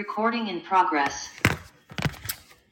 Recording 0.00 0.48
in 0.48 0.62
progress. 0.62 1.28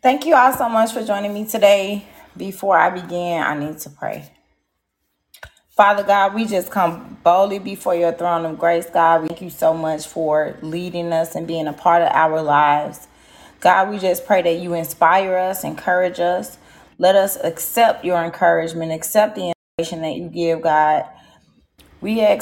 Thank 0.01 0.25
you 0.25 0.35
all 0.35 0.51
so 0.55 0.67
much 0.67 0.95
for 0.95 1.05
joining 1.05 1.35
me 1.35 1.45
today. 1.45 2.09
Before 2.35 2.79
I 2.79 2.89
begin, 2.89 3.43
I 3.43 3.53
need 3.53 3.79
to 3.81 3.91
pray. 3.91 4.31
Father 5.77 6.05
God, 6.05 6.33
we 6.33 6.47
just 6.47 6.71
come 6.71 7.19
boldly 7.23 7.59
before 7.59 7.95
your 7.95 8.13
throne 8.13 8.47
of 8.47 8.59
grace, 8.59 8.87
God. 8.89 9.21
We 9.21 9.29
thank 9.29 9.43
you 9.43 9.51
so 9.51 9.75
much 9.75 10.07
for 10.07 10.57
leading 10.63 11.13
us 11.13 11.35
and 11.35 11.47
being 11.47 11.67
a 11.67 11.75
part 11.75 12.01
of 12.01 12.09
our 12.13 12.41
lives. 12.41 13.09
God, 13.61 13.91
we 13.91 13.99
just 13.99 14.25
pray 14.25 14.41
that 14.41 14.61
you 14.61 14.73
inspire 14.73 15.37
us, 15.37 15.65
encourage 15.65 16.21
us. 16.21 16.57
Let 16.97 17.15
us 17.15 17.37
accept 17.45 18.07
your 18.07 18.25
encouragement, 18.25 18.91
accept 18.91 19.35
the 19.35 19.53
information 19.77 20.01
that 20.01 20.15
you 20.15 20.31
give, 20.31 20.63
God. 20.63 21.05
We 22.01 22.21
that 22.21 22.39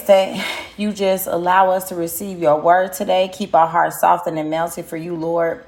you 0.76 0.92
just 0.92 1.26
allow 1.26 1.70
us 1.70 1.88
to 1.88 1.94
receive 1.94 2.38
your 2.38 2.60
word 2.60 2.92
today. 2.92 3.30
Keep 3.32 3.54
our 3.54 3.66
hearts 3.66 4.00
softened 4.00 4.38
and 4.38 4.50
melted 4.50 4.84
for 4.84 4.96
you, 4.96 5.14
Lord. 5.14 5.64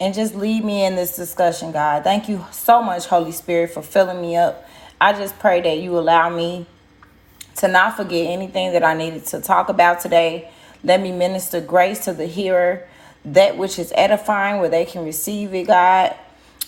And 0.00 0.14
just 0.14 0.34
lead 0.34 0.64
me 0.64 0.84
in 0.84 0.96
this 0.96 1.14
discussion, 1.14 1.72
God. 1.72 2.04
Thank 2.04 2.28
you 2.28 2.44
so 2.50 2.82
much, 2.82 3.06
Holy 3.06 3.32
Spirit, 3.32 3.70
for 3.70 3.82
filling 3.82 4.20
me 4.20 4.36
up. 4.36 4.66
I 5.00 5.12
just 5.12 5.38
pray 5.38 5.60
that 5.60 5.78
you 5.78 5.98
allow 5.98 6.30
me 6.30 6.66
to 7.56 7.68
not 7.68 7.96
forget 7.96 8.26
anything 8.26 8.72
that 8.72 8.82
I 8.82 8.94
needed 8.94 9.26
to 9.26 9.40
talk 9.40 9.68
about 9.68 10.00
today. 10.00 10.50
Let 10.82 11.00
me 11.00 11.12
minister 11.12 11.60
grace 11.60 12.04
to 12.06 12.14
the 12.14 12.26
hearer, 12.26 12.88
that 13.24 13.56
which 13.58 13.78
is 13.78 13.92
edifying, 13.94 14.60
where 14.60 14.70
they 14.70 14.86
can 14.86 15.04
receive 15.04 15.54
it, 15.54 15.66
God. 15.66 16.16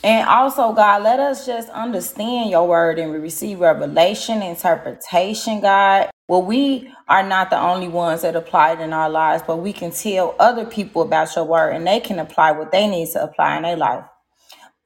And 0.04 0.28
also, 0.28 0.72
God, 0.72 1.02
let 1.02 1.18
us 1.18 1.46
just 1.46 1.68
understand 1.70 2.50
your 2.50 2.68
word 2.68 2.98
and 2.98 3.10
we 3.10 3.18
receive 3.18 3.60
revelation, 3.60 4.42
interpretation, 4.42 5.60
God. 5.60 6.10
Well, 6.32 6.44
we 6.44 6.90
are 7.08 7.22
not 7.22 7.50
the 7.50 7.60
only 7.60 7.88
ones 7.88 8.22
that 8.22 8.36
apply 8.36 8.72
it 8.72 8.80
in 8.80 8.94
our 8.94 9.10
lives, 9.10 9.44
but 9.46 9.58
we 9.58 9.70
can 9.70 9.90
tell 9.90 10.34
other 10.38 10.64
people 10.64 11.02
about 11.02 11.36
your 11.36 11.44
word 11.44 11.72
and 11.72 11.86
they 11.86 12.00
can 12.00 12.18
apply 12.18 12.52
what 12.52 12.72
they 12.72 12.88
need 12.88 13.10
to 13.10 13.22
apply 13.22 13.58
in 13.58 13.64
their 13.64 13.76
life. 13.76 14.06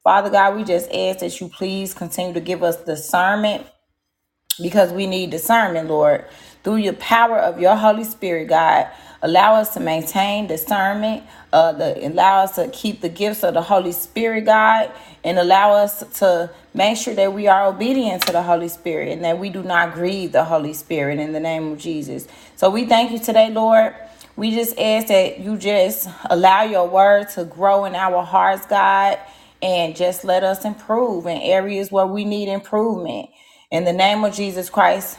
Father 0.03 0.29
God, 0.29 0.57
we 0.57 0.65
just 0.65 0.91
ask 0.91 1.21
that 1.21 1.41
you 1.41 1.49
please 1.49 1.95
continue 1.95 2.35
to 2.35 2.41
give 2.41 2.65
us 2.65 2.83
discernment 2.83 3.65
because 4.61 4.93
we 4.93 5.07
need 5.07 5.31
discernment, 5.31 5.89
Lord. 5.89 6.25
Through 6.65 6.79
your 6.79 6.95
power 6.95 7.39
of 7.39 7.61
your 7.61 7.77
Holy 7.77 8.03
Spirit, 8.03 8.49
God, 8.49 8.89
allow 9.23 9.55
us 9.55 9.75
to 9.75 9.81
maintain 9.81 10.47
discernment, 10.47 11.25
uh, 11.53 11.73
the, 11.73 12.07
allow 12.07 12.43
us 12.43 12.55
to 12.57 12.69
keep 12.69 13.01
the 13.01 13.09
gifts 13.09 13.43
of 13.43 13.55
the 13.55 13.63
Holy 13.63 13.93
Spirit, 13.93 14.45
God, 14.45 14.91
and 15.25 15.39
allow 15.39 15.73
us 15.73 16.05
to 16.21 16.51
make 16.75 16.97
sure 16.97 17.15
that 17.15 17.33
we 17.33 17.49
are 17.49 17.67
obedient 17.67 18.23
to 18.27 18.33
the 18.33 18.43
Holy 18.43 18.69
Spirit 18.69 19.09
and 19.11 19.25
that 19.25 19.39
we 19.39 19.51
do 19.51 19.63
not 19.63 19.95
grieve 19.95 20.33
the 20.33 20.45
Holy 20.45 20.73
Spirit 20.73 21.19
in 21.19 21.33
the 21.33 21.41
name 21.41 21.73
of 21.73 21.79
Jesus. 21.79 22.29
So 22.57 22.71
we 22.71 22.85
thank 22.87 23.11
you 23.11 23.19
today, 23.19 23.51
Lord. 23.51 23.95
We 24.37 24.55
just 24.55 24.79
ask 24.79 25.09
that 25.09 25.41
you 25.41 25.57
just 25.57 26.09
allow 26.27 26.63
your 26.63 26.89
word 26.89 27.31
to 27.31 27.45
grow 27.45 27.87
in 27.87 27.95
our 27.95 28.23
hearts, 28.23 28.67
God, 28.67 29.19
and 29.63 29.97
just 29.97 30.25
let 30.25 30.45
us 30.45 30.65
improve 30.65 31.27
in 31.27 31.39
areas 31.39 31.91
where 31.91 32.07
we 32.07 32.25
need 32.25 32.49
improvement. 32.49 33.31
In 33.71 33.85
the 33.85 33.93
name 33.93 34.25
of 34.25 34.35
Jesus 34.35 34.69
Christ, 34.71 35.19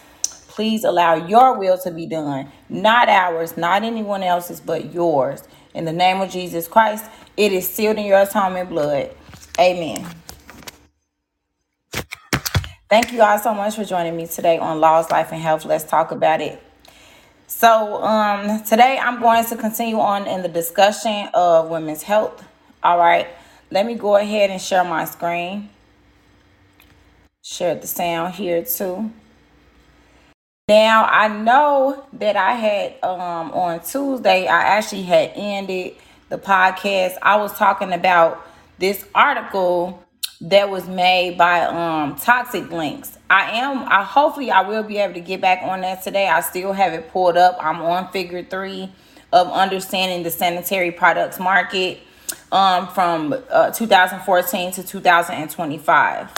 please 0.58 0.84
allow 0.84 1.14
your 1.14 1.56
will 1.56 1.78
to 1.78 1.92
be 1.92 2.08
done, 2.08 2.52
not 2.68 3.08
ours, 3.08 3.56
not 3.58 3.84
anyone 3.84 4.24
else's, 4.24 4.60
but 4.60 4.92
yours. 4.92 5.44
In 5.76 5.86
the 5.86 5.94
name 5.94 6.20
of 6.20 6.32
Jesus 6.32 6.68
Christ, 6.68 7.06
it 7.38 7.54
is 7.54 7.70
sealed 7.70 7.98
in 7.98 8.08
your 8.08 8.22
atonement 8.22 8.68
blood. 8.70 9.16
Amen. 9.60 10.04
Thank 12.90 13.14
you 13.14 13.22
all 13.22 13.38
so 13.38 13.54
much 13.54 13.76
for 13.76 13.86
joining 13.86 14.18
me 14.18 14.26
today 14.26 14.58
on 14.58 14.80
Laws, 14.80 15.12
Life, 15.12 15.32
and 15.32 15.40
Health. 15.40 15.64
Let's 15.64 15.84
talk 15.84 16.10
about 16.10 16.42
it. 16.42 16.60
So, 17.46 18.02
um, 18.04 18.64
today 18.64 18.98
I'm 19.00 19.22
going 19.22 19.46
to 19.46 19.58
continue 19.58 20.00
on 20.00 20.26
in 20.26 20.42
the 20.42 20.50
discussion 20.50 21.30
of 21.36 21.70
women's 21.70 22.02
health. 22.02 22.44
All 22.82 22.98
right, 22.98 23.28
let 23.70 23.86
me 23.86 23.94
go 23.94 24.16
ahead 24.16 24.50
and 24.50 24.60
share 24.60 24.84
my 24.84 25.06
screen. 25.06 25.70
Share 27.44 27.76
the 27.76 27.86
sound 27.86 28.34
here 28.34 28.66
too. 28.66 29.12
Now 30.70 31.06
I 31.06 31.30
know 31.30 32.06
that 32.12 32.36
I 32.36 32.52
had 32.52 33.02
um 33.02 33.52
on 33.52 33.80
Tuesday 33.80 34.48
I 34.48 34.64
actually 34.64 35.04
had 35.04 35.32
ended 35.34 35.96
the 36.28 36.38
podcast. 36.38 37.14
I 37.22 37.38
was 37.38 37.54
talking 37.54 37.94
about 37.94 38.46
this 38.78 39.06
article 39.16 40.04
that 40.42 40.70
was 40.70 40.86
made 40.90 41.38
by 41.38 41.62
um 41.62 42.18
Toxic 42.18 42.70
Links. 42.70 43.18
I 43.30 43.60
am 43.60 43.88
I 43.88 44.04
hopefully 44.04 44.52
I 44.52 44.60
will 44.68 44.84
be 44.84 44.98
able 44.98 45.14
to 45.14 45.22
get 45.22 45.40
back 45.40 45.60
on 45.64 45.80
that 45.82 46.04
today. 46.04 46.28
I 46.28 46.42
still 46.42 46.74
have 46.74 46.92
it 46.92 47.14
pulled 47.14 47.38
up. 47.38 47.56
I'm 47.62 47.82
on 47.82 48.12
figure 48.12 48.44
3 48.44 48.92
of 49.32 49.48
understanding 49.48 50.24
the 50.24 50.32
sanitary 50.32 50.92
products 50.92 51.40
market 51.40 52.00
um 52.52 52.90
from 52.90 53.34
uh, 53.50 53.72
2014 53.72 54.74
to 54.74 54.84
2025. 54.84 56.30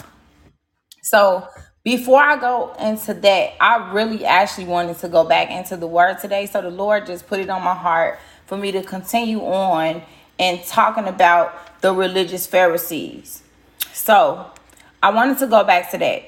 So 1.02 1.48
before 1.82 2.20
I 2.20 2.36
go 2.36 2.74
into 2.78 3.14
that, 3.14 3.54
I 3.60 3.92
really 3.92 4.24
actually 4.24 4.66
wanted 4.66 4.98
to 4.98 5.08
go 5.08 5.24
back 5.24 5.50
into 5.50 5.76
the 5.76 5.86
word 5.86 6.18
today. 6.18 6.46
So 6.46 6.60
the 6.60 6.70
Lord 6.70 7.06
just 7.06 7.26
put 7.26 7.40
it 7.40 7.48
on 7.48 7.62
my 7.62 7.74
heart 7.74 8.18
for 8.46 8.58
me 8.58 8.70
to 8.72 8.82
continue 8.82 9.40
on 9.40 10.02
and 10.38 10.62
talking 10.64 11.06
about 11.06 11.80
the 11.80 11.94
religious 11.94 12.46
Pharisees. 12.46 13.42
So 13.92 14.50
I 15.02 15.10
wanted 15.10 15.38
to 15.38 15.46
go 15.46 15.64
back 15.64 15.90
to 15.92 15.98
that. 15.98 16.24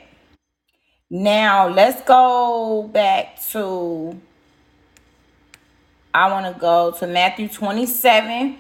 Now 1.10 1.68
let's 1.68 2.00
go 2.02 2.88
back 2.90 3.42
to, 3.50 4.18
I 6.14 6.30
want 6.30 6.54
to 6.54 6.58
go 6.58 6.92
to 6.92 7.06
Matthew 7.06 7.48
27, 7.48 8.58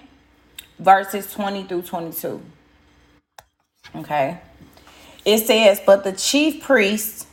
verses 0.78 1.32
20 1.32 1.64
through 1.64 1.82
22. 1.82 2.42
Okay. 3.96 4.38
It 5.24 5.46
says, 5.46 5.80
But 5.84 6.04
the 6.04 6.12
chief 6.12 6.62
priests 6.62 7.26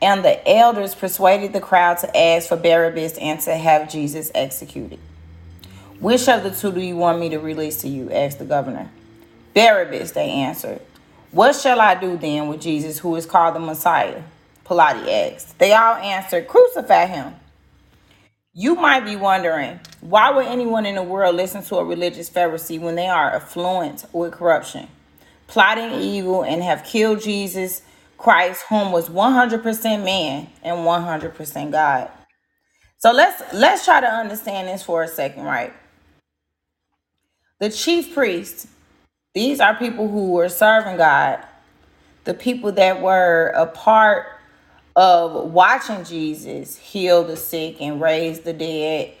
and 0.00 0.24
the 0.24 0.46
elders 0.48 0.94
persuaded 0.94 1.52
the 1.52 1.60
crowd 1.60 1.98
to 1.98 2.16
ask 2.16 2.48
for 2.48 2.56
Barabbas 2.56 3.18
and 3.18 3.40
to 3.40 3.54
have 3.54 3.90
Jesus 3.90 4.30
executed. 4.34 4.98
Which 6.00 6.28
of 6.28 6.42
the 6.42 6.50
two 6.50 6.72
do 6.72 6.80
you 6.80 6.96
want 6.96 7.18
me 7.18 7.30
to 7.30 7.38
release 7.38 7.78
to 7.78 7.88
you? 7.88 8.10
asked 8.10 8.38
the 8.38 8.44
governor. 8.44 8.90
Barabbas, 9.54 10.12
they 10.12 10.28
answered. 10.30 10.80
What 11.30 11.56
shall 11.56 11.80
I 11.80 11.94
do 11.94 12.16
then 12.16 12.48
with 12.48 12.60
Jesus, 12.60 12.98
who 12.98 13.16
is 13.16 13.26
called 13.26 13.54
the 13.54 13.60
Messiah? 13.60 14.22
Pilate 14.66 15.08
asked. 15.34 15.58
They 15.58 15.72
all 15.72 15.94
answered, 15.96 16.46
Crucify 16.48 17.06
him. 17.06 17.34
You 18.52 18.76
might 18.76 19.04
be 19.04 19.16
wondering, 19.16 19.80
why 20.00 20.30
would 20.30 20.46
anyone 20.46 20.86
in 20.86 20.94
the 20.94 21.02
world 21.02 21.34
listen 21.34 21.64
to 21.64 21.76
a 21.76 21.84
religious 21.84 22.30
Pharisee 22.30 22.80
when 22.80 22.94
they 22.94 23.08
are 23.08 23.34
affluent 23.34 24.04
with 24.12 24.32
corruption? 24.32 24.86
Plotting 25.46 25.92
evil 26.00 26.44
and 26.44 26.62
have 26.62 26.84
killed 26.84 27.20
Jesus 27.20 27.82
Christ, 28.18 28.64
whom 28.68 28.92
was 28.92 29.08
100% 29.08 30.04
man 30.04 30.48
and 30.62 30.78
100% 30.78 31.70
God. 31.70 32.10
So 32.98 33.12
let's 33.12 33.42
let's 33.52 33.84
try 33.84 34.00
to 34.00 34.06
understand 34.06 34.68
this 34.68 34.82
for 34.82 35.02
a 35.02 35.08
second, 35.08 35.44
right? 35.44 35.74
The 37.60 37.68
chief 37.68 38.14
priests, 38.14 38.66
these 39.34 39.60
are 39.60 39.74
people 39.74 40.08
who 40.08 40.32
were 40.32 40.48
serving 40.48 40.96
God, 40.96 41.44
the 42.24 42.34
people 42.34 42.72
that 42.72 43.02
were 43.02 43.52
a 43.54 43.66
part 43.66 44.26
of 44.96 45.50
watching 45.50 46.04
Jesus 46.04 46.78
heal 46.78 47.24
the 47.24 47.36
sick 47.36 47.80
and 47.80 48.00
raise 48.00 48.40
the 48.40 48.52
dead. 48.52 49.12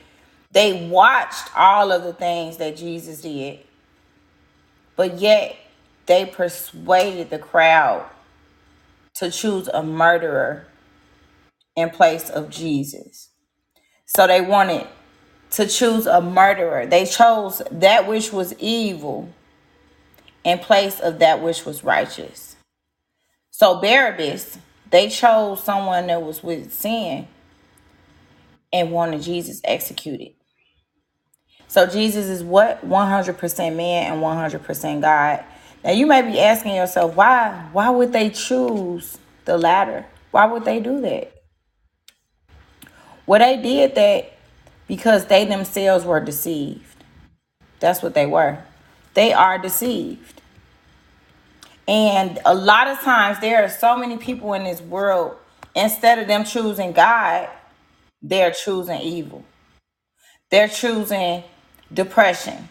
They 0.52 0.88
watched 0.88 1.50
all 1.56 1.92
of 1.92 2.04
the 2.04 2.12
things 2.12 2.56
that 2.58 2.76
Jesus 2.76 3.20
did. 3.20 3.60
But 4.96 5.18
yet 5.18 5.56
they 6.06 6.26
persuaded 6.26 7.30
the 7.30 7.38
crowd 7.38 8.08
to 9.14 9.30
choose 9.30 9.68
a 9.68 9.82
murderer 9.82 10.66
in 11.76 11.90
place 11.90 12.30
of 12.30 12.50
Jesus. 12.50 13.30
So 14.06 14.26
they 14.26 14.40
wanted 14.40 14.86
to 15.52 15.66
choose 15.66 16.06
a 16.06 16.20
murderer. 16.20 16.86
They 16.86 17.06
chose 17.06 17.62
that 17.70 18.06
which 18.06 18.32
was 18.32 18.54
evil 18.58 19.32
in 20.44 20.58
place 20.58 21.00
of 21.00 21.20
that 21.20 21.42
which 21.42 21.64
was 21.64 21.84
righteous. 21.84 22.56
So 23.50 23.80
Barabbas, 23.80 24.58
they 24.90 25.08
chose 25.08 25.62
someone 25.62 26.08
that 26.08 26.22
was 26.22 26.42
with 26.42 26.72
sin 26.72 27.28
and 28.72 28.90
wanted 28.90 29.22
Jesus 29.22 29.60
executed. 29.64 30.34
So 31.68 31.86
Jesus 31.86 32.26
is 32.26 32.42
what? 32.42 32.86
100% 32.86 33.76
man 33.76 34.12
and 34.12 34.22
100% 34.22 35.00
God. 35.00 35.44
Now 35.84 35.92
you 35.92 36.06
may 36.06 36.22
be 36.22 36.40
asking 36.40 36.74
yourself, 36.76 37.14
why 37.14 37.68
why 37.72 37.90
would 37.90 38.12
they 38.12 38.30
choose 38.30 39.18
the 39.44 39.58
latter? 39.58 40.06
Why 40.30 40.46
would 40.46 40.64
they 40.64 40.80
do 40.80 41.00
that? 41.02 41.32
Well, 43.26 43.40
they 43.40 43.60
did 43.60 43.94
that 43.94 44.32
because 44.88 45.26
they 45.26 45.44
themselves 45.44 46.04
were 46.04 46.20
deceived. 46.20 47.04
That's 47.80 48.02
what 48.02 48.14
they 48.14 48.26
were. 48.26 48.58
They 49.14 49.32
are 49.32 49.58
deceived. 49.58 50.42
And 51.86 52.38
a 52.44 52.54
lot 52.54 52.88
of 52.88 53.00
times 53.00 53.40
there 53.40 53.62
are 53.62 53.68
so 53.68 53.96
many 53.96 54.16
people 54.16 54.54
in 54.54 54.64
this 54.64 54.80
world, 54.80 55.36
instead 55.74 56.18
of 56.18 56.26
them 56.26 56.44
choosing 56.44 56.92
God, 56.92 57.48
they're 58.22 58.52
choosing 58.52 59.00
evil. 59.00 59.44
They're 60.50 60.68
choosing 60.68 61.44
depression. 61.92 62.68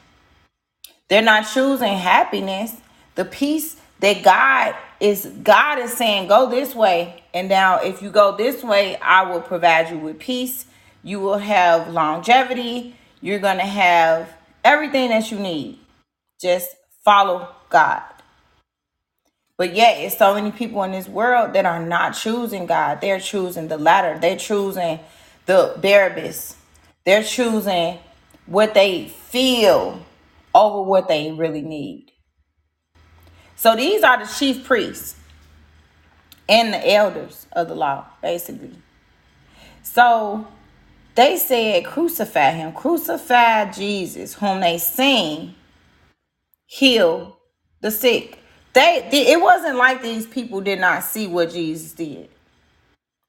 They're 1.09 1.21
not 1.21 1.43
choosing 1.43 1.95
happiness. 1.95 2.75
The 3.15 3.25
peace 3.25 3.77
that 3.99 4.23
God 4.23 4.75
is 4.99 5.25
God 5.43 5.79
is 5.79 5.93
saying, 5.93 6.27
go 6.27 6.49
this 6.49 6.75
way. 6.75 7.23
And 7.33 7.49
now 7.49 7.79
if 7.81 8.01
you 8.01 8.11
go 8.11 8.37
this 8.37 8.63
way, 8.63 8.97
I 8.97 9.23
will 9.31 9.41
provide 9.41 9.91
you 9.91 9.99
with 9.99 10.19
peace. 10.19 10.65
You 11.03 11.19
will 11.19 11.39
have 11.39 11.89
longevity. 11.89 12.95
You're 13.21 13.39
gonna 13.39 13.65
have 13.65 14.29
everything 14.63 15.09
that 15.09 15.31
you 15.31 15.39
need. 15.39 15.79
Just 16.41 16.75
follow 17.03 17.49
God. 17.69 18.03
But 19.57 19.75
yet, 19.75 19.99
it's 19.99 20.17
so 20.17 20.35
many 20.35 20.51
people 20.51 20.83
in 20.83 20.91
this 20.91 21.07
world 21.09 21.53
that 21.53 21.65
are 21.65 21.85
not 21.85 22.11
choosing 22.11 22.67
God. 22.67 23.01
They're 23.01 23.19
choosing 23.19 23.69
the 23.69 23.77
latter. 23.77 24.19
They're 24.19 24.37
choosing 24.37 24.99
the 25.47 25.75
Barabbas. 25.81 26.57
They're 27.05 27.23
choosing 27.23 27.99
what 28.47 28.75
they 28.75 29.07
feel 29.09 30.03
over 30.55 30.83
what 30.83 31.07
they 31.07 31.31
really 31.31 31.63
need. 31.63 32.12
So 33.63 33.77
these 33.77 34.03
are 34.03 34.17
the 34.17 34.29
chief 34.29 34.65
priests 34.65 35.15
and 36.49 36.73
the 36.73 36.91
elders 36.95 37.47
of 37.53 37.69
the 37.69 37.75
law, 37.75 38.05
basically. 38.21 38.75
So 39.83 40.45
they 41.15 41.37
said, 41.37 41.85
Crucify 41.85 42.51
him, 42.51 42.73
crucify 42.73 43.71
Jesus, 43.71 44.33
whom 44.33 44.59
they 44.59 44.77
sing 44.77 45.55
heal 46.65 47.37
the 47.79 47.89
sick. 47.89 48.37
They, 48.73 49.07
it 49.13 49.39
wasn't 49.39 49.77
like 49.77 50.01
these 50.01 50.27
people 50.27 50.59
did 50.59 50.81
not 50.81 51.05
see 51.05 51.27
what 51.27 51.53
Jesus 51.53 51.93
did. 51.93 52.27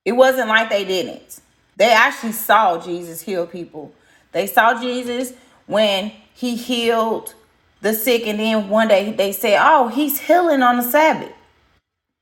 It 0.05 0.13
wasn't 0.17 0.49
like 0.49 0.69
they 0.69 0.85
didn't. 0.85 1.43
They 1.77 1.93
actually 1.93 2.33
saw 2.33 2.81
Jesus 2.81 3.21
heal 3.21 3.47
people. 3.47 3.93
They 4.33 4.49
saw 4.49 4.81
Jesus 4.81 5.33
when 5.67 6.11
he 6.33 6.57
healed 6.57 7.37
the 7.85 7.95
sick, 7.95 8.27
and 8.27 8.41
then 8.41 8.71
one 8.71 8.89
day 8.89 9.13
they 9.13 9.33
say, 9.33 9.59
Oh, 9.61 9.89
he's 9.89 10.21
healing 10.21 10.63
on 10.63 10.79
the 10.79 10.83
Sabbath. 10.83 11.33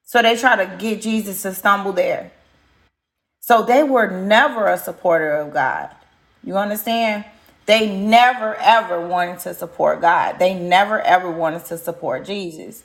So 0.04 0.20
they 0.20 0.36
try 0.36 0.56
to 0.56 0.76
get 0.76 1.02
Jesus 1.02 1.42
to 1.42 1.54
stumble 1.54 1.92
there. 1.92 2.32
So 3.40 3.62
they 3.62 3.84
were 3.84 4.10
never 4.10 4.66
a 4.66 4.76
supporter 4.76 5.36
of 5.36 5.54
God. 5.54 5.90
You 6.44 6.58
understand? 6.58 7.24
They 7.66 7.96
never 7.96 8.56
ever 8.56 9.06
wanted 9.06 9.38
to 9.40 9.54
support 9.54 10.00
God. 10.00 10.38
They 10.40 10.52
never 10.54 11.00
ever 11.00 11.30
wanted 11.30 11.64
to 11.66 11.78
support 11.78 12.26
Jesus. 12.26 12.82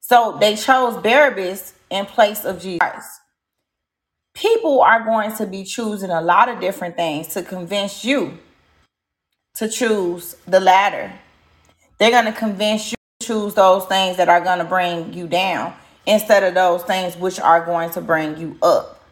So 0.00 0.36
they 0.38 0.56
chose 0.56 1.02
Barabbas 1.02 1.74
in 1.90 2.06
place 2.06 2.44
of 2.44 2.60
Jesus. 2.60 3.20
People 4.34 4.82
are 4.82 5.04
going 5.04 5.34
to 5.36 5.46
be 5.46 5.64
choosing 5.64 6.10
a 6.10 6.20
lot 6.20 6.50
of 6.50 6.60
different 6.60 6.96
things 6.96 7.28
to 7.28 7.42
convince 7.42 8.04
you 8.04 8.38
to 9.56 9.68
choose 9.68 10.36
the 10.46 10.60
latter. 10.60 11.12
They're 12.02 12.10
going 12.10 12.24
to 12.24 12.32
convince 12.32 12.90
you 12.90 12.96
to 13.20 13.26
choose 13.28 13.54
those 13.54 13.84
things 13.84 14.16
that 14.16 14.28
are 14.28 14.40
going 14.40 14.58
to 14.58 14.64
bring 14.64 15.12
you 15.12 15.28
down 15.28 15.72
instead 16.04 16.42
of 16.42 16.52
those 16.52 16.82
things 16.82 17.16
which 17.16 17.38
are 17.38 17.64
going 17.64 17.90
to 17.90 18.00
bring 18.00 18.36
you 18.38 18.58
up. 18.60 19.06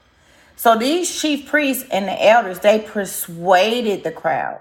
So 0.56 0.76
these 0.76 1.20
chief 1.20 1.46
priests 1.46 1.84
and 1.92 2.08
the 2.08 2.26
elders, 2.26 2.58
they 2.58 2.80
persuaded 2.80 4.02
the 4.02 4.10
crowd. 4.10 4.58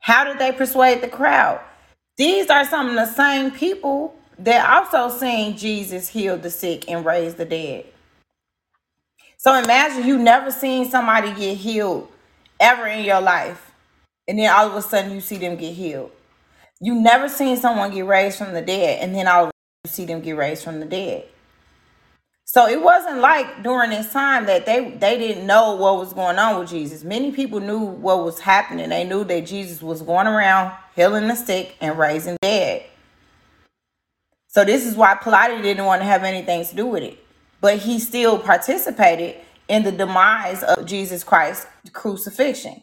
How 0.00 0.24
did 0.24 0.40
they 0.40 0.50
persuade 0.50 1.02
the 1.02 1.08
crowd? 1.08 1.60
These 2.16 2.50
are 2.50 2.64
some 2.64 2.88
of 2.88 2.94
the 2.96 3.06
same 3.06 3.52
people 3.52 4.16
that 4.40 4.68
also 4.68 5.16
seen 5.16 5.56
Jesus 5.56 6.08
heal 6.08 6.36
the 6.36 6.50
sick 6.50 6.90
and 6.90 7.06
raise 7.06 7.36
the 7.36 7.44
dead. 7.44 7.86
So 9.36 9.54
imagine 9.54 10.04
you 10.04 10.18
never 10.18 10.50
seen 10.50 10.90
somebody 10.90 11.32
get 11.32 11.58
healed 11.58 12.08
ever 12.58 12.88
in 12.88 13.04
your 13.04 13.20
life, 13.20 13.70
and 14.26 14.36
then 14.36 14.52
all 14.52 14.66
of 14.66 14.74
a 14.74 14.82
sudden 14.82 15.12
you 15.12 15.20
see 15.20 15.36
them 15.36 15.54
get 15.54 15.74
healed. 15.74 16.10
You 16.84 16.94
never 16.94 17.30
seen 17.30 17.56
someone 17.56 17.92
get 17.92 18.04
raised 18.04 18.36
from 18.36 18.52
the 18.52 18.60
dead, 18.60 19.02
and 19.02 19.14
then 19.14 19.26
all 19.26 19.44
of 19.44 19.52
a 19.86 19.88
see 19.88 20.04
them 20.04 20.20
get 20.20 20.36
raised 20.36 20.62
from 20.62 20.80
the 20.80 20.84
dead. 20.84 21.24
So 22.44 22.68
it 22.68 22.82
wasn't 22.82 23.20
like 23.20 23.62
during 23.62 23.88
this 23.88 24.12
time 24.12 24.44
that 24.44 24.66
they 24.66 24.90
they 24.90 25.16
didn't 25.16 25.46
know 25.46 25.76
what 25.76 25.96
was 25.96 26.12
going 26.12 26.38
on 26.38 26.60
with 26.60 26.68
Jesus. 26.68 27.02
Many 27.02 27.32
people 27.32 27.58
knew 27.58 27.78
what 27.78 28.22
was 28.22 28.38
happening. 28.38 28.90
They 28.90 29.04
knew 29.04 29.24
that 29.24 29.46
Jesus 29.46 29.80
was 29.80 30.02
going 30.02 30.26
around 30.26 30.76
healing 30.94 31.26
the 31.26 31.36
sick 31.36 31.74
and 31.80 31.98
raising 31.98 32.36
dead. 32.42 32.84
So 34.48 34.62
this 34.62 34.84
is 34.84 34.94
why 34.94 35.14
Pilate 35.14 35.62
didn't 35.62 35.86
want 35.86 36.02
to 36.02 36.06
have 36.06 36.22
anything 36.22 36.66
to 36.66 36.76
do 36.76 36.84
with 36.84 37.02
it. 37.02 37.18
But 37.62 37.78
he 37.78 37.98
still 37.98 38.38
participated 38.38 39.36
in 39.68 39.84
the 39.84 39.92
demise 39.92 40.62
of 40.62 40.84
Jesus 40.84 41.24
Christ's 41.24 41.66
crucifixion. 41.94 42.82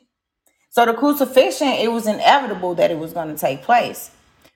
So 0.71 0.85
the 0.85 0.93
crucifixion, 0.93 1.67
it 1.67 1.91
was 1.91 2.07
inevitable 2.07 2.75
that 2.75 2.91
it 2.91 2.97
was 2.97 3.11
going 3.11 3.27
to 3.27 3.39
take 3.39 3.61
place. 3.61 4.09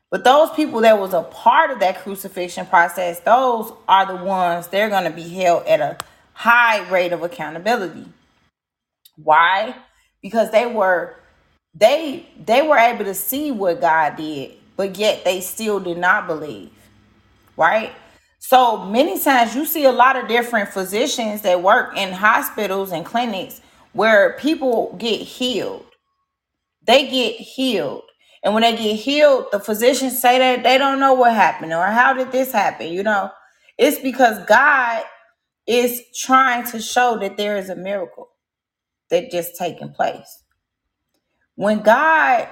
But 0.10 0.24
those 0.24 0.50
people 0.52 0.80
that 0.82 0.98
was 0.98 1.14
a 1.14 1.24
part 1.24 1.72
of 1.72 1.82
that 1.82 2.00
crucifixion 2.00 2.66
process, 2.68 3.20
those 3.20 3.74
are 3.86 4.06
the 4.06 4.24
ones 4.24 4.68
they're 4.68 4.90
going 4.90 5.04
to 5.04 5.10
be 5.10 5.28
held 5.28 5.68
at 5.68 5.82
a 5.82 5.98
high 6.32 6.90
rate 6.90 7.12
of 7.12 7.22
accountability. 7.22 8.06
Why? 9.18 9.76
Because 10.22 10.52
they 10.52 10.66
were 10.66 11.16
they 11.74 12.26
they 12.46 12.66
were 12.66 12.78
able 12.78 13.04
to 13.04 13.14
see 13.14 13.52
what 13.52 13.82
God 13.82 14.16
did, 14.16 14.54
but 14.78 14.98
yet 14.98 15.26
they 15.26 15.42
still 15.42 15.82
did 15.82 15.98
not 15.98 16.28
believe. 16.28 16.72
Right? 17.58 17.92
So 18.40 18.86
many 18.86 19.20
times 19.20 19.54
you 19.54 19.66
see 19.66 19.84
a 19.84 19.92
lot 19.92 20.16
of 20.16 20.30
different 20.30 20.70
physicians 20.70 21.42
that 21.42 21.62
work 21.62 21.98
in 21.98 22.14
hospitals 22.14 22.94
and 22.94 23.06
clinics 23.06 23.60
where 23.92 24.38
people 24.40 24.96
get 24.98 25.20
healed 25.20 25.86
they 26.86 27.08
get 27.08 27.36
healed. 27.36 28.04
And 28.44 28.54
when 28.54 28.64
they 28.64 28.76
get 28.76 28.96
healed, 28.96 29.48
the 29.52 29.60
physicians 29.60 30.22
say 30.22 30.38
that 30.40 30.64
they 30.64 30.78
don't 30.78 31.00
know 31.00 31.14
what 31.14 31.34
happened 31.34 31.74
or 31.74 31.86
how 31.88 32.14
did 32.14 32.32
this 32.32 32.52
happen, 32.52 32.94
you 32.94 33.04
know? 33.04 33.32
It's 33.78 34.00
because 34.00 34.46
God 34.46 35.04
is 35.68 36.04
trying 36.16 36.66
to 36.72 36.82
show 36.82 37.18
that 37.20 37.38
there 37.38 37.58
is 37.58 37.70
a 37.70 37.76
miracle 37.76 38.30
that 39.10 39.32
just 39.32 39.56
taken 39.58 39.92
place. 39.92 40.44
When 41.56 41.82
God 41.82 42.50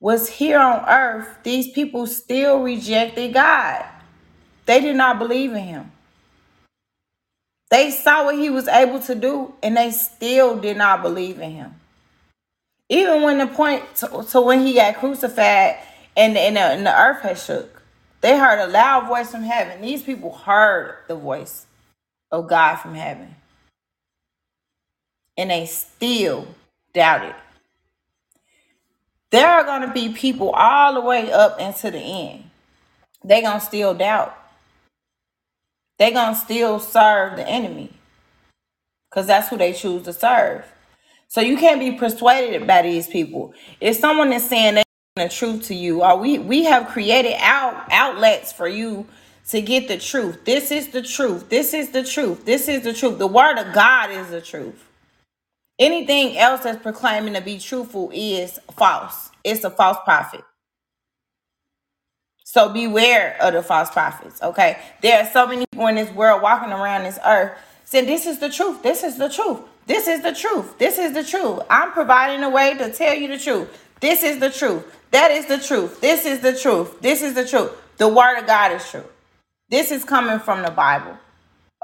was 0.00 0.28
here 0.28 0.58
on 0.58 0.88
earth, 0.88 1.28
these 1.44 1.70
people 1.72 2.06
still 2.06 2.62
rejected 2.62 3.34
God. 3.34 3.84
They 4.66 4.80
did 4.80 4.96
not 4.96 5.18
believe 5.18 5.52
in 5.52 5.64
him. 5.64 5.92
They 7.70 7.90
saw 7.90 8.26
what 8.26 8.36
he 8.36 8.50
was 8.50 8.68
able 8.68 9.00
to 9.00 9.14
do 9.14 9.54
and 9.62 9.76
they 9.76 9.92
still 9.92 10.58
did 10.58 10.76
not 10.76 11.02
believe 11.02 11.40
in 11.40 11.52
him. 11.52 11.74
Even 12.92 13.22
when 13.22 13.38
the 13.38 13.46
point 13.46 13.82
to, 13.96 14.22
to 14.32 14.40
when 14.42 14.66
he 14.66 14.74
got 14.74 14.96
crucified 14.96 15.78
and, 16.14 16.36
and, 16.36 16.56
the, 16.56 16.60
and 16.60 16.84
the 16.86 16.94
earth 16.94 17.22
had 17.22 17.38
shook, 17.38 17.80
they 18.20 18.38
heard 18.38 18.62
a 18.62 18.66
loud 18.66 19.08
voice 19.08 19.30
from 19.30 19.44
heaven. 19.44 19.80
These 19.80 20.02
people 20.02 20.30
heard 20.30 20.98
the 21.08 21.16
voice 21.16 21.64
of 22.30 22.50
God 22.50 22.76
from 22.76 22.94
heaven. 22.94 23.34
And 25.38 25.48
they 25.48 25.64
still 25.64 26.46
doubted. 26.92 27.34
There 29.30 29.48
are 29.48 29.64
going 29.64 29.88
to 29.88 29.94
be 29.94 30.10
people 30.10 30.50
all 30.50 30.92
the 30.92 31.00
way 31.00 31.32
up 31.32 31.58
into 31.58 31.90
the 31.90 31.98
end. 31.98 32.44
They're 33.24 33.40
going 33.40 33.60
to 33.60 33.64
still 33.64 33.94
doubt. 33.94 34.36
They're 35.98 36.10
going 36.10 36.34
to 36.34 36.40
still 36.40 36.78
serve 36.78 37.38
the 37.38 37.48
enemy 37.48 37.90
because 39.08 39.28
that's 39.28 39.48
who 39.48 39.56
they 39.56 39.72
choose 39.72 40.02
to 40.02 40.12
serve. 40.12 40.66
So 41.32 41.40
you 41.40 41.56
can't 41.56 41.80
be 41.80 41.92
persuaded 41.92 42.66
by 42.66 42.82
these 42.82 43.08
people. 43.08 43.54
If 43.80 43.96
someone 43.96 44.34
is 44.34 44.46
saying 44.46 44.74
they 44.74 44.82
the 45.16 45.30
truth 45.30 45.62
to 45.68 45.74
you, 45.74 46.02
or 46.02 46.18
we 46.18 46.38
we 46.38 46.64
have 46.64 46.88
created 46.88 47.36
out 47.38 47.90
outlets 47.90 48.52
for 48.52 48.68
you 48.68 49.06
to 49.48 49.62
get 49.62 49.88
the 49.88 49.96
truth. 49.96 50.44
This 50.44 50.70
is 50.70 50.88
the 50.88 51.00
truth. 51.00 51.48
This 51.48 51.72
is 51.72 51.88
the 51.88 52.04
truth. 52.04 52.44
This 52.44 52.68
is 52.68 52.82
the 52.82 52.92
truth. 52.92 53.18
The 53.18 53.26
word 53.26 53.56
of 53.56 53.72
God 53.72 54.10
is 54.10 54.28
the 54.28 54.42
truth. 54.42 54.86
Anything 55.78 56.36
else 56.36 56.64
that's 56.64 56.82
proclaiming 56.82 57.32
to 57.32 57.40
be 57.40 57.58
truthful 57.58 58.10
is 58.12 58.58
false. 58.76 59.30
It's 59.42 59.64
a 59.64 59.70
false 59.70 59.96
prophet. 60.04 60.44
So 62.44 62.68
beware 62.68 63.38
of 63.40 63.54
the 63.54 63.62
false 63.62 63.90
prophets. 63.90 64.42
Okay. 64.42 64.78
There 65.00 65.22
are 65.22 65.30
so 65.30 65.46
many 65.46 65.64
people 65.72 65.86
in 65.86 65.94
this 65.94 66.12
world 66.12 66.42
walking 66.42 66.72
around 66.72 67.04
this 67.04 67.18
earth 67.24 67.56
saying, 67.86 68.04
This 68.04 68.26
is 68.26 68.38
the 68.38 68.50
truth. 68.50 68.82
This 68.82 69.02
is 69.02 69.16
the 69.16 69.30
truth. 69.30 69.60
This 69.86 70.08
is 70.08 70.22
the 70.22 70.32
truth. 70.32 70.78
This 70.78 70.98
is 70.98 71.12
the 71.14 71.24
truth. 71.24 71.60
I'm 71.70 71.92
providing 71.92 72.44
a 72.44 72.50
way 72.50 72.76
to 72.78 72.92
tell 72.92 73.14
you 73.14 73.28
the 73.28 73.38
truth. 73.38 73.68
This 74.00 74.22
is 74.22 74.40
the 74.40 74.50
truth. 74.50 74.84
That 75.12 75.30
is 75.30 75.46
the 75.46 75.58
truth. 75.58 76.00
This 76.00 76.24
is 76.26 76.40
the 76.40 76.56
truth. 76.56 77.00
This 77.00 77.22
is 77.22 77.34
the 77.34 77.46
truth. 77.46 77.72
The 77.98 78.08
word 78.08 78.38
of 78.38 78.46
God 78.46 78.72
is 78.72 78.88
true. 78.90 79.04
This 79.70 79.90
is 79.92 80.04
coming 80.04 80.38
from 80.40 80.62
the 80.62 80.70
Bible. 80.70 81.16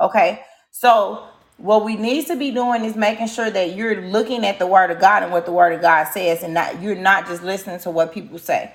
Okay? 0.01 0.43
So, 0.73 1.25
what 1.59 1.85
we 1.85 1.97
need 1.97 2.27
to 2.29 2.37
be 2.37 2.53
doing 2.53 2.85
is 2.85 2.97
making 2.97 3.29
sure 3.29 3.51
that 3.51 3.75
you're 3.77 4.03
looking 4.03 4.47
at 4.47 4.59
the 4.59 4.67
word 4.67 4.91
of 4.91 5.01
God 5.01 5.23
and 5.25 5.33
what 5.33 5.47
the 5.47 5.53
word 5.53 5.73
of 5.75 5.83
God 5.83 6.05
says 6.05 6.43
and 6.43 6.55
not 6.55 6.81
you're 6.83 6.95
not 6.97 7.27
just 7.27 7.43
listening 7.43 7.81
to 7.81 7.91
what 7.91 8.13
people 8.15 8.39
say. 8.39 8.73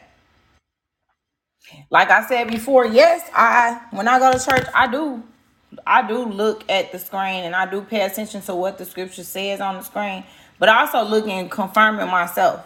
Like 1.92 2.12
I 2.12 2.28
said 2.28 2.50
before, 2.50 2.86
yes, 2.86 3.30
I 3.34 3.82
when 3.92 4.08
I 4.08 4.20
go 4.20 4.34
to 4.34 4.40
church, 4.46 4.68
I 4.76 4.88
do 4.92 5.24
I 5.88 6.08
do 6.08 6.26
look 6.26 6.70
at 6.70 6.92
the 6.92 7.00
screen 7.00 7.46
and 7.46 7.56
I 7.56 7.70
do 7.70 7.82
pay 7.82 8.02
attention 8.02 8.42
to 8.44 8.56
what 8.56 8.78
the 8.78 8.86
scripture 8.86 9.24
says 9.24 9.62
on 9.62 9.76
the 9.78 9.84
screen, 9.84 10.24
but 10.60 10.70
I 10.70 10.82
also 10.82 11.04
look 11.04 11.28
and 11.28 11.52
confirming 11.52 12.08
myself. 12.10 12.66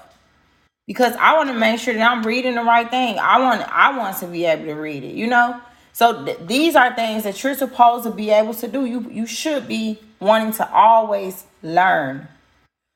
because 0.88 1.16
I 1.18 1.36
want 1.38 1.50
to 1.50 1.56
make 1.56 1.80
sure 1.82 1.94
that 1.94 2.12
I'm 2.12 2.24
reading 2.24 2.56
the 2.56 2.64
right 2.64 2.90
thing. 2.90 3.20
I 3.20 3.40
want 3.40 3.62
I 3.64 3.98
want 3.98 4.18
to 4.20 4.28
be 4.28 4.46
able 4.46 4.66
to 4.66 4.76
read 4.76 5.04
it, 5.04 5.16
you 5.16 5.28
know? 5.28 5.62
So 5.94 6.26
th- 6.26 6.40
these 6.48 6.76
are 6.76 6.96
things 6.96 7.24
that 7.24 7.44
you're 7.44 7.56
supposed 7.56 8.06
to 8.06 8.12
be 8.12 8.32
able 8.32 8.54
to 8.56 8.68
do. 8.70 8.86
You 8.86 9.10
you 9.12 9.28
should 9.28 9.68
be 9.68 10.00
wanting 10.22 10.54
to 10.54 10.72
always 10.74 11.46
learn. 11.64 12.28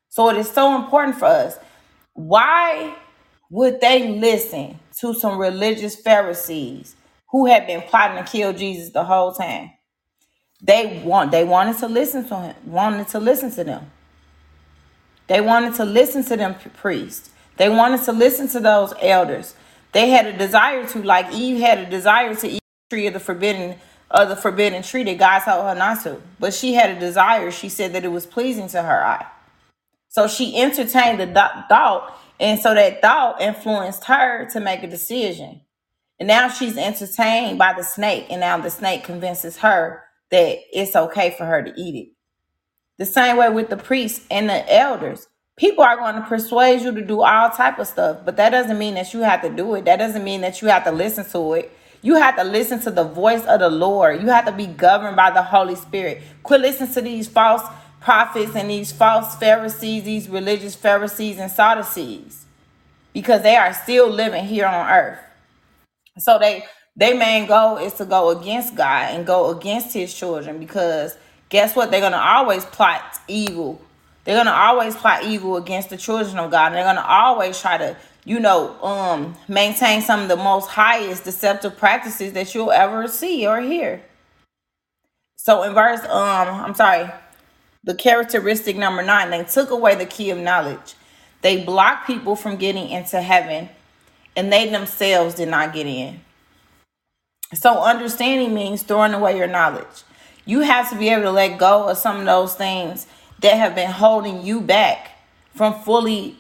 So 0.09 0.29
it 0.29 0.37
is 0.37 0.51
so 0.51 0.75
important 0.75 1.17
for 1.19 1.25
us. 1.25 1.57
Why 2.13 2.95
would 3.51 3.81
they 3.81 4.09
listen 4.09 4.79
to 5.01 5.13
some 5.13 5.39
religious 5.39 5.95
Pharisees 5.95 6.95
who 7.31 7.47
had 7.47 7.67
been 7.67 7.81
plotting 7.83 8.23
to 8.23 8.31
kill 8.31 8.53
Jesus 8.53 8.91
the 8.93 9.05
whole 9.05 9.33
time? 9.33 9.71
They 10.61 11.01
want 11.03 11.31
they 11.31 11.43
wanted 11.43 11.77
to 11.79 11.87
listen 11.87 12.27
to 12.29 12.35
him, 12.39 12.55
wanted 12.65 13.07
to 13.09 13.19
listen 13.19 13.51
to 13.51 13.63
them. 13.63 13.91
They 15.27 15.41
wanted 15.41 15.75
to 15.75 15.85
listen 15.85 16.23
to 16.25 16.37
them 16.37 16.55
priests. 16.77 17.29
They 17.57 17.69
wanted 17.69 18.03
to 18.03 18.11
listen 18.11 18.47
to 18.49 18.59
those 18.59 18.93
elders. 19.01 19.55
They 19.93 20.09
had 20.09 20.25
a 20.25 20.37
desire 20.37 20.85
to, 20.87 21.03
like 21.03 21.33
Eve 21.33 21.59
had 21.61 21.79
a 21.79 21.89
desire 21.89 22.35
to 22.35 22.47
eat 22.47 22.61
the 22.89 22.95
tree 22.95 23.07
of 23.07 23.13
the 23.13 23.19
forbidden 23.19 23.77
of 24.11 24.29
the 24.29 24.35
forbidden 24.35 24.83
tree 24.83 25.03
that 25.03 25.17
God 25.17 25.39
told 25.39 25.65
her 25.65 25.75
not 25.75 26.03
to. 26.03 26.21
But 26.39 26.53
she 26.53 26.73
had 26.73 26.89
a 26.95 26.99
desire. 26.99 27.49
She 27.51 27.69
said 27.69 27.93
that 27.93 28.03
it 28.03 28.09
was 28.09 28.25
pleasing 28.25 28.67
to 28.69 28.81
her 28.81 29.05
eye. 29.05 29.25
So 30.09 30.27
she 30.27 30.57
entertained 30.61 31.21
the 31.21 31.27
th- 31.27 31.65
thought, 31.69 32.19
and 32.39 32.59
so 32.59 32.73
that 32.73 33.01
thought 33.01 33.41
influenced 33.41 34.03
her 34.05 34.49
to 34.51 34.59
make 34.59 34.83
a 34.83 34.87
decision. 34.87 35.61
And 36.19 36.27
now 36.27 36.49
she's 36.49 36.77
entertained 36.77 37.57
by 37.57 37.73
the 37.73 37.83
snake, 37.83 38.27
and 38.29 38.41
now 38.41 38.57
the 38.57 38.69
snake 38.69 39.05
convinces 39.05 39.57
her 39.59 40.03
that 40.31 40.59
it's 40.71 40.95
okay 40.95 41.35
for 41.37 41.45
her 41.45 41.61
to 41.61 41.73
eat 41.79 41.95
it. 41.95 42.13
The 42.97 43.05
same 43.05 43.37
way 43.37 43.49
with 43.49 43.69
the 43.69 43.77
priests 43.77 44.25
and 44.29 44.49
the 44.49 44.73
elders. 44.73 45.27
People 45.57 45.83
are 45.83 45.97
going 45.97 46.15
to 46.15 46.21
persuade 46.21 46.81
you 46.81 46.93
to 46.93 47.01
do 47.01 47.21
all 47.21 47.49
type 47.49 47.77
of 47.77 47.87
stuff, 47.87 48.19
but 48.25 48.37
that 48.37 48.49
doesn't 48.49 48.77
mean 48.77 48.95
that 48.95 49.13
you 49.13 49.19
have 49.21 49.41
to 49.41 49.49
do 49.49 49.75
it. 49.75 49.85
That 49.85 49.97
doesn't 49.97 50.23
mean 50.23 50.41
that 50.41 50.61
you 50.61 50.69
have 50.69 50.85
to 50.85 50.91
listen 50.91 51.29
to 51.31 51.53
it. 51.53 51.71
You 52.01 52.15
have 52.15 52.35
to 52.37 52.43
listen 52.43 52.79
to 52.81 52.91
the 52.91 53.03
voice 53.03 53.45
of 53.45 53.59
the 53.59 53.69
Lord. 53.69 54.21
You 54.21 54.29
have 54.29 54.45
to 54.45 54.51
be 54.51 54.65
governed 54.65 55.15
by 55.15 55.29
the 55.29 55.43
Holy 55.43 55.75
Spirit. 55.75 56.23
Quit 56.41 56.61
listening 56.61 56.93
to 56.93 57.01
these 57.01 57.27
false 57.27 57.61
prophets 57.99 58.55
and 58.55 58.69
these 58.69 58.91
false 58.91 59.35
Pharisees, 59.35 60.03
these 60.03 60.27
religious 60.27 60.75
Pharisees 60.75 61.37
and 61.37 61.51
Sadducees, 61.51 62.45
because 63.13 63.43
they 63.43 63.55
are 63.55 63.73
still 63.73 64.09
living 64.09 64.45
here 64.45 64.65
on 64.65 64.89
earth. 64.89 65.19
So 66.17 66.39
they 66.39 66.65
their 66.95 67.15
main 67.15 67.47
goal 67.47 67.77
is 67.77 67.93
to 67.93 68.05
go 68.05 68.29
against 68.29 68.75
God 68.75 69.13
and 69.13 69.25
go 69.25 69.49
against 69.49 69.93
his 69.93 70.13
children 70.13 70.59
because 70.59 71.17
guess 71.49 71.75
what? 71.75 71.91
They're 71.91 72.01
gonna 72.01 72.17
always 72.17 72.65
plot 72.65 73.19
evil. 73.27 73.81
They're 74.23 74.37
gonna 74.37 74.51
always 74.51 74.95
plot 74.95 75.23
evil 75.23 75.57
against 75.57 75.89
the 75.89 75.97
children 75.97 76.37
of 76.37 76.51
God. 76.51 76.67
And 76.67 76.75
they're 76.75 76.83
gonna 76.83 77.05
always 77.07 77.59
try 77.59 77.77
to, 77.77 77.95
you 78.25 78.39
know, 78.39 78.81
um, 78.83 79.35
maintain 79.47 80.01
some 80.01 80.21
of 80.21 80.27
the 80.27 80.35
most 80.35 80.67
highest 80.69 81.23
deceptive 81.23 81.77
practices 81.77 82.33
that 82.33 82.53
you'll 82.53 82.71
ever 82.71 83.07
see 83.07 83.47
or 83.47 83.61
hear. 83.61 84.01
So 85.37 85.63
in 85.63 85.73
verse, 85.73 86.01
um, 86.01 86.47
I'm 86.65 86.75
sorry, 86.75 87.09
the 87.83 87.95
characteristic 87.95 88.77
number 88.77 89.01
nine, 89.01 89.31
they 89.31 89.43
took 89.43 89.71
away 89.71 89.95
the 89.95 90.05
key 90.05 90.29
of 90.29 90.37
knowledge. 90.37 90.93
They 91.41 91.63
blocked 91.63 92.05
people 92.05 92.35
from 92.35 92.57
getting 92.57 92.89
into 92.89 93.19
heaven, 93.21 93.69
and 94.35 94.53
they 94.53 94.69
themselves 94.69 95.33
did 95.33 95.49
not 95.49 95.73
get 95.73 95.87
in. 95.87 96.21
So 97.53 97.81
understanding 97.83 98.53
means 98.53 98.83
throwing 98.83 99.13
away 99.13 99.37
your 99.37 99.47
knowledge. 99.47 100.03
You 100.45 100.61
have 100.61 100.89
to 100.91 100.97
be 100.97 101.09
able 101.09 101.23
to 101.23 101.31
let 101.31 101.57
go 101.59 101.89
of 101.89 101.97
some 101.97 102.19
of 102.19 102.25
those 102.25 102.55
things 102.55 103.07
that 103.41 103.55
have 103.55 103.75
been 103.75 103.91
holding 103.91 104.43
you 104.43 104.61
back 104.61 105.11
from 105.55 105.73
fully 105.83 106.37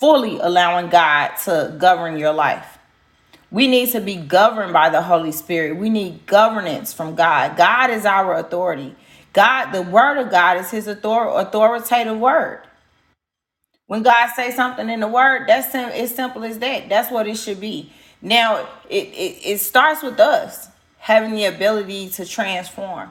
fully 0.00 0.38
allowing 0.38 0.88
God 0.90 1.30
to 1.44 1.74
govern 1.78 2.18
your 2.18 2.32
life. 2.32 2.78
We 3.50 3.68
need 3.68 3.92
to 3.92 4.00
be 4.00 4.16
governed 4.16 4.72
by 4.72 4.90
the 4.90 5.02
Holy 5.02 5.32
Spirit. 5.32 5.76
We 5.78 5.90
need 5.90 6.26
governance 6.26 6.92
from 6.92 7.16
God. 7.16 7.56
God 7.56 7.90
is 7.90 8.06
our 8.06 8.36
authority. 8.36 8.96
God, 9.32 9.72
the 9.72 9.82
word 9.82 10.18
of 10.18 10.30
God 10.30 10.58
is 10.58 10.70
his 10.70 10.88
author- 10.88 11.28
authoritative 11.40 12.18
word. 12.18 12.62
When 13.86 14.02
God 14.02 14.30
says 14.36 14.56
something 14.56 14.90
in 14.90 15.00
the 15.00 15.08
word, 15.08 15.48
that's 15.48 15.72
sim- 15.72 15.90
it's 15.90 16.14
simple 16.14 16.44
as 16.44 16.58
that. 16.60 16.88
That's 16.88 17.10
what 17.10 17.28
it 17.28 17.36
should 17.38 17.60
be. 17.60 17.92
Now, 18.20 18.68
it, 18.88 19.08
it, 19.08 19.38
it 19.44 19.60
starts 19.60 20.02
with 20.02 20.18
us 20.18 20.68
having 20.98 21.32
the 21.34 21.44
ability 21.44 22.10
to 22.10 22.26
transform. 22.26 23.10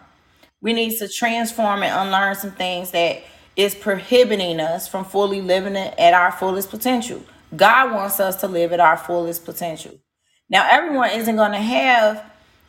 We 0.62 0.74
need 0.74 0.98
to 1.00 1.08
transform 1.08 1.84
and 1.84 2.08
unlearn 2.08 2.36
some 2.36 2.52
things 2.52 2.92
that 2.92 3.24
is 3.56 3.74
prohibiting 3.74 4.60
us 4.60 4.88
from 4.88 5.06
fully 5.06 5.42
living 5.42 5.76
it 5.76 5.94
at 5.98 6.14
our 6.14 6.32
fullest 6.32 6.70
potential. 6.70 7.24
God 7.56 7.94
wants 7.94 8.20
us 8.20 8.36
to 8.42 8.48
live 8.48 8.74
at 8.74 8.80
our 8.80 8.98
fullest 8.98 9.46
potential. 9.46 9.98
Now, 10.50 10.68
everyone 10.70 11.12
isn't 11.12 11.36
going 11.36 11.52
to 11.52 11.58
have, 11.58 12.24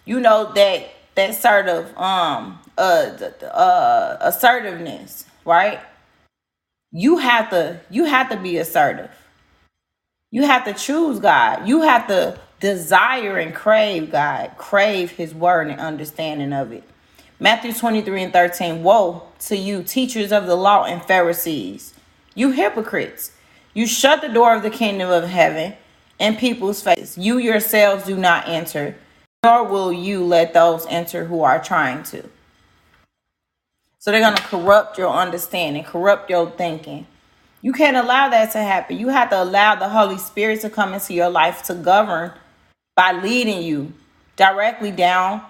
you 0.04 0.20
know, 0.20 0.52
that 0.54 0.90
that 1.14 1.34
sort 1.34 1.68
of 1.68 1.86
um 1.98 2.60
uh, 2.78 3.10
uh 3.42 4.16
assertiveness, 4.20 5.24
right? 5.44 5.80
You 6.92 7.18
have 7.18 7.50
to 7.50 7.80
you 7.90 8.04
have 8.04 8.28
to 8.30 8.36
be 8.36 8.58
assertive. 8.58 9.10
You 10.30 10.42
have 10.42 10.64
to 10.64 10.74
choose 10.74 11.18
God. 11.18 11.66
You 11.66 11.82
have 11.82 12.06
to 12.08 12.38
desire 12.60 13.38
and 13.38 13.54
crave 13.54 14.10
God, 14.10 14.52
crave 14.58 15.12
His 15.12 15.34
word 15.34 15.68
and 15.68 15.80
understanding 15.80 16.52
of 16.52 16.72
it. 16.72 16.84
Matthew 17.40 17.72
23 17.72 18.24
and 18.24 18.32
13 18.32 18.82
Woe 18.82 19.22
to 19.40 19.56
you, 19.56 19.82
teachers 19.82 20.32
of 20.32 20.46
the 20.46 20.56
law 20.56 20.84
and 20.84 21.02
Pharisees, 21.02 21.94
you 22.34 22.50
hypocrites! 22.50 23.32
You 23.74 23.86
shut 23.86 24.22
the 24.22 24.28
door 24.28 24.56
of 24.56 24.62
the 24.62 24.70
kingdom 24.70 25.08
of 25.08 25.28
heaven 25.28 25.74
in 26.18 26.36
people's 26.36 26.82
face. 26.82 27.16
You 27.16 27.38
yourselves 27.38 28.04
do 28.04 28.16
not 28.16 28.48
enter, 28.48 28.96
nor 29.44 29.64
will 29.64 29.92
you 29.92 30.24
let 30.24 30.52
those 30.52 30.84
enter 30.88 31.26
who 31.26 31.42
are 31.42 31.62
trying 31.62 32.02
to. 32.04 32.28
So 34.00 34.10
they're 34.10 34.20
going 34.20 34.36
to 34.36 34.42
corrupt 34.42 34.98
your 34.98 35.10
understanding, 35.10 35.84
corrupt 35.84 36.28
your 36.28 36.50
thinking. 36.50 37.06
You 37.62 37.72
can't 37.72 37.96
allow 37.96 38.28
that 38.30 38.52
to 38.52 38.58
happen. 38.58 38.98
You 38.98 39.08
have 39.08 39.30
to 39.30 39.42
allow 39.42 39.74
the 39.74 39.88
Holy 39.88 40.18
Spirit 40.18 40.60
to 40.62 40.70
come 40.70 40.94
into 40.94 41.14
your 41.14 41.30
life 41.30 41.62
to 41.64 41.74
govern 41.74 42.32
by 42.96 43.12
leading 43.12 43.62
you 43.62 43.92
directly 44.36 44.92
down, 44.92 45.42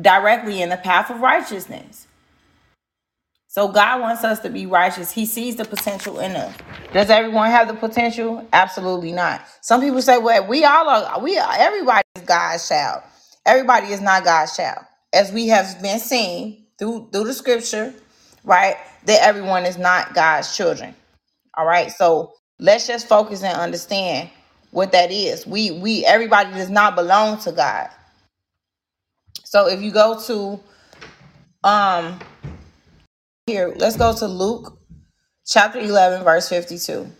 directly 0.00 0.62
in 0.62 0.70
the 0.70 0.76
path 0.76 1.10
of 1.10 1.20
righteousness. 1.20 2.06
So 3.48 3.68
God 3.68 4.00
wants 4.00 4.24
us 4.24 4.40
to 4.40 4.50
be 4.50 4.66
righteous. 4.66 5.10
He 5.10 5.26
sees 5.26 5.56
the 5.56 5.64
potential 5.64 6.20
in 6.20 6.36
us. 6.36 6.54
Does 6.92 7.10
everyone 7.10 7.50
have 7.50 7.68
the 7.68 7.74
potential? 7.74 8.46
Absolutely 8.52 9.12
not. 9.12 9.42
Some 9.62 9.80
people 9.80 10.02
say, 10.02 10.18
"Well, 10.18 10.46
we 10.46 10.64
all 10.64 10.88
are. 10.88 11.20
We 11.20 11.38
are. 11.38 11.54
Everybody 11.58 12.04
is 12.16 12.22
God's 12.24 12.68
child. 12.68 13.02
Everybody 13.46 13.88
is 13.92 14.00
not 14.00 14.24
God's 14.24 14.56
child." 14.56 14.84
As 15.12 15.32
we 15.32 15.48
have 15.48 15.82
been 15.82 15.98
seeing 15.98 16.64
through 16.78 17.08
through 17.12 17.24
the 17.24 17.34
scripture, 17.34 17.94
right? 18.44 18.76
That 19.06 19.22
everyone 19.22 19.66
is 19.66 19.78
not 19.78 20.14
God's 20.14 20.56
children. 20.56 20.94
All 21.60 21.66
right. 21.66 21.92
So 21.92 22.32
let's 22.58 22.86
just 22.86 23.06
focus 23.06 23.42
and 23.42 23.54
understand 23.54 24.30
what 24.70 24.92
that 24.92 25.12
is. 25.12 25.46
We 25.46 25.70
we 25.72 26.06
everybody 26.06 26.52
does 26.52 26.70
not 26.70 26.96
belong 26.96 27.38
to 27.40 27.52
God. 27.52 27.90
So 29.44 29.68
if 29.68 29.82
you 29.82 29.90
go 29.90 30.18
to 30.22 30.58
um 31.62 32.18
here, 33.46 33.74
let's 33.76 33.98
go 33.98 34.14
to 34.14 34.26
Luke 34.26 34.78
chapter 35.46 35.78
11 35.80 36.24
verse 36.24 36.48
52. 36.48 37.12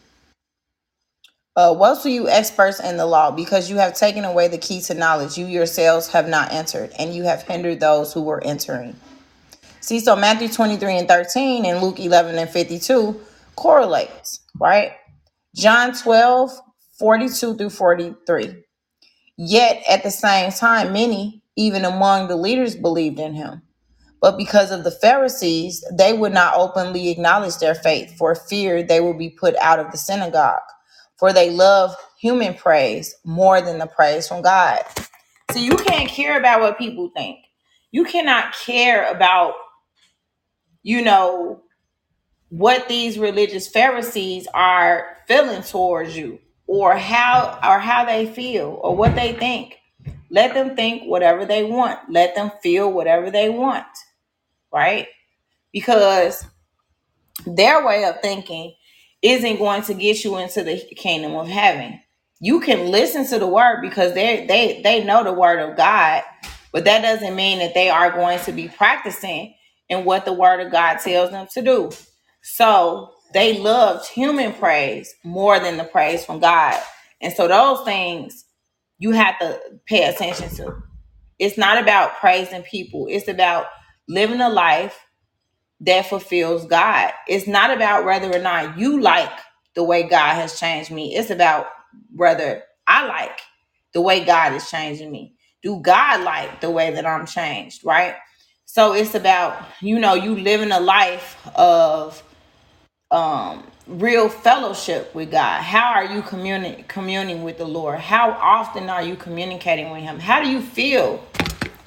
Uh, 1.55 1.75
woe 1.77 2.01
to 2.03 2.11
you 2.11 2.27
experts 2.27 2.81
in 2.81 2.97
the 2.97 3.05
law, 3.05 3.31
because 3.31 3.69
you 3.69 3.77
have 3.77 3.95
taken 3.95 4.25
away 4.25 4.49
the 4.49 4.57
key 4.57 4.81
to 4.81 4.95
knowledge. 4.95 5.37
You 5.37 5.45
yourselves 5.45 6.09
have 6.13 6.27
not 6.27 6.51
entered, 6.51 6.93
and 6.99 7.15
you 7.15 7.25
have 7.25 7.43
hindered 7.43 7.81
those 7.81 8.15
who 8.15 8.23
were 8.23 8.43
entering. 8.43 8.97
See, 9.81 10.01
so 10.01 10.17
Matthew 10.17 10.49
23 10.49 10.97
and 10.97 11.09
13 11.09 11.67
and 11.67 11.83
Luke 11.83 12.01
11 12.01 12.39
and 12.39 12.49
52 12.49 13.21
correlates, 13.57 14.41
right? 14.59 14.93
John 15.57 15.95
12, 15.95 16.51
42 16.99 17.57
through 17.57 17.71
43. 17.71 18.65
Yet 19.37 19.83
at 19.89 20.03
the 20.03 20.11
same 20.11 20.53
time, 20.53 20.93
many, 20.93 21.43
even 21.57 21.85
among 21.85 22.29
the 22.29 22.37
leaders, 22.37 22.77
believed 22.77 23.19
in 23.19 23.35
him. 23.35 23.63
But 24.21 24.37
because 24.37 24.71
of 24.71 24.85
the 24.85 24.91
Pharisees, 24.91 25.85
they 25.93 26.13
would 26.13 26.33
not 26.33 26.55
openly 26.57 27.11
acknowledge 27.11 27.59
their 27.59 27.75
faith 27.75 28.17
for 28.19 28.35
fear 28.35 28.83
they 28.83 29.01
would 29.01 29.19
be 29.19 29.31
put 29.31 29.57
out 29.57 29.79
of 29.79 29.91
the 29.93 29.99
synagogue. 29.99 30.61
For 31.19 31.33
they 31.33 31.51
love 31.51 31.95
human 32.21 32.55
praise 32.55 33.15
more 33.25 33.61
than 33.61 33.79
the 33.79 33.87
praise 33.87 34.29
from 34.29 34.43
God. 34.43 34.83
So 35.53 35.59
you 35.59 35.77
can't 35.77 36.09
care 36.09 36.39
about 36.39 36.61
what 36.61 36.79
people 36.79 37.11
think. 37.17 37.39
You 37.93 38.05
cannot 38.05 38.55
care 38.55 39.11
about, 39.11 39.55
you 40.83 41.03
know, 41.03 41.63
what 42.51 42.89
these 42.89 43.19
religious 43.19 43.69
Pharisees 43.69 44.47
are 44.53 45.17
feeling 45.27 45.63
towards 45.63 46.17
you 46.17 46.41
or 46.67 46.97
how 46.97 47.59
or 47.65 47.79
how 47.79 48.05
they 48.05 48.27
feel 48.27 48.79
or 48.83 48.95
what 48.95 49.15
they 49.15 49.33
think. 49.33 49.79
Let 50.31 50.55
them 50.55 50.77
think 50.77 51.05
whatever 51.05 51.45
they 51.45 51.65
want. 51.65 51.99
Let 52.09 52.35
them 52.35 52.51
feel 52.63 52.93
whatever 52.93 53.31
they 53.31 53.49
want, 53.49 53.87
right? 54.73 55.09
Because 55.73 56.45
their 57.47 57.85
way 57.85 58.05
of 58.05 58.21
thinking 58.21 58.75
isn't 59.23 59.59
going 59.59 59.83
to 59.83 59.95
get 59.95 60.25
you 60.25 60.37
into 60.39 60.63
the 60.63 60.79
kingdom 60.97 61.35
of 61.35 61.49
heaven. 61.49 62.01
You 62.41 62.61
can 62.61 62.91
listen 62.91 63.27
to 63.29 63.39
the 63.39 63.47
word 63.47 63.81
because 63.83 64.15
they 64.15 64.47
they 64.47 64.81
they 64.83 65.05
know 65.05 65.23
the 65.23 65.33
word 65.33 65.61
of 65.61 65.77
God, 65.77 66.23
but 66.73 66.85
that 66.85 67.03
doesn't 67.03 67.37
mean 67.37 67.59
that 67.61 67.75
they 67.75 67.91
are 67.91 68.11
going 68.11 68.41
to 68.41 68.53
be 68.53 68.69
practicing 68.69 69.55
in 69.89 70.05
what 70.05 70.25
the 70.25 70.33
word 70.33 70.61
of 70.61 70.73
God 70.73 70.99
tells 70.99 71.31
them 71.31 71.47
to 71.53 71.63
do. 71.63 71.91
So 72.43 73.13
they 73.33 73.59
loved 73.59 74.09
human 74.09 74.53
praise 74.53 75.15
more 75.25 75.61
than 75.61 75.77
the 75.77 75.85
praise 75.85 76.25
from 76.25 76.41
God. 76.41 76.81
And 77.21 77.33
so 77.33 77.49
those 77.49 77.85
things 77.85 78.45
you 78.99 79.13
have 79.13 79.39
to 79.39 79.59
pay 79.87 80.05
attention 80.05 80.55
to. 80.57 80.83
It's 81.39 81.57
not 81.59 81.83
about 81.83 82.19
praising 82.21 82.63
people. 82.63 83.07
It's 83.09 83.29
about 83.29 83.67
living 84.09 84.41
a 84.41 84.49
life 84.51 84.99
that 85.81 86.07
fulfills 86.07 86.67
God. 86.67 87.13
It's 87.27 87.47
not 87.47 87.71
about 87.71 88.05
whether 88.05 88.31
or 88.35 88.41
not 88.41 88.79
you 88.79 89.01
like 89.01 89.31
the 89.75 89.85
way 89.85 90.03
God 90.03 90.35
has 90.35 90.61
changed 90.61 90.91
me. 90.91 91.17
It's 91.17 91.31
about 91.31 91.67
whether 92.15 92.63
I 92.87 93.07
like 93.07 93.41
the 93.95 94.03
way 94.03 94.25
God 94.25 94.53
is 94.53 94.71
changing 94.71 95.11
me. 95.11 95.35
Do 95.63 95.81
God 95.81 96.23
like 96.23 96.61
the 96.61 96.71
way 96.71 96.91
that 96.91 97.07
I'm 97.07 97.27
changed, 97.27 97.85
right? 97.85 98.17
So 98.67 98.93
it's 98.93 99.15
about, 99.15 99.67
you 99.81 99.99
know, 99.99 100.15
you 100.15 100.37
living 100.37 100.73
a 100.73 100.81
life 100.81 101.39
of 101.55 102.23
um 103.11 103.65
real 103.87 104.29
fellowship 104.29 105.15
with 105.15 105.33
God. 105.33 105.63
How 105.63 105.95
are 105.95 106.05
you 106.05 106.23
communing 106.23 106.85
communing 106.89 107.43
with 107.43 107.59
the 107.59 107.67
Lord? 107.67 107.99
How 107.99 108.31
often 108.31 108.89
are 108.89 109.03
you 109.03 109.17
communicating 109.17 109.91
with 109.91 110.03
him? 110.03 110.21
How 110.21 110.43
do 110.43 110.49
you 110.49 110.61
feel 110.61 111.25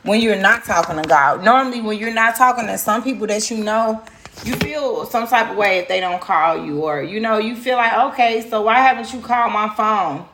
when 0.04 0.22
you're 0.22 0.36
not 0.36 0.66
talking 0.66 1.02
to 1.02 1.08
God. 1.08 1.44
Normally, 1.44 1.82
when 1.82 1.98
you're 1.98 2.14
not 2.14 2.36
talking 2.36 2.68
to 2.68 2.78
some 2.78 3.04
people 3.04 3.28
that 3.28 3.50
you 3.50 3.64
know, 3.64 4.04
you 4.44 4.56
feel 4.56 5.06
some 5.06 5.28
type 5.28 5.50
of 5.50 5.58
way 5.58 5.80
if 5.80 5.88
they 5.88 6.00
don't 6.00 6.22
call 6.22 6.66
you, 6.66 6.82
or 6.82 7.02
you 7.02 7.20
know, 7.20 7.38
you 7.38 7.56
feel 7.56 7.78
like, 7.78 7.94
okay, 8.14 8.48
so 8.50 8.62
why 8.62 8.80
haven't 8.80 9.14
you 9.14 9.22
called 9.22 9.54
my 9.54 9.74
phone? 9.76 10.26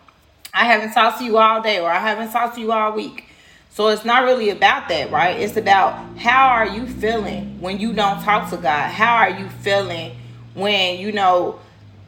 I 0.54 0.66
haven't 0.66 0.94
talked 0.94 1.20
to 1.20 1.24
you 1.24 1.38
all 1.38 1.62
day, 1.62 1.80
or 1.80 1.90
I 1.90 2.00
haven't 2.00 2.32
talked 2.32 2.56
to 2.56 2.62
you 2.62 2.72
all 2.72 2.94
week. 2.94 3.26
So 3.72 3.88
it's 3.90 4.04
not 4.04 4.24
really 4.24 4.50
about 4.50 4.90
that, 4.90 5.12
right? 5.12 5.40
It's 5.40 5.56
about 5.56 6.18
how 6.18 6.48
are 6.50 6.68
you 6.68 6.88
feeling 6.88 7.62
when 7.62 7.80
you 7.80 7.94
don't 7.94 8.22
talk 8.24 8.50
to 8.50 8.58
God? 8.58 8.90
How 8.90 9.18
are 9.18 9.30
you 9.30 9.48
feeling 9.48 10.18
when 10.54 11.00
you 11.00 11.12
know 11.12 11.60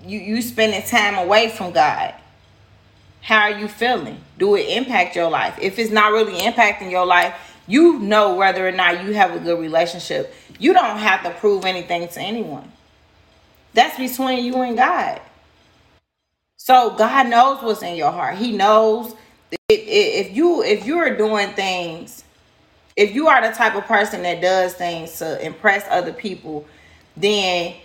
you 0.06 0.20
you 0.20 0.42
spending 0.42 0.82
time 0.84 1.16
away 1.16 1.50
from 1.50 1.72
God? 1.72 2.14
How 3.22 3.42
are 3.42 3.60
you 3.60 3.68
feeling? 3.68 4.20
Do 4.38 4.56
it 4.56 4.68
impact 4.70 5.16
your 5.16 5.30
life? 5.30 5.58
If 5.62 5.78
it's 5.78 5.92
not 5.92 6.12
really 6.12 6.40
impacting 6.42 6.90
your 6.90 7.06
life, 7.06 7.36
you 7.68 8.00
know 8.00 8.36
whether 8.36 8.68
or 8.68 8.72
not 8.72 9.04
you 9.04 9.14
have 9.14 9.36
a 9.36 9.40
good 9.40 9.60
relationship. 9.60 10.34
You 10.60 10.74
don't 10.74 10.98
have 10.98 11.24
to 11.24 11.32
prove 11.32 11.66
anything 11.66 12.08
to 12.08 12.20
anyone. 12.20 12.72
That's 13.74 13.98
between 13.98 14.44
you 14.44 14.62
and 14.62 14.76
God. 14.76 15.22
So 16.58 16.92
God 16.92 17.28
knows 17.28 17.64
what's 17.64 17.82
in 17.82 17.96
your 17.96 18.12
heart. 18.12 18.38
He 18.38 18.52
knows 18.52 19.16
if 19.70 20.36
you 20.36 20.64
if 20.64 20.86
you're 20.86 21.16
doing 21.16 21.50
things, 21.54 22.24
if 22.96 23.16
you 23.16 23.28
are 23.28 23.48
the 23.48 23.56
type 23.56 23.76
of 23.76 23.86
person 23.86 24.24
that 24.24 24.42
does 24.42 24.74
things 24.74 25.18
to 25.20 25.44
impress 25.44 25.86
other 25.90 26.14
people, 26.14 26.66
then 27.16 27.76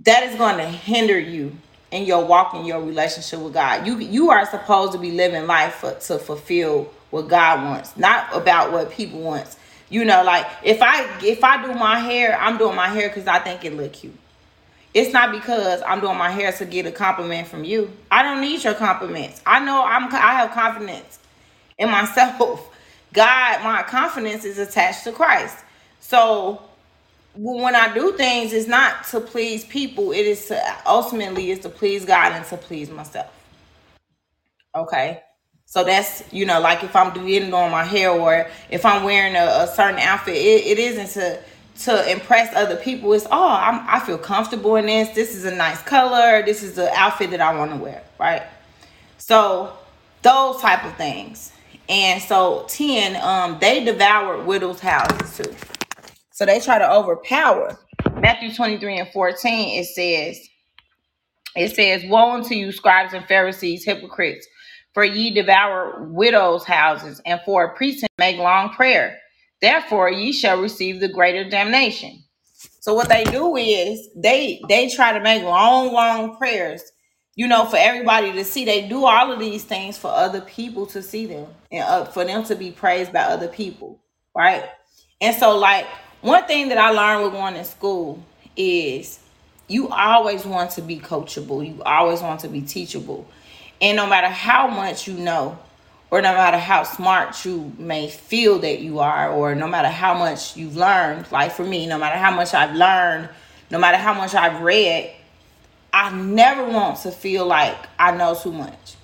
that 0.00 0.22
is 0.24 0.36
going 0.36 0.58
to 0.58 0.66
hinder 0.66 1.18
you 1.18 1.56
in 1.90 2.04
your 2.04 2.24
walk 2.24 2.54
in 2.54 2.64
your 2.64 2.82
relationship 2.82 3.40
with 3.40 3.54
God. 3.54 3.86
You 3.86 3.98
you 3.98 4.30
are 4.30 4.46
supposed 4.46 4.92
to 4.92 4.98
be 4.98 5.12
living 5.12 5.46
life 5.46 5.76
for, 5.76 5.94
to 5.94 6.18
fulfill 6.18 6.92
what 7.10 7.28
God 7.28 7.64
wants, 7.64 7.96
not 7.96 8.34
about 8.34 8.72
what 8.72 8.90
people 8.90 9.20
wants. 9.20 9.56
You 9.88 10.04
know, 10.04 10.22
like 10.22 10.46
if 10.62 10.82
I 10.82 11.04
if 11.24 11.42
I 11.42 11.66
do 11.66 11.72
my 11.74 11.98
hair, 11.98 12.38
I'm 12.38 12.58
doing 12.58 12.76
my 12.76 12.88
hair 12.88 13.08
because 13.08 13.26
I 13.26 13.38
think 13.38 13.64
it 13.64 13.74
look 13.74 13.92
cute. 13.94 14.16
It's 14.94 15.12
not 15.12 15.32
because 15.32 15.82
I'm 15.86 16.00
doing 16.00 16.18
my 16.18 16.30
hair 16.30 16.52
to 16.52 16.64
get 16.64 16.86
a 16.86 16.92
compliment 16.92 17.48
from 17.48 17.64
you. 17.64 17.90
I 18.10 18.22
don't 18.22 18.40
need 18.40 18.64
your 18.64 18.74
compliments. 18.74 19.40
I 19.46 19.64
know 19.64 19.82
I'm 19.84 20.12
I 20.14 20.32
have 20.34 20.50
confidence 20.52 21.18
in 21.78 21.90
myself. 21.90 22.70
God, 23.14 23.64
my 23.64 23.82
confidence 23.84 24.44
is 24.44 24.58
attached 24.58 25.04
to 25.04 25.12
Christ. 25.12 25.56
So 26.00 26.67
when 27.34 27.74
I 27.76 27.92
do 27.94 28.12
things, 28.16 28.52
it's 28.52 28.68
not 28.68 29.04
to 29.08 29.20
please 29.20 29.64
people. 29.64 30.12
It 30.12 30.26
is 30.26 30.46
to 30.46 30.60
ultimately 30.86 31.50
is 31.50 31.60
to 31.60 31.68
please 31.68 32.04
God 32.04 32.32
and 32.32 32.44
to 32.46 32.56
please 32.56 32.90
myself. 32.90 33.32
Okay. 34.74 35.22
So 35.66 35.84
that's 35.84 36.24
you 36.32 36.46
know 36.46 36.60
like 36.60 36.82
if 36.82 36.96
I'm 36.96 37.12
doing 37.12 37.52
on 37.52 37.70
my 37.70 37.84
hair 37.84 38.10
or 38.10 38.48
if 38.70 38.84
I'm 38.86 39.04
wearing 39.04 39.36
a, 39.36 39.44
a 39.44 39.66
certain 39.66 40.00
outfit, 40.00 40.34
it, 40.34 40.66
it 40.66 40.78
isn't 40.78 41.08
to 41.20 41.40
to 41.80 42.10
impress 42.10 42.54
other 42.56 42.76
people. 42.76 43.12
It's 43.12 43.26
oh 43.30 43.48
I'm, 43.48 43.86
I 43.88 44.00
feel 44.00 44.18
comfortable 44.18 44.76
in 44.76 44.86
this. 44.86 45.10
This 45.14 45.36
is 45.36 45.44
a 45.44 45.54
nice 45.54 45.82
color. 45.82 46.42
This 46.44 46.62
is 46.62 46.74
the 46.74 46.92
outfit 46.94 47.30
that 47.30 47.40
I 47.40 47.56
want 47.56 47.72
to 47.72 47.76
wear. 47.76 48.02
Right. 48.18 48.42
So 49.18 49.72
those 50.22 50.60
type 50.60 50.84
of 50.84 50.96
things. 50.96 51.52
And 51.88 52.22
so 52.22 52.66
ten, 52.68 53.16
um, 53.22 53.58
they 53.60 53.84
devoured 53.84 54.46
widows' 54.46 54.80
houses 54.80 55.36
too. 55.36 55.54
So 56.38 56.46
they 56.46 56.60
try 56.60 56.78
to 56.78 56.88
overpower. 56.88 57.76
Matthew 58.20 58.54
23 58.54 59.00
and 59.00 59.08
14, 59.08 59.80
it 59.80 59.86
says, 59.86 60.48
it 61.56 61.74
says, 61.74 62.08
Woe 62.08 62.30
unto 62.30 62.54
you, 62.54 62.70
scribes 62.70 63.12
and 63.12 63.26
Pharisees, 63.26 63.84
hypocrites, 63.84 64.46
for 64.94 65.02
ye 65.02 65.34
devour 65.34 66.06
widows' 66.12 66.64
houses, 66.64 67.20
and 67.26 67.40
for 67.44 67.64
a 67.64 67.74
pretense 67.74 68.06
make 68.18 68.38
long 68.38 68.70
prayer. 68.70 69.18
Therefore 69.60 70.12
ye 70.12 70.32
shall 70.32 70.60
receive 70.62 71.00
the 71.00 71.08
greater 71.08 71.42
damnation. 71.50 72.22
So 72.54 72.94
what 72.94 73.08
they 73.08 73.24
do 73.24 73.56
is 73.56 74.08
they 74.14 74.60
they 74.68 74.88
try 74.90 75.12
to 75.12 75.20
make 75.20 75.42
long, 75.42 75.92
long 75.92 76.36
prayers, 76.36 76.84
you 77.34 77.48
know, 77.48 77.64
for 77.64 77.78
everybody 77.78 78.30
to 78.30 78.44
see. 78.44 78.64
They 78.64 78.86
do 78.88 79.06
all 79.06 79.32
of 79.32 79.40
these 79.40 79.64
things 79.64 79.98
for 79.98 80.12
other 80.12 80.42
people 80.42 80.86
to 80.86 81.02
see 81.02 81.26
them 81.26 81.48
and 81.72 81.82
uh, 81.82 82.04
for 82.04 82.24
them 82.24 82.44
to 82.44 82.54
be 82.54 82.70
praised 82.70 83.12
by 83.12 83.22
other 83.22 83.48
people, 83.48 83.98
right? 84.36 84.66
And 85.20 85.34
so, 85.34 85.58
like 85.58 85.88
one 86.20 86.44
thing 86.46 86.68
that 86.68 86.78
I 86.78 86.90
learned 86.90 87.24
with 87.24 87.32
going 87.32 87.54
to 87.54 87.64
school 87.64 88.22
is 88.56 89.20
you 89.68 89.88
always 89.88 90.44
want 90.44 90.72
to 90.72 90.82
be 90.82 90.98
coachable. 90.98 91.66
You 91.66 91.82
always 91.82 92.20
want 92.22 92.40
to 92.40 92.48
be 92.48 92.62
teachable, 92.62 93.26
and 93.80 93.96
no 93.96 94.06
matter 94.06 94.28
how 94.28 94.66
much 94.68 95.06
you 95.06 95.14
know, 95.14 95.58
or 96.10 96.22
no 96.22 96.32
matter 96.32 96.58
how 96.58 96.82
smart 96.82 97.44
you 97.44 97.72
may 97.78 98.08
feel 98.08 98.58
that 98.60 98.80
you 98.80 98.98
are, 98.98 99.30
or 99.30 99.54
no 99.54 99.68
matter 99.68 99.88
how 99.88 100.14
much 100.14 100.56
you've 100.56 100.76
learned, 100.76 101.30
like 101.30 101.52
for 101.52 101.64
me, 101.64 101.86
no 101.86 101.98
matter 101.98 102.16
how 102.16 102.34
much 102.34 102.54
I've 102.54 102.74
learned, 102.74 103.28
no 103.70 103.78
matter 103.78 103.98
how 103.98 104.14
much 104.14 104.34
I've 104.34 104.62
read, 104.62 105.14
I 105.92 106.14
never 106.14 106.64
want 106.64 106.98
to 107.00 107.10
feel 107.10 107.46
like 107.46 107.76
I 107.98 108.16
know 108.16 108.34
too 108.34 108.52
much. 108.52 108.96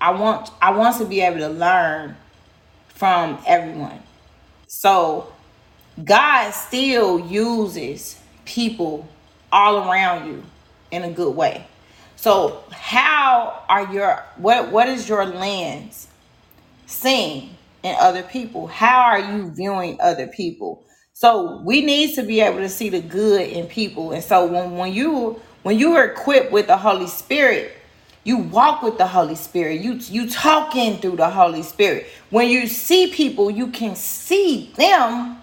I 0.00 0.10
want 0.10 0.50
I 0.60 0.72
want 0.72 0.98
to 0.98 1.04
be 1.04 1.20
able 1.20 1.38
to 1.38 1.48
learn 1.48 2.16
from 2.88 3.38
everyone. 3.46 4.02
So 4.66 5.32
God 6.04 6.50
still 6.52 7.20
uses 7.20 8.20
people 8.44 9.08
all 9.50 9.90
around 9.90 10.28
you 10.28 10.42
in 10.90 11.04
a 11.04 11.10
good 11.10 11.34
way. 11.34 11.66
So 12.16 12.64
how 12.70 13.62
are 13.68 13.92
your 13.92 14.24
what 14.36 14.70
what 14.72 14.88
is 14.88 15.08
your 15.08 15.24
lens 15.24 16.08
seeing 16.86 17.56
in 17.82 17.96
other 17.98 18.22
people? 18.22 18.66
How 18.66 19.02
are 19.02 19.20
you 19.20 19.50
viewing 19.50 19.98
other 20.00 20.26
people? 20.26 20.84
So 21.12 21.62
we 21.62 21.82
need 21.82 22.14
to 22.16 22.22
be 22.22 22.40
able 22.40 22.58
to 22.58 22.68
see 22.68 22.90
the 22.90 23.00
good 23.00 23.48
in 23.48 23.66
people. 23.66 24.12
And 24.12 24.22
so 24.22 24.46
when 24.46 24.76
when 24.76 24.92
you 24.92 25.40
when 25.62 25.78
you 25.78 25.94
are 25.94 26.04
equipped 26.04 26.52
with 26.52 26.66
the 26.66 26.76
Holy 26.76 27.06
Spirit, 27.06 27.72
you 28.24 28.38
walk 28.38 28.82
with 28.82 28.98
the 28.98 29.06
Holy 29.06 29.34
Spirit. 29.34 29.80
You 29.80 29.94
you 29.94 30.28
talking 30.28 30.98
through 30.98 31.16
the 31.16 31.30
Holy 31.30 31.62
Spirit. 31.62 32.06
When 32.30 32.48
you 32.48 32.66
see 32.66 33.08
people, 33.08 33.50
you 33.50 33.68
can 33.68 33.96
see 33.96 34.72
them 34.76 35.38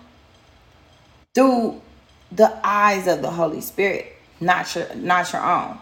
through 1.34 1.82
the 2.32 2.60
eyes 2.64 3.08
of 3.08 3.22
the 3.22 3.32
Holy 3.32 3.62
Spirit, 3.62 4.16
not 4.40 4.74
your 4.76 4.94
not 4.96 5.32
your 5.34 5.44
own. 5.44 5.78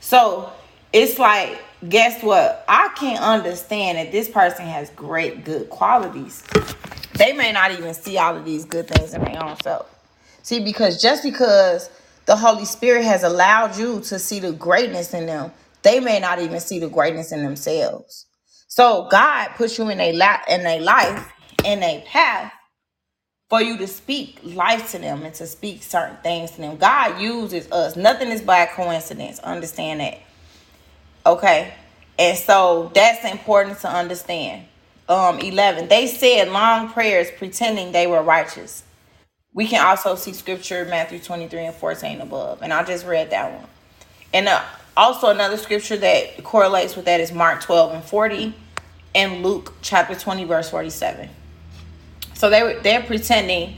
So 0.00 0.52
it's 0.92 1.18
like, 1.18 1.62
guess 1.88 2.22
what? 2.22 2.64
I 2.68 2.88
can't 2.96 3.22
understand 3.22 3.98
that 3.98 4.12
this 4.12 4.28
person 4.28 4.66
has 4.66 4.90
great 4.90 5.44
good 5.44 5.70
qualities. 5.70 6.42
They 7.14 7.32
may 7.32 7.52
not 7.52 7.72
even 7.72 7.94
see 7.94 8.18
all 8.18 8.36
of 8.36 8.44
these 8.44 8.64
good 8.64 8.88
things 8.88 9.14
in 9.14 9.22
their 9.24 9.42
own 9.42 9.56
self. 9.60 9.88
See, 10.42 10.64
because 10.64 11.00
just 11.00 11.22
because 11.22 11.88
the 12.26 12.36
Holy 12.36 12.64
Spirit 12.64 13.04
has 13.04 13.22
allowed 13.22 13.76
you 13.76 14.00
to 14.02 14.18
see 14.18 14.40
the 14.40 14.52
greatness 14.52 15.14
in 15.14 15.26
them, 15.26 15.52
they 15.82 16.00
may 16.00 16.20
not 16.20 16.40
even 16.40 16.60
see 16.60 16.78
the 16.78 16.88
greatness 16.88 17.32
in 17.32 17.42
themselves. 17.42 18.26
So 18.68 19.08
God 19.10 19.48
puts 19.56 19.78
you 19.78 19.88
in 19.88 20.00
a 20.00 20.12
lot 20.12 20.40
in 20.48 20.66
a 20.66 20.80
life 20.80 21.32
in 21.64 21.82
a 21.82 22.04
path 22.08 22.52
for 23.52 23.60
you 23.60 23.76
to 23.76 23.86
speak 23.86 24.38
life 24.42 24.92
to 24.92 24.98
them 24.98 25.24
and 25.24 25.34
to 25.34 25.46
speak 25.46 25.82
certain 25.82 26.16
things 26.22 26.52
to 26.52 26.62
them. 26.62 26.74
God 26.78 27.20
uses 27.20 27.70
us. 27.70 27.96
Nothing 27.96 28.30
is 28.30 28.40
by 28.40 28.64
coincidence. 28.64 29.38
Understand 29.40 30.00
that. 30.00 30.20
Okay. 31.26 31.74
And 32.18 32.38
so 32.38 32.90
that's 32.94 33.30
important 33.30 33.78
to 33.80 33.90
understand. 33.90 34.66
Um, 35.06 35.38
11. 35.38 35.88
They 35.88 36.06
said 36.06 36.48
long 36.48 36.88
prayers 36.88 37.26
pretending 37.36 37.92
they 37.92 38.06
were 38.06 38.22
righteous. 38.22 38.84
We 39.52 39.66
can 39.66 39.86
also 39.86 40.14
see 40.14 40.32
scripture 40.32 40.86
Matthew 40.86 41.18
23 41.18 41.66
and 41.66 41.74
14 41.74 42.22
above. 42.22 42.62
And 42.62 42.72
I 42.72 42.82
just 42.84 43.04
read 43.04 43.28
that 43.32 43.52
one. 43.52 43.68
And 44.32 44.48
uh, 44.48 44.62
also 44.96 45.28
another 45.28 45.58
scripture 45.58 45.98
that 45.98 46.42
correlates 46.42 46.96
with 46.96 47.04
that 47.04 47.20
is 47.20 47.32
Mark 47.32 47.60
12 47.60 47.96
and 47.96 48.02
40 48.02 48.54
and 49.14 49.42
Luke 49.42 49.74
chapter 49.82 50.14
20 50.14 50.44
verse 50.44 50.70
47. 50.70 51.28
So 52.42 52.50
they 52.50 52.76
they're 52.82 53.04
pretending 53.04 53.76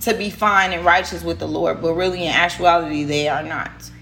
to 0.00 0.12
be 0.12 0.28
fine 0.28 0.72
and 0.72 0.84
righteous 0.84 1.22
with 1.22 1.38
the 1.38 1.46
Lord, 1.46 1.80
but 1.80 1.94
really 1.94 2.24
in 2.24 2.32
actuality 2.32 3.04
they 3.04 3.28
are 3.28 3.44
not. 3.44 3.92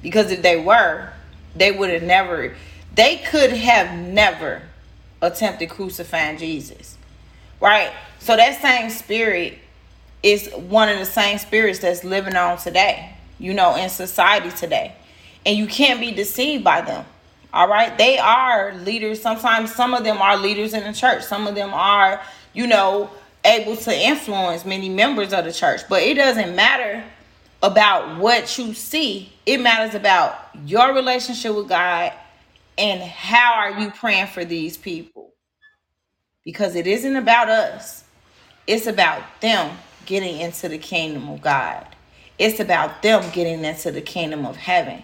Because 0.00 0.30
if 0.30 0.40
they 0.40 0.58
were, 0.58 1.10
they 1.54 1.70
would 1.70 1.90
have 1.90 2.04
never 2.04 2.54
they 2.94 3.18
could 3.18 3.52
have 3.52 3.98
never 3.98 4.62
attempted 5.20 5.68
crucifying 5.68 6.38
Jesus. 6.38 6.96
Right? 7.60 7.92
So 8.18 8.34
that 8.34 8.62
same 8.62 8.88
spirit 8.88 9.58
is 10.22 10.50
one 10.54 10.88
of 10.88 10.98
the 10.98 11.04
same 11.04 11.36
spirits 11.36 11.80
that's 11.80 12.04
living 12.04 12.34
on 12.34 12.56
today, 12.56 13.12
you 13.38 13.52
know, 13.52 13.76
in 13.76 13.90
society 13.90 14.52
today. 14.52 14.94
And 15.44 15.54
you 15.54 15.66
can't 15.66 16.00
be 16.00 16.12
deceived 16.12 16.64
by 16.64 16.80
them. 16.80 17.04
All 17.52 17.68
right? 17.68 17.96
They 17.98 18.16
are 18.16 18.74
leaders. 18.76 19.20
Sometimes 19.20 19.74
some 19.74 19.92
of 19.92 20.02
them 20.02 20.16
are 20.16 20.38
leaders 20.38 20.72
in 20.72 20.82
the 20.82 20.94
church. 20.94 21.24
Some 21.24 21.46
of 21.46 21.54
them 21.54 21.74
are, 21.74 22.22
you 22.54 22.66
know, 22.66 23.10
able 23.44 23.76
to 23.76 23.96
influence 23.96 24.64
many 24.64 24.88
members 24.88 25.32
of 25.32 25.44
the 25.44 25.52
church. 25.52 25.82
But 25.88 26.02
it 26.02 26.14
doesn't 26.14 26.54
matter 26.54 27.04
about 27.62 28.18
what 28.18 28.58
you 28.58 28.74
see. 28.74 29.32
It 29.46 29.60
matters 29.60 29.94
about 29.94 30.36
your 30.64 30.94
relationship 30.94 31.54
with 31.54 31.68
God 31.68 32.12
and 32.76 33.02
how 33.02 33.54
are 33.54 33.80
you 33.80 33.90
praying 33.90 34.28
for 34.28 34.44
these 34.44 34.76
people? 34.76 35.32
Because 36.44 36.76
it 36.76 36.86
isn't 36.86 37.16
about 37.16 37.48
us. 37.48 38.04
It's 38.66 38.86
about 38.86 39.22
them 39.40 39.76
getting 40.06 40.40
into 40.40 40.68
the 40.68 40.78
kingdom 40.78 41.28
of 41.28 41.40
God. 41.40 41.86
It's 42.38 42.60
about 42.60 43.02
them 43.02 43.28
getting 43.32 43.64
into 43.64 43.90
the 43.90 44.00
kingdom 44.00 44.46
of 44.46 44.56
heaven. 44.56 45.02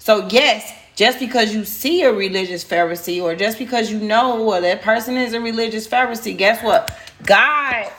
So, 0.00 0.26
yes, 0.30 0.72
just 0.96 1.18
because 1.18 1.54
you 1.54 1.64
see 1.64 2.02
a 2.02 2.12
religious 2.12 2.64
Pharisee 2.64 3.22
or 3.22 3.36
just 3.36 3.58
because 3.58 3.90
you 3.90 3.98
know 4.00 4.42
well, 4.42 4.60
that 4.62 4.82
person 4.82 5.16
is 5.16 5.34
a 5.34 5.40
religious 5.40 5.86
Pharisee, 5.86 6.36
guess 6.36 6.62
what? 6.64 6.98
God 7.24 7.90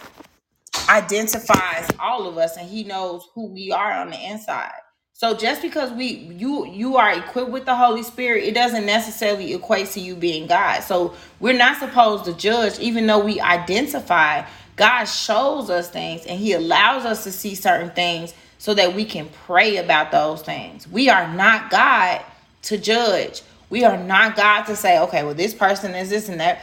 identifies 0.90 1.88
all 2.00 2.28
of 2.28 2.38
us 2.38 2.58
and 2.58 2.68
he 2.68 2.84
knows 2.84 3.28
who 3.34 3.48
we 3.54 3.72
are 3.72 3.92
on 3.92 4.10
the 4.10 4.20
inside. 4.20 4.74
So 5.14 5.36
just 5.36 5.62
because 5.62 5.92
we 5.92 6.08
you 6.08 6.66
you 6.66 6.98
are 6.98 7.14
equipped 7.14 7.52
with 7.52 7.66
the 7.66 7.76
Holy 7.76 8.02
Spirit, 8.02 8.44
it 8.44 8.56
doesn't 8.56 8.88
necessarily 8.88 9.54
equate 9.54 9.88
to 9.92 10.00
you 10.00 10.16
being 10.16 10.48
God. 10.48 10.82
So 10.82 11.14
we're 11.40 11.58
not 11.58 11.78
supposed 11.78 12.26
to 12.26 12.34
judge 12.34 12.80
even 12.80 13.06
though 13.06 13.24
we 13.24 13.40
identify 13.40 14.44
God 14.76 15.06
shows 15.06 15.70
us 15.70 15.92
things 15.92 16.26
and 16.26 16.40
he 16.40 16.54
allows 16.54 17.06
us 17.06 17.24
to 17.26 17.32
see 17.32 17.54
certain 17.54 17.92
things 17.92 18.34
so 18.62 18.76
that 18.76 18.94
we 18.94 19.04
can 19.04 19.28
pray 19.48 19.78
about 19.78 20.12
those 20.12 20.44
things. 20.44 20.88
We 20.88 21.10
are 21.10 21.28
not 21.34 21.72
God 21.72 22.22
to 22.62 22.78
judge. 22.78 23.42
We 23.72 23.84
are 23.84 23.98
not 23.98 24.36
God 24.36 24.66
to 24.66 24.76
say, 24.76 25.00
okay, 25.00 25.24
well, 25.24 25.34
this 25.34 25.56
person 25.56 25.96
is 25.96 26.12
this 26.12 26.30
and 26.30 26.40
that. 26.40 26.62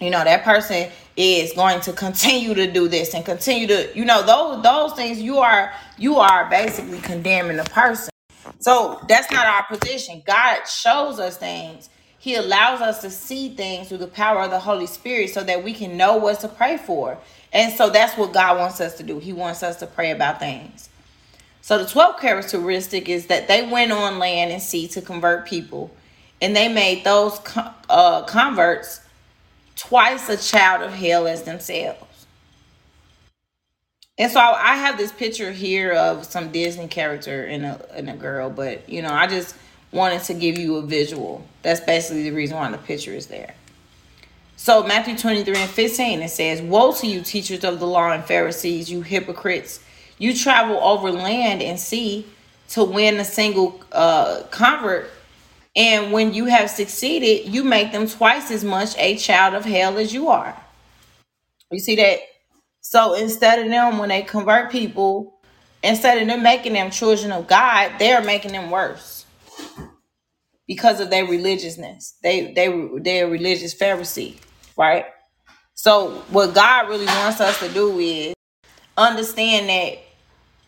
You 0.00 0.10
know 0.10 0.22
that 0.22 0.44
person 0.44 0.90
is 1.16 1.54
going 1.54 1.80
to 1.82 1.92
continue 2.06 2.52
to 2.52 2.70
do 2.70 2.88
this 2.88 3.14
and 3.14 3.24
continue 3.24 3.66
to 3.68 3.90
you 3.94 4.04
know 4.04 4.22
those 4.22 4.62
those 4.62 4.92
things 4.92 5.18
you 5.18 5.38
are 5.38 5.72
you 5.96 6.16
are 6.16 6.50
basically 6.50 6.98
condemning 6.98 7.56
the 7.56 7.64
person. 7.64 8.10
So 8.58 9.00
that's 9.08 9.30
not 9.30 9.46
our 9.46 9.64
position. 9.64 10.22
God 10.26 10.64
shows 10.66 11.18
us 11.18 11.38
things. 11.38 11.88
He 12.18 12.34
allows 12.34 12.82
us 12.82 13.00
to 13.00 13.08
see 13.08 13.54
things 13.54 13.88
through 13.88 13.98
the 13.98 14.08
power 14.08 14.42
of 14.42 14.50
the 14.50 14.60
holy 14.60 14.86
spirit 14.86 15.30
so 15.30 15.42
that 15.44 15.64
we 15.64 15.72
can 15.72 15.96
know 15.96 16.16
what 16.16 16.40
to 16.40 16.48
pray 16.48 16.76
for. 16.76 17.16
And 17.50 17.72
so 17.72 17.88
that's 17.88 18.18
what 18.18 18.34
god 18.34 18.58
wants 18.58 18.82
us 18.82 18.98
to 18.98 19.02
do. 19.02 19.20
He 19.20 19.32
wants 19.32 19.62
us 19.62 19.76
to 19.76 19.86
pray 19.86 20.10
about 20.10 20.38
things 20.38 20.90
so 21.64 21.78
the 21.78 21.86
12th 21.86 22.20
characteristic 22.20 23.08
is 23.08 23.28
that 23.28 23.48
they 23.48 23.66
went 23.66 23.90
on 23.90 24.18
land 24.18 24.52
and 24.52 24.60
sea 24.60 24.86
to 24.88 25.00
convert 25.00 25.46
people 25.46 25.90
and 26.42 26.54
they 26.54 26.68
made 26.68 27.04
those 27.04 27.40
uh, 27.88 28.20
converts 28.24 29.00
twice 29.74 30.28
a 30.28 30.36
child 30.36 30.82
of 30.82 30.92
hell 30.92 31.26
as 31.26 31.44
themselves. 31.44 32.26
And 34.18 34.30
so 34.30 34.40
I 34.40 34.76
have 34.76 34.98
this 34.98 35.10
picture 35.10 35.52
here 35.52 35.92
of 35.92 36.26
some 36.26 36.52
Disney 36.52 36.86
character 36.86 37.46
in 37.46 37.64
a 37.64 37.80
in 37.96 38.10
a 38.10 38.16
girl, 38.16 38.50
but 38.50 38.86
you 38.86 39.00
know, 39.00 39.14
I 39.14 39.26
just 39.26 39.56
wanted 39.90 40.22
to 40.24 40.34
give 40.34 40.58
you 40.58 40.76
a 40.76 40.82
visual. 40.82 41.46
That's 41.62 41.80
basically 41.80 42.24
the 42.24 42.36
reason 42.36 42.58
why 42.58 42.70
the 42.70 42.76
picture 42.76 43.12
is 43.12 43.28
there. 43.28 43.54
So 44.56 44.82
Matthew 44.82 45.16
23 45.16 45.56
and 45.56 45.70
15 45.70 46.20
it 46.20 46.28
says, 46.28 46.60
Woe 46.60 46.92
to 46.92 47.06
you, 47.06 47.22
teachers 47.22 47.64
of 47.64 47.80
the 47.80 47.86
law 47.86 48.12
and 48.12 48.22
Pharisees, 48.22 48.90
you 48.90 49.00
hypocrites! 49.00 49.80
You 50.18 50.34
travel 50.36 50.78
over 50.78 51.10
land 51.12 51.62
and 51.62 51.80
sea 51.80 52.26
to 52.70 52.84
win 52.84 53.18
a 53.20 53.24
single 53.24 53.80
uh, 53.92 54.42
convert 54.50 55.10
and 55.76 56.12
when 56.12 56.34
you 56.34 56.46
have 56.46 56.70
succeeded, 56.70 57.48
you 57.52 57.64
make 57.64 57.92
them 57.92 58.06
twice 58.08 58.50
as 58.50 58.64
much 58.64 58.96
a 58.98 59.16
child 59.16 59.54
of 59.54 59.64
hell 59.64 59.98
as 59.98 60.12
you 60.14 60.28
are. 60.28 60.56
You 61.70 61.80
see 61.80 61.96
that? 61.96 62.20
So 62.82 63.14
instead 63.14 63.60
of 63.60 63.68
them, 63.70 63.98
when 63.98 64.10
they 64.10 64.22
convert 64.22 64.72
people, 64.72 65.40
instead 65.82 66.22
of 66.22 66.28
them 66.28 66.42
making 66.42 66.74
them 66.74 66.90
children 66.90 67.32
of 67.32 67.46
God, 67.48 67.92
they're 67.98 68.22
making 68.22 68.52
them 68.52 68.70
worse 68.70 69.26
because 70.68 71.00
of 71.00 71.10
their 71.10 71.26
religiousness. 71.26 72.16
They 72.22 72.52
they 72.54 72.88
they're 73.00 73.28
religious 73.28 73.74
Pharisee, 73.74 74.38
right? 74.78 75.06
So 75.74 76.22
what 76.30 76.54
God 76.54 76.88
really 76.88 77.06
wants 77.06 77.40
us 77.40 77.58
to 77.60 77.68
do 77.70 77.98
is 78.00 78.34
understand 78.98 79.68
that 79.70 79.98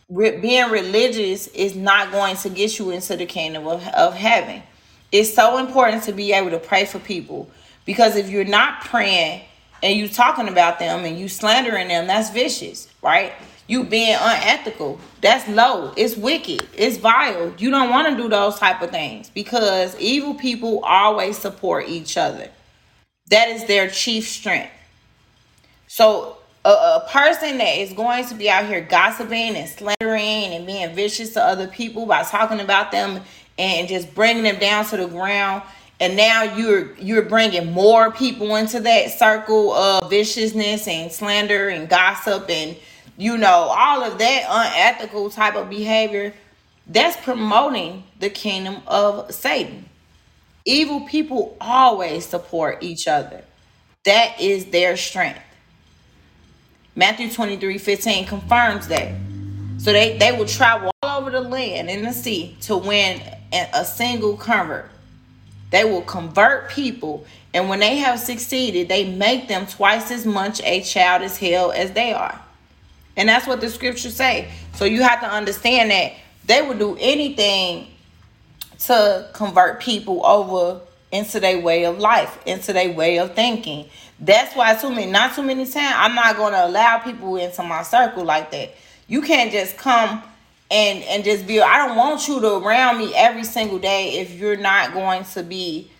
re- 0.09 0.37
being 0.37 0.69
religious 0.69 1.47
is 1.47 1.75
not 1.75 2.11
going 2.11 2.35
to 2.37 2.49
get 2.49 2.79
you 2.79 2.91
into 2.91 3.15
the 3.17 3.25
kingdom 3.25 3.67
of, 3.67 3.85
of 3.89 4.13
heaven 4.13 4.63
it's 5.11 5.33
so 5.33 5.57
important 5.57 6.03
to 6.03 6.11
be 6.11 6.33
able 6.33 6.51
to 6.51 6.59
pray 6.59 6.85
for 6.85 6.99
people 6.99 7.49
because 7.85 8.15
if 8.15 8.29
you're 8.29 8.45
not 8.45 8.81
praying 8.81 9.41
and 9.81 9.97
you're 9.97 10.09
talking 10.09 10.47
about 10.47 10.79
them 10.79 11.05
and 11.05 11.17
you 11.17 11.29
slandering 11.29 11.87
them, 11.87 12.07
that's 12.07 12.29
vicious, 12.31 12.89
right? 13.01 13.33
You 13.67 13.83
being 13.83 14.15
unethical, 14.15 14.99
that's 15.21 15.47
low. 15.49 15.93
It's 15.95 16.17
wicked. 16.17 16.67
It's 16.73 16.97
vile. 16.97 17.53
You 17.57 17.69
don't 17.69 17.89
want 17.89 18.09
to 18.09 18.21
do 18.21 18.29
those 18.29 18.59
type 18.59 18.81
of 18.81 18.91
things 18.91 19.29
because 19.29 19.97
evil 19.99 20.33
people 20.35 20.81
always 20.83 21.37
support 21.37 21.87
each 21.87 22.17
other. 22.17 22.49
That 23.29 23.49
is 23.49 23.65
their 23.65 23.89
chief 23.89 24.27
strength. 24.27 24.71
So 25.87 26.36
a, 26.67 26.69
a 26.69 27.07
person 27.09 27.57
that 27.59 27.77
is 27.77 27.93
going 27.93 28.25
to 28.25 28.35
be 28.35 28.49
out 28.49 28.65
here 28.65 28.81
gossiping 28.81 29.55
and 29.55 29.69
slandering 29.69 30.53
and 30.53 30.67
being 30.67 30.93
vicious 30.93 31.33
to 31.33 31.41
other 31.41 31.67
people 31.67 32.05
by 32.05 32.23
talking 32.23 32.59
about 32.59 32.91
them 32.91 33.21
and 33.57 33.87
just 33.87 34.13
bringing 34.13 34.43
them 34.43 34.59
down 34.59 34.83
to 34.85 34.97
the 34.97 35.07
ground. 35.07 35.63
And 35.99 36.17
now 36.17 36.43
you're 36.43 36.93
you're 36.97 37.23
bringing 37.23 37.71
more 37.71 38.11
people 38.11 38.55
into 38.57 38.81
that 38.81 39.17
circle 39.17 39.71
of 39.71 40.09
viciousness 40.09 40.87
and 40.87 41.11
slander 41.11 41.69
and 41.69 41.89
gossip 41.89 42.49
and 42.49 42.75
you 43.17 43.37
know 43.37 43.47
all 43.71 44.03
of 44.03 44.19
that 44.19 44.45
unethical 44.47 45.31
type 45.31 45.55
of 45.55 45.69
behavior 45.69 46.33
that's 46.85 47.17
promoting 47.23 48.03
the 48.19 48.29
kingdom 48.29 48.83
of 48.85 49.33
satan. 49.33 49.85
Evil 50.65 51.01
people 51.01 51.57
always 51.59 52.25
support 52.25 52.83
each 52.83 53.07
other. 53.07 53.43
That 54.03 54.39
is 54.39 54.65
their 54.65 54.97
strength 54.97 55.39
matthew 56.97 57.31
23 57.31 57.77
15 57.77 58.25
confirms 58.25 58.89
that 58.89 59.13
so 59.77 59.93
they 59.93 60.17
they 60.17 60.33
will 60.33 60.45
travel 60.45 60.91
all 61.01 61.21
over 61.21 61.31
the 61.31 61.39
land 61.39 61.89
and 61.89 62.05
the 62.05 62.11
sea 62.11 62.57
to 62.61 62.75
win 62.75 63.21
a 63.51 63.85
single 63.85 64.37
convert. 64.37 64.89
They 65.69 65.83
will 65.83 66.01
convert 66.01 66.69
people, 66.69 67.25
and 67.53 67.69
when 67.69 67.79
they 67.79 67.97
have 67.97 68.19
succeeded, 68.19 68.87
they 68.87 69.09
make 69.09 69.47
them 69.47 69.67
twice 69.67 70.11
as 70.11 70.25
much 70.25 70.61
a 70.63 70.81
child 70.81 71.23
as 71.23 71.37
hell 71.37 71.71
as 71.71 71.91
they 71.91 72.13
are. 72.13 72.39
And 73.15 73.27
that's 73.27 73.47
what 73.47 73.61
the 73.61 73.69
scriptures 73.69 74.15
say. 74.15 74.49
So 74.75 74.85
you 74.85 75.01
have 75.01 75.19
to 75.21 75.27
understand 75.29 75.91
that 75.91 76.13
they 76.45 76.61
will 76.61 76.77
do 76.77 76.97
anything 76.99 77.87
to 78.79 79.29
convert 79.33 79.81
people 79.81 80.25
over 80.25 80.81
into 81.11 81.39
their 81.39 81.59
way 81.59 81.85
of 81.85 81.99
life, 81.99 82.37
into 82.45 82.73
their 82.73 82.91
way 82.93 83.17
of 83.17 83.35
thinking. 83.35 83.89
That's 84.19 84.55
why 84.55 84.75
too 84.75 84.89
many, 84.89 85.11
not 85.11 85.35
too 85.35 85.43
many 85.43 85.65
times, 85.65 85.93
I'm 85.95 86.15
not 86.15 86.35
to 86.53 86.65
allow 86.65 86.99
people 86.99 87.35
into 87.37 87.63
my 87.63 87.83
circle 87.83 88.23
like 88.25 88.51
that. 88.51 88.73
You 89.07 89.21
can't 89.21 89.51
just 89.51 89.77
come 89.77 90.23
and 90.69 91.03
and 91.03 91.23
just 91.23 91.47
be 91.47 91.61
I 91.61 91.87
don't 91.87 91.95
want 91.95 92.27
you 92.27 92.39
to 92.41 92.55
around 92.57 92.97
me 92.97 93.13
every 93.15 93.43
single 93.43 93.79
day 93.79 94.19
if 94.19 94.31
you're 94.33 94.57
not 94.57 94.93
going 94.93 95.23
to 95.25 95.43
be, 95.43 95.91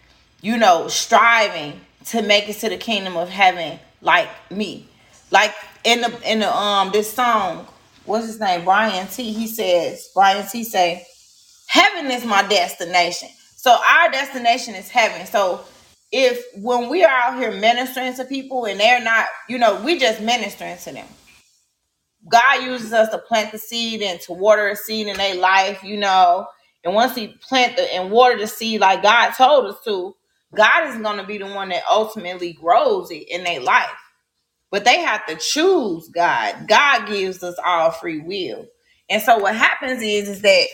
you 0.42 0.58
know, 0.58 0.88
striving 0.88 1.80
to 2.06 2.22
make 2.22 2.50
it 2.50 2.56
to 2.60 2.70
the 2.70 2.78
kingdom 2.78 3.16
of 3.16 3.30
heaven 3.30 3.80
like 4.02 4.30
me. 4.52 4.88
Like 5.32 5.54
in 5.84 6.02
the 6.02 6.32
in 6.32 6.40
the 6.40 6.54
um 6.54 6.92
this 6.92 7.14
song, 7.14 7.68
what's 8.06 8.26
his 8.28 8.40
name? 8.40 8.66
Brian 8.66 9.08
T. 9.08 9.32
He 9.32 9.48
says, 9.48 10.10
Brian 10.14 10.46
T 10.48 10.64
say, 10.64 11.06
Heaven 11.68 12.10
is 12.12 12.26
my 12.26 12.44
destination. 12.48 13.30
So 13.56 13.72
our 13.72 14.10
destination 14.10 14.76
is 14.76 14.90
heaven. 14.90 15.26
So 15.28 15.62
if 16.12 16.44
when 16.58 16.90
we 16.90 17.04
are 17.04 17.10
out 17.12 17.40
here 17.40 17.52
ministering 17.52 18.16
to 18.16 18.26
people 18.26 18.66
and 18.66 18.80
they're 18.80 19.04
not, 19.04 19.28
you 19.50 19.58
know, 19.60 19.82
we 19.84 20.00
just 20.00 20.22
ministering 20.22 20.78
to 20.80 20.94
them 20.94 21.08
God 22.32 22.64
uses 22.64 22.94
us 22.94 23.10
to 23.12 23.18
plant 23.20 23.52
the 23.52 23.60
seed 23.60 24.02
and 24.02 24.22
to 24.22 24.34
water 24.34 24.70
a 24.70 24.76
seed 24.76 25.08
in 25.08 25.18
their 25.18 25.36
life, 25.36 25.84
you 25.84 25.98
know, 25.98 26.48
And 26.86 26.96
once 26.96 27.16
he 27.16 27.30
plant 27.50 27.78
the 27.78 27.84
and 27.96 28.12
water 28.12 28.38
the 28.38 28.48
seed 28.48 28.82
like 28.82 29.04
God 29.04 29.32
told 29.32 29.68
us 29.68 29.78
to, 29.86 30.16
God 30.56 30.90
is 30.90 31.02
gonna 31.02 31.26
be 31.26 31.38
the 31.40 31.48
one 31.48 31.70
that 31.70 31.84
ultimately 31.92 32.54
grows 32.54 33.12
it 33.12 33.30
in 33.30 33.44
their 33.44 33.62
life. 33.62 33.90
But 34.72 34.86
they 34.86 35.00
have 35.02 35.26
to 35.28 35.36
choose 35.38 36.10
God. 36.10 36.68
God 36.68 37.08
gives 37.08 37.44
us 37.44 37.56
all 37.66 37.92
free 37.92 38.20
will. 38.22 38.68
And 39.10 39.22
so 39.22 39.38
what 39.40 39.56
happens 39.56 40.02
is 40.04 40.30
is 40.30 40.42
that 40.44 40.68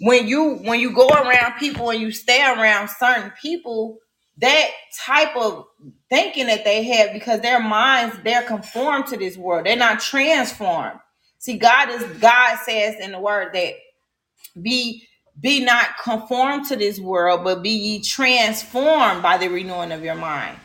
when 0.00 0.28
you 0.28 0.56
when 0.64 0.80
you 0.80 0.92
go 0.94 1.08
around 1.08 1.58
people 1.58 1.90
and 1.90 2.00
you 2.00 2.12
stay 2.12 2.42
around 2.44 2.90
certain 2.90 3.32
people, 3.42 3.98
that 4.42 4.66
type 5.06 5.36
of 5.36 5.66
thinking 6.10 6.48
that 6.48 6.64
they 6.64 6.84
have 6.84 7.14
because 7.14 7.42
their 7.42 7.60
minds 7.60 8.16
they're 8.24 8.44
conformed 8.44 9.08
to 9.08 9.18
this 9.18 9.38
world. 9.38 9.66
They're 9.66 9.76
not 9.76 10.00
transformed. 10.00 11.00
See, 11.40 11.58
God 11.58 11.90
is 11.90 12.04
God 12.20 12.58
says 12.66 12.96
in 13.00 13.12
the 13.12 13.20
word 13.20 13.54
that 13.54 13.74
be 14.62 15.08
be 15.40 15.64
not 15.64 15.86
conformed 16.04 16.66
to 16.68 16.76
this 16.76 17.00
world, 17.00 17.44
but 17.44 17.62
be 17.62 17.70
ye 17.70 18.02
transformed 18.02 19.22
by 19.22 19.38
the 19.38 19.48
renewing 19.48 19.92
of 19.92 20.04
your 20.04 20.16
mind 20.16 20.58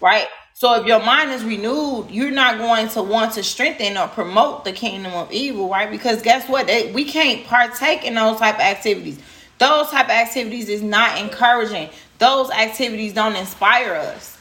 right? 0.00 0.28
So 0.54 0.74
if 0.80 0.86
your 0.86 1.00
mind 1.04 1.32
is 1.32 1.44
renewed, 1.44 2.10
you're 2.10 2.32
not 2.32 2.58
going 2.58 2.88
to 2.90 3.02
want 3.02 3.34
to 3.34 3.44
strengthen 3.44 3.98
or 3.98 4.08
promote 4.08 4.64
the 4.64 4.72
kingdom 4.72 5.14
of 5.14 5.32
evil, 5.32 5.70
right? 5.70 5.90
Because 5.90 6.22
guess 6.22 6.48
what? 6.48 6.66
They, 6.68 6.92
we 6.92 7.04
can't 7.04 7.46
partake 7.46 8.04
in 8.04 8.14
those 8.16 8.38
type 8.38 8.56
of 8.56 8.62
activities. 8.62 9.20
Those 9.58 9.90
type 9.90 10.06
of 10.06 10.12
activities 10.12 10.68
is 10.68 10.82
not 10.82 11.18
encouraging. 11.18 11.90
Those 12.18 12.50
activities 12.50 13.12
don't 13.12 13.36
inspire 13.36 13.94
us, 13.94 14.38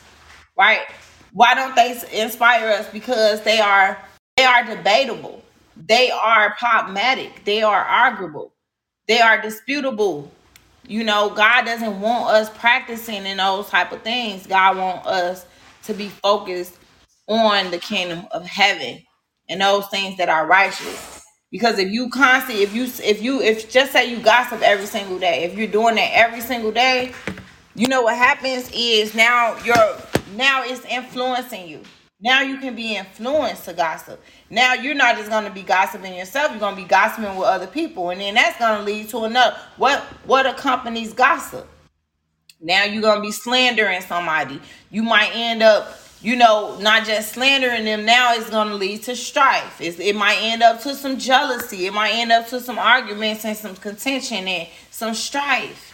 right? 0.58 0.82
Why 1.34 1.56
don't 1.56 1.76
they 1.76 2.00
inspire 2.14 2.70
us? 2.70 2.88
Because 2.90 3.42
they 3.42 3.60
are 3.60 3.98
they 4.38 4.46
are 4.46 4.64
debatable. 4.66 5.44
They 5.76 6.12
are 6.12 6.56
problematic. 6.58 7.44
They 7.46 7.62
are 7.64 7.84
arguable. 7.84 8.54
They 9.08 9.20
are 9.20 9.42
disputable. 9.42 10.32
You 10.88 11.04
know, 11.04 11.30
God 11.30 11.66
doesn't 11.66 12.02
want 12.02 12.30
us 12.30 12.50
practicing 12.50 13.26
in 13.26 13.38
those 13.38 13.70
type 13.70 13.92
of 13.92 14.02
things. 14.02 14.48
God 14.48 14.78
wants 14.78 15.08
us 15.08 15.46
to 15.84 15.94
be 15.94 16.10
focused 16.10 16.78
on 17.28 17.72
the 17.72 17.78
kingdom 17.78 18.26
of 18.32 18.46
heaven 18.46 19.02
and 19.50 19.62
those 19.62 19.88
things 19.88 20.18
that 20.18 20.30
are 20.30 20.46
righteous. 20.46 21.24
Because 21.52 21.78
if 21.78 21.90
you 21.92 22.10
constantly, 22.10 22.64
if 22.64 22.74
you, 22.74 22.86
if 23.04 23.22
you, 23.22 23.42
if 23.42 23.72
just 23.72 23.92
say 23.92 24.10
you 24.10 24.20
gossip 24.20 24.62
every 24.62 24.88
single 24.88 25.20
day, 25.20 25.44
if 25.44 25.56
you're 25.58 25.68
doing 25.68 25.96
that 25.96 26.12
every 26.14 26.42
single 26.42 26.72
day, 26.72 27.14
you 27.76 27.88
know 27.88 28.04
what 28.04 28.16
happens 28.18 28.70
is 28.74 29.16
now 29.16 29.58
you're 29.64 29.98
now 30.36 30.64
it's 30.64 30.86
influencing 30.86 31.68
you. 31.68 31.82
Now 32.22 32.42
you 32.42 32.58
can 32.58 32.76
be 32.76 32.96
influenced 32.96 33.66
to 33.66 33.74
gossip. 33.74 34.24
Now 34.50 34.74
you're 34.76 34.96
not 34.96 35.18
just 35.18 35.30
gonna 35.30 35.50
be 35.50 35.64
gossiping 35.64 36.16
yourself, 36.16 36.52
you're 36.52 36.60
gonna 36.60 36.76
be 36.76 36.86
gossiping 36.86 37.36
with 37.36 37.48
other 37.48 37.68
people. 37.68 38.12
And 38.12 38.22
then 38.22 38.36
that's 38.36 38.58
gonna 38.60 38.84
lead 38.84 39.10
to 39.10 39.26
another 39.26 39.58
what 39.78 40.02
what 40.26 40.46
accompanies 40.46 41.14
gossip? 41.14 41.68
Now 42.62 42.86
you're 42.86 43.02
gonna 43.02 43.22
be 43.22 43.32
slandering 43.32 44.02
somebody. 44.02 44.62
You 44.92 45.04
might 45.04 45.32
end 45.34 45.64
up, 45.64 45.98
you 46.22 46.36
know, 46.38 46.78
not 46.80 47.06
just 47.06 47.34
slandering 47.34 47.86
them. 47.86 48.06
Now 48.06 48.36
it's 48.36 48.50
gonna 48.50 48.76
lead 48.76 49.04
to 49.04 49.16
strife. 49.16 49.82
It's, 49.82 50.00
it 50.00 50.16
might 50.16 50.38
end 50.42 50.64
up 50.64 50.82
to 50.84 50.96
some 50.96 51.20
jealousy. 51.20 51.88
It 51.88 51.94
might 51.94 52.12
end 52.14 52.32
up 52.32 52.48
to 52.50 52.62
some 52.62 52.80
arguments 52.80 53.46
and 53.46 53.58
some 53.58 53.76
contention 53.76 54.48
and 54.48 54.70
some 54.92 55.16
strife 55.16 55.94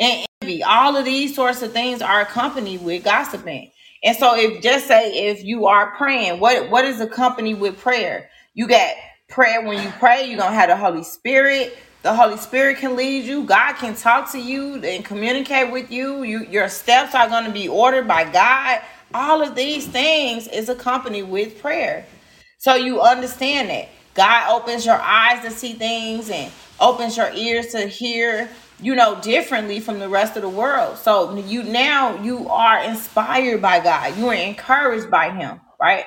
and. 0.00 0.25
All 0.66 0.96
of 0.96 1.04
these 1.04 1.34
sorts 1.34 1.62
of 1.62 1.72
things 1.72 2.02
are 2.02 2.22
accompanied 2.22 2.82
with 2.82 3.04
gossiping. 3.04 3.70
And 4.04 4.16
so 4.16 4.36
if 4.36 4.62
just 4.62 4.86
say 4.88 5.28
if 5.28 5.44
you 5.44 5.66
are 5.66 5.94
praying, 5.96 6.40
what 6.40 6.70
what 6.70 6.86
is 6.86 7.00
accompanied 7.00 7.60
with 7.60 7.78
prayer? 7.78 8.30
You 8.54 8.68
got 8.68 8.94
prayer 9.28 9.62
when 9.66 9.82
you 9.82 9.90
pray, 9.98 10.26
you're 10.26 10.38
gonna 10.38 10.54
have 10.54 10.70
the 10.70 10.76
Holy 10.76 11.04
Spirit. 11.04 11.76
The 12.02 12.14
Holy 12.14 12.38
Spirit 12.38 12.78
can 12.78 12.96
lead 12.96 13.26
you. 13.26 13.44
God 13.44 13.74
can 13.74 13.94
talk 13.96 14.32
to 14.32 14.38
you 14.40 14.76
and 14.76 15.04
communicate 15.04 15.72
with 15.72 15.90
you. 15.92 16.22
You 16.22 16.46
your 16.46 16.70
steps 16.70 17.14
are 17.14 17.28
gonna 17.28 17.52
be 17.52 17.68
ordered 17.68 18.08
by 18.08 18.24
God. 18.24 18.80
All 19.14 19.42
of 19.42 19.56
these 19.56 19.86
things 19.86 20.48
is 20.48 20.70
accompanied 20.70 21.24
with 21.24 21.60
prayer. 21.60 22.06
So 22.58 22.76
you 22.76 23.02
understand 23.02 23.70
that 23.70 23.88
God 24.14 24.50
opens 24.62 24.86
your 24.86 25.00
eyes 25.00 25.42
to 25.44 25.50
see 25.50 25.74
things 25.74 26.30
and 26.30 26.52
opens 26.80 27.16
your 27.16 27.32
ears 27.32 27.68
to 27.68 27.86
hear, 27.86 28.48
you 28.80 28.94
know, 28.94 29.20
differently 29.20 29.80
from 29.80 29.98
the 29.98 30.08
rest 30.08 30.36
of 30.36 30.42
the 30.42 30.48
world. 30.48 30.98
So 30.98 31.34
you 31.36 31.62
now 31.62 32.20
you 32.22 32.48
are 32.48 32.78
inspired 32.82 33.62
by 33.62 33.80
God. 33.80 34.16
You 34.16 34.28
are 34.28 34.34
encouraged 34.34 35.10
by 35.10 35.30
him, 35.30 35.60
right? 35.80 36.04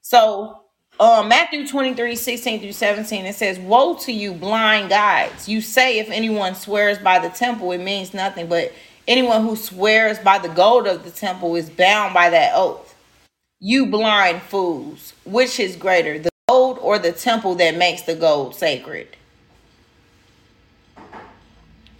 So 0.00 0.62
um 1.00 1.28
Matthew 1.28 1.66
23, 1.66 2.16
16 2.16 2.60
through 2.60 2.72
17, 2.72 3.26
it 3.26 3.34
says, 3.34 3.58
Woe 3.58 3.94
to 3.98 4.12
you, 4.12 4.32
blind 4.32 4.88
guides! 4.88 5.48
You 5.48 5.60
say 5.60 5.98
if 5.98 6.10
anyone 6.10 6.54
swears 6.54 6.98
by 6.98 7.18
the 7.18 7.28
temple, 7.28 7.72
it 7.72 7.78
means 7.78 8.14
nothing, 8.14 8.48
but 8.48 8.72
anyone 9.06 9.42
who 9.42 9.54
swears 9.54 10.18
by 10.18 10.38
the 10.38 10.48
gold 10.48 10.86
of 10.86 11.04
the 11.04 11.10
temple 11.10 11.56
is 11.56 11.70
bound 11.70 12.14
by 12.14 12.30
that 12.30 12.52
oath. 12.54 12.94
You 13.60 13.86
blind 13.86 14.42
fools, 14.42 15.14
which 15.24 15.60
is 15.60 15.76
greater, 15.76 16.18
the 16.18 16.30
gold 16.48 16.78
or 16.80 16.98
the 16.98 17.12
temple 17.12 17.56
that 17.56 17.76
makes 17.76 18.02
the 18.02 18.14
gold 18.14 18.54
sacred? 18.54 19.16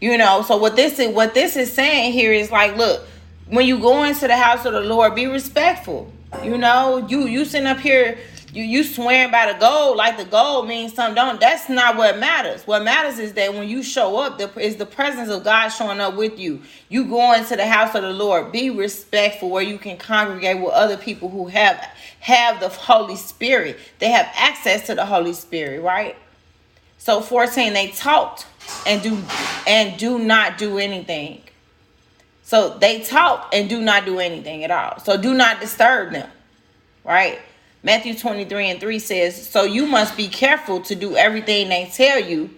You 0.00 0.16
know, 0.16 0.42
so 0.42 0.56
what 0.56 0.76
this 0.76 0.98
is 0.98 1.14
what 1.14 1.34
this 1.34 1.56
is 1.56 1.72
saying 1.72 2.12
here 2.12 2.32
is 2.32 2.50
like, 2.50 2.76
look, 2.76 3.04
when 3.48 3.66
you 3.66 3.78
go 3.78 4.04
into 4.04 4.28
the 4.28 4.36
house 4.36 4.64
of 4.64 4.72
the 4.72 4.80
Lord, 4.80 5.14
be 5.14 5.26
respectful. 5.26 6.12
You 6.44 6.56
know, 6.58 7.06
you 7.08 7.26
you 7.26 7.44
sitting 7.44 7.66
up 7.66 7.78
here, 7.78 8.16
you 8.52 8.62
you 8.62 8.84
swearing 8.84 9.32
by 9.32 9.52
the 9.52 9.58
gold 9.58 9.96
like 9.96 10.16
the 10.16 10.24
gold 10.24 10.68
means 10.68 10.94
something. 10.94 11.16
Don't 11.16 11.40
that's 11.40 11.68
not 11.68 11.96
what 11.96 12.18
matters. 12.18 12.64
What 12.64 12.84
matters 12.84 13.18
is 13.18 13.32
that 13.32 13.54
when 13.54 13.68
you 13.68 13.82
show 13.82 14.18
up, 14.18 14.38
the 14.38 14.56
is 14.60 14.76
the 14.76 14.86
presence 14.86 15.30
of 15.30 15.42
God 15.42 15.70
showing 15.70 16.00
up 16.00 16.14
with 16.14 16.38
you. 16.38 16.62
You 16.88 17.04
go 17.06 17.32
into 17.32 17.56
the 17.56 17.66
house 17.66 17.94
of 17.96 18.02
the 18.02 18.12
Lord. 18.12 18.52
Be 18.52 18.70
respectful 18.70 19.50
where 19.50 19.64
you 19.64 19.78
can 19.78 19.96
congregate 19.96 20.60
with 20.62 20.74
other 20.74 20.96
people 20.96 21.28
who 21.28 21.48
have 21.48 21.84
have 22.20 22.60
the 22.60 22.68
Holy 22.68 23.16
Spirit. 23.16 23.78
They 23.98 24.10
have 24.10 24.30
access 24.36 24.86
to 24.86 24.94
the 24.94 25.06
Holy 25.06 25.32
Spirit, 25.32 25.82
right? 25.82 26.14
So 26.98 27.20
14, 27.20 27.72
they 27.72 27.88
talked 27.88 28.46
and 28.86 29.02
do 29.02 29.22
and 29.66 29.98
do 29.98 30.18
not 30.18 30.58
do 30.58 30.78
anything. 30.78 31.42
So 32.42 32.78
they 32.78 33.00
talk 33.02 33.50
and 33.52 33.68
do 33.68 33.80
not 33.80 34.06
do 34.06 34.20
anything 34.20 34.64
at 34.64 34.70
all. 34.70 35.00
So 35.00 35.20
do 35.20 35.34
not 35.34 35.60
disturb 35.60 36.12
them. 36.12 36.30
Right? 37.04 37.40
Matthew 37.82 38.14
23 38.14 38.70
and 38.70 38.80
3 38.80 38.98
says, 38.98 39.48
So 39.48 39.64
you 39.64 39.86
must 39.86 40.16
be 40.16 40.28
careful 40.28 40.80
to 40.82 40.94
do 40.94 41.16
everything 41.16 41.68
they 41.68 41.90
tell 41.92 42.18
you, 42.18 42.50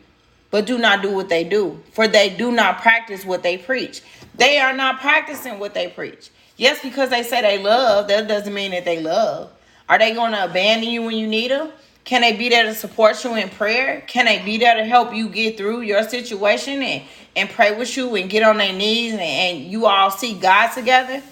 but 0.51 0.67
do 0.67 0.79
not 0.79 1.03
do 1.03 1.13
what 1.13 1.29
they 1.29 1.45
do, 1.45 1.83
for 1.93 2.09
they 2.09 2.31
do 2.31 2.51
not 2.53 2.81
practice 2.81 3.25
what 3.25 3.43
they 3.43 3.59
preach. 3.59 4.03
They 4.37 4.59
are 4.59 4.73
not 4.73 5.01
practicing 5.01 5.59
what 5.59 5.75
they 5.75 5.89
preach. 5.89 6.31
Yes, 6.57 6.81
because 6.83 7.11
they 7.11 7.23
say 7.23 7.43
they 7.43 7.63
love, 7.63 8.09
that 8.09 8.29
doesn't 8.29 8.53
mean 8.53 8.71
that 8.71 8.85
they 8.85 9.01
love. 9.01 9.51
Are 9.89 9.99
they 9.99 10.15
going 10.15 10.33
to 10.33 10.45
abandon 10.45 10.89
you 10.89 11.03
when 11.03 11.17
you 11.17 11.27
need 11.27 11.51
them? 11.51 11.71
Can 12.05 12.23
they 12.23 12.37
be 12.37 12.49
there 12.51 12.65
to 12.65 12.75
support 12.75 13.23
you 13.25 13.37
in 13.37 13.49
prayer? 13.51 14.03
Can 14.09 14.27
they 14.27 14.41
be 14.45 14.59
there 14.59 14.77
to 14.77 14.85
help 14.85 15.15
you 15.15 15.29
get 15.29 15.57
through 15.59 15.83
your 15.83 16.05
situation 16.09 16.83
and, 16.83 17.05
and 17.37 17.51
pray 17.51 17.77
with 17.79 17.97
you 17.97 18.15
and 18.17 18.31
get 18.31 18.43
on 18.45 18.59
their 18.59 18.75
knees 18.75 19.13
and, 19.15 19.23
and 19.23 19.65
you 19.73 19.87
all 19.87 20.11
see 20.11 20.35
God 20.35 20.73
together? 20.73 21.23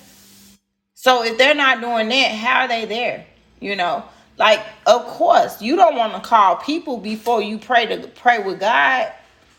So 0.95 1.25
if 1.25 1.39
they're 1.39 1.55
not 1.55 1.81
doing 1.81 2.09
that, 2.11 2.33
how 2.33 2.63
are 2.63 2.69
they 2.69 2.87
there? 2.87 3.27
You 3.61 3.77
know, 3.77 4.05
like 4.39 4.65
of 4.87 5.07
course 5.07 5.63
you 5.63 5.77
don't 5.77 5.97
want 5.97 6.15
to 6.15 6.21
call 6.21 6.57
people 6.57 6.99
before 6.99 7.43
you 7.43 7.59
pray 7.59 7.87
to 7.87 8.09
pray 8.09 8.41
with 8.43 8.61
God. 8.61 9.13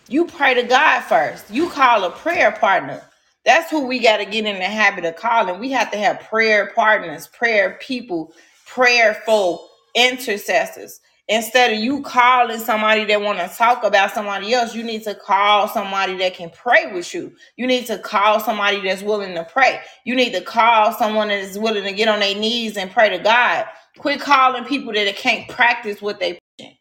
You 0.10 0.26
pray 0.28 0.56
to 0.56 0.64
God 0.64 1.02
first. 1.04 1.52
You 1.52 1.70
call 1.70 2.04
a 2.06 2.12
prayer 2.12 2.52
partner. 2.52 3.04
That's 3.46 3.72
who 3.72 3.88
we 3.88 4.00
got 4.00 4.18
to 4.18 4.26
get 4.26 4.46
in 4.46 4.58
the 4.60 4.66
habit 4.66 5.06
of 5.06 5.16
calling. 5.18 5.60
We 5.60 5.72
have 5.72 5.92
to 5.92 5.98
have 6.00 6.22
prayer 6.22 6.72
partners, 6.76 7.28
prayer 7.28 7.78
people, 7.82 8.34
prayerful 8.68 9.69
intercessors. 9.96 11.00
Instead 11.28 11.74
of 11.74 11.80
you 11.80 12.02
calling 12.04 12.60
somebody 12.60 13.06
that 13.06 13.22
want 13.22 13.40
to 13.40 13.50
talk 13.58 13.84
about 13.84 14.14
somebody 14.14 14.54
else, 14.54 14.76
you 14.76 14.84
need 14.84 15.04
to 15.04 15.16
call 15.16 15.68
somebody 15.68 16.18
that 16.18 16.36
can 16.36 16.50
pray 16.52 16.92
with 16.94 17.14
you. 17.14 17.34
You 17.58 17.68
need 17.68 17.86
to 17.88 18.00
call 18.00 18.40
somebody 18.40 18.82
that's 18.82 19.04
willing 19.04 19.36
to 19.36 19.46
pray. 19.46 19.80
You 20.06 20.16
need 20.16 20.34
to 20.34 20.42
call 20.42 20.94
someone 20.94 21.30
that 21.30 21.40
is 21.40 21.60
willing 21.60 21.84
to 21.86 21.94
get 21.94 22.10
on 22.10 22.20
their 22.20 22.36
knees 22.36 22.78
and 22.78 22.92
pray 22.92 23.10
to 23.10 23.20
God. 23.20 23.66
Quit 24.00 24.22
calling 24.22 24.66
people 24.66 24.94
that 24.94 25.16
can't 25.18 25.50
practice 25.50 26.02
what 26.02 26.20
they 26.20 26.40
preaching. 26.58 26.78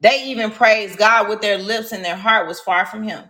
They 0.00 0.26
even 0.26 0.50
praise 0.52 0.96
God 0.96 1.28
with 1.28 1.40
their 1.42 1.58
lips 1.58 1.92
and 1.92 2.04
their 2.04 2.16
heart 2.16 2.48
was 2.48 2.60
far 2.60 2.86
from 2.86 3.04
him. 3.04 3.24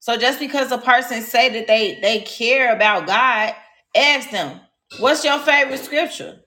So 0.00 0.16
just 0.16 0.38
because 0.40 0.72
a 0.72 0.78
person 0.78 1.22
say 1.22 1.48
that 1.50 1.66
they 1.66 1.98
they 2.00 2.20
care 2.20 2.74
about 2.74 3.06
God, 3.06 3.54
ask 3.96 4.30
them, 4.30 4.60
what's 5.00 5.24
your 5.24 5.38
favorite 5.40 5.80
scripture? 5.80 6.40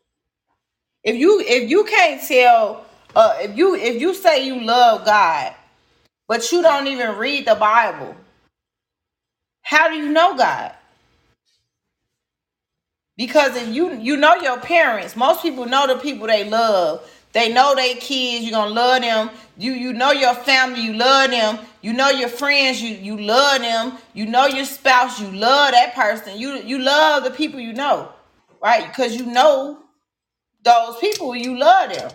If 1.03 1.17
you 1.17 1.41
if 1.41 1.69
you 1.69 1.83
can't 1.85 2.21
tell 2.21 2.85
uh 3.15 3.37
if 3.41 3.57
you 3.57 3.75
if 3.75 4.01
you 4.01 4.13
say 4.13 4.45
you 4.45 4.61
love 4.63 5.05
God, 5.05 5.53
but 6.27 6.51
you 6.51 6.61
don't 6.61 6.87
even 6.87 7.17
read 7.17 7.47
the 7.47 7.55
Bible, 7.55 8.15
how 9.63 9.89
do 9.89 9.95
you 9.95 10.11
know 10.11 10.37
God? 10.37 10.73
Because 13.17 13.55
if 13.55 13.69
you 13.69 13.93
you 13.97 14.17
know 14.17 14.35
your 14.35 14.59
parents, 14.59 15.15
most 15.15 15.43
people 15.43 15.65
know 15.67 15.87
the 15.87 15.97
people 15.97 16.27
they 16.27 16.49
love. 16.49 17.09
They 17.33 17.53
know 17.53 17.75
their 17.75 17.95
kids, 17.95 18.43
you're 18.45 18.51
gonna 18.53 18.71
love 18.73 19.01
them. 19.03 19.31
You 19.57 19.73
you 19.73 19.93
know 19.93 20.11
your 20.11 20.35
family, 20.35 20.81
you 20.81 20.93
love 20.93 21.31
them. 21.31 21.59
You 21.81 21.93
know 21.93 22.09
your 22.11 22.29
friends, 22.29 22.81
you 22.81 22.95
you 22.95 23.17
love 23.19 23.61
them. 23.61 23.97
You 24.15 24.27
know 24.27 24.47
your 24.47 24.65
spouse, 24.65 25.21
you 25.21 25.31
love 25.31 25.71
that 25.73 25.95
person. 25.95 26.39
You 26.39 26.55
you 26.63 26.79
love 26.79 27.23
the 27.23 27.31
people 27.31 27.59
you 27.61 27.73
know, 27.73 28.09
right? 28.61 28.87
Because 28.87 29.15
you 29.15 29.27
know 29.27 29.79
those 30.63 30.97
people, 30.97 31.35
you 31.35 31.57
love 31.57 31.93
them. 31.93 32.11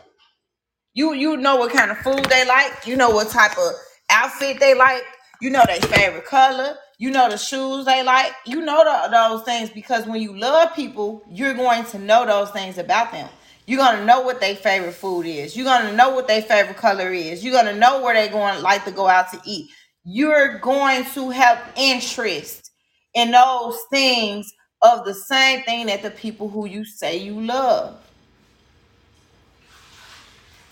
You 0.95 1.13
you 1.15 1.37
know 1.37 1.57
what 1.57 1.73
kind 1.73 1.91
of 1.91 1.99
food 1.99 2.25
they 2.27 2.47
like. 2.47 2.87
You 2.87 2.97
know 2.97 3.11
what 3.11 3.29
type 3.29 3.59
of 3.59 3.73
outfit 4.11 4.59
they 4.61 4.75
like. 4.75 5.03
You 5.43 5.51
know 5.51 5.63
their 5.67 5.81
favorite 5.81 6.27
color. 6.27 6.77
You 6.99 7.11
know 7.11 7.29
the 7.29 7.37
shoes 7.37 7.85
they 7.85 8.03
like. 8.03 8.33
You 8.47 8.63
know 8.63 9.09
those 9.11 9.43
things 9.43 9.71
because 9.71 10.07
when 10.07 10.23
you 10.23 10.39
love 10.39 10.75
people, 10.75 11.23
you're 11.31 11.55
going 11.55 11.85
to 11.87 11.99
know 11.99 12.25
those 12.27 12.51
things 12.51 12.79
about 12.79 13.13
them. 13.13 13.29
You're 13.67 13.79
gonna 13.79 14.05
know 14.05 14.21
what 14.23 14.41
their 14.41 14.57
favorite 14.57 14.95
food 14.95 15.27
is. 15.27 15.57
You're 15.57 15.67
gonna 15.67 15.93
know 15.93 16.11
what 16.11 16.29
their 16.29 16.43
favorite 16.43 16.79
color 16.79 17.13
is. 17.13 17.45
You're 17.45 17.53
gonna 17.55 17.77
know 17.77 18.03
where 18.03 18.15
they're 18.15 18.33
going 18.33 18.63
like 18.63 18.85
to 18.87 18.93
go 18.93 19.09
out 19.09 19.31
to 19.33 19.41
eat. 19.45 19.69
You're 20.05 20.59
going 20.61 21.05
to 21.15 21.31
have 21.31 21.61
interest 21.77 22.71
in 23.15 23.33
those 23.33 23.79
things 23.91 24.51
of 24.83 25.05
the 25.05 25.15
same 25.15 25.63
thing 25.65 25.87
that 25.87 26.03
the 26.03 26.11
people 26.13 26.49
who 26.49 26.67
you 26.67 26.85
say 26.85 27.19
you 27.19 27.41
love. 27.41 27.99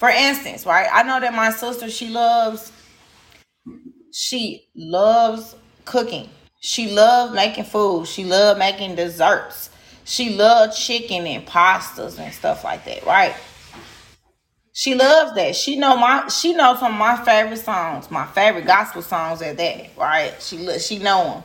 For 0.05 0.11
instance, 0.11 0.67
right? 0.67 0.87
I 0.93 1.03
know 1.03 1.19
that 1.19 1.33
my 1.33 1.49
sister, 1.49 1.89
she 1.89 2.11
loves, 2.11 2.71
she 4.13 4.69
loves 4.77 5.57
cooking. 5.87 6.29
She 6.61 6.91
loves 6.91 7.33
making 7.35 7.65
food. 7.65 8.07
She 8.07 8.23
loves 8.23 8.59
making 8.59 8.97
desserts. 8.97 9.71
She 10.05 10.37
loves 10.37 10.79
chicken 10.79 11.27
and 11.27 11.47
pastas 11.47 12.19
and 12.19 12.35
stuff 12.35 12.65
like 12.65 12.85
that, 12.85 13.07
right? 13.07 13.35
She 14.75 14.95
loves 14.95 15.35
that. 15.37 15.57
She 15.57 15.77
know 15.77 15.97
my 15.97 16.29
she 16.29 16.53
knows 16.53 16.81
some 16.81 16.93
of 16.93 16.99
my 16.99 17.17
favorite 17.25 17.57
songs, 17.57 18.11
my 18.11 18.27
favorite 18.27 18.67
gospel 18.67 19.01
songs 19.01 19.41
at 19.41 19.57
that, 19.57 19.97
right? 19.97 20.35
She 20.39 20.59
look 20.59 20.83
she 20.83 20.99
know 20.99 21.25
them, 21.25 21.43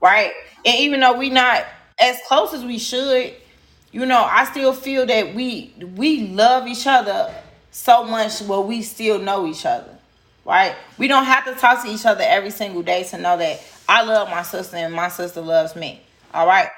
right? 0.00 0.32
And 0.64 0.74
even 0.78 1.00
though 1.00 1.18
we 1.18 1.28
not 1.28 1.66
as 1.98 2.16
close 2.26 2.54
as 2.54 2.64
we 2.64 2.78
should, 2.78 3.34
you 3.92 4.06
know, 4.06 4.24
I 4.24 4.46
still 4.46 4.72
feel 4.72 5.04
that 5.04 5.34
we 5.34 5.74
we 5.96 6.28
love 6.28 6.66
each 6.66 6.86
other 6.86 7.30
so 7.70 8.04
much 8.04 8.40
where 8.42 8.60
we 8.60 8.82
still 8.82 9.18
know 9.18 9.46
each 9.46 9.64
other, 9.66 9.96
right? 10.44 10.74
We 10.98 11.08
don't 11.08 11.24
have 11.24 11.44
to 11.46 11.54
talk 11.54 11.84
to 11.84 11.90
each 11.90 12.06
other 12.06 12.24
every 12.26 12.50
single 12.50 12.82
day 12.82 13.04
to 13.04 13.18
know 13.18 13.36
that 13.36 13.62
I 13.88 14.04
love 14.04 14.28
my 14.28 14.42
sister 14.42 14.76
and 14.76 14.94
my 14.94 15.08
sister 15.08 15.40
loves 15.40 15.76
me. 15.76 16.00
All 16.34 16.46
right. 16.46 16.68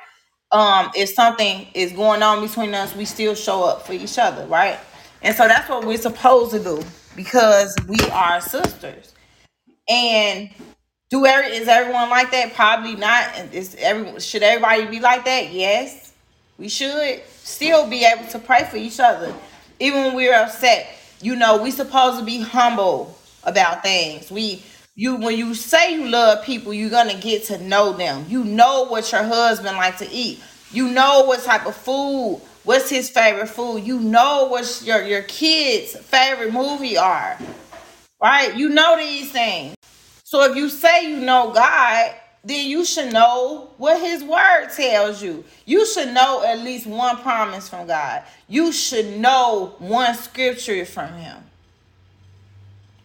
Um, 0.50 0.90
if 0.94 1.11
something 1.11 1.66
is 1.74 1.92
going 1.92 2.22
on 2.22 2.46
between 2.46 2.74
us, 2.74 2.94
we 2.94 3.07
still 3.07 3.35
show 3.35 3.64
up 3.64 3.87
for 3.87 3.94
each 3.94 4.18
other, 4.18 4.46
right? 4.46 4.78
And 5.22 5.35
so 5.35 5.48
that's 5.48 5.68
what 5.68 5.87
we're 5.87 5.96
supposed 5.96 6.52
to 6.52 6.62
do 6.62 6.83
because 7.16 7.74
we 7.88 7.98
are 8.11 8.40
sisters. 8.40 9.14
And 9.88 10.50
do 11.11 11.26
every 11.26 11.57
is 11.57 11.68
everyone 11.68 12.11
like 12.11 12.31
that? 12.33 12.55
Probably 12.55 12.96
not. 12.96 13.52
Is 13.52 13.76
every 13.78 14.20
should 14.20 14.42
everybody 14.42 14.87
be 14.87 15.00
like 15.00 15.24
that? 15.24 15.52
Yes. 15.52 16.12
We 16.59 16.68
should 16.68 17.22
still 17.28 17.88
be 17.88 18.05
able 18.05 18.26
to 18.28 18.38
pray 18.38 18.64
for 18.64 18.76
each 18.76 19.00
other. 19.00 19.35
Even 19.83 20.05
when 20.05 20.14
we're 20.14 20.35
upset. 20.35 20.87
You 21.21 21.35
know, 21.35 21.61
we 21.61 21.73
supposed 21.73 22.21
to 22.21 22.25
be 22.25 22.40
humble 22.40 23.18
about 23.42 23.83
things. 23.83 24.31
We 24.31 24.62
you 24.95 25.16
when 25.16 25.37
you 25.37 25.55
say 25.55 25.95
you 25.95 26.09
love 26.09 26.45
people, 26.45 26.73
you're 26.73 26.88
gonna 26.88 27.18
get 27.18 27.45
to 27.47 27.59
know 27.59 27.92
them. 27.92 28.25
You 28.29 28.45
know 28.45 28.85
what 28.85 29.11
your 29.11 29.25
husband 29.25 29.77
like 29.77 29.99
to 29.99 30.09
eat. 30.09 30.40
You 30.71 30.88
know 30.88 31.25
what 31.25 31.42
type 31.42 31.66
of 31.66 31.75
food, 31.75 32.40
what's 32.62 32.90
his 32.90 33.11
favorite 33.11 33.49
food. 33.49 33.79
You 33.79 33.99
know 33.99 34.47
what 34.47 34.83
your 34.85 35.03
your 35.03 35.23
kids' 35.23 35.97
favorite 35.97 36.53
movie 36.53 36.97
are. 36.97 37.37
Right? 38.23 38.57
You 38.57 38.68
know 38.68 38.97
these 38.97 39.33
things. 39.33 39.75
So 40.23 40.45
if 40.45 40.57
you 40.57 40.68
say 40.68 41.11
you 41.11 41.16
know 41.16 41.51
God, 41.53 42.14
then 42.44 42.68
you 42.68 42.85
should 42.85 43.12
know 43.12 43.70
what 43.76 44.00
his 44.00 44.24
word 44.24 44.68
tells 44.74 45.22
you. 45.22 45.44
You 45.64 45.87
should 45.87 46.12
know 46.12 46.42
at 46.44 46.59
least 46.59 46.87
one 46.87 47.18
promise 47.18 47.68
from 47.68 47.87
God. 47.87 48.24
You 48.48 48.72
should 48.72 49.18
know 49.18 49.76
one 49.78 50.14
scripture 50.14 50.85
from 50.85 51.12
him. 51.14 51.38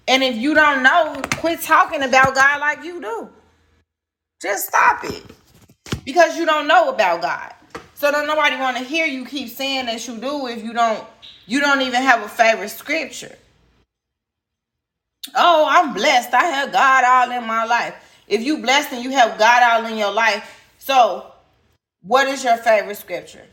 And 0.08 0.23
if 0.23 0.36
you 0.38 0.54
don't 0.56 0.82
know, 0.82 1.21
quit 1.36 1.62
talking 1.62 2.02
about 2.02 2.34
God 2.34 2.60
like 2.60 2.84
you 2.84 3.00
do. 3.00 3.30
Just 4.41 4.67
stop 4.69 5.04
it. 5.04 5.23
Because 6.04 6.38
you 6.38 6.45
don't 6.45 6.67
know 6.67 6.89
about 6.89 7.21
God. 7.21 7.54
So 7.93 8.12
don't 8.12 8.28
nobody 8.28 8.56
want 8.58 8.78
to 8.78 8.84
hear 8.84 9.06
you 9.06 9.26
keep 9.26 9.50
saying 9.50 9.88
that 9.88 10.08
you 10.08 10.17
do 10.17 10.47
if 10.47 10.63
you 10.63 10.73
don't 10.73 11.04
you 11.47 11.60
don't 11.62 11.82
even 11.82 12.02
have 12.02 12.21
a 12.21 12.28
favorite 12.28 12.69
scripture. 12.69 13.36
Oh, 15.36 15.65
I'm 15.67 15.93
blessed. 15.93 16.34
I 16.34 16.43
have 16.43 16.71
God 16.71 17.04
all 17.04 17.38
in 17.38 17.47
my 17.47 17.65
life. 17.65 17.95
If 18.28 18.44
you 18.44 18.58
blessed 18.58 18.94
and 18.94 19.04
you 19.04 19.12
have 19.12 19.40
God 19.40 19.63
all 19.63 19.90
in 19.92 19.98
your 19.98 20.12
life, 20.12 20.63
so 20.78 21.32
what 22.02 22.28
is 22.28 22.44
your 22.44 22.58
favorite 22.58 22.98
scripture? 22.98 23.46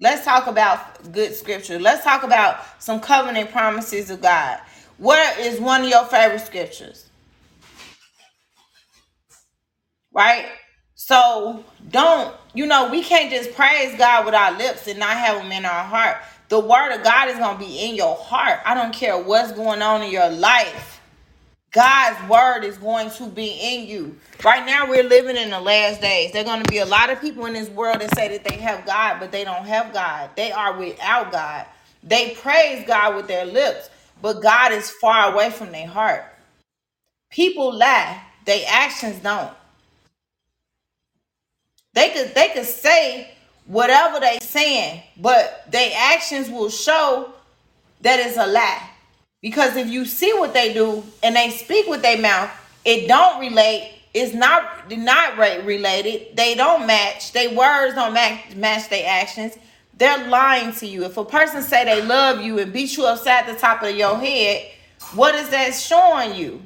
Let's 0.00 0.24
talk 0.24 0.46
about 0.46 1.12
good 1.12 1.34
scripture. 1.34 1.78
Let's 1.78 2.04
talk 2.04 2.22
about 2.22 2.60
some 2.82 3.00
covenant 3.00 3.50
promises 3.52 4.10
of 4.10 4.20
God. 4.20 4.60
What 4.98 5.38
is 5.38 5.60
one 5.60 5.82
of 5.82 5.88
your 5.88 6.04
favorite 6.06 6.40
scriptures? 6.40 7.08
Right? 10.12 10.46
So 10.94 11.64
don't, 11.90 12.34
you 12.54 12.66
know, 12.66 12.90
we 12.90 13.02
can't 13.02 13.30
just 13.30 13.54
praise 13.54 13.96
God 13.98 14.24
with 14.24 14.34
our 14.34 14.56
lips 14.56 14.86
and 14.86 14.98
not 14.98 15.16
have 15.16 15.42
him 15.42 15.50
in 15.50 15.64
our 15.64 15.84
heart. 15.84 16.18
The 16.48 16.60
word 16.60 16.94
of 16.94 17.02
God 17.02 17.28
is 17.28 17.38
going 17.38 17.58
to 17.58 17.64
be 17.64 17.78
in 17.78 17.94
your 17.94 18.14
heart. 18.16 18.60
I 18.64 18.74
don't 18.74 18.94
care 18.94 19.18
what's 19.18 19.52
going 19.52 19.82
on 19.82 20.02
in 20.02 20.12
your 20.12 20.28
life. 20.30 21.01
God's 21.72 22.28
word 22.28 22.64
is 22.64 22.78
going 22.78 23.10
to 23.12 23.28
be 23.28 23.48
in 23.60 23.88
you. 23.88 24.16
Right 24.44 24.64
now, 24.66 24.88
we're 24.88 25.04
living 25.04 25.36
in 25.36 25.50
the 25.50 25.60
last 25.60 26.02
days. 26.02 26.32
There 26.32 26.42
are 26.42 26.46
going 26.46 26.62
to 26.62 26.70
be 26.70 26.78
a 26.78 26.86
lot 26.86 27.10
of 27.10 27.20
people 27.20 27.46
in 27.46 27.54
this 27.54 27.70
world 27.70 28.00
that 28.00 28.14
say 28.14 28.28
that 28.28 28.44
they 28.44 28.58
have 28.58 28.86
God, 28.86 29.20
but 29.20 29.32
they 29.32 29.44
don't 29.44 29.66
have 29.66 29.92
God. 29.92 30.30
They 30.36 30.52
are 30.52 30.78
without 30.78 31.32
God. 31.32 31.66
They 32.02 32.32
praise 32.34 32.86
God 32.86 33.16
with 33.16 33.28
their 33.28 33.46
lips, 33.46 33.90
but 34.22 34.42
God 34.42 34.72
is 34.72 34.90
far 34.90 35.32
away 35.32 35.50
from 35.50 35.72
their 35.72 35.86
heart. 35.86 36.24
People 37.30 37.74
lie, 37.76 38.22
their 38.46 38.64
actions 38.68 39.20
don't. 39.20 39.52
They 41.94 42.10
could 42.10 42.34
they 42.34 42.48
could 42.50 42.66
say 42.66 43.32
whatever 43.66 44.20
they 44.20 44.38
saying, 44.42 45.02
but 45.18 45.64
their 45.70 45.92
actions 45.96 46.50
will 46.50 46.70
show 46.70 47.32
that 48.02 48.20
it's 48.20 48.38
a 48.38 48.46
lie. 48.46 48.90
Because 49.42 49.76
if 49.76 49.88
you 49.88 50.04
see 50.04 50.32
what 50.34 50.54
they 50.54 50.72
do 50.72 51.02
and 51.22 51.34
they 51.34 51.50
speak 51.50 51.88
with 51.88 52.00
their 52.00 52.18
mouth, 52.18 52.50
it 52.84 53.08
don't 53.08 53.40
relate. 53.40 53.92
It's 54.14 54.32
not 54.32 54.88
not 54.90 55.36
related. 55.66 56.36
They 56.36 56.54
don't 56.54 56.86
match. 56.86 57.32
Their 57.32 57.54
words 57.54 57.94
don't 57.94 58.14
match 58.14 58.54
match 58.54 58.88
their 58.88 59.08
actions. 59.08 59.58
They're 59.94 60.28
lying 60.28 60.72
to 60.76 60.86
you. 60.86 61.04
If 61.04 61.16
a 61.16 61.24
person 61.24 61.62
say 61.62 61.84
they 61.84 62.02
love 62.02 62.40
you 62.40 62.58
and 62.58 62.72
beat 62.72 62.96
you 62.96 63.04
upside 63.04 63.46
the 63.46 63.54
top 63.54 63.82
of 63.82 63.94
your 63.94 64.16
head, 64.18 64.70
what 65.14 65.34
is 65.34 65.48
that 65.50 65.74
showing 65.74 66.34
you? 66.34 66.62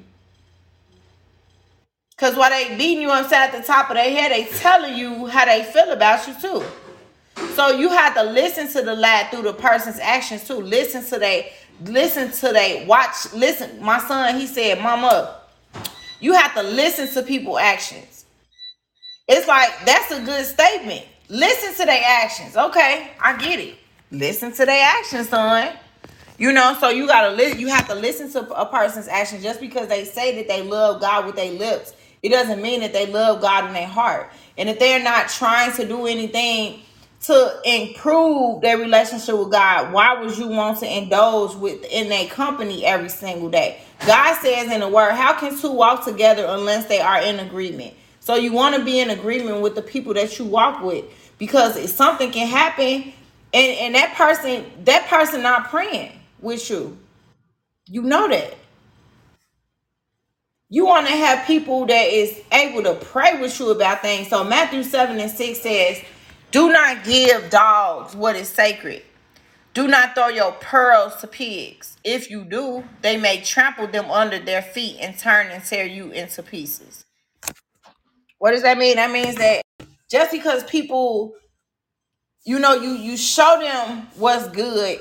Because 2.11 2.37
while 2.37 2.51
they 2.51 2.77
beating 2.77 3.03
you 3.03 3.11
upside 3.11 3.53
the 3.53 3.63
top 3.63 3.91
of 3.91 3.97
their 3.97 4.11
head, 4.11 4.33
they 4.33 4.45
telling 4.59 4.97
you 4.97 5.27
how 5.27 5.45
they 5.45 5.65
feel 5.65 5.93
about 5.93 6.27
you 6.27 6.35
too. 6.41 6.65
So 7.55 7.71
you 7.71 7.91
have 7.91 8.15
to 8.15 8.23
listen 8.23 8.69
to 8.69 8.83
the 8.83 8.95
lie 8.95 9.29
through 9.31 9.43
the 9.43 9.53
person's 9.53 9.99
actions 9.99 10.47
too. 10.47 10.61
Listen 10.61 11.05
to 11.05 11.19
they 11.19 11.53
listen 11.85 12.31
to 12.31 12.53
they 12.53 12.85
watch 12.87 13.33
listen. 13.35 13.83
My 13.83 13.99
son, 13.99 14.39
he 14.39 14.47
said, 14.47 14.81
Mama, 14.81 15.41
you 16.21 16.33
have 16.33 16.55
to 16.55 16.63
listen 16.63 17.09
to 17.15 17.23
people 17.23 17.59
actions. 17.59 18.25
It's 19.29 19.47
like 19.49 19.71
that's 19.85 20.11
a 20.13 20.23
good 20.23 20.45
statement. 20.45 21.05
Listen 21.29 21.75
to 21.75 21.85
their 21.87 22.03
actions. 22.05 22.57
Okay, 22.57 23.11
I 23.21 23.37
get 23.39 23.59
it. 23.59 23.75
Listen 24.11 24.53
to 24.53 24.65
their 24.65 24.85
actions, 24.85 25.29
son. 25.29 25.73
You 26.39 26.53
know, 26.53 26.77
so 26.79 26.91
you 26.91 27.07
gotta 27.07 27.35
li- 27.35 27.59
you 27.59 27.69
have 27.69 27.89
to 27.89 27.95
listen 27.95 28.31
to 28.33 28.49
a 28.55 28.67
person's 28.67 29.09
actions 29.09 29.43
just 29.43 29.61
because 29.61 29.89
they 29.89 30.05
say 30.05 30.37
that 30.37 30.49
they 30.49 30.63
love 30.63 31.01
God 31.01 31.27
with 31.27 31.37
their 31.37 31.53
lips. 31.53 31.95
It 32.23 32.31
doesn't 32.31 32.61
mean 32.61 32.81
that 32.81 32.93
they 32.93 33.07
love 33.07 33.41
God 33.41 33.67
in 33.67 33.73
their 33.73 33.87
heart. 33.87 34.31
And 34.59 34.69
if 34.69 34.79
they're 34.79 35.03
not 35.03 35.29
trying 35.29 35.73
to 35.77 35.87
do 35.87 36.07
anything 36.07 36.81
to 37.23 37.61
improve 37.65 38.61
their 38.63 38.79
relationship 38.79 39.37
with 39.37 39.51
God, 39.51 39.93
why 39.93 40.21
would 40.21 40.37
you 40.37 40.49
want 40.49 40.79
to 40.81 40.97
indulge 40.99 41.55
with 41.57 41.85
in 41.91 42.09
their 42.09 42.27
company 42.29 42.85
every 42.85 43.09
single 43.09 43.49
day? 43.49 43.81
God 44.07 44.35
says 44.41 44.71
in 44.71 44.81
the 44.81 44.89
word, 44.89 45.13
how 45.13 45.39
can 45.39 45.59
two 45.59 45.73
walk 45.73 46.05
together 46.05 46.47
unless 46.49 46.87
they 46.87 47.01
are 47.01 47.21
in 47.23 47.41
agreement? 47.41 47.95
So 48.21 48.35
you 48.35 48.53
want 48.53 48.77
to 48.77 48.85
be 48.85 49.01
in 49.01 49.11
agreement 49.11 49.61
with 49.61 49.75
the 49.75 49.83
people 49.83 50.15
that 50.15 50.39
you 50.39 50.45
walk 50.45 50.83
with 50.83 51.05
because 51.39 51.77
if 51.77 51.91
something 51.91 52.31
can 52.31 52.47
happen 52.47 53.13
and, 53.53 53.79
and 53.79 53.95
that 53.95 54.15
person 54.15 54.65
that 54.85 55.07
person 55.09 55.43
not 55.43 55.71
praying 55.71 56.13
with 56.41 56.69
you. 56.71 56.99
You 57.87 58.03
know 58.03 58.29
that. 58.29 58.55
You 60.69 60.87
want 60.87 61.07
to 61.07 61.13
have 61.13 61.47
people 61.47 61.87
that 61.87 62.09
is 62.09 62.41
able 62.51 62.83
to 62.83 62.95
pray 62.95 63.41
with 63.41 63.59
you 63.61 63.71
about 63.71 64.03
things. 64.03 64.29
So 64.29 64.43
Matthew 64.43 64.83
7 64.83 65.19
and 65.19 65.31
6 65.31 65.61
says, 65.61 66.03
Do 66.57 66.73
not 66.73 67.05
give 67.05 67.51
dogs 67.51 68.17
what 68.17 68.35
is 68.35 68.49
sacred. 68.49 69.03
Do 69.75 69.87
not 69.87 70.15
throw 70.15 70.29
your 70.29 70.53
pearls 70.53 71.17
to 71.17 71.27
pigs. 71.27 71.99
If 72.03 72.31
you 72.31 72.47
do, 72.47 72.83
they 73.03 73.19
may 73.19 73.43
trample 73.43 73.89
them 73.89 74.11
under 74.11 74.39
their 74.39 74.63
feet 74.63 74.97
and 75.03 75.19
turn 75.19 75.49
and 75.49 75.63
tear 75.63 75.85
you 75.85 76.13
into 76.13 76.43
pieces. 76.43 77.05
What 78.39 78.53
does 78.53 78.63
that 78.63 78.79
mean? 78.79 78.97
That 78.97 79.11
means 79.11 79.35
that 79.35 79.61
just 80.11 80.33
because 80.33 80.65
people, 80.65 81.35
you 82.47 82.59
know, 82.59 82.73
you 82.73 82.93
you 82.93 83.19
show 83.19 83.59
them 83.61 84.09
what's 84.17 84.49
good, 84.49 85.01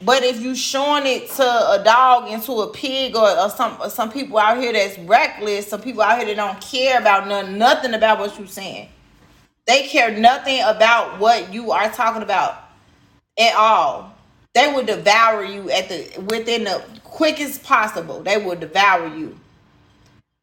but 0.00 0.22
if 0.22 0.40
you 0.40 0.54
showing 0.54 1.06
it 1.06 1.28
to 1.32 1.42
a 1.42 1.82
dog 1.84 2.30
and 2.30 2.42
to 2.44 2.52
a 2.62 2.72
pig 2.72 3.14
or, 3.14 3.28
or 3.28 3.50
some 3.50 3.76
or 3.78 3.90
some 3.90 4.10
people 4.10 4.38
out 4.38 4.56
here 4.56 4.72
that's 4.72 4.98
reckless, 5.00 5.66
some 5.66 5.82
people 5.82 6.00
out 6.00 6.16
here 6.16 6.28
that 6.28 6.36
don't 6.36 6.62
care 6.62 6.98
about 6.98 7.28
none, 7.28 7.58
nothing 7.58 7.92
about 7.92 8.20
what 8.20 8.38
you're 8.38 8.46
saying. 8.46 8.88
They 9.66 9.86
care 9.86 10.16
nothing 10.16 10.60
about 10.62 11.18
what 11.18 11.52
you 11.52 11.72
are 11.72 11.90
talking 11.90 12.22
about 12.22 12.62
at 13.38 13.54
all. 13.54 14.14
They 14.54 14.72
will 14.72 14.84
devour 14.84 15.44
you 15.44 15.70
at 15.70 15.88
the 15.88 16.20
within 16.28 16.64
the 16.64 16.84
quickest 17.02 17.62
possible. 17.62 18.22
They 18.22 18.36
will 18.36 18.56
devour 18.56 19.08
you. 19.08 19.38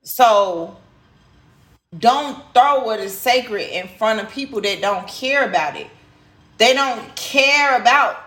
So 0.03 0.77
don't 1.97 2.41
throw 2.53 2.83
what 2.83 2.99
is 2.99 3.17
sacred 3.17 3.69
in 3.69 3.87
front 3.87 4.21
of 4.21 4.29
people 4.29 4.61
that 4.61 4.81
don't 4.81 5.07
care 5.07 5.47
about 5.47 5.75
it. 5.75 5.87
They 6.57 6.73
don't 6.73 7.15
care 7.15 7.79
about 7.79 8.17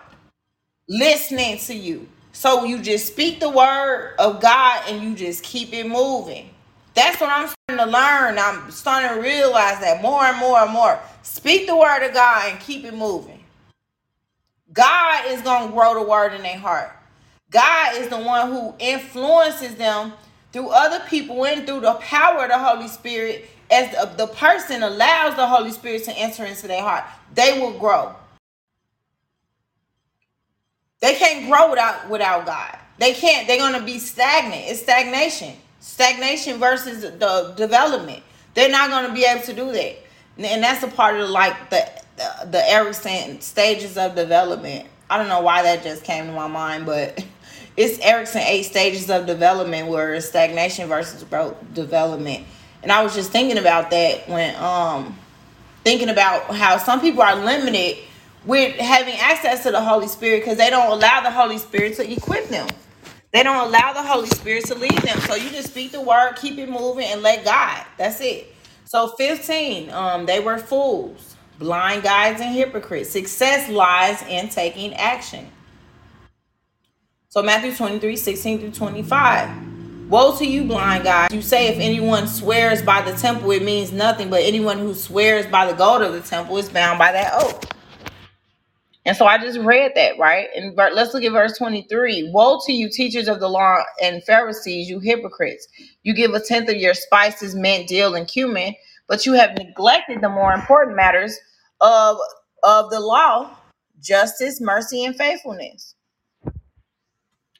listening 0.88 1.58
to 1.58 1.74
you. 1.74 2.08
So 2.32 2.64
you 2.64 2.80
just 2.80 3.06
speak 3.06 3.40
the 3.40 3.50
word 3.50 4.14
of 4.18 4.40
God 4.40 4.84
and 4.88 5.02
you 5.02 5.14
just 5.14 5.42
keep 5.42 5.72
it 5.72 5.86
moving. 5.86 6.50
That's 6.94 7.20
what 7.20 7.30
I'm 7.30 7.48
starting 7.48 7.84
to 7.84 7.90
learn. 7.90 8.38
I'm 8.38 8.70
starting 8.70 9.16
to 9.16 9.22
realize 9.22 9.80
that 9.80 10.00
more 10.00 10.24
and 10.24 10.38
more 10.38 10.58
and 10.60 10.72
more. 10.72 10.98
Speak 11.22 11.66
the 11.66 11.76
word 11.76 12.06
of 12.06 12.14
God 12.14 12.50
and 12.50 12.60
keep 12.60 12.84
it 12.84 12.94
moving. 12.94 13.40
God 14.72 15.26
is 15.26 15.42
going 15.42 15.68
to 15.68 15.74
grow 15.74 15.94
the 15.94 16.08
word 16.08 16.34
in 16.34 16.42
their 16.42 16.58
heart. 16.58 16.90
God 17.50 17.96
is 17.96 18.08
the 18.08 18.18
one 18.18 18.50
who 18.50 18.74
influences 18.78 19.76
them 19.76 20.12
through 20.52 20.68
other 20.68 21.04
people 21.08 21.44
and 21.46 21.66
through 21.66 21.80
the 21.80 21.94
power 21.94 22.44
of 22.44 22.48
the 22.48 22.58
Holy 22.58 22.88
Spirit. 22.88 23.48
As 23.70 23.90
the, 23.92 24.26
the 24.26 24.32
person 24.32 24.82
allows 24.82 25.36
the 25.36 25.46
Holy 25.46 25.70
Spirit 25.72 26.04
to 26.04 26.12
enter 26.12 26.44
into 26.44 26.68
their 26.68 26.82
heart, 26.82 27.04
they 27.34 27.58
will 27.60 27.78
grow. 27.78 28.14
They 31.00 31.14
can't 31.14 31.48
grow 31.50 31.70
without 31.70 32.08
without 32.08 32.46
God. 32.46 32.78
They 32.98 33.14
can't. 33.14 33.46
They're 33.46 33.58
gonna 33.58 33.84
be 33.84 33.98
stagnant. 33.98 34.64
It's 34.66 34.82
stagnation. 34.82 35.54
Stagnation 35.84 36.58
versus 36.58 37.02
the 37.02 37.52
development. 37.58 38.22
They're 38.54 38.70
not 38.70 38.88
gonna 38.88 39.12
be 39.12 39.24
able 39.24 39.42
to 39.42 39.52
do 39.52 39.70
that. 39.70 39.96
And 40.38 40.62
that's 40.62 40.82
a 40.82 40.88
part 40.88 41.20
of 41.20 41.28
like 41.28 41.68
the 41.68 41.86
the, 42.16 42.48
the 42.52 42.70
Erikson 42.70 43.42
stages 43.42 43.98
of 43.98 44.14
development. 44.14 44.88
I 45.10 45.18
don't 45.18 45.28
know 45.28 45.42
why 45.42 45.62
that 45.62 45.82
just 45.82 46.02
came 46.02 46.24
to 46.24 46.32
my 46.32 46.46
mind, 46.46 46.86
but 46.86 47.22
it's 47.76 47.98
Erikson 47.98 48.40
eight 48.46 48.62
stages 48.62 49.10
of 49.10 49.26
development 49.26 49.88
where 49.88 50.18
stagnation 50.22 50.88
versus 50.88 51.22
growth 51.24 51.54
development. 51.74 52.46
And 52.82 52.90
I 52.90 53.02
was 53.02 53.14
just 53.14 53.30
thinking 53.30 53.58
about 53.58 53.90
that 53.90 54.26
when 54.26 54.56
um 54.56 55.18
thinking 55.84 56.08
about 56.08 56.56
how 56.56 56.78
some 56.78 57.02
people 57.02 57.20
are 57.20 57.36
limited 57.36 57.98
with 58.46 58.74
having 58.76 59.16
access 59.16 59.64
to 59.64 59.70
the 59.70 59.82
Holy 59.82 60.08
Spirit 60.08 60.40
because 60.40 60.56
they 60.56 60.70
don't 60.70 60.90
allow 60.90 61.20
the 61.20 61.30
Holy 61.30 61.58
Spirit 61.58 61.94
to 61.96 62.10
equip 62.10 62.48
them. 62.48 62.68
They 63.34 63.42
don't 63.42 63.66
allow 63.66 63.92
the 63.92 64.02
Holy 64.02 64.28
Spirit 64.28 64.64
to 64.66 64.76
lead 64.76 64.96
them. 64.98 65.18
So 65.22 65.34
you 65.34 65.50
just 65.50 65.70
speak 65.70 65.90
the 65.90 66.00
word, 66.00 66.36
keep 66.36 66.56
it 66.56 66.68
moving, 66.68 67.06
and 67.06 67.20
let 67.20 67.44
God. 67.44 67.84
That's 67.98 68.20
it. 68.20 68.54
So 68.84 69.08
15, 69.08 69.90
um, 69.90 70.24
they 70.24 70.38
were 70.38 70.56
fools, 70.56 71.34
blind 71.58 72.04
guides, 72.04 72.40
and 72.40 72.54
hypocrites. 72.54 73.10
Success 73.10 73.68
lies 73.68 74.22
in 74.28 74.50
taking 74.50 74.94
action. 74.94 75.48
So 77.28 77.42
Matthew 77.42 77.74
23, 77.74 78.14
16 78.14 78.60
through 78.60 78.70
25. 78.70 80.08
Woe 80.08 80.36
to 80.38 80.46
you, 80.46 80.62
blind 80.62 81.02
guides. 81.02 81.34
You 81.34 81.42
say 81.42 81.66
if 81.66 81.80
anyone 81.80 82.28
swears 82.28 82.82
by 82.82 83.02
the 83.02 83.18
temple, 83.18 83.50
it 83.50 83.64
means 83.64 83.90
nothing, 83.90 84.30
but 84.30 84.42
anyone 84.44 84.78
who 84.78 84.94
swears 84.94 85.44
by 85.48 85.66
the 85.66 85.76
gold 85.76 86.02
of 86.02 86.12
the 86.12 86.20
temple 86.20 86.56
is 86.58 86.68
bound 86.68 87.00
by 87.00 87.10
that 87.10 87.32
oath. 87.34 87.73
And 89.06 89.16
so 89.16 89.26
I 89.26 89.36
just 89.38 89.58
read 89.58 89.92
that, 89.96 90.18
right? 90.18 90.48
And 90.56 90.74
let's 90.76 91.12
look 91.12 91.24
at 91.24 91.32
verse 91.32 91.58
23. 91.58 92.30
Woe 92.32 92.58
to 92.64 92.72
you, 92.72 92.88
teachers 92.88 93.28
of 93.28 93.38
the 93.38 93.48
law 93.48 93.82
and 94.02 94.24
Pharisees, 94.24 94.88
you 94.88 94.98
hypocrites. 94.98 95.68
You 96.02 96.14
give 96.14 96.32
a 96.32 96.40
tenth 96.40 96.70
of 96.70 96.76
your 96.76 96.94
spices, 96.94 97.54
mint, 97.54 97.88
dill, 97.88 98.14
and 98.14 98.26
cumin, 98.26 98.74
but 99.06 99.26
you 99.26 99.34
have 99.34 99.58
neglected 99.58 100.22
the 100.22 100.30
more 100.30 100.54
important 100.54 100.96
matters 100.96 101.38
of, 101.80 102.16
of 102.62 102.90
the 102.90 103.00
law 103.00 103.56
justice, 104.00 104.60
mercy, 104.60 105.04
and 105.04 105.16
faithfulness, 105.16 105.94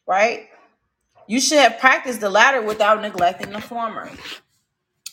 right? 0.07 0.49
You 1.27 1.41
should 1.41 1.59
have 1.59 1.79
practiced 1.79 2.21
the 2.21 2.29
latter 2.29 2.61
without 2.61 3.01
neglecting 3.01 3.51
the 3.51 3.61
former. 3.61 4.11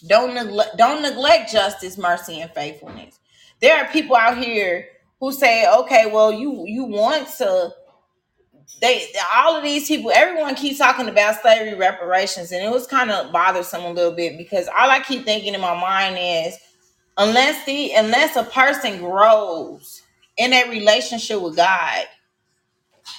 Don't 0.08 0.36
don't 0.78 1.02
neglect 1.02 1.52
justice, 1.52 1.98
mercy, 1.98 2.42
and 2.42 2.52
faithfulness. 2.52 3.20
There 3.62 3.78
are 3.78 3.88
people 3.92 4.16
out 4.16 4.38
here 4.38 4.88
who 5.22 5.32
say, 5.32 5.72
okay, 5.72 6.12
well, 6.12 6.34
you 6.34 6.66
you 6.68 6.86
want 6.86 7.30
to 7.38 7.72
they 8.82 9.08
all 9.36 9.56
of 9.56 9.64
these 9.64 9.88
people, 9.88 10.12
everyone 10.14 10.56
keeps 10.56 10.80
talking 10.80 11.08
about 11.08 11.42
slavery 11.42 11.76
reparations, 11.76 12.52
and 12.52 12.66
it 12.66 12.72
was 12.72 12.88
kind 12.88 13.12
of 13.12 13.32
bothersome 13.32 13.84
a 13.84 13.92
little 13.92 14.14
bit 14.14 14.38
because 14.38 14.68
all 14.68 14.90
I 14.90 15.00
keep 15.02 15.26
thinking 15.26 15.54
in 15.54 15.62
my 15.62 15.80
mind 15.80 16.18
is 16.20 16.58
unless 17.18 17.66
the 17.66 17.94
unless 17.94 18.36
a 18.36 18.44
person 18.44 19.00
grows 19.00 20.02
in 20.38 20.54
a 20.54 20.70
relationship 20.70 21.42
with 21.42 21.56
God, 21.56 22.06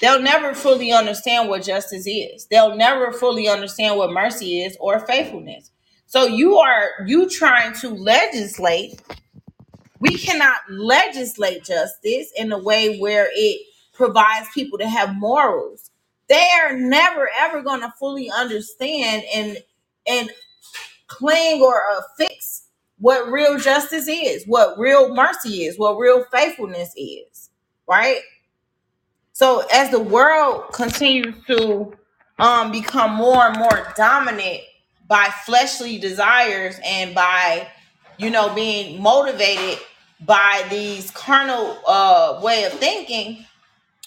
they'll 0.01 0.23
never 0.23 0.55
fully 0.55 0.93
understand 0.93 1.49
what 1.49 1.65
justice 1.65 2.07
is. 2.07 2.47
They'll 2.47 2.77
never 2.77 3.13
fully 3.13 3.49
understand 3.49 3.99
what 3.99 4.13
mercy 4.13 4.63
is 4.63 4.77
or 4.81 5.07
faithfulness. 5.07 5.71
So 6.07 6.27
you 6.27 6.57
are 6.59 6.91
you 7.07 7.29
trying 7.29 7.75
to 7.77 7.91
legislate 7.91 9.01
we 10.03 10.19
cannot 10.19 10.59
legislate 10.71 11.65
justice 11.65 12.33
in 12.37 12.53
a 12.53 12.59
way 12.59 13.01
where 13.01 13.31
it 13.35 13.63
provides 13.95 14.49
people 14.55 14.79
to 14.81 14.89
have 14.89 15.17
morals. 15.17 15.93
They 16.29 16.47
are 16.65 16.77
never 16.79 17.31
ever 17.41 17.63
going 17.63 17.83
to 17.83 17.95
fully 18.01 18.31
understand 18.31 19.25
and 19.35 19.59
and 20.09 20.31
cling 21.09 21.63
or 21.63 21.83
uh, 21.93 22.03
fix 22.19 22.65
what 22.99 23.31
real 23.33 23.59
justice 23.59 24.09
is, 24.09 24.45
what 24.47 24.79
real 24.79 25.15
mercy 25.15 25.65
is, 25.65 25.79
what 25.79 25.99
real 25.99 26.25
faithfulness 26.33 26.95
is, 26.97 27.51
right? 27.89 28.21
So 29.35 29.65
as 29.73 29.91
the 29.91 30.01
world 30.01 30.73
continues 30.73 31.37
to 31.49 31.95
um 32.41 32.73
become 32.73 33.15
more 33.15 33.47
and 33.49 33.59
more 33.59 33.93
dominant 33.97 34.63
by 35.09 35.31
fleshly 35.47 35.99
desires 35.99 36.77
and 36.85 37.15
by 37.15 37.69
you 38.19 38.31
know 38.31 38.55
being 38.55 39.03
motivated 39.03 39.79
by 40.27 40.65
these 40.71 41.11
carnal 41.11 41.79
uh 41.87 42.41
way 42.43 42.65
of 42.65 42.73
thinking. 42.73 43.45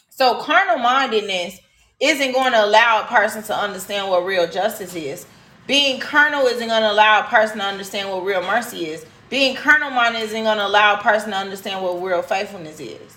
So 0.09 0.41
carnal 0.41 0.77
mindedness 0.77 1.59
isn't 1.99 2.31
going 2.31 2.53
to 2.53 2.65
allow 2.65 3.03
a 3.03 3.07
person 3.07 3.43
to 3.43 3.55
understand 3.55 4.09
what 4.09 4.25
real 4.25 4.47
justice 4.47 4.95
is. 4.95 5.25
Being 5.67 5.99
carnal 5.99 6.45
isn't 6.45 6.67
going 6.67 6.81
to 6.81 6.91
allow 6.91 7.21
a 7.21 7.23
person 7.23 7.57
to 7.57 7.65
understand 7.65 8.09
what 8.09 8.23
real 8.23 8.41
mercy 8.41 8.87
is. 8.87 9.05
Being 9.29 9.55
carnal 9.55 9.89
minded 9.89 10.21
isn't 10.21 10.43
going 10.43 10.57
to 10.57 10.67
allow 10.67 10.99
a 10.99 11.01
person 11.01 11.31
to 11.31 11.37
understand 11.37 11.83
what 11.83 12.01
real 12.01 12.21
faithfulness 12.21 12.79
is 12.79 13.15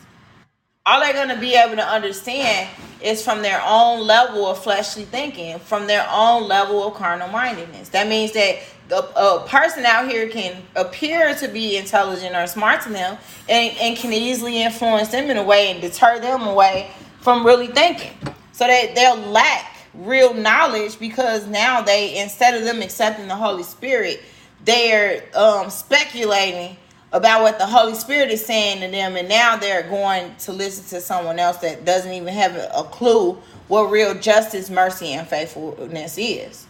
all 0.89 1.01
they're 1.01 1.13
going 1.13 1.29
to 1.29 1.39
be 1.39 1.55
able 1.55 1.77
to 1.77 1.87
understand 1.87 2.67
is 3.03 3.23
from 3.23 3.43
their 3.43 3.61
own 3.65 4.07
level 4.07 4.47
of 4.47 4.63
fleshly 4.63 5.05
thinking, 5.05 5.59
from 5.59 5.87
their 5.87 6.09
own 6.11 6.49
level 6.49 6.89
of 6.89 6.95
carnal 6.95 7.29
mindedness. 7.29 7.91
That 7.91 8.09
means 8.09 8.33
that 8.33 8.61
the, 8.89 9.05
a 9.17 9.47
person 9.47 9.85
out 9.85 10.09
here 10.09 10.29
can 10.29 10.63
appear 10.75 11.35
to 11.37 11.49
be 11.49 11.77
intelligent 11.77 12.35
or 12.35 12.47
smart 12.47 12.81
to 12.83 12.89
them 12.89 13.19
and, 13.51 13.77
and 13.77 13.97
can 13.99 14.15
easily 14.15 14.63
influence 14.63 15.09
them 15.09 15.31
in 15.31 15.37
a 15.37 15.45
way 15.45 15.71
and 15.71 15.81
deter 15.83 16.19
them 16.21 16.43
away 16.43 16.91
from 17.21 17.45
really 17.45 17.67
thinking. 17.67 18.13
So 18.53 18.67
that 18.67 18.95
they'll 18.95 19.17
lack 19.31 19.77
real 19.93 20.33
knowledge 20.33 20.99
because 20.99 21.47
now 21.47 21.83
they, 21.83 22.19
instead 22.19 22.55
of 22.55 22.65
them 22.65 22.81
accepting 22.81 23.29
the 23.29 23.37
Holy 23.37 23.63
Spirit, 23.63 24.23
they're 24.65 25.25
um, 25.37 25.69
speculating 25.69 26.79
about 27.13 27.43
what 27.43 27.59
the 27.59 27.67
Holy 27.67 27.95
Spirit 27.95 28.31
is 28.31 28.45
saying 28.45 28.81
to 28.81 28.89
them, 28.89 29.17
and 29.17 29.29
now 29.29 29.57
they're 29.57 29.89
going 29.89 30.35
to 30.37 30.53
listen 30.53 30.85
to 30.97 31.01
someone 31.01 31.39
else 31.39 31.59
that 31.59 31.85
doesn't 31.85 32.13
even 32.13 32.33
have 32.35 32.55
a 32.57 32.85
clue 32.85 33.39
what 33.69 33.91
real 33.91 34.15
justice, 34.15 34.71
mercy, 34.71 35.13
and 35.13 35.27
faithfulness 35.27 36.17
is. 36.19 36.67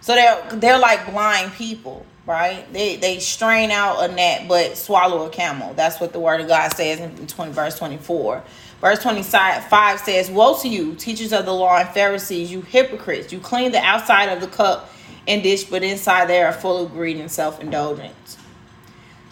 So 0.00 0.14
they're 0.14 0.42
they're 0.54 0.78
like 0.78 1.10
blind 1.10 1.52
people, 1.52 2.04
right? 2.26 2.70
They 2.72 2.96
they 2.96 3.20
strain 3.20 3.70
out 3.70 4.02
a 4.02 4.12
gnat 4.12 4.48
but 4.48 4.76
swallow 4.76 5.26
a 5.26 5.30
camel. 5.30 5.74
That's 5.74 6.00
what 6.00 6.12
the 6.12 6.18
word 6.18 6.40
of 6.40 6.48
God 6.48 6.74
says 6.74 6.98
in 6.98 7.26
20 7.26 7.52
verse 7.52 7.78
24. 7.78 8.42
Verse 8.80 8.98
25 8.98 10.00
says, 10.00 10.28
Woe 10.28 10.58
to 10.58 10.68
you, 10.68 10.96
teachers 10.96 11.32
of 11.32 11.44
the 11.44 11.54
law 11.54 11.78
and 11.78 11.88
Pharisees, 11.90 12.50
you 12.50 12.62
hypocrites! 12.62 13.32
You 13.32 13.38
clean 13.38 13.70
the 13.70 13.78
outside 13.78 14.26
of 14.26 14.40
the 14.40 14.48
cup 14.48 14.90
and 15.28 15.40
dish, 15.40 15.62
but 15.62 15.84
inside 15.84 16.28
they 16.28 16.42
are 16.42 16.52
full 16.52 16.84
of 16.84 16.90
greed 16.90 17.16
and 17.18 17.30
self-indulgence. 17.30 18.38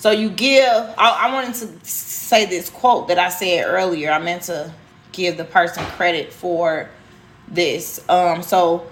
So 0.01 0.11
you 0.13 0.31
give. 0.31 0.73
I, 0.97 1.29
I 1.29 1.33
wanted 1.35 1.55
to 1.57 1.87
say 1.87 2.47
this 2.47 2.71
quote 2.71 3.09
that 3.09 3.19
I 3.19 3.29
said 3.29 3.65
earlier. 3.67 4.11
I 4.11 4.19
meant 4.19 4.45
to 4.45 4.73
give 5.13 5.37
the 5.37 5.45
person 5.45 5.85
credit 5.85 6.33
for 6.33 6.89
this. 7.49 8.03
Um, 8.09 8.43
so 8.43 8.87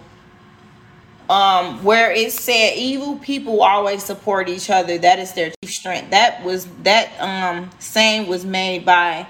um, 1.30 1.82
where 1.82 2.12
it 2.12 2.32
said 2.32 2.74
evil 2.76 3.16
people 3.20 3.62
always 3.62 4.04
support 4.04 4.50
each 4.50 4.68
other. 4.68 4.98
That 4.98 5.18
is 5.18 5.32
their 5.32 5.50
chief 5.62 5.74
strength. 5.74 6.10
That 6.10 6.44
was 6.44 6.66
that 6.82 7.10
um 7.20 7.70
saying 7.78 8.28
was 8.28 8.44
made 8.44 8.84
by 8.84 9.26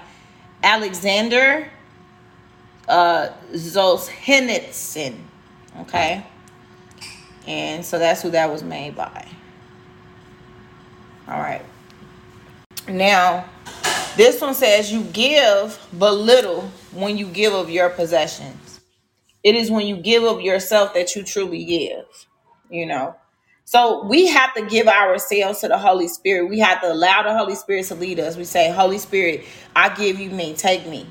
Alexander 0.61 1.71
uh 2.89 3.29
Solzhenitsyn. 3.53 5.15
Okay. 5.79 6.25
And 7.47 7.85
so 7.85 7.97
that's 7.99 8.21
who 8.21 8.31
that 8.31 8.51
was 8.51 8.63
made 8.63 8.97
by. 8.97 9.25
All 11.29 11.39
right. 11.39 11.61
Now, 12.87 13.45
this 14.17 14.41
one 14.41 14.55
says 14.55 14.91
you 14.91 15.03
give 15.03 15.79
but 15.93 16.13
little 16.13 16.61
when 16.91 17.17
you 17.17 17.27
give 17.27 17.53
of 17.53 17.69
your 17.69 17.89
possessions. 17.89 18.81
It 19.43 19.55
is 19.55 19.69
when 19.69 19.85
you 19.85 19.97
give 19.97 20.23
of 20.23 20.41
yourself 20.41 20.93
that 20.95 21.15
you 21.15 21.23
truly 21.23 21.63
give, 21.65 22.05
you 22.69 22.85
know. 22.87 23.15
So 23.63 24.03
we 24.05 24.25
have 24.27 24.55
to 24.55 24.65
give 24.65 24.87
ourselves 24.87 25.59
to 25.59 25.67
the 25.67 25.77
Holy 25.77 26.07
Spirit. 26.07 26.49
We 26.49 26.57
have 26.59 26.81
to 26.81 26.91
allow 26.91 27.21
the 27.21 27.37
Holy 27.37 27.53
Spirit 27.53 27.85
to 27.85 27.95
lead 27.95 28.19
us. 28.19 28.35
We 28.35 28.43
say, 28.43 28.71
Holy 28.71 28.97
Spirit, 28.97 29.45
I 29.75 29.93
give 29.93 30.19
you 30.19 30.31
me. 30.31 30.55
Take 30.55 30.87
me. 30.87 31.05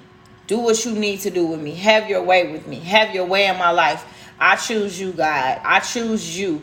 Do 0.48 0.58
what 0.58 0.84
you 0.84 0.92
need 0.92 1.20
to 1.20 1.30
do 1.30 1.46
with 1.46 1.60
me. 1.60 1.74
Have 1.76 2.10
your 2.10 2.22
way 2.24 2.50
with 2.50 2.66
me. 2.66 2.80
Have 2.80 3.14
your 3.14 3.26
way 3.26 3.46
in 3.46 3.56
my 3.58 3.70
life. 3.70 4.04
I 4.40 4.56
choose 4.56 5.00
you, 5.00 5.12
God. 5.12 5.60
I 5.62 5.78
choose 5.78 6.36
you 6.36 6.60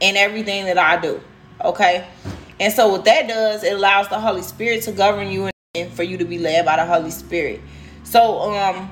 in 0.00 0.16
everything 0.16 0.66
that 0.66 0.76
I 0.76 1.00
do. 1.00 1.20
Okay? 1.64 2.06
And 2.60 2.72
so 2.72 2.88
what 2.88 3.04
that 3.04 3.28
does, 3.28 3.62
it 3.62 3.74
allows 3.74 4.08
the 4.08 4.18
Holy 4.18 4.42
Spirit 4.42 4.82
to 4.82 4.92
govern 4.92 5.30
you 5.30 5.50
and 5.74 5.92
for 5.92 6.02
you 6.02 6.16
to 6.18 6.24
be 6.24 6.38
led 6.38 6.64
by 6.64 6.76
the 6.76 6.84
Holy 6.84 7.10
Spirit. 7.10 7.60
So 8.04 8.52
um 8.54 8.90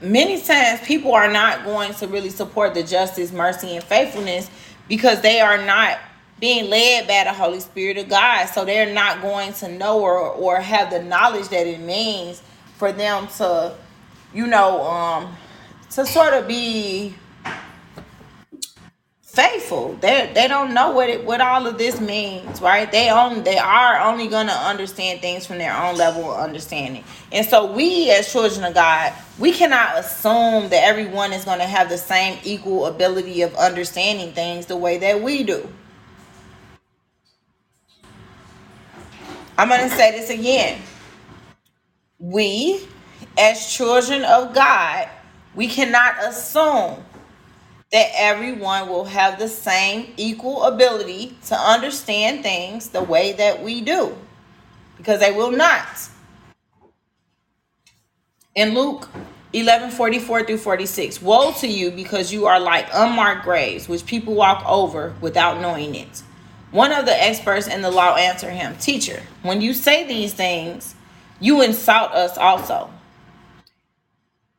many 0.00 0.40
times 0.40 0.80
people 0.86 1.14
are 1.14 1.30
not 1.30 1.64
going 1.64 1.94
to 1.94 2.06
really 2.06 2.30
support 2.30 2.74
the 2.74 2.82
justice, 2.82 3.32
mercy, 3.32 3.76
and 3.76 3.84
faithfulness 3.84 4.50
because 4.88 5.20
they 5.22 5.40
are 5.40 5.64
not 5.64 5.98
being 6.40 6.68
led 6.68 7.06
by 7.06 7.24
the 7.24 7.32
Holy 7.32 7.60
Spirit 7.60 7.96
of 7.96 8.08
God. 8.08 8.46
So 8.46 8.64
they're 8.64 8.92
not 8.92 9.22
going 9.22 9.52
to 9.54 9.68
know 9.68 10.00
or, 10.00 10.18
or 10.18 10.60
have 10.60 10.90
the 10.90 11.02
knowledge 11.02 11.48
that 11.48 11.66
it 11.66 11.80
means 11.80 12.42
for 12.76 12.92
them 12.92 13.28
to, 13.38 13.74
you 14.34 14.46
know, 14.46 14.82
um, 14.82 15.36
to 15.90 16.04
sort 16.04 16.34
of 16.34 16.48
be 16.48 17.14
faithful. 19.34 19.96
They 20.00 20.30
they 20.34 20.48
don't 20.48 20.74
know 20.74 20.92
what 20.92 21.10
it 21.10 21.24
what 21.24 21.40
all 21.42 21.66
of 21.66 21.78
this 21.78 22.00
means, 22.00 22.60
right? 22.62 22.90
They 22.92 23.10
own 23.10 23.44
they 23.44 23.58
are 23.58 24.00
only 24.00 24.28
gonna 24.28 24.52
understand 24.52 25.20
things 25.22 25.46
from 25.46 25.58
their 25.58 25.76
own 25.76 25.96
level 25.96 26.32
of 26.32 26.40
understanding. 26.40 27.04
And 27.32 27.46
so 27.46 27.72
we 27.72 28.10
as 28.12 28.32
children 28.32 28.64
of 28.64 28.74
God, 28.74 29.12
we 29.38 29.52
cannot 29.52 29.98
assume 29.98 30.70
that 30.70 30.84
everyone 30.84 31.32
is 31.34 31.44
gonna 31.44 31.66
have 31.66 31.90
the 31.90 31.98
same 31.98 32.38
equal 32.44 32.86
ability 32.86 33.42
of 33.42 33.54
understanding 33.56 34.32
things 34.34 34.66
the 34.66 34.76
way 34.76 34.98
that 34.98 35.22
we 35.22 35.44
do. 35.44 35.68
I'm 39.58 39.68
gonna 39.68 39.90
say 39.90 40.12
this 40.12 40.30
again. 40.30 40.80
We 42.20 42.88
as 43.38 43.72
children 43.72 44.24
of 44.24 44.54
God, 44.54 45.08
we 45.54 45.68
cannot 45.68 46.16
assume 46.24 47.03
that 47.94 48.10
everyone 48.16 48.88
will 48.88 49.04
have 49.04 49.38
the 49.38 49.46
same 49.46 50.12
equal 50.16 50.64
ability 50.64 51.32
to 51.46 51.54
understand 51.54 52.42
things 52.42 52.88
the 52.88 53.00
way 53.00 53.30
that 53.34 53.62
we 53.62 53.80
do 53.80 54.12
because 54.96 55.20
they 55.20 55.30
will 55.30 55.52
not. 55.52 55.86
In 58.56 58.74
Luke 58.74 59.08
11 59.52 59.92
44 59.92 60.42
through 60.42 60.58
46, 60.58 61.22
woe 61.22 61.52
to 61.52 61.68
you 61.68 61.92
because 61.92 62.32
you 62.32 62.46
are 62.46 62.58
like 62.58 62.88
unmarked 62.92 63.44
graves, 63.44 63.88
which 63.88 64.04
people 64.06 64.34
walk 64.34 64.68
over 64.68 65.14
without 65.20 65.60
knowing 65.60 65.94
it. 65.94 66.24
One 66.72 66.90
of 66.90 67.06
the 67.06 67.22
experts 67.22 67.68
in 67.68 67.80
the 67.80 67.92
law 67.92 68.16
answered 68.16 68.54
him, 68.54 68.76
Teacher, 68.78 69.22
when 69.42 69.60
you 69.60 69.72
say 69.72 70.04
these 70.04 70.34
things, 70.34 70.96
you 71.38 71.62
insult 71.62 72.10
us 72.10 72.36
also. 72.36 72.90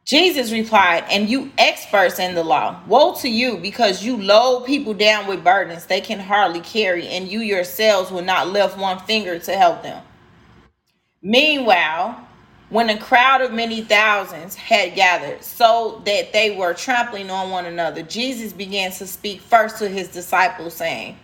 Jesus 0.06 0.52
replied, 0.52 1.06
And 1.12 1.30
you 1.30 1.52
experts 1.58 2.20
in 2.20 2.36
the 2.36 2.44
law, 2.44 2.82
woe 2.88 3.16
to 3.16 3.30
you, 3.30 3.58
because 3.58 4.04
you 4.04 4.18
load 4.22 4.66
people 4.66 4.94
down 4.94 5.28
with 5.28 5.44
burdens 5.44 5.86
they 5.88 6.02
can 6.02 6.20
hardly 6.20 6.62
carry, 6.62 7.08
and 7.08 7.28
you 7.28 7.40
yourselves 7.42 8.12
will 8.12 8.24
not 8.24 8.50
lift 8.50 8.78
one 8.78 9.00
finger 9.00 9.40
to 9.40 9.54
help 9.58 9.84
them. 9.84 10.04
Meanwhile, 11.24 12.20
when 12.70 12.90
a 12.90 13.00
crowd 13.00 13.42
of 13.42 13.54
many 13.54 13.82
thousands 13.82 14.56
had 14.56 14.96
gathered, 14.96 15.44
so 15.44 16.02
that 16.06 16.34
they 16.34 16.52
were 16.52 16.74
trampling 16.74 17.32
on 17.32 17.52
one 17.52 17.66
another, 17.66 18.04
Jesus 18.04 18.54
began 18.54 18.92
to 18.94 19.08
speak 19.08 19.42
first 19.42 19.80
to 19.80 19.90
his 19.90 20.10
disciples, 20.10 20.76
saying, 20.76 21.18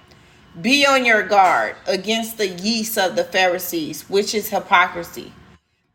Be 0.61 0.85
on 0.87 1.05
your 1.05 1.23
guard 1.23 1.75
against 1.87 2.37
the 2.37 2.47
yeast 2.49 2.97
of 2.97 3.15
the 3.15 3.25
Pharisees, 3.25 4.09
which 4.09 4.35
is 4.35 4.49
hypocrisy. 4.49 5.33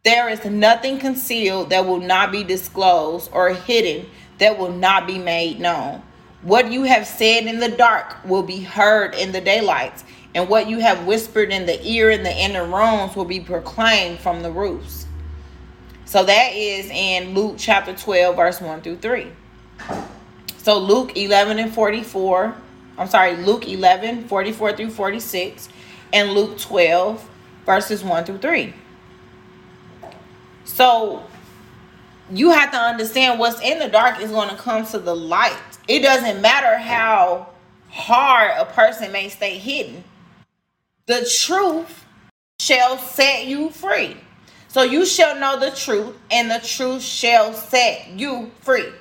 There 0.06 0.28
is 0.28 0.44
nothing 0.44 1.00
concealed 1.00 1.70
that 1.70 1.84
will 1.84 1.98
not 1.98 2.30
be 2.30 2.44
disclosed 2.44 3.28
or 3.32 3.48
hidden 3.48 4.06
that 4.38 4.56
will 4.56 4.70
not 4.70 5.04
be 5.04 5.18
made 5.18 5.58
known. 5.58 6.00
What 6.42 6.70
you 6.70 6.84
have 6.84 7.08
said 7.08 7.46
in 7.46 7.58
the 7.58 7.70
dark 7.70 8.24
will 8.24 8.44
be 8.44 8.60
heard 8.60 9.16
in 9.16 9.32
the 9.32 9.40
daylight, 9.40 10.04
and 10.32 10.48
what 10.48 10.68
you 10.68 10.78
have 10.78 11.06
whispered 11.06 11.50
in 11.50 11.66
the 11.66 11.84
ear 11.84 12.10
in 12.10 12.22
the 12.22 12.30
inner 12.32 12.64
rooms 12.64 13.16
will 13.16 13.24
be 13.24 13.40
proclaimed 13.40 14.20
from 14.20 14.44
the 14.44 14.52
roofs. 14.52 15.08
So 16.04 16.22
that 16.22 16.52
is 16.52 16.88
in 16.88 17.34
Luke 17.34 17.56
chapter 17.58 17.92
12, 17.92 18.36
verse 18.36 18.60
1 18.60 18.82
through 18.82 18.98
3. 18.98 19.26
So 20.58 20.78
Luke 20.78 21.16
11 21.16 21.58
and 21.58 21.74
44, 21.74 22.54
I'm 22.96 23.08
sorry, 23.08 23.34
Luke 23.38 23.66
11, 23.66 24.28
44 24.28 24.76
through 24.76 24.90
46, 24.90 25.68
and 26.12 26.30
Luke 26.30 26.58
12, 26.60 27.28
verses 27.64 28.04
1 28.04 28.24
through 28.24 28.38
3. 28.38 28.72
So 30.66 31.24
you 32.30 32.50
have 32.50 32.72
to 32.72 32.76
understand 32.76 33.38
what's 33.38 33.60
in 33.60 33.78
the 33.78 33.88
dark 33.88 34.20
is 34.20 34.30
going 34.30 34.50
to 34.50 34.56
come 34.56 34.84
to 34.86 34.98
the 34.98 35.14
light. 35.14 35.56
It 35.88 36.00
doesn't 36.00 36.42
matter 36.42 36.76
how 36.76 37.48
hard 37.88 38.52
a 38.58 38.64
person 38.66 39.12
may 39.12 39.28
stay 39.28 39.58
hidden. 39.58 40.02
The 41.06 41.28
truth 41.44 42.04
shall 42.60 42.98
set 42.98 43.46
you 43.46 43.70
free. 43.70 44.16
So 44.68 44.82
you 44.82 45.06
shall 45.06 45.38
know 45.38 45.58
the 45.58 45.70
truth, 45.70 46.16
and 46.30 46.50
the 46.50 46.60
truth 46.62 47.02
shall 47.02 47.54
set 47.54 48.08
you 48.10 48.50
free. 48.60 48.92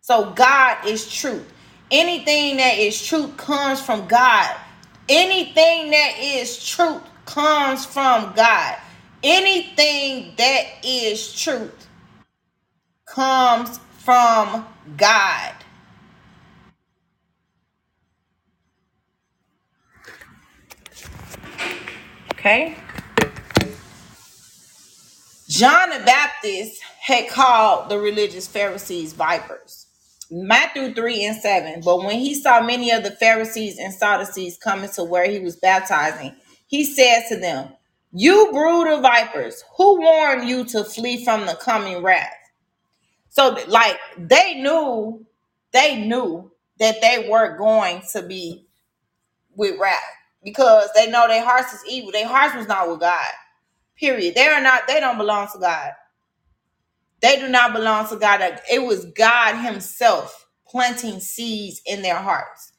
So 0.00 0.30
God 0.30 0.86
is 0.86 1.12
truth. 1.12 1.52
Anything 1.90 2.56
that 2.56 2.78
is 2.78 3.06
truth 3.06 3.36
comes 3.36 3.80
from 3.80 4.08
God. 4.08 4.56
Anything 5.08 5.90
that 5.90 6.14
is 6.18 6.66
truth 6.66 7.02
comes 7.26 7.84
from 7.84 8.32
God 8.34 8.76
anything 9.22 10.34
that 10.38 10.64
is 10.84 11.34
truth 11.34 11.88
comes 13.06 13.78
from 14.04 14.66
God. 14.96 15.54
Okay? 22.32 22.76
John 25.48 25.90
the 25.90 26.00
Baptist 26.04 26.82
had 27.00 27.28
called 27.30 27.88
the 27.90 27.98
religious 27.98 28.48
Pharisees 28.48 29.14
vipers. 29.14 29.86
Matthew 30.30 30.94
3 30.94 31.24
and 31.26 31.36
7. 31.36 31.82
But 31.84 31.98
when 32.04 32.18
he 32.18 32.34
saw 32.34 32.62
many 32.62 32.90
of 32.92 33.04
the 33.04 33.12
Pharisees 33.12 33.78
and 33.78 33.94
Sadducees 33.94 34.58
coming 34.58 34.90
to 34.92 35.04
where 35.04 35.30
he 35.30 35.40
was 35.40 35.56
baptizing, 35.56 36.36
he 36.68 36.84
said 36.84 37.24
to 37.30 37.38
them, 37.38 37.70
you 38.16 38.50
brood 38.52 38.88
of 38.94 39.02
vipers, 39.02 39.62
who 39.76 40.00
warned 40.00 40.48
you 40.48 40.64
to 40.66 40.84
flee 40.84 41.24
from 41.24 41.46
the 41.46 41.54
coming 41.56 42.02
wrath? 42.02 42.32
So, 43.28 43.58
like, 43.68 43.98
they 44.18 44.54
knew, 44.54 45.26
they 45.72 45.96
knew 46.06 46.50
that 46.78 47.00
they 47.02 47.28
were 47.30 47.56
going 47.58 48.02
to 48.12 48.22
be 48.22 48.66
with 49.56 49.78
wrath 49.80 50.02
because 50.44 50.88
they 50.94 51.10
know 51.10 51.28
their 51.28 51.44
hearts 51.44 51.74
is 51.74 51.84
evil. 51.88 52.12
Their 52.12 52.28
hearts 52.28 52.56
was 52.56 52.68
not 52.68 52.88
with 52.88 53.00
God. 53.00 53.32
Period. 53.98 54.34
They 54.34 54.46
are 54.48 54.62
not, 54.62 54.86
they 54.88 55.00
don't 55.00 55.18
belong 55.18 55.48
to 55.52 55.58
God. 55.58 55.92
They 57.22 57.36
do 57.38 57.48
not 57.48 57.74
belong 57.74 58.08
to 58.08 58.16
God. 58.16 58.60
It 58.70 58.82
was 58.84 59.06
God 59.06 59.56
Himself 59.56 60.46
planting 60.68 61.20
seeds 61.20 61.82
in 61.86 62.02
their 62.02 62.18
hearts. 62.18 62.72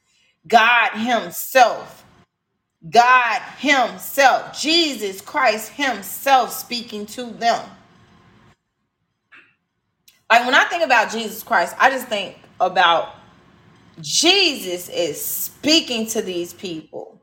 God 0.48 0.90
Himself 0.92 2.04
God 2.88 3.40
Himself, 3.58 4.58
Jesus 4.58 5.20
Christ 5.20 5.72
Himself 5.72 6.52
speaking 6.52 7.06
to 7.06 7.24
them. 7.26 7.68
Like 10.30 10.44
when 10.44 10.54
I 10.54 10.64
think 10.64 10.84
about 10.84 11.10
Jesus 11.10 11.42
Christ, 11.42 11.74
I 11.78 11.90
just 11.90 12.06
think 12.08 12.36
about 12.60 13.14
Jesus 14.00 14.88
is 14.88 15.24
speaking 15.24 16.06
to 16.08 16.22
these 16.22 16.52
people. 16.52 17.20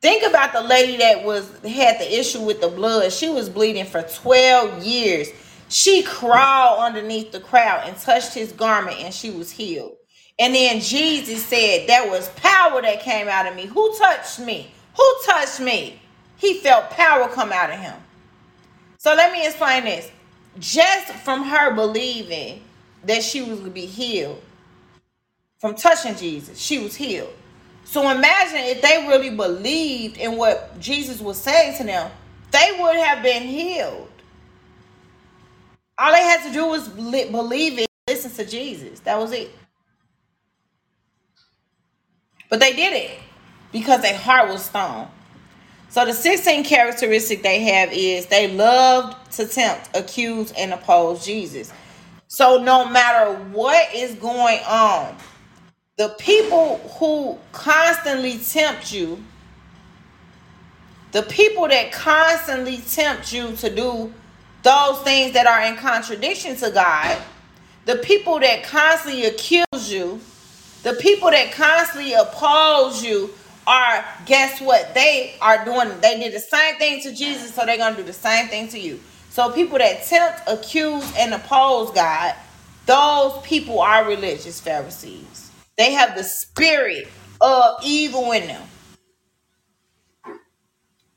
Think 0.00 0.24
about 0.24 0.52
the 0.52 0.62
lady 0.62 0.96
that 0.98 1.24
was 1.24 1.48
had 1.60 1.98
the 1.98 2.18
issue 2.18 2.40
with 2.40 2.60
the 2.60 2.68
blood. 2.68 3.12
She 3.12 3.28
was 3.28 3.48
bleeding 3.50 3.84
for 3.84 4.02
12 4.02 4.84
years. 4.84 5.28
She 5.68 6.02
crawled 6.02 6.80
underneath 6.80 7.32
the 7.32 7.40
crowd 7.40 7.82
and 7.86 7.96
touched 7.98 8.34
his 8.34 8.52
garment 8.52 8.98
and 9.00 9.12
she 9.12 9.30
was 9.30 9.50
healed. 9.50 9.96
And 10.40 10.54
then 10.54 10.80
Jesus 10.80 11.44
said, 11.44 11.86
There 11.86 12.10
was 12.10 12.30
power 12.30 12.80
that 12.80 13.00
came 13.00 13.28
out 13.28 13.46
of 13.46 13.54
me. 13.54 13.66
Who 13.66 13.94
touched 13.98 14.40
me? 14.40 14.72
Who 14.96 15.14
touched 15.24 15.60
me? 15.60 16.00
He 16.38 16.58
felt 16.60 16.88
power 16.90 17.28
come 17.28 17.52
out 17.52 17.70
of 17.70 17.78
him. 17.78 17.94
So 18.96 19.14
let 19.14 19.32
me 19.32 19.46
explain 19.46 19.84
this. 19.84 20.10
Just 20.58 21.12
from 21.12 21.44
her 21.44 21.74
believing 21.74 22.62
that 23.04 23.22
she 23.22 23.42
was 23.42 23.58
going 23.60 23.64
to 23.64 23.70
be 23.70 23.86
healed, 23.86 24.42
from 25.58 25.74
touching 25.74 26.16
Jesus, 26.16 26.58
she 26.58 26.78
was 26.78 26.96
healed. 26.96 27.32
So 27.84 28.10
imagine 28.10 28.60
if 28.60 28.80
they 28.80 29.06
really 29.08 29.30
believed 29.30 30.16
in 30.16 30.36
what 30.36 30.78
Jesus 30.80 31.20
was 31.20 31.38
saying 31.38 31.76
to 31.78 31.84
them, 31.84 32.10
they 32.50 32.76
would 32.80 32.96
have 32.96 33.22
been 33.22 33.42
healed. 33.42 34.08
All 35.98 36.12
they 36.12 36.22
had 36.22 36.42
to 36.46 36.52
do 36.52 36.66
was 36.66 36.88
believe 36.88 37.78
it, 37.78 37.88
listen 38.08 38.30
to 38.32 38.50
Jesus. 38.50 39.00
That 39.00 39.18
was 39.18 39.32
it. 39.32 39.50
But 42.50 42.60
they 42.60 42.74
did 42.74 42.92
it 42.92 43.18
because 43.72 44.02
their 44.02 44.16
heart 44.16 44.48
was 44.50 44.64
stone. 44.64 45.08
So 45.88 46.04
the 46.04 46.12
16 46.12 46.64
characteristic 46.64 47.42
they 47.42 47.60
have 47.62 47.92
is 47.92 48.26
they 48.26 48.52
loved 48.52 49.32
to 49.32 49.46
tempt, 49.46 49.90
accuse, 49.96 50.52
and 50.52 50.72
oppose 50.72 51.24
Jesus. 51.24 51.72
So 52.28 52.62
no 52.62 52.88
matter 52.88 53.34
what 53.52 53.92
is 53.94 54.14
going 54.14 54.60
on, 54.68 55.16
the 55.96 56.10
people 56.18 56.78
who 56.98 57.38
constantly 57.52 58.38
tempt 58.38 58.92
you, 58.92 59.22
the 61.12 61.22
people 61.22 61.66
that 61.68 61.90
constantly 61.90 62.78
tempt 62.78 63.32
you 63.32 63.56
to 63.56 63.74
do 63.74 64.14
those 64.62 65.00
things 65.02 65.32
that 65.32 65.46
are 65.46 65.62
in 65.62 65.76
contradiction 65.76 66.54
to 66.56 66.70
God, 66.70 67.20
the 67.86 67.96
people 67.96 68.38
that 68.38 68.62
constantly 68.62 69.24
accuse 69.24 69.92
you, 69.92 70.20
the 70.82 70.94
people 70.94 71.30
that 71.30 71.52
constantly 71.52 72.14
oppose 72.14 73.04
you 73.04 73.30
are 73.66 74.04
guess 74.26 74.60
what? 74.60 74.94
They 74.94 75.34
are 75.42 75.64
doing 75.64 75.90
they 76.00 76.18
did 76.20 76.34
the 76.34 76.40
same 76.40 76.76
thing 76.76 77.02
to 77.02 77.14
Jesus, 77.14 77.54
so 77.54 77.66
they're 77.66 77.78
gonna 77.78 77.96
do 77.96 78.02
the 78.02 78.12
same 78.12 78.48
thing 78.48 78.68
to 78.68 78.78
you. 78.78 79.00
So 79.30 79.52
people 79.52 79.78
that 79.78 80.04
tempt, 80.06 80.42
accuse, 80.48 81.12
and 81.18 81.34
oppose 81.34 81.92
God, 81.92 82.34
those 82.86 83.40
people 83.44 83.80
are 83.80 84.06
religious 84.08 84.60
Pharisees. 84.60 85.50
They 85.78 85.92
have 85.92 86.16
the 86.16 86.24
spirit 86.24 87.08
of 87.40 87.76
evil 87.84 88.32
in 88.32 88.48
them. 88.48 88.62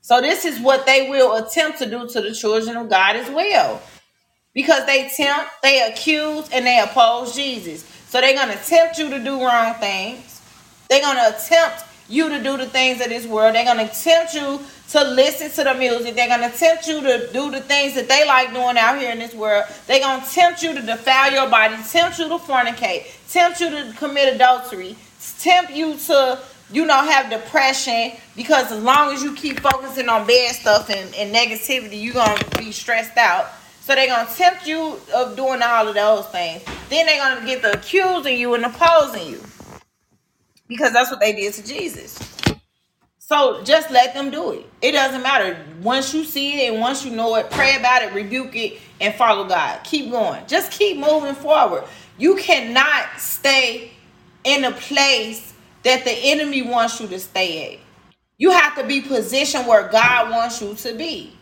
So 0.02 0.20
this 0.20 0.44
is 0.44 0.60
what 0.60 0.86
they 0.86 1.08
will 1.10 1.36
attempt 1.44 1.78
to 1.78 1.90
do 1.90 2.08
to 2.08 2.20
the 2.22 2.34
children 2.34 2.76
of 2.76 2.90
God 2.90 3.16
as 3.16 3.30
well. 3.30 3.82
Because 4.54 4.86
they 4.86 5.10
tempt, 5.16 5.50
they 5.62 5.82
accuse, 5.90 6.48
and 6.50 6.66
they 6.66 6.80
oppose 6.80 7.34
Jesus. 7.36 7.84
So 8.08 8.20
they're 8.20 8.34
going 8.34 8.56
to 8.56 8.64
tempt 8.64 8.98
you 8.98 9.10
to 9.10 9.18
do 9.18 9.44
wrong 9.44 9.74
things. 9.74 10.40
They're 10.88 11.00
going 11.00 11.16
to 11.16 11.36
attempt 11.36 11.84
you 12.08 12.28
to 12.28 12.42
do 12.42 12.56
the 12.56 12.66
things 12.66 13.00
of 13.00 13.08
this 13.08 13.26
world. 13.26 13.54
They're 13.54 13.64
going 13.64 13.88
to 13.88 13.94
tempt 13.94 14.34
you 14.34 14.60
to 14.90 15.04
listen 15.04 15.50
to 15.50 15.64
the 15.64 15.74
music. 15.74 16.14
They're 16.14 16.28
going 16.28 16.48
to 16.50 16.56
tempt 16.56 16.86
you 16.86 17.00
to 17.00 17.32
do 17.32 17.50
the 17.50 17.60
things 17.60 17.94
that 17.94 18.08
they 18.08 18.26
like 18.26 18.52
doing 18.52 18.76
out 18.76 18.98
here 18.98 19.10
in 19.10 19.18
this 19.18 19.34
world. 19.34 19.64
They're 19.86 20.00
going 20.00 20.20
to 20.20 20.30
tempt 20.30 20.62
you 20.62 20.74
to 20.74 20.82
defile 20.82 21.32
your 21.32 21.48
body, 21.48 21.76
tempt 21.90 22.18
you 22.18 22.28
to 22.28 22.36
fornicate, 22.36 23.06
tempt 23.30 23.60
you 23.60 23.70
to 23.70 23.92
commit 23.96 24.34
adultery, 24.34 24.96
tempt 25.40 25.72
you 25.72 25.96
to, 25.96 26.38
you 26.70 26.84
know, 26.84 27.02
have 27.02 27.30
depression 27.30 28.12
because 28.36 28.70
as 28.70 28.82
long 28.82 29.14
as 29.14 29.22
you 29.22 29.34
keep 29.34 29.60
focusing 29.60 30.08
on 30.08 30.26
bad 30.26 30.54
stuff 30.54 30.90
and, 30.90 31.14
and 31.14 31.34
negativity, 31.34 32.02
you're 32.02 32.14
going 32.14 32.36
to 32.36 32.58
be 32.58 32.70
stressed 32.70 33.16
out. 33.16 33.46
So 33.84 33.94
they're 33.94 34.06
to 34.06 34.34
tempt 34.34 34.66
you 34.66 34.98
of 35.14 35.36
doing 35.36 35.60
all 35.62 35.86
of 35.86 35.94
those 35.94 36.26
things. 36.28 36.62
Then 36.88 37.04
they're 37.04 37.38
to 37.38 37.44
get 37.44 37.60
the 37.60 37.74
accusing 37.74 38.38
you 38.38 38.54
and 38.54 38.64
opposing 38.64 39.26
you 39.26 39.40
because 40.66 40.94
that's 40.94 41.10
what 41.10 41.20
they 41.20 41.34
did 41.34 41.52
to 41.52 41.66
Jesus. 41.66 42.18
So 43.18 43.62
just 43.62 43.90
let 43.90 44.14
them 44.14 44.30
do 44.30 44.52
it. 44.52 44.66
It 44.80 44.92
doesn't 44.92 45.22
matter. 45.22 45.62
Once 45.82 46.14
you 46.14 46.24
see 46.24 46.64
it 46.64 46.72
and 46.72 46.80
once 46.80 47.04
you 47.04 47.10
know 47.10 47.34
it, 47.34 47.50
pray 47.50 47.76
about 47.76 48.02
it, 48.02 48.14
rebuke 48.14 48.56
it, 48.56 48.80
and 49.02 49.14
follow 49.16 49.46
God. 49.46 49.84
Keep 49.84 50.12
going. 50.12 50.46
Just 50.46 50.72
keep 50.72 50.96
moving 50.96 51.34
forward. 51.34 51.84
You 52.16 52.36
cannot 52.36 53.20
stay 53.20 53.90
in 54.44 54.64
a 54.64 54.72
place 54.72 55.52
that 55.82 56.04
the 56.04 56.12
enemy 56.12 56.62
wants 56.62 57.02
you 57.02 57.08
to 57.08 57.18
stay 57.20 57.74
at. 57.74 57.80
You 58.38 58.50
have 58.50 58.76
to 58.78 58.86
be 58.86 59.02
positioned 59.02 59.66
where 59.66 59.88
God 59.88 60.30
wants 60.30 60.62
you 60.62 60.74
to 60.74 60.94
be. 60.94 61.34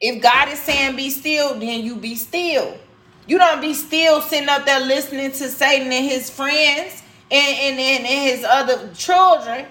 If 0.00 0.22
God 0.22 0.48
is 0.50 0.60
saying 0.60 0.96
be 0.96 1.10
still, 1.10 1.58
then 1.58 1.84
you 1.84 1.96
be 1.96 2.16
still. 2.16 2.78
You 3.26 3.38
don't 3.38 3.60
be 3.60 3.74
still 3.74 4.22
sitting 4.22 4.48
up 4.48 4.66
there 4.66 4.80
listening 4.80 5.32
to 5.32 5.48
Satan 5.48 5.92
and 5.92 6.06
his 6.06 6.30
friends 6.30 7.02
and, 7.30 7.58
and, 7.58 7.80
and, 7.80 8.06
and 8.06 8.30
his 8.30 8.44
other 8.44 8.92
children 8.94 9.66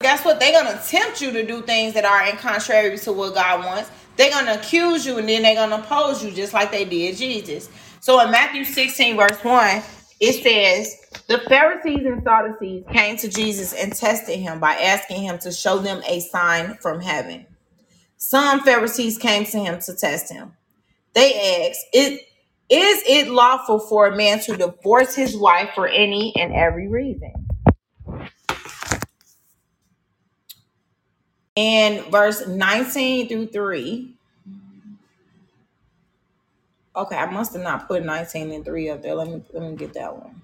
Guess 0.00 0.24
what? 0.24 0.40
They're 0.40 0.52
gonna 0.52 0.80
tempt 0.86 1.20
you 1.22 1.32
to 1.32 1.46
do 1.46 1.62
things 1.62 1.94
that 1.94 2.06
are 2.06 2.26
in 2.28 2.36
contrary 2.36 2.96
to 2.98 3.12
what 3.12 3.34
God 3.34 3.66
wants. 3.66 3.90
They're 4.16 4.30
gonna 4.30 4.54
accuse 4.54 5.06
you 5.06 5.18
and 5.18 5.28
then 5.28 5.42
they're 5.42 5.56
gonna 5.56 5.76
oppose 5.82 6.24
you 6.24 6.30
just 6.32 6.54
like 6.54 6.70
they 6.70 6.86
did 6.86 7.16
Jesus. 7.16 7.68
So 8.00 8.20
in 8.22 8.30
Matthew 8.30 8.64
16, 8.64 9.16
verse 9.16 9.44
1, 9.44 9.82
it 10.20 10.42
says, 10.42 10.96
The 11.28 11.40
Pharisees 11.48 12.06
and 12.06 12.22
Sadducees 12.24 12.84
came 12.92 13.16
to 13.18 13.28
Jesus 13.28 13.74
and 13.74 13.94
tested 13.94 14.38
him 14.38 14.60
by 14.60 14.74
asking 14.74 15.22
him 15.22 15.38
to 15.40 15.52
show 15.52 15.78
them 15.78 16.02
a 16.08 16.20
sign 16.20 16.76
from 16.76 17.00
heaven. 17.00 17.46
Some 18.20 18.60
Pharisees 18.60 19.18
came 19.18 19.44
to 19.46 19.58
him 19.58 19.80
to 19.80 19.94
test 19.94 20.30
him. 20.30 20.52
They 21.14 21.68
asked, 21.68 21.86
Is 21.92 22.20
it 22.68 23.28
lawful 23.28 23.80
for 23.80 24.06
a 24.06 24.16
man 24.16 24.40
to 24.40 24.56
divorce 24.56 25.16
his 25.16 25.36
wife 25.36 25.70
for 25.74 25.88
any 25.88 26.32
and 26.36 26.52
every 26.54 26.86
reason? 26.86 27.32
in 31.60 32.10
verse 32.10 32.46
19 32.46 33.28
through 33.28 33.46
3. 33.48 34.14
Okay, 36.96 37.16
I 37.16 37.30
must 37.30 37.52
have 37.52 37.62
not 37.62 37.86
put 37.86 38.04
19 38.04 38.50
and 38.50 38.64
3 38.64 38.90
up 38.90 39.02
there. 39.02 39.14
Let 39.14 39.28
me 39.28 39.42
let 39.52 39.62
me 39.70 39.76
get 39.76 39.92
that 39.94 40.16
one. 40.16 40.39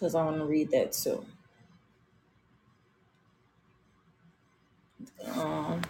Because 0.00 0.14
I 0.14 0.24
want 0.24 0.38
to 0.38 0.46
read 0.46 0.70
that 0.70 0.92
too. 0.92 1.22
Um 5.34 5.82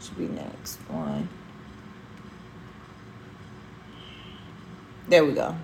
should 0.00 0.18
be 0.18 0.26
next 0.26 0.78
one. 0.88 1.28
There 5.08 5.24
we 5.24 5.34
go. 5.34 5.54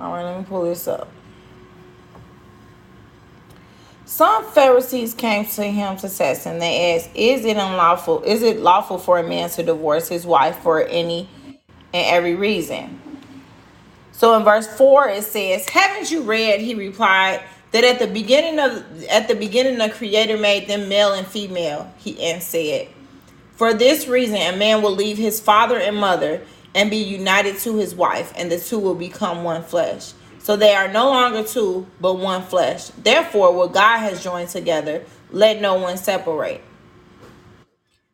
All 0.00 0.12
right, 0.12 0.24
let 0.24 0.38
me 0.38 0.44
pull 0.44 0.64
this 0.64 0.88
up. 0.88 1.10
Some 4.06 4.46
Pharisees 4.46 5.12
came 5.12 5.44
to 5.44 5.64
him 5.64 5.98
to 5.98 6.08
test 6.08 6.44
him. 6.44 6.58
They 6.58 6.94
asked, 6.96 7.10
Is 7.14 7.44
it 7.44 7.58
unlawful? 7.58 8.22
Is 8.22 8.42
it 8.42 8.60
lawful 8.60 8.96
for 8.96 9.18
a 9.18 9.22
man 9.22 9.50
to 9.50 9.62
divorce 9.62 10.08
his 10.08 10.24
wife 10.24 10.56
for 10.60 10.82
any 10.84 11.28
and 11.92 12.06
every 12.06 12.34
reason? 12.34 13.02
So 14.16 14.34
in 14.34 14.44
verse 14.44 14.66
4 14.66 15.10
it 15.10 15.24
says, 15.24 15.68
Haven't 15.68 16.10
you 16.10 16.22
read, 16.22 16.62
he 16.62 16.74
replied, 16.74 17.42
that 17.72 17.84
at 17.84 17.98
the 17.98 18.06
beginning 18.06 18.58
of 18.58 19.04
at 19.10 19.28
the 19.28 19.34
beginning 19.34 19.76
the 19.76 19.90
creator 19.90 20.38
made 20.38 20.68
them 20.68 20.88
male 20.88 21.12
and 21.12 21.26
female, 21.26 21.92
he 21.98 22.18
and 22.22 22.42
said, 22.42 22.88
For 23.56 23.74
this 23.74 24.08
reason 24.08 24.36
a 24.36 24.56
man 24.56 24.80
will 24.80 24.94
leave 24.94 25.18
his 25.18 25.38
father 25.38 25.78
and 25.78 25.98
mother 25.98 26.40
and 26.74 26.90
be 26.90 26.96
united 26.96 27.58
to 27.58 27.76
his 27.76 27.94
wife, 27.94 28.32
and 28.36 28.50
the 28.50 28.58
two 28.58 28.78
will 28.78 28.94
become 28.94 29.44
one 29.44 29.62
flesh. 29.62 30.14
So 30.38 30.56
they 30.56 30.74
are 30.74 30.88
no 30.88 31.10
longer 31.10 31.42
two, 31.42 31.86
but 32.00 32.14
one 32.14 32.42
flesh. 32.42 32.88
Therefore, 33.02 33.52
what 33.52 33.74
God 33.74 33.98
has 33.98 34.24
joined 34.24 34.48
together, 34.48 35.04
let 35.30 35.60
no 35.60 35.74
one 35.74 35.98
separate. 35.98 36.62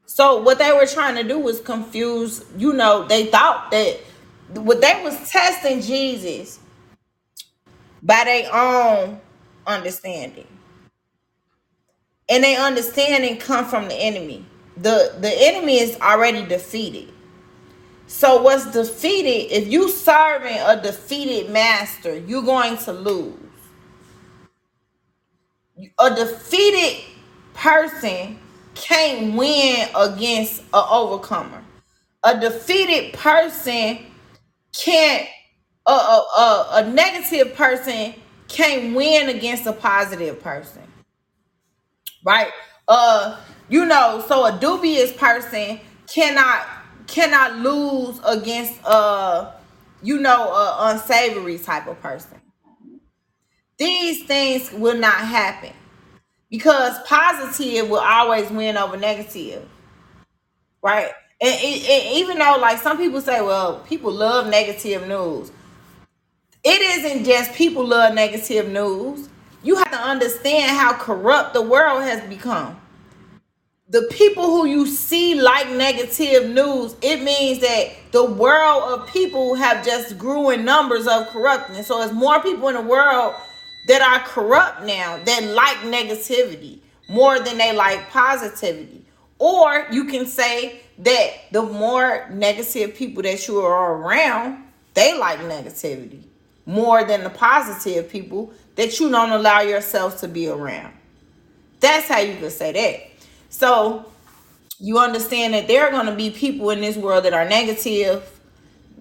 So 0.07 0.42
what 0.42 0.59
they 0.59 0.72
were 0.72 0.86
trying 0.86 1.14
to 1.14 1.22
do 1.22 1.38
was 1.38 1.61
confuse, 1.61 2.44
you 2.59 2.72
know, 2.72 3.07
they 3.07 3.26
thought 3.26 3.70
that 3.70 4.00
what 4.59 4.80
they 4.82 5.00
was 5.05 5.30
testing 5.30 5.80
Jesus 5.82 6.61
by 8.03 8.24
their 8.24 8.55
own 8.55 9.20
understanding. 9.66 10.46
And 12.30 12.44
their 12.44 12.61
understanding 12.61 13.38
come 13.38 13.66
from 13.66 13.88
the 13.88 13.94
enemy. 13.96 14.46
The 14.76 15.16
the 15.20 15.32
enemy 15.32 15.80
is 15.80 15.98
already 16.00 16.46
defeated. 16.46 17.11
So 18.09 18.42
what's 18.42 18.70
defeated, 18.72 19.55
if 19.55 19.68
you 19.68 19.90
serving 19.90 20.59
a 20.59 20.80
defeated 20.82 21.50
master, 21.50 22.16
you're 22.18 22.42
going 22.42 22.78
to 22.78 22.92
lose. 22.92 23.34
A 26.00 26.14
defeated 26.14 27.05
person 27.55 28.38
can't 28.74 29.36
win 29.36 29.88
against 29.96 30.61
an 30.62 30.84
overcomer. 30.90 31.64
A 32.24 32.40
defeated 32.40 33.14
person 33.14 34.00
can't 34.73 35.29
a, 35.87 35.91
a, 35.91 36.68
a, 36.75 36.91
negative 36.91 37.55
person 37.55 38.14
can't 38.49 38.95
win 38.95 39.29
against 39.29 39.66
a 39.66 39.73
positive 39.73 40.41
person, 40.41 40.83
right? 42.25 42.53
Uh, 42.87 43.41
you 43.68 43.85
know, 43.85 44.25
so 44.29 44.45
a 44.45 44.59
dubious 44.59 45.12
person 45.12 45.81
cannot 46.07 46.66
cannot 47.07 47.57
lose 47.57 48.20
against 48.25 48.79
uh, 48.85 49.53
you 50.03 50.18
know, 50.18 50.53
a 50.53 50.77
unsavory 50.91 51.59
type 51.59 51.87
of 51.87 52.01
person. 52.01 52.41
These 53.79 54.25
things 54.25 54.73
will 54.73 54.99
not 54.99 55.18
happen 55.18 55.73
because 56.51 56.99
positive 57.07 57.89
will 57.89 58.01
always 58.01 58.51
win 58.51 58.77
over 58.77 58.97
negative, 58.97 59.68
right? 60.83 61.12
Even 61.43 62.38
though, 62.38 62.57
like 62.61 62.78
some 62.78 62.97
people 62.97 63.20
say, 63.20 63.40
well, 63.43 63.80
people 63.80 64.12
love 64.12 64.47
negative 64.47 65.09
news. 65.09 65.51
It 66.62 66.80
isn't 66.80 67.24
just 67.24 67.53
people 67.55 67.84
love 67.84 68.14
negative 68.14 68.68
news. 68.68 69.28
You 69.64 69.74
have 69.76 69.90
to 69.90 69.97
understand 69.97 70.70
how 70.70 70.93
corrupt 70.93 71.55
the 71.55 71.62
world 71.62 72.03
has 72.03 72.22
become. 72.28 72.78
The 73.88 74.09
people 74.12 74.45
who 74.45 74.66
you 74.66 74.86
see 74.86 75.34
like 75.34 75.68
negative 75.70 76.49
news, 76.49 76.95
it 77.03 77.22
means 77.22 77.59
that 77.59 77.90
the 78.12 78.24
world 78.24 78.84
of 78.84 79.09
people 79.09 79.55
have 79.57 79.84
just 79.84 80.16
grew 80.16 80.51
in 80.51 80.64
numbers 80.64 81.07
of 81.09 81.26
corruptness. 81.28 81.88
So 81.88 82.01
it's 82.03 82.12
more 82.12 82.40
people 82.40 82.68
in 82.68 82.76
the 82.76 82.80
world 82.80 83.34
that 83.88 84.01
are 84.01 84.20
corrupt 84.26 84.84
now 84.84 85.18
that 85.24 85.43
like 85.43 85.78
negativity 85.78 86.78
more 87.09 87.40
than 87.40 87.59
they 87.59 87.74
like 87.74 88.09
positivity. 88.11 89.05
Or 89.38 89.88
you 89.90 90.05
can 90.05 90.24
say 90.24 90.80
that 91.03 91.32
the 91.50 91.62
more 91.62 92.28
negative 92.30 92.94
people 92.94 93.22
that 93.22 93.46
you 93.46 93.59
are 93.61 93.94
around, 93.94 94.64
they 94.94 95.18
like 95.18 95.38
negativity 95.40 96.22
more 96.64 97.05
than 97.05 97.24
the 97.24 97.30
positive 97.30 98.09
people 98.09 98.53
that 98.76 98.98
you 99.00 99.11
don't 99.11 99.30
allow 99.30 99.61
yourself 99.61 100.20
to 100.20 100.28
be 100.28 100.48
around. 100.48 100.92
That's 101.80 102.07
how 102.07 102.20
you 102.20 102.36
could 102.36 102.53
say 102.53 102.72
that. 102.72 103.24
So 103.50 104.07
you 104.78 104.98
understand 104.98 105.55
that 105.55 105.68
there 105.68 105.84
are 105.84 105.90
going 105.90 106.07
to 106.07 106.14
be 106.14 106.30
people 106.30 106.70
in 106.70 106.80
this 106.80 106.96
world 106.96 107.24
that 107.24 107.34
are 107.34 107.48
negative, 107.48 108.28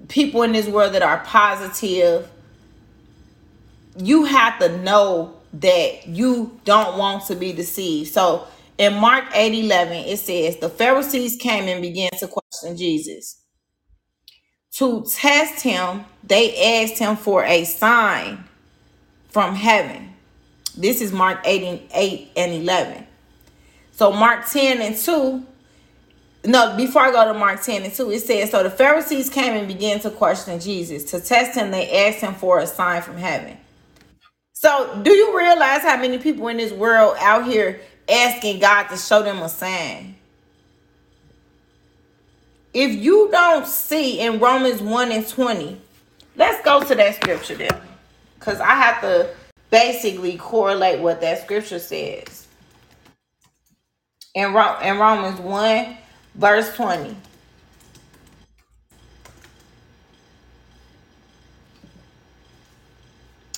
people 0.08 0.43
in 0.43 0.52
this 0.52 0.68
world 0.68 0.93
that 0.93 1.04
are 1.04 1.20
positive. 1.20 2.30
You 3.97 4.26
have 4.26 4.60
to 4.60 4.78
know 4.80 5.36
that 5.54 6.08
you 6.08 6.60
don't 6.66 6.97
want 6.97 7.26
to 7.28 7.36
be 7.36 7.54
deceived. 7.54 8.12
So 8.12 8.47
in 8.82 8.96
Mark 8.96 9.26
8 9.36 9.54
11, 9.54 9.94
it 10.08 10.18
says, 10.18 10.58
The 10.58 10.68
Pharisees 10.68 11.36
came 11.36 11.66
and 11.66 11.84
began 11.84 12.10
to 12.18 12.28
question 12.28 12.76
Jesus. 12.76 13.40
To 14.78 15.04
test 15.04 15.62
him, 15.62 16.04
they 16.24 16.82
asked 16.84 16.98
him 16.98 17.16
for 17.16 17.44
a 17.44 17.64
sign 17.64 18.44
from 19.30 19.54
heaven. 19.54 20.16
This 20.76 21.00
is 21.00 21.12
Mark 21.12 21.42
8 21.46 21.64
and 21.64 21.82
8 21.94 22.32
and 22.36 22.54
11. 22.54 23.06
So 23.92 24.12
Mark 24.14 24.50
10 24.50 24.82
and 24.82 24.98
2, 24.98 25.46
no, 26.46 26.76
before 26.76 27.04
I 27.04 27.12
go 27.12 27.32
to 27.32 27.38
Mark 27.38 27.62
10 27.62 27.84
and 27.84 27.94
2, 27.94 28.10
it 28.10 28.22
says, 28.22 28.50
So 28.50 28.64
the 28.64 28.72
Pharisees 28.72 29.30
came 29.30 29.54
and 29.54 29.68
began 29.68 30.00
to 30.00 30.10
question 30.10 30.60
Jesus. 30.60 31.04
To 31.12 31.20
test 31.20 31.56
him, 31.56 31.70
they 31.70 32.08
asked 32.08 32.22
him 32.22 32.34
for 32.34 32.58
a 32.58 32.66
sign 32.66 33.04
from 33.04 33.18
heaven. 33.18 33.58
So 34.54 35.02
do 35.04 35.12
you 35.12 35.38
realize 35.38 35.82
how 35.82 35.98
many 35.98 36.18
people 36.18 36.48
in 36.48 36.58
this 36.58 36.72
world 36.72 37.16
out 37.20 37.46
here 37.46 37.82
asking 38.12 38.59
God 38.59 38.84
to 38.89 38.97
show 38.97 39.24
them 39.24 39.41
a 39.41 39.49
sign? 39.49 40.16
If 42.74 42.93
you 42.95 43.30
don't 43.32 43.66
see 43.66 44.20
in 44.20 44.39
Romans 44.39 44.82
1 44.82 45.12
and 45.12 45.28
20, 45.28 45.80
let's 46.36 46.64
go 46.64 46.82
to 46.82 46.95
that 46.95 47.16
scripture 47.16 47.55
there. 47.55 47.82
Because 48.39 48.59
I 48.59 48.76
have 48.76 49.01
to 49.01 49.30
basically 49.70 50.38
correlate 50.38 50.99
what 50.99 51.22
that 51.22 51.41
scripture 51.43 51.80
says. 51.80 52.47
In, 54.34 54.53
Ro- 54.53 54.80
in 54.80 54.97
Romans 54.97 55.39
1, 55.39 55.97
verse 56.36 56.74
20. 56.76 57.16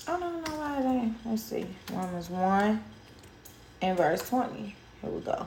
I 0.08 0.20
don't 0.20 0.48
know 0.48 0.58
why 0.58 0.82
they. 0.82 1.30
Let's 1.30 1.44
see. 1.44 1.66
Romans 1.92 2.30
1 2.30 2.84
and 3.84 3.98
verse 3.98 4.28
20. 4.30 4.76
Here 5.02 5.12
we 5.12 5.20
go. 5.22 5.46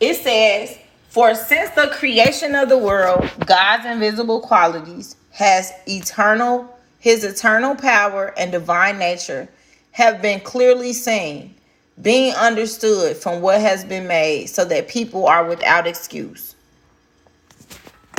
It 0.00 0.14
says, 0.16 0.78
For 1.08 1.34
since 1.34 1.70
the 1.70 1.88
creation 1.88 2.54
of 2.54 2.68
the 2.68 2.78
world, 2.78 3.28
God's 3.46 3.86
invisible 3.86 4.40
qualities 4.40 5.16
has 5.32 5.72
eternal, 5.88 6.78
his 6.98 7.24
eternal 7.24 7.74
power 7.74 8.34
and 8.38 8.52
divine 8.52 8.98
nature 8.98 9.48
have 9.92 10.20
been 10.20 10.40
clearly 10.40 10.92
seen, 10.92 11.54
being 12.02 12.34
understood 12.34 13.16
from 13.16 13.40
what 13.40 13.60
has 13.60 13.84
been 13.84 14.06
made, 14.06 14.46
so 14.46 14.64
that 14.64 14.88
people 14.88 15.26
are 15.26 15.46
without 15.46 15.86
excuse. 15.86 16.54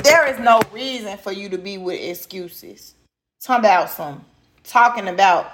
There 0.03 0.27
is 0.27 0.39
no 0.39 0.61
reason 0.73 1.17
for 1.17 1.31
you 1.31 1.49
to 1.49 1.57
be 1.57 1.77
with 1.77 2.01
excuses. 2.01 2.95
Talking 3.39 3.59
about 3.65 3.89
some 3.89 4.25
talking 4.63 5.07
about 5.07 5.53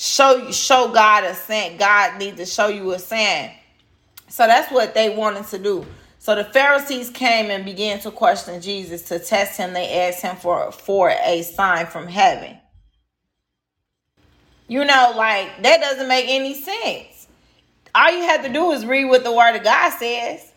show 0.00 0.36
you 0.36 0.52
show 0.52 0.90
God 0.90 1.24
a 1.24 1.34
sign. 1.34 1.76
God 1.76 2.18
needs 2.18 2.38
to 2.38 2.46
show 2.46 2.68
you 2.68 2.90
a 2.92 2.98
sign. 2.98 3.50
So 4.28 4.46
that's 4.46 4.72
what 4.72 4.94
they 4.94 5.14
wanted 5.14 5.46
to 5.48 5.58
do. 5.58 5.86
So 6.18 6.34
the 6.34 6.44
Pharisees 6.44 7.10
came 7.10 7.50
and 7.50 7.64
began 7.64 8.00
to 8.00 8.10
question 8.10 8.60
Jesus 8.62 9.02
to 9.04 9.18
test 9.18 9.58
him. 9.58 9.74
They 9.74 10.08
asked 10.08 10.22
him 10.22 10.36
for, 10.36 10.72
for 10.72 11.10
a 11.10 11.42
sign 11.42 11.86
from 11.86 12.06
heaven. 12.06 12.56
You 14.68 14.84
know, 14.84 15.12
like 15.16 15.62
that 15.62 15.80
doesn't 15.80 16.08
make 16.08 16.26
any 16.28 16.54
sense. 16.54 17.26
All 17.94 18.10
you 18.10 18.22
have 18.22 18.42
to 18.44 18.52
do 18.52 18.70
is 18.72 18.86
read 18.86 19.06
what 19.06 19.24
the 19.24 19.32
word 19.32 19.56
of 19.56 19.64
God 19.64 19.90
says. 19.90 20.52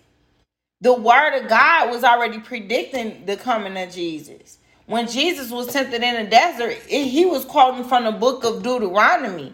The 0.81 0.93
word 0.93 1.41
of 1.41 1.49
God 1.49 1.89
was 1.89 2.03
already 2.03 2.39
predicting 2.39 3.25
the 3.25 3.35
coming 3.35 3.75
of 3.81 3.91
Jesus. 3.91 4.59
When 4.87 5.07
Jesus 5.07 5.51
was 5.51 5.67
tempted 5.67 6.03
in 6.03 6.23
the 6.25 6.29
desert, 6.29 6.77
it- 6.89 7.07
he 7.07 7.25
was 7.25 7.45
quoting 7.45 7.85
from 7.85 8.05
the 8.05 8.11
book 8.13 8.43
of 8.45 8.63
Deuteronomy. 8.63 9.53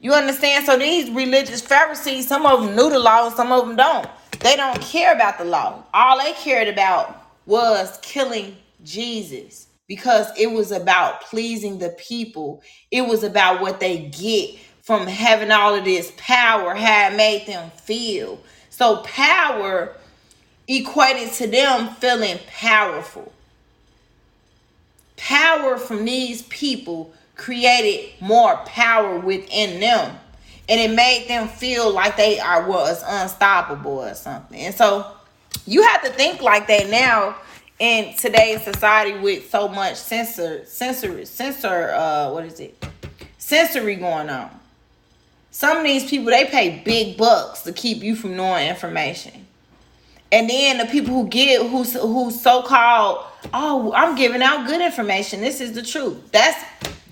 You 0.00 0.14
understand? 0.14 0.66
So 0.66 0.78
these 0.78 1.10
religious 1.10 1.60
Pharisees, 1.62 2.28
some 2.28 2.46
of 2.46 2.64
them 2.64 2.76
knew 2.76 2.90
the 2.90 2.98
law 3.00 3.28
some 3.30 3.52
of 3.52 3.66
them 3.66 3.76
don't. 3.76 4.08
They 4.40 4.56
don't 4.56 4.80
care 4.80 5.12
about 5.14 5.38
the 5.38 5.44
law. 5.44 5.84
All 5.94 6.18
they 6.18 6.32
cared 6.34 6.68
about 6.68 7.22
was 7.46 7.98
killing 8.02 8.56
Jesus 8.84 9.68
because 9.88 10.28
it 10.38 10.52
was 10.52 10.72
about 10.72 11.22
pleasing 11.22 11.78
the 11.78 11.90
people. 11.90 12.62
It 12.90 13.02
was 13.02 13.24
about 13.24 13.60
what 13.60 13.80
they 13.80 13.98
get 13.98 14.56
from 14.82 15.06
having 15.06 15.50
all 15.52 15.74
of 15.74 15.84
this 15.84 16.12
power, 16.16 16.74
how 16.74 17.08
it 17.08 17.16
made 17.16 17.46
them 17.46 17.70
feel. 17.72 18.40
So 18.70 18.98
power 18.98 19.94
equated 20.68 21.32
to 21.34 21.48
them 21.48 21.90
feeling 21.96 22.38
powerful 22.48 23.32
power 25.20 25.76
from 25.76 26.04
these 26.04 26.42
people 26.42 27.12
created 27.36 28.10
more 28.20 28.56
power 28.66 29.18
within 29.18 29.80
them. 29.80 30.16
And 30.68 30.80
it 30.80 30.94
made 30.94 31.26
them 31.28 31.48
feel 31.48 31.92
like 31.92 32.16
they 32.16 32.38
are 32.38 32.66
was 32.66 33.02
unstoppable 33.06 33.98
or 33.98 34.14
something. 34.14 34.58
And 34.60 34.74
so 34.74 35.06
you 35.66 35.82
have 35.82 36.02
to 36.04 36.10
think 36.10 36.42
like 36.42 36.66
that 36.68 36.88
now 36.88 37.36
in 37.78 38.14
today's 38.16 38.62
society 38.62 39.18
with 39.18 39.50
so 39.50 39.66
much 39.68 39.96
censor 39.96 40.64
censor 40.66 41.24
censor 41.24 41.90
uh 41.92 42.30
what 42.30 42.44
is 42.44 42.60
it? 42.60 42.86
Sensory 43.38 43.96
going 43.96 44.30
on. 44.30 44.50
Some 45.50 45.78
of 45.78 45.84
these 45.84 46.08
people 46.08 46.26
they 46.26 46.44
pay 46.44 46.82
big 46.84 47.16
bucks 47.16 47.62
to 47.62 47.72
keep 47.72 48.02
you 48.02 48.14
from 48.14 48.36
knowing 48.36 48.68
information. 48.68 49.46
And 50.30 50.48
then 50.48 50.78
the 50.78 50.86
people 50.86 51.14
who 51.14 51.28
get 51.28 51.62
who 51.62 51.82
who 51.82 52.30
so 52.30 52.62
called 52.62 53.24
oh 53.52 53.92
i'm 53.94 54.14
giving 54.16 54.42
out 54.42 54.66
good 54.66 54.80
information. 54.80 55.40
This 55.40 55.60
is 55.60 55.72
the 55.72 55.82
truth. 55.82 56.30
That's 56.32 56.62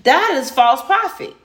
that 0.03 0.31
is 0.41 0.49
false 0.49 0.81
prophet. 0.83 1.35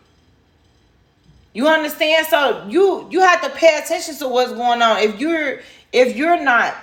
You 1.53 1.69
understand? 1.69 2.27
So 2.27 2.67
you 2.69 3.07
you 3.11 3.21
have 3.21 3.43
to 3.43 3.51
pay 3.51 3.79
attention 3.83 4.17
to 4.17 4.29
what's 4.29 4.53
going 4.53 4.83
on. 4.83 4.99
If 4.99 5.21
you're 5.21 5.61
if 5.93 6.17
you're 6.17 6.43
not 6.43 6.75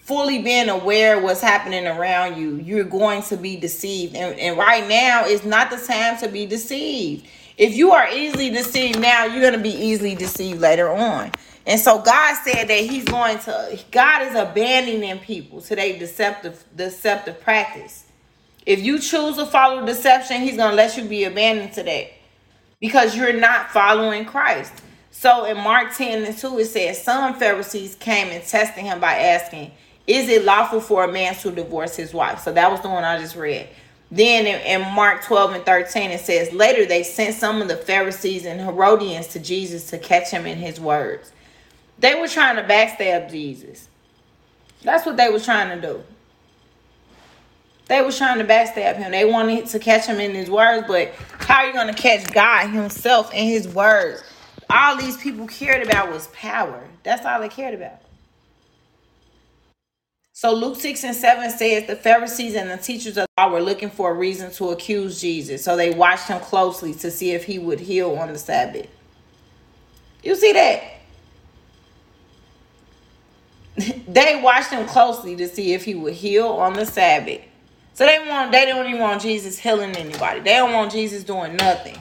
fully 0.00 0.42
being 0.42 0.68
aware 0.68 1.18
of 1.18 1.22
what's 1.22 1.40
happening 1.40 1.86
around 1.86 2.36
you 2.36 2.56
you're 2.56 2.84
going 2.84 3.22
to 3.22 3.36
be 3.36 3.56
deceived. 3.56 4.14
And, 4.16 4.38
and 4.38 4.58
right 4.58 4.86
now 4.88 5.24
is 5.24 5.44
not 5.44 5.70
the 5.70 5.76
time 5.76 6.18
to 6.18 6.28
be 6.28 6.46
deceived. 6.46 7.26
If 7.56 7.76
you 7.76 7.92
are 7.92 8.08
easily 8.10 8.50
deceived 8.50 9.00
now 9.00 9.26
you're 9.26 9.40
going 9.40 9.52
to 9.52 9.58
be 9.58 9.70
easily 9.74 10.14
deceived 10.14 10.60
later 10.60 10.90
on 10.90 11.30
and 11.66 11.80
so 11.80 12.00
God 12.00 12.34
said 12.44 12.68
that 12.68 12.80
He's 12.80 13.04
going 13.04 13.38
to, 13.40 13.78
God 13.90 14.22
is 14.22 14.34
abandoning 14.34 15.18
people 15.18 15.60
to 15.62 15.76
their 15.76 15.98
deceptive, 15.98 16.64
deceptive 16.74 17.40
practice. 17.40 18.06
If 18.66 18.80
you 18.80 18.98
choose 18.98 19.36
to 19.36 19.46
follow 19.46 19.84
deception, 19.84 20.40
He's 20.40 20.56
going 20.56 20.70
to 20.70 20.76
let 20.76 20.96
you 20.96 21.04
be 21.04 21.24
abandoned 21.24 21.72
to 21.74 21.82
that 21.82 22.12
because 22.80 23.16
you're 23.16 23.38
not 23.38 23.70
following 23.70 24.24
Christ. 24.24 24.72
So 25.10 25.44
in 25.44 25.56
Mark 25.58 25.94
10 25.94 26.24
and 26.24 26.36
2, 26.36 26.58
it 26.60 26.66
says, 26.66 27.02
Some 27.02 27.34
Pharisees 27.34 27.94
came 27.96 28.28
and 28.28 28.42
tested 28.42 28.84
him 28.84 29.00
by 29.00 29.14
asking, 29.14 29.72
Is 30.06 30.28
it 30.28 30.44
lawful 30.44 30.80
for 30.80 31.04
a 31.04 31.12
man 31.12 31.34
to 31.36 31.50
divorce 31.50 31.96
his 31.96 32.14
wife? 32.14 32.40
So 32.40 32.52
that 32.52 32.70
was 32.70 32.80
the 32.80 32.88
one 32.88 33.04
I 33.04 33.18
just 33.18 33.36
read. 33.36 33.68
Then 34.10 34.46
in, 34.46 34.82
in 34.82 34.94
Mark 34.94 35.22
12 35.22 35.52
and 35.52 35.64
13, 35.66 36.10
it 36.10 36.20
says, 36.20 36.52
Later 36.52 36.86
they 36.86 37.02
sent 37.02 37.34
some 37.34 37.60
of 37.60 37.68
the 37.68 37.76
Pharisees 37.76 38.46
and 38.46 38.60
Herodians 38.60 39.26
to 39.28 39.40
Jesus 39.40 39.90
to 39.90 39.98
catch 39.98 40.30
him 40.30 40.46
in 40.46 40.56
his 40.58 40.80
words. 40.80 41.32
They 42.00 42.18
were 42.18 42.28
trying 42.28 42.56
to 42.56 42.62
backstab 42.62 43.30
Jesus. 43.30 43.88
That's 44.82 45.06
what 45.06 45.16
they 45.16 45.28
were 45.28 45.40
trying 45.40 45.80
to 45.80 45.86
do. 45.86 46.02
They 47.86 48.00
were 48.02 48.12
trying 48.12 48.38
to 48.38 48.44
backstab 48.44 48.96
him. 48.96 49.10
They 49.10 49.24
wanted 49.24 49.66
to 49.66 49.78
catch 49.78 50.06
him 50.06 50.20
in 50.20 50.34
his 50.34 50.48
words, 50.48 50.86
but 50.86 51.12
how 51.40 51.56
are 51.56 51.66
you 51.66 51.72
going 51.72 51.92
to 51.92 52.00
catch 52.00 52.32
God 52.32 52.68
himself 52.68 53.34
in 53.34 53.46
his 53.46 53.68
words? 53.68 54.22
All 54.70 54.96
these 54.96 55.16
people 55.16 55.46
cared 55.46 55.84
about 55.86 56.10
was 56.10 56.28
power. 56.28 56.88
That's 57.02 57.26
all 57.26 57.40
they 57.40 57.48
cared 57.48 57.74
about. 57.74 58.00
So 60.32 60.54
Luke 60.54 60.80
6 60.80 61.04
and 61.04 61.14
7 61.14 61.50
says 61.50 61.86
the 61.86 61.96
Pharisees 61.96 62.54
and 62.54 62.70
the 62.70 62.78
teachers 62.78 63.18
of 63.18 63.26
the 63.36 63.42
law 63.42 63.50
were 63.50 63.60
looking 63.60 63.90
for 63.90 64.10
a 64.12 64.14
reason 64.14 64.50
to 64.52 64.70
accuse 64.70 65.20
Jesus. 65.20 65.62
So 65.62 65.76
they 65.76 65.90
watched 65.90 66.28
him 66.28 66.40
closely 66.40 66.94
to 66.94 67.10
see 67.10 67.32
if 67.32 67.44
he 67.44 67.58
would 67.58 67.80
heal 67.80 68.12
on 68.12 68.32
the 68.32 68.38
Sabbath. 68.38 68.86
You 70.22 70.34
see 70.36 70.52
that? 70.52 70.99
they 74.08 74.40
watched 74.42 74.70
him 74.70 74.86
closely 74.86 75.36
to 75.36 75.48
see 75.48 75.72
if 75.72 75.84
he 75.84 75.94
would 75.94 76.14
heal 76.14 76.48
on 76.48 76.74
the 76.74 76.86
Sabbath. 76.86 77.40
So 77.94 78.06
they 78.06 78.18
want 78.28 78.52
they 78.52 78.66
don't 78.66 78.86
even 78.86 79.00
want 79.00 79.22
Jesus 79.22 79.58
healing 79.58 79.96
anybody. 79.96 80.40
They 80.40 80.54
don't 80.54 80.72
want 80.72 80.92
Jesus 80.92 81.24
doing 81.24 81.56
nothing. 81.56 81.98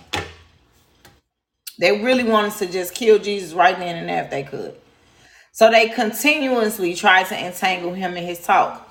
They 1.77 2.01
really 2.01 2.23
wanted 2.23 2.53
to 2.59 2.65
just 2.67 2.93
kill 2.93 3.19
Jesus 3.19 3.53
right 3.53 3.77
then 3.77 3.95
and 3.95 4.09
there 4.09 4.23
if 4.23 4.29
they 4.29 4.43
could. 4.43 4.75
So 5.51 5.71
they 5.71 5.89
continuously 5.89 6.93
try 6.93 7.23
to 7.23 7.45
entangle 7.45 7.93
him 7.93 8.15
in 8.17 8.23
his 8.25 8.41
talk. 8.43 8.85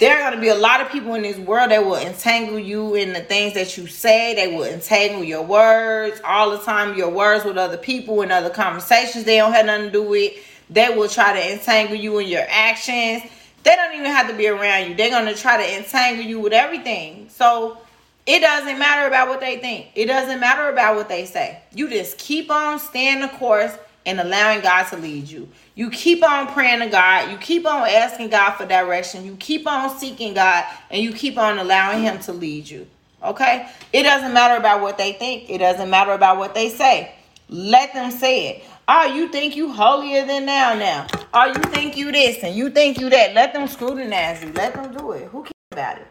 There 0.00 0.16
are 0.16 0.30
going 0.30 0.34
to 0.34 0.40
be 0.40 0.48
a 0.48 0.56
lot 0.56 0.80
of 0.80 0.90
people 0.90 1.14
in 1.14 1.22
this 1.22 1.38
world 1.38 1.70
that 1.70 1.84
will 1.84 1.96
entangle 1.96 2.58
you 2.58 2.96
in 2.96 3.12
the 3.12 3.20
things 3.20 3.54
that 3.54 3.76
you 3.76 3.86
say. 3.86 4.34
They 4.34 4.48
will 4.48 4.64
entangle 4.64 5.22
your 5.22 5.42
words 5.42 6.20
all 6.24 6.50
the 6.50 6.58
time, 6.58 6.96
your 6.96 7.10
words 7.10 7.44
with 7.44 7.56
other 7.56 7.76
people 7.76 8.22
and 8.22 8.32
other 8.32 8.50
conversations 8.50 9.24
they 9.24 9.36
don't 9.36 9.52
have 9.52 9.66
nothing 9.66 9.86
to 9.86 9.92
do 9.92 10.02
with. 10.02 10.32
They 10.70 10.88
will 10.90 11.08
try 11.08 11.32
to 11.32 11.52
entangle 11.52 11.96
you 11.96 12.18
in 12.18 12.28
your 12.28 12.44
actions. 12.48 13.22
They 13.62 13.76
don't 13.76 13.94
even 13.94 14.06
have 14.06 14.28
to 14.28 14.34
be 14.34 14.48
around 14.48 14.88
you. 14.88 14.94
They're 14.94 15.10
going 15.10 15.26
to 15.26 15.40
try 15.40 15.56
to 15.56 15.78
entangle 15.78 16.24
you 16.24 16.40
with 16.40 16.52
everything. 16.52 17.28
So 17.30 17.78
it 18.26 18.40
doesn't 18.40 18.78
matter 18.78 19.06
about 19.06 19.28
what 19.28 19.40
they 19.40 19.58
think. 19.58 19.88
It 19.94 20.06
doesn't 20.06 20.40
matter 20.40 20.68
about 20.68 20.96
what 20.96 21.08
they 21.08 21.24
say. 21.26 21.60
You 21.72 21.88
just 21.88 22.18
keep 22.18 22.50
on 22.50 22.78
staying 22.78 23.20
the 23.20 23.28
course 23.28 23.76
and 24.06 24.20
allowing 24.20 24.60
God 24.60 24.84
to 24.84 24.96
lead 24.96 25.28
you. 25.28 25.48
You 25.74 25.90
keep 25.90 26.22
on 26.22 26.46
praying 26.48 26.80
to 26.80 26.88
God. 26.88 27.30
You 27.30 27.38
keep 27.38 27.66
on 27.66 27.88
asking 27.88 28.30
God 28.30 28.52
for 28.52 28.66
direction. 28.66 29.24
You 29.24 29.36
keep 29.36 29.66
on 29.66 29.98
seeking 29.98 30.34
God 30.34 30.64
and 30.90 31.02
you 31.02 31.12
keep 31.12 31.38
on 31.38 31.58
allowing 31.58 32.02
Him 32.02 32.18
to 32.20 32.32
lead 32.32 32.68
you. 32.68 32.86
Okay? 33.22 33.68
It 33.92 34.02
doesn't 34.02 34.32
matter 34.32 34.56
about 34.56 34.82
what 34.82 34.98
they 34.98 35.12
think, 35.12 35.48
it 35.48 35.58
doesn't 35.58 35.88
matter 35.88 36.12
about 36.12 36.36
what 36.38 36.54
they 36.54 36.68
say. 36.68 37.14
Let 37.48 37.92
them 37.92 38.10
say 38.10 38.48
it. 38.48 38.64
Oh, 38.86 39.06
you 39.06 39.28
think 39.28 39.56
you 39.56 39.72
holier 39.72 40.26
than 40.26 40.44
now 40.44 40.74
now. 40.74 41.06
Oh, 41.32 41.46
you 41.46 41.54
think 41.54 41.96
you 41.96 42.12
this 42.12 42.44
and 42.44 42.54
you 42.54 42.68
think 42.68 43.00
you 43.00 43.08
that. 43.08 43.34
Let 43.34 43.54
them 43.54 43.66
scrutinize 43.66 44.42
you. 44.44 44.52
Let 44.52 44.74
them 44.74 44.94
do 44.94 45.12
it. 45.12 45.24
Who 45.28 45.42
cares 45.42 45.52
about 45.72 45.98
it? 45.98 46.06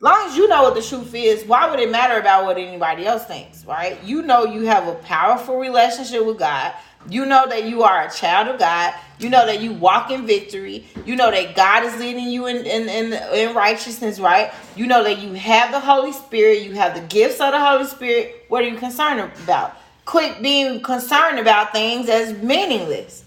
long 0.00 0.26
as 0.26 0.36
you 0.36 0.48
know 0.48 0.62
what 0.62 0.74
the 0.74 0.82
truth 0.82 1.14
is, 1.14 1.44
why 1.44 1.70
would 1.70 1.78
it 1.78 1.90
matter 1.90 2.18
about 2.18 2.44
what 2.44 2.56
anybody 2.56 3.04
else 3.04 3.24
thinks, 3.24 3.64
right? 3.66 4.02
You 4.02 4.22
know 4.22 4.44
you 4.44 4.62
have 4.62 4.88
a 4.88 4.94
powerful 4.94 5.58
relationship 5.58 6.24
with 6.24 6.38
God. 6.38 6.72
You 7.08 7.26
know 7.26 7.48
that 7.48 7.64
you 7.64 7.82
are 7.82 8.06
a 8.06 8.10
child 8.10 8.48
of 8.48 8.58
God. 8.58 8.94
You 9.18 9.30
know 9.30 9.44
that 9.46 9.60
you 9.60 9.72
walk 9.72 10.10
in 10.10 10.26
victory. 10.26 10.86
You 11.04 11.16
know 11.16 11.30
that 11.30 11.54
God 11.56 11.84
is 11.84 11.98
leading 11.98 12.28
you 12.28 12.46
in, 12.46 12.58
in, 12.58 12.88
in, 12.88 13.12
in 13.12 13.54
righteousness, 13.54 14.20
right? 14.20 14.52
You 14.76 14.86
know 14.86 15.02
that 15.02 15.18
you 15.18 15.32
have 15.34 15.72
the 15.72 15.80
Holy 15.80 16.12
Spirit. 16.12 16.62
You 16.62 16.74
have 16.74 16.94
the 16.94 17.00
gifts 17.02 17.40
of 17.40 17.52
the 17.52 17.60
Holy 17.60 17.86
Spirit. 17.86 18.44
What 18.48 18.62
are 18.64 18.68
you 18.68 18.76
concerned 18.76 19.32
about? 19.42 19.76
Quit 20.10 20.42
being 20.42 20.82
concerned 20.82 21.38
about 21.38 21.72
things 21.72 22.08
as 22.08 22.32
meaningless. 22.42 23.24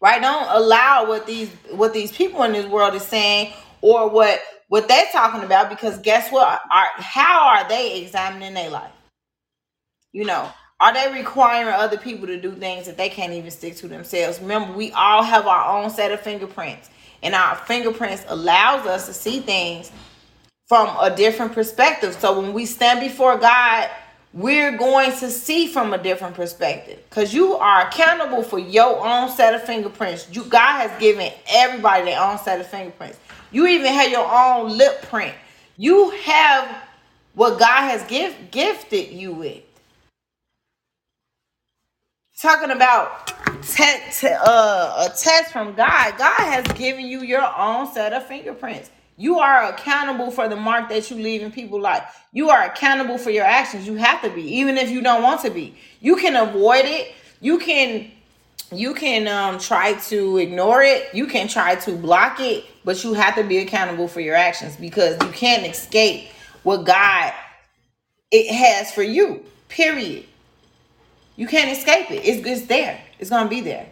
Right? 0.00 0.22
Don't 0.22 0.48
allow 0.48 1.08
what 1.08 1.26
these 1.26 1.50
what 1.70 1.92
these 1.92 2.12
people 2.12 2.44
in 2.44 2.52
this 2.52 2.66
world 2.66 2.94
is 2.94 3.02
saying 3.02 3.52
or 3.80 4.08
what 4.08 4.40
what 4.68 4.86
they're 4.86 5.10
talking 5.10 5.42
about 5.42 5.68
because 5.68 5.98
guess 5.98 6.30
what? 6.30 6.60
Are 6.70 6.86
how 6.96 7.48
are 7.48 7.68
they 7.68 8.00
examining 8.00 8.54
their 8.54 8.70
life? 8.70 8.92
You 10.12 10.24
know 10.24 10.48
are 10.80 10.94
they 10.94 11.12
requiring 11.12 11.74
other 11.74 11.98
people 11.98 12.28
to 12.28 12.40
do 12.40 12.52
things 12.52 12.86
that 12.86 12.96
they 12.96 13.08
can't 13.08 13.32
even 13.32 13.50
stick 13.50 13.74
to 13.76 13.88
themselves? 13.88 14.40
Remember 14.40 14.72
we 14.74 14.92
all 14.92 15.24
have 15.24 15.48
our 15.48 15.82
own 15.82 15.90
set 15.90 16.12
of 16.12 16.20
fingerprints 16.20 16.90
and 17.24 17.34
our 17.34 17.56
fingerprints 17.56 18.24
allows 18.28 18.86
us 18.86 19.06
to 19.06 19.12
see 19.12 19.40
things 19.40 19.90
from 20.68 20.88
a 21.00 21.14
different 21.14 21.52
perspective. 21.52 22.16
So 22.20 22.40
when 22.40 22.52
we 22.52 22.66
stand 22.66 23.00
before 23.00 23.36
god 23.36 23.90
we're 24.38 24.78
going 24.78 25.12
to 25.18 25.30
see 25.30 25.66
from 25.66 25.92
a 25.94 25.98
different 25.98 26.36
perspective 26.36 27.00
because 27.10 27.34
you 27.34 27.54
are 27.54 27.88
accountable 27.88 28.42
for 28.44 28.58
your 28.58 29.04
own 29.04 29.30
set 29.30 29.54
of 29.54 29.64
fingerprints. 29.64 30.28
You 30.32 30.44
God 30.44 30.88
has 30.88 31.00
given 31.00 31.32
everybody 31.50 32.04
their 32.04 32.20
own 32.22 32.38
set 32.38 32.60
of 32.60 32.68
fingerprints. 32.68 33.18
You 33.50 33.66
even 33.66 33.92
have 33.92 34.10
your 34.10 34.28
own 34.30 34.78
lip 34.78 35.02
print. 35.02 35.34
You 35.76 36.10
have 36.10 36.84
what 37.34 37.58
God 37.58 37.90
has 37.90 38.04
give, 38.04 38.36
gifted 38.52 39.08
you 39.10 39.32
with. 39.32 39.62
Talking 42.40 42.70
about 42.70 43.28
te- 43.62 44.00
te- 44.12 44.28
uh, 44.28 45.06
a 45.06 45.12
test 45.16 45.52
from 45.52 45.74
God, 45.74 46.16
God 46.18 46.36
has 46.38 46.64
given 46.78 47.06
you 47.06 47.22
your 47.22 47.46
own 47.58 47.92
set 47.92 48.12
of 48.12 48.26
fingerprints. 48.26 48.90
You 49.18 49.40
are 49.40 49.64
accountable 49.64 50.30
for 50.30 50.48
the 50.48 50.54
mark 50.54 50.88
that 50.90 51.10
you 51.10 51.16
leave 51.16 51.42
in 51.42 51.50
people's 51.50 51.82
life. 51.82 52.24
You 52.32 52.50
are 52.50 52.62
accountable 52.62 53.18
for 53.18 53.30
your 53.30 53.44
actions. 53.44 53.84
You 53.84 53.96
have 53.96 54.22
to 54.22 54.30
be, 54.30 54.42
even 54.58 54.78
if 54.78 54.90
you 54.90 55.02
don't 55.02 55.24
want 55.24 55.40
to 55.42 55.50
be. 55.50 55.76
You 56.00 56.14
can 56.14 56.36
avoid 56.36 56.84
it. 56.84 57.12
You 57.40 57.58
can 57.58 58.12
you 58.70 58.94
can 58.94 59.26
um, 59.26 59.58
try 59.58 59.94
to 59.94 60.36
ignore 60.36 60.82
it. 60.82 61.08
You 61.12 61.26
can 61.26 61.48
try 61.48 61.74
to 61.76 61.96
block 61.96 62.38
it, 62.38 62.64
but 62.84 63.02
you 63.02 63.14
have 63.14 63.34
to 63.34 63.42
be 63.42 63.58
accountable 63.58 64.06
for 64.06 64.20
your 64.20 64.36
actions 64.36 64.76
because 64.76 65.20
you 65.22 65.30
can't 65.32 65.66
escape 65.66 66.28
what 66.62 66.84
God 66.84 67.32
it 68.30 68.54
has 68.54 68.92
for 68.92 69.02
you. 69.02 69.44
Period. 69.68 70.26
You 71.34 71.48
can't 71.48 71.76
escape 71.76 72.10
it. 72.12 72.24
It's, 72.24 72.46
it's 72.46 72.66
there. 72.66 73.00
It's 73.18 73.30
gonna 73.30 73.48
be 73.48 73.62
there. 73.62 73.88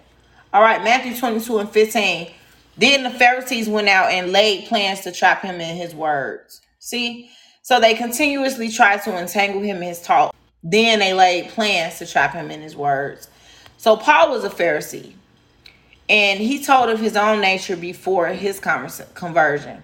All 0.53 0.63
right, 0.63 0.85
Matthew 0.85 1.17
22 1.17 1.59
and 1.59 1.69
15. 1.71 2.31
Then 2.77 3.03
the 3.03 3.11
Pharisees 3.11 3.69
went 3.69 3.89
out 3.89 4.11
and 4.11 4.33
laid 4.33 4.67
plans 4.67 5.01
to 5.01 5.13
trap 5.13 5.43
him 5.43 5.61
in 5.61 5.77
his 5.77 5.95
words. 5.95 6.61
See? 6.79 7.31
So 7.63 7.81
they 7.81 7.95
continuously 7.95 8.69
tried 8.69 9.03
to 9.05 9.19
entangle 9.19 9.63
him 9.63 9.79
in 9.79 9.89
his 9.89 10.03
talk. 10.03 10.35
Then 10.63 10.99
they 10.99 11.15
laid 11.15 11.49
plans 11.49 11.99
to 11.99 12.07
trap 12.07 12.33
him 12.33 12.51
in 12.51 12.61
his 12.61 12.77
words. 12.77 13.29
So 13.79 13.97
Paul 13.97 14.31
was 14.31 14.45
a 14.45 14.51
Pharisee. 14.51 15.15
And 16.09 16.39
he 16.39 16.63
told 16.63 16.89
of 16.89 17.01
his 17.01 17.17
own 17.17 17.41
nature 17.41 17.77
before 17.77 18.29
his 18.29 18.61
conversion. 18.61 19.83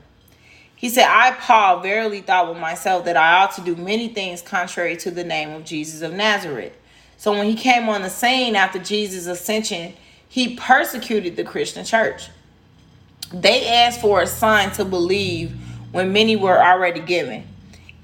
He 0.76 0.88
said, 0.88 1.06
I, 1.08 1.32
Paul, 1.32 1.80
verily 1.80 2.20
thought 2.20 2.48
with 2.48 2.58
myself 2.58 3.04
that 3.04 3.16
I 3.16 3.42
ought 3.42 3.52
to 3.54 3.60
do 3.60 3.76
many 3.76 4.08
things 4.08 4.42
contrary 4.42 4.96
to 4.98 5.10
the 5.10 5.24
name 5.24 5.50
of 5.50 5.64
Jesus 5.64 6.02
of 6.02 6.12
Nazareth. 6.12 6.76
So 7.16 7.32
when 7.32 7.46
he 7.46 7.54
came 7.54 7.88
on 7.88 8.02
the 8.02 8.10
scene 8.10 8.56
after 8.56 8.78
Jesus' 8.78 9.26
ascension, 9.26 9.94
he 10.28 10.56
persecuted 10.56 11.36
the 11.36 11.44
Christian 11.44 11.84
church. 11.84 12.30
They 13.32 13.68
asked 13.68 14.00
for 14.00 14.22
a 14.22 14.26
sign 14.26 14.72
to 14.72 14.84
believe 14.84 15.52
when 15.92 16.12
many 16.12 16.36
were 16.36 16.62
already 16.62 17.00
given. 17.00 17.44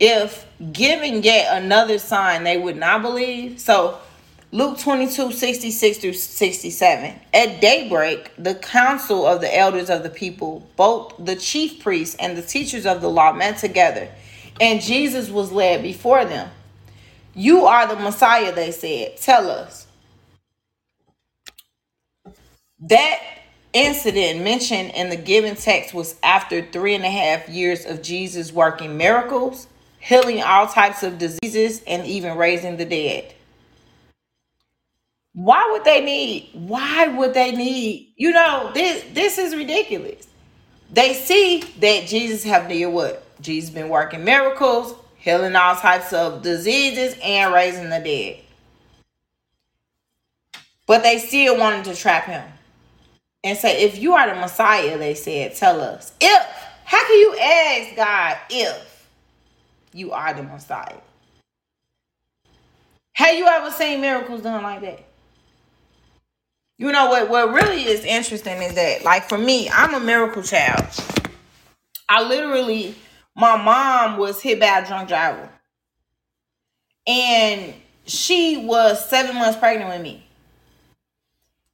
If 0.01 0.47
given 0.73 1.23
yet 1.23 1.63
another 1.63 1.99
sign, 1.99 2.45
they 2.45 2.57
would 2.57 2.77
not 2.77 3.03
believe. 3.03 3.61
So 3.61 3.99
Luke 4.53 4.79
22, 4.79 5.33
66 5.33 5.99
through 5.99 6.15
67. 6.15 7.15
At 7.35 7.61
daybreak, 7.61 8.33
the 8.39 8.55
council 8.55 9.27
of 9.27 9.43
the 9.43 9.55
elders 9.57 9.91
of 9.91 10.03
the 10.03 10.11
people, 10.11 10.67
both 10.77 11.15
the 11.19 11.37
chief 11.37 11.83
priests 11.83 12.17
and 12.19 12.37
the 12.37 12.43
teachers 12.43 12.87
of 12.87 13.03
the 13.03 13.11
law, 13.11 13.33
met 13.35 13.59
together, 13.59 14.09
and 14.61 14.81
Jesus 14.81 15.29
was 15.29 15.53
led 15.53 15.83
before 15.83 16.25
them. 16.25 16.51
You 17.35 17.67
are 17.67 17.87
the 17.87 17.97
Messiah, 17.97 18.53
they 18.55 18.73
said. 18.73 19.19
Tell 19.19 19.51
us. 19.51 19.87
That 22.81 23.21
incident 23.73 24.43
mentioned 24.43 24.93
in 24.93 25.11
the 25.11 25.17
given 25.17 25.57
text 25.57 25.95
was 25.95 26.17
after 26.23 26.63
three 26.63 26.95
and 26.95 27.05
a 27.05 27.11
half 27.11 27.49
years 27.49 27.85
of 27.85 28.03
Jesus 28.03 28.53
working 28.53 28.97
miracles, 28.97 29.67
healing 30.01 30.43
all 30.43 30.67
types 30.67 31.03
of 31.03 31.19
diseases, 31.19 31.83
and 31.87 32.07
even 32.07 32.37
raising 32.37 32.77
the 32.77 32.85
dead. 32.85 33.35
Why 35.35 35.69
would 35.71 35.85
they 35.85 36.05
need? 36.05 36.51
Why 36.53 37.07
would 37.09 37.35
they 37.35 37.53
need? 37.53 38.13
You 38.17 38.33
know, 38.33 38.73
this 38.75 39.05
this 39.13 39.39
is 39.39 39.55
ridiculous. 39.55 40.27
They 40.91 41.15
see 41.15 41.61
that 41.81 42.07
Jesus 42.07 42.43
have 42.45 42.69
did 42.69 42.87
what? 42.87 43.25
Jesus 43.41 43.71
been 43.71 43.89
working 43.89 44.25
miracles, 44.25 44.95
healing 45.17 45.55
all 45.55 45.77
types 45.77 46.13
of 46.13 46.43
diseases, 46.43 47.17
and 47.23 47.53
raising 47.53 47.91
the 47.91 48.01
dead. 48.01 48.41
But 50.87 51.03
they 51.03 51.19
still 51.19 51.59
wanted 51.59 51.85
to 51.85 51.95
trap 51.95 52.25
him. 52.25 52.43
And 53.45 53.57
say, 53.57 53.83
if 53.83 53.99
you 53.99 54.15
are 54.15 54.29
the 54.33 54.41
Messiah, 54.41 54.99
they 54.99 55.15
said, 55.15 55.55
tell 55.55 55.81
us. 55.81 56.13
If, 56.21 56.43
how 56.85 57.07
can 57.07 57.19
you 57.19 57.39
ask 57.39 57.97
God 57.97 58.37
if 58.51 59.09
you 59.93 60.13
are 60.13 60.35
the 60.35 60.43
Messiah? 60.43 61.01
Have 63.15 63.37
you 63.37 63.47
ever 63.47 63.71
seen 63.71 64.01
miracles 64.01 64.43
done 64.43 64.63
like 64.63 64.81
that? 64.83 65.05
You 66.79 66.93
know 66.93 67.07
what? 67.07 67.29
What 67.29 67.53
really 67.53 67.83
is 67.83 68.05
interesting 68.05 68.63
is 68.63 68.75
that, 68.75 69.03
like 69.05 69.29
for 69.29 69.39
me, 69.39 69.69
I'm 69.69 69.95
a 69.95 70.01
miracle 70.01 70.43
child. 70.45 70.87
I 72.09 72.23
literally, 72.23 72.95
my 73.35 73.61
mom 73.61 74.19
was 74.19 74.41
hit 74.41 74.61
by 74.61 74.79
a 74.79 74.87
drunk 74.87 75.09
driver, 75.09 75.51
and 77.07 77.75
she 78.07 78.65
was 78.65 79.05
seven 79.09 79.35
months 79.35 79.59
pregnant 79.59 79.91
with 79.91 80.03
me. 80.03 80.28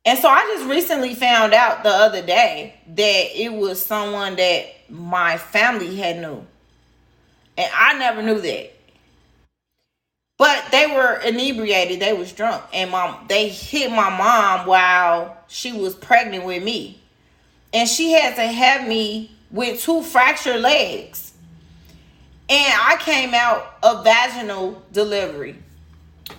And 0.05 0.19
so 0.19 0.29
I 0.29 0.41
just 0.55 0.69
recently 0.69 1.15
found 1.15 1.55
out 1.55 1.83
the 1.83 1.91
other 1.91 2.23
day 2.23 2.75
that 2.89 3.43
it 3.43 3.53
was 3.53 3.85
someone 3.85 4.37
that 4.37 4.67
my 4.91 5.39
family 5.39 5.97
had 5.97 6.19
knew. 6.19 6.45
And 7.57 7.71
I 7.75 7.99
never 7.99 8.21
knew 8.21 8.41
that. 8.41 8.73
But 10.37 10.67
they 10.73 10.87
were 10.87 11.21
inebriated, 11.21 12.01
they 12.01 12.13
was 12.13 12.33
drunk. 12.33 12.65
And 12.73 12.91
mom 12.91 13.27
they 13.29 13.49
hit 13.49 13.91
my 13.91 14.11
mom 14.11 14.67
while 14.67 15.39
she 15.49 15.73
was 15.73 15.95
pregnant 15.95 16.45
with 16.45 16.63
me. 16.63 17.01
And 17.73 17.89
she 17.89 18.13
had 18.13 18.37
to 18.37 18.47
have 18.47 18.87
me 18.87 19.33
with 19.51 19.81
two 19.81 20.03
fractured 20.03 20.61
legs. 20.61 21.33
And 22.49 22.75
I 22.79 22.97
came 23.01 23.33
out 23.33 23.79
of 23.83 24.05
vaginal 24.05 24.83
delivery. 24.93 25.64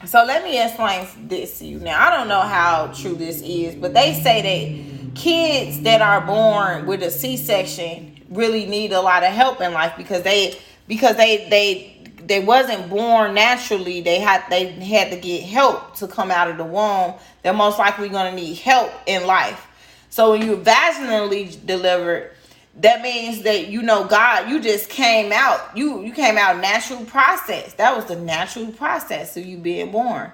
So 0.05 0.23
let 0.23 0.43
me 0.43 0.61
explain 0.61 1.07
this 1.27 1.59
to 1.59 1.65
you. 1.65 1.79
Now, 1.79 2.07
I 2.07 2.15
don't 2.15 2.27
know 2.27 2.41
how 2.41 2.91
true 2.95 3.15
this 3.15 3.41
is, 3.41 3.75
but 3.75 3.93
they 3.93 4.13
say 4.13 4.41
that 4.41 5.15
kids 5.15 5.81
that 5.81 6.01
are 6.01 6.21
born 6.21 6.85
with 6.85 7.01
a 7.03 7.11
C-section 7.11 8.19
really 8.29 8.65
need 8.65 8.91
a 8.91 9.01
lot 9.01 9.23
of 9.23 9.31
help 9.31 9.61
in 9.61 9.73
life 9.73 9.93
because 9.97 10.23
they 10.23 10.59
because 10.87 11.15
they 11.15 11.47
they 11.49 12.09
they 12.25 12.43
wasn't 12.43 12.89
born 12.89 13.33
naturally. 13.33 14.01
They 14.01 14.19
had 14.19 14.43
they 14.49 14.71
had 14.71 15.11
to 15.11 15.17
get 15.17 15.43
help 15.43 15.95
to 15.97 16.07
come 16.07 16.31
out 16.31 16.49
of 16.49 16.57
the 16.57 16.63
womb. 16.63 17.15
They're 17.43 17.53
most 17.53 17.79
likely 17.79 18.09
going 18.09 18.35
to 18.35 18.41
need 18.41 18.57
help 18.57 18.91
in 19.05 19.25
life. 19.25 19.67
So 20.09 20.31
when 20.31 20.41
you 20.41 20.57
vaginally 20.57 21.63
delivered, 21.65 22.31
that 22.77 23.01
means 23.01 23.43
that 23.43 23.69
you 23.69 23.81
know 23.81 24.05
God, 24.05 24.49
you 24.49 24.61
just 24.61 24.89
came 24.89 25.31
out. 25.31 25.75
You 25.77 26.01
you 26.01 26.11
came 26.11 26.37
out 26.37 26.59
natural 26.59 27.05
process. 27.05 27.73
That 27.73 27.95
was 27.95 28.05
the 28.05 28.15
natural 28.15 28.67
process 28.67 29.37
of 29.37 29.45
you 29.45 29.57
being 29.57 29.91
born. 29.91 30.31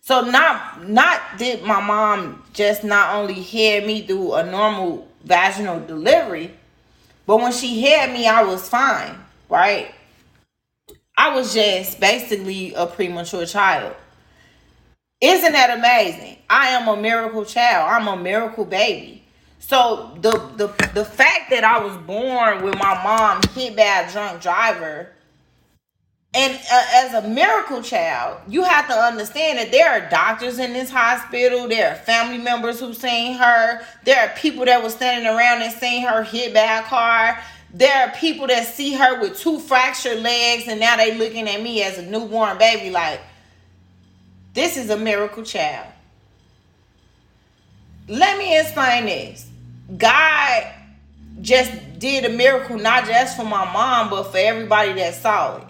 So 0.00 0.22
not 0.22 0.88
not 0.88 1.20
did 1.38 1.62
my 1.62 1.80
mom 1.80 2.44
just 2.52 2.84
not 2.84 3.14
only 3.14 3.34
hear 3.34 3.86
me 3.86 4.06
through 4.06 4.34
a 4.34 4.50
normal 4.50 5.08
vaginal 5.24 5.80
delivery, 5.80 6.52
but 7.26 7.38
when 7.38 7.52
she 7.52 7.82
had 7.82 8.12
me, 8.12 8.26
I 8.26 8.42
was 8.42 8.68
fine, 8.68 9.16
right? 9.48 9.94
I 11.16 11.34
was 11.34 11.52
just 11.52 11.98
basically 12.00 12.74
a 12.74 12.86
premature 12.86 13.44
child. 13.44 13.94
Isn't 15.20 15.52
that 15.52 15.76
amazing? 15.76 16.38
I 16.48 16.68
am 16.68 16.88
a 16.88 16.96
miracle 16.96 17.44
child. 17.44 17.90
I'm 17.90 18.06
a 18.06 18.22
miracle 18.22 18.64
baby. 18.64 19.17
So 19.58 20.16
the 20.20 20.30
the 20.56 20.68
the 20.94 21.04
fact 21.04 21.50
that 21.50 21.64
I 21.64 21.84
was 21.84 21.96
born 21.98 22.62
with 22.62 22.74
my 22.76 23.02
mom 23.02 23.40
hit 23.54 23.76
by 23.76 23.82
a 23.82 24.10
drunk 24.10 24.40
driver, 24.40 25.10
and 26.32 26.54
uh, 26.54 26.86
as 26.94 27.14
a 27.14 27.28
miracle 27.28 27.82
child, 27.82 28.40
you 28.48 28.62
have 28.62 28.86
to 28.88 28.94
understand 28.94 29.58
that 29.58 29.70
there 29.70 29.90
are 29.90 30.08
doctors 30.08 30.58
in 30.58 30.72
this 30.72 30.90
hospital. 30.90 31.68
There 31.68 31.90
are 31.90 31.96
family 31.96 32.38
members 32.38 32.80
who 32.80 32.94
seen 32.94 33.36
her. 33.36 33.80
There 34.04 34.20
are 34.20 34.34
people 34.36 34.64
that 34.64 34.82
were 34.82 34.90
standing 34.90 35.26
around 35.26 35.62
and 35.62 35.72
seen 35.72 36.06
her 36.06 36.22
hit 36.22 36.54
by 36.54 36.60
a 36.78 36.82
car. 36.82 37.38
There 37.72 38.06
are 38.06 38.14
people 38.14 38.46
that 38.46 38.66
see 38.66 38.94
her 38.94 39.20
with 39.20 39.38
two 39.38 39.58
fractured 39.58 40.20
legs, 40.20 40.68
and 40.68 40.80
now 40.80 40.96
they 40.96 41.18
looking 41.18 41.48
at 41.48 41.62
me 41.62 41.82
as 41.82 41.98
a 41.98 42.02
newborn 42.02 42.56
baby 42.56 42.90
like, 42.90 43.20
this 44.54 44.76
is 44.76 44.88
a 44.90 44.96
miracle 44.96 45.42
child. 45.42 45.86
Let 48.08 48.38
me 48.38 48.58
explain 48.58 49.04
this. 49.04 49.46
God 49.96 50.64
just 51.42 51.98
did 51.98 52.24
a 52.24 52.30
miracle 52.30 52.78
not 52.78 53.04
just 53.04 53.36
for 53.36 53.44
my 53.44 53.70
mom, 53.72 54.08
but 54.08 54.24
for 54.24 54.38
everybody 54.38 54.94
that 54.94 55.14
saw 55.14 55.58
it. 55.58 55.64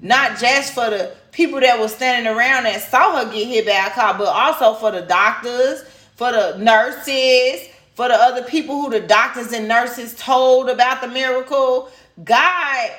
Not 0.00 0.38
just 0.38 0.72
for 0.72 0.88
the 0.88 1.14
people 1.32 1.60
that 1.60 1.78
were 1.78 1.88
standing 1.88 2.32
around 2.32 2.64
that 2.64 2.80
saw 2.82 3.22
her 3.22 3.30
get 3.30 3.46
hit 3.46 3.66
by 3.66 3.86
a 3.86 3.90
car, 3.90 4.16
but 4.16 4.28
also 4.28 4.74
for 4.74 4.90
the 4.90 5.02
doctors, 5.02 5.82
for 6.14 6.32
the 6.32 6.56
nurses, 6.56 7.68
for 7.94 8.08
the 8.08 8.14
other 8.14 8.42
people 8.42 8.80
who 8.80 8.90
the 8.90 9.00
doctors 9.00 9.52
and 9.52 9.68
nurses 9.68 10.14
told 10.14 10.70
about 10.70 11.02
the 11.02 11.08
miracle. 11.08 11.90
God 12.24 12.90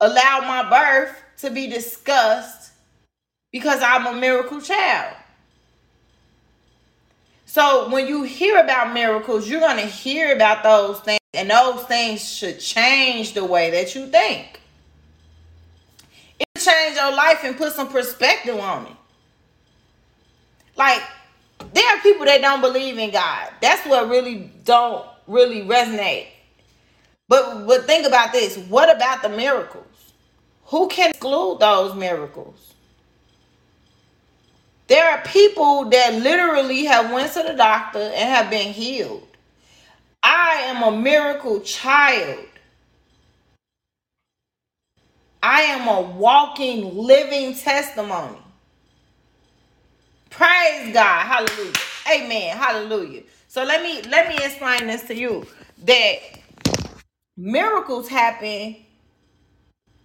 allowed 0.00 0.46
my 0.46 0.68
birth 0.68 1.16
to 1.38 1.50
be 1.50 1.66
discussed 1.66 2.72
because 3.52 3.82
I'm 3.82 4.06
a 4.06 4.20
miracle 4.20 4.60
child. 4.60 5.14
So 7.48 7.88
when 7.88 8.06
you 8.06 8.24
hear 8.24 8.58
about 8.58 8.92
miracles, 8.92 9.48
you're 9.48 9.60
going 9.60 9.78
to 9.78 9.86
hear 9.86 10.36
about 10.36 10.62
those 10.62 11.00
things, 11.00 11.18
and 11.32 11.48
those 11.48 11.82
things 11.84 12.22
should 12.22 12.60
change 12.60 13.32
the 13.32 13.42
way 13.42 13.70
that 13.70 13.94
you 13.94 14.06
think. 14.08 14.60
It 16.38 16.46
change 16.58 16.96
your 16.96 17.16
life 17.16 17.40
and 17.44 17.56
put 17.56 17.72
some 17.72 17.88
perspective 17.88 18.60
on 18.60 18.84
it. 18.84 18.92
Like 20.76 21.02
there 21.72 21.86
are 21.88 21.98
people 22.00 22.26
that 22.26 22.42
don't 22.42 22.60
believe 22.60 22.98
in 22.98 23.10
God. 23.10 23.50
That's 23.62 23.84
what 23.86 24.10
really 24.10 24.52
don't 24.64 25.06
really 25.26 25.62
resonate. 25.62 26.26
But 27.28 27.66
but 27.66 27.86
think 27.86 28.06
about 28.06 28.30
this. 28.30 28.58
What 28.58 28.94
about 28.94 29.22
the 29.22 29.30
miracles? 29.30 29.86
Who 30.66 30.86
can 30.88 31.10
exclude 31.10 31.60
those 31.60 31.94
miracles? 31.94 32.74
There 34.88 35.10
are 35.10 35.22
people 35.22 35.90
that 35.90 36.14
literally 36.14 36.86
have 36.86 37.12
went 37.12 37.32
to 37.34 37.42
the 37.42 37.54
doctor 37.54 37.98
and 38.00 38.14
have 38.14 38.50
been 38.50 38.72
healed. 38.72 39.26
I 40.22 40.62
am 40.66 40.82
a 40.82 40.96
miracle 40.96 41.60
child. 41.60 42.44
I 45.42 45.62
am 45.62 45.88
a 45.88 46.00
walking, 46.00 46.96
living 46.96 47.54
testimony. 47.54 48.38
Praise 50.30 50.92
God. 50.92 51.26
Hallelujah. 51.26 51.72
Amen. 52.12 52.56
Hallelujah. 52.56 53.22
So 53.48 53.64
let 53.64 53.82
me 53.82 54.02
let 54.10 54.28
me 54.28 54.36
explain 54.44 54.86
this 54.86 55.04
to 55.04 55.14
you 55.14 55.46
that 55.84 56.18
miracles 57.36 58.08
happen 58.08 58.76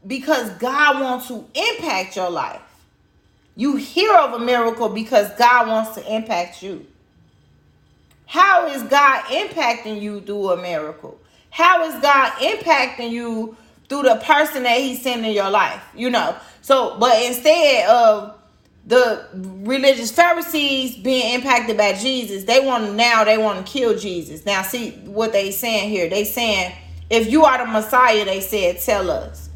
because 0.07 0.49
God 0.51 1.01
wants 1.01 1.27
to 1.29 1.45
impact 1.55 2.15
your 2.15 2.29
life. 2.29 2.61
You 3.55 3.75
hear 3.75 4.13
of 4.15 4.33
a 4.33 4.39
miracle 4.39 4.89
because 4.89 5.29
God 5.37 5.67
wants 5.67 5.95
to 5.95 6.15
impact 6.15 6.63
you. 6.63 6.85
How 8.25 8.67
is 8.67 8.81
God 8.83 9.23
impacting 9.25 10.01
you 10.01 10.21
through 10.21 10.51
a 10.51 10.61
miracle? 10.61 11.19
How 11.51 11.83
is 11.83 12.01
God 12.01 12.31
impacting 12.33 13.11
you 13.11 13.55
through 13.89 14.03
the 14.03 14.15
person 14.23 14.63
that 14.63 14.79
He's 14.79 15.03
sending 15.03 15.29
in 15.29 15.35
your 15.35 15.51
life? 15.51 15.83
You 15.95 16.09
know, 16.09 16.35
so 16.61 16.97
but 16.99 17.21
instead 17.21 17.87
of 17.87 18.35
the 18.85 19.27
religious 19.33 20.11
Pharisees 20.11 20.97
being 20.97 21.35
impacted 21.35 21.77
by 21.77 21.93
Jesus, 21.93 22.43
they 22.43 22.65
want 22.65 22.85
to 22.85 22.93
now 22.93 23.23
they 23.23 23.37
want 23.37 23.65
to 23.65 23.71
kill 23.71 23.97
Jesus. 23.97 24.45
Now, 24.45 24.63
see 24.63 24.91
what 25.05 25.31
they 25.31 25.51
saying 25.51 25.89
here. 25.89 26.09
They 26.09 26.23
saying, 26.23 26.73
if 27.09 27.31
you 27.31 27.45
are 27.45 27.63
the 27.63 27.71
Messiah, 27.71 28.25
they 28.25 28.41
said, 28.41 28.79
tell 28.79 29.11
us. 29.11 29.49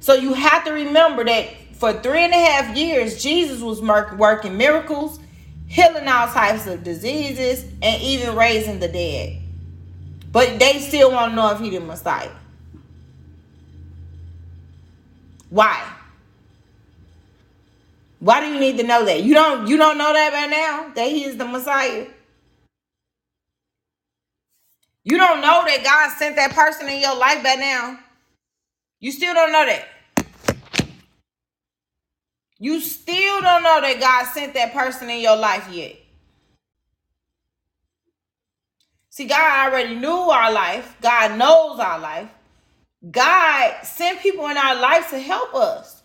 So 0.00 0.14
you 0.14 0.32
have 0.32 0.64
to 0.64 0.72
remember 0.72 1.24
that 1.24 1.48
for 1.78 1.92
three 1.92 2.24
and 2.24 2.32
a 2.32 2.36
half 2.36 2.76
years, 2.76 3.22
Jesus 3.22 3.60
was 3.60 3.80
working 3.80 4.56
miracles, 4.56 5.20
healing 5.68 6.08
all 6.08 6.26
types 6.26 6.66
of 6.66 6.82
diseases, 6.82 7.64
and 7.82 8.02
even 8.02 8.34
raising 8.36 8.80
the 8.80 8.88
dead. 8.88 9.40
But 10.32 10.58
they 10.58 10.80
still 10.80 11.12
want 11.12 11.32
to 11.32 11.36
know 11.36 11.50
if 11.52 11.60
he 11.60 11.70
the 11.70 11.80
Messiah. 11.80 12.30
Why? 15.50 15.92
Why 18.20 18.40
do 18.40 18.52
you 18.52 18.58
need 18.58 18.76
to 18.78 18.82
know 18.82 19.04
that? 19.04 19.22
You 19.22 19.34
don't 19.34 19.68
you 19.68 19.76
don't 19.76 19.96
know 19.96 20.12
that 20.12 20.32
by 20.32 20.46
now 20.46 20.92
that 20.94 21.08
he 21.08 21.24
is 21.24 21.36
the 21.36 21.44
Messiah. 21.44 22.06
You 25.04 25.16
don't 25.16 25.40
know 25.40 25.64
that 25.64 25.84
God 25.84 26.18
sent 26.18 26.36
that 26.36 26.52
person 26.52 26.88
in 26.88 27.00
your 27.00 27.16
life 27.16 27.42
by 27.42 27.54
now. 27.54 27.98
You 29.00 29.12
still 29.12 29.32
don't 29.32 29.52
know 29.52 29.64
that. 29.64 29.86
You 32.58 32.80
still 32.80 33.40
don't 33.40 33.62
know 33.62 33.80
that 33.80 34.00
God 34.00 34.32
sent 34.32 34.54
that 34.54 34.72
person 34.72 35.08
in 35.10 35.20
your 35.20 35.36
life 35.36 35.68
yet. 35.70 35.96
See, 39.10 39.26
God 39.26 39.68
already 39.68 39.96
knew 39.96 40.08
our 40.08 40.52
life. 40.52 40.96
God 41.00 41.38
knows 41.38 41.78
our 41.78 41.98
life. 41.98 42.30
God 43.10 43.84
sent 43.84 44.20
people 44.20 44.48
in 44.48 44.56
our 44.56 44.80
life 44.80 45.10
to 45.10 45.18
help 45.18 45.54
us. 45.54 46.02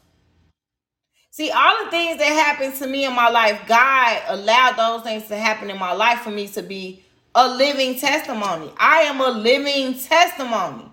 See, 1.31 1.49
all 1.49 1.83
the 1.85 1.89
things 1.89 2.19
that 2.19 2.25
happened 2.25 2.75
to 2.75 2.87
me 2.87 3.05
in 3.05 3.15
my 3.15 3.29
life, 3.29 3.61
God 3.67 4.21
allowed 4.27 4.75
those 4.75 5.03
things 5.03 5.27
to 5.29 5.35
happen 5.35 5.71
in 5.71 5.79
my 5.79 5.93
life 5.93 6.19
for 6.19 6.29
me 6.29 6.47
to 6.49 6.61
be 6.61 7.03
a 7.33 7.47
living 7.47 7.97
testimony. 7.97 8.71
I 8.77 9.01
am 9.01 9.19
a 9.19 9.29
living 9.29 9.97
testimony. 9.97 10.85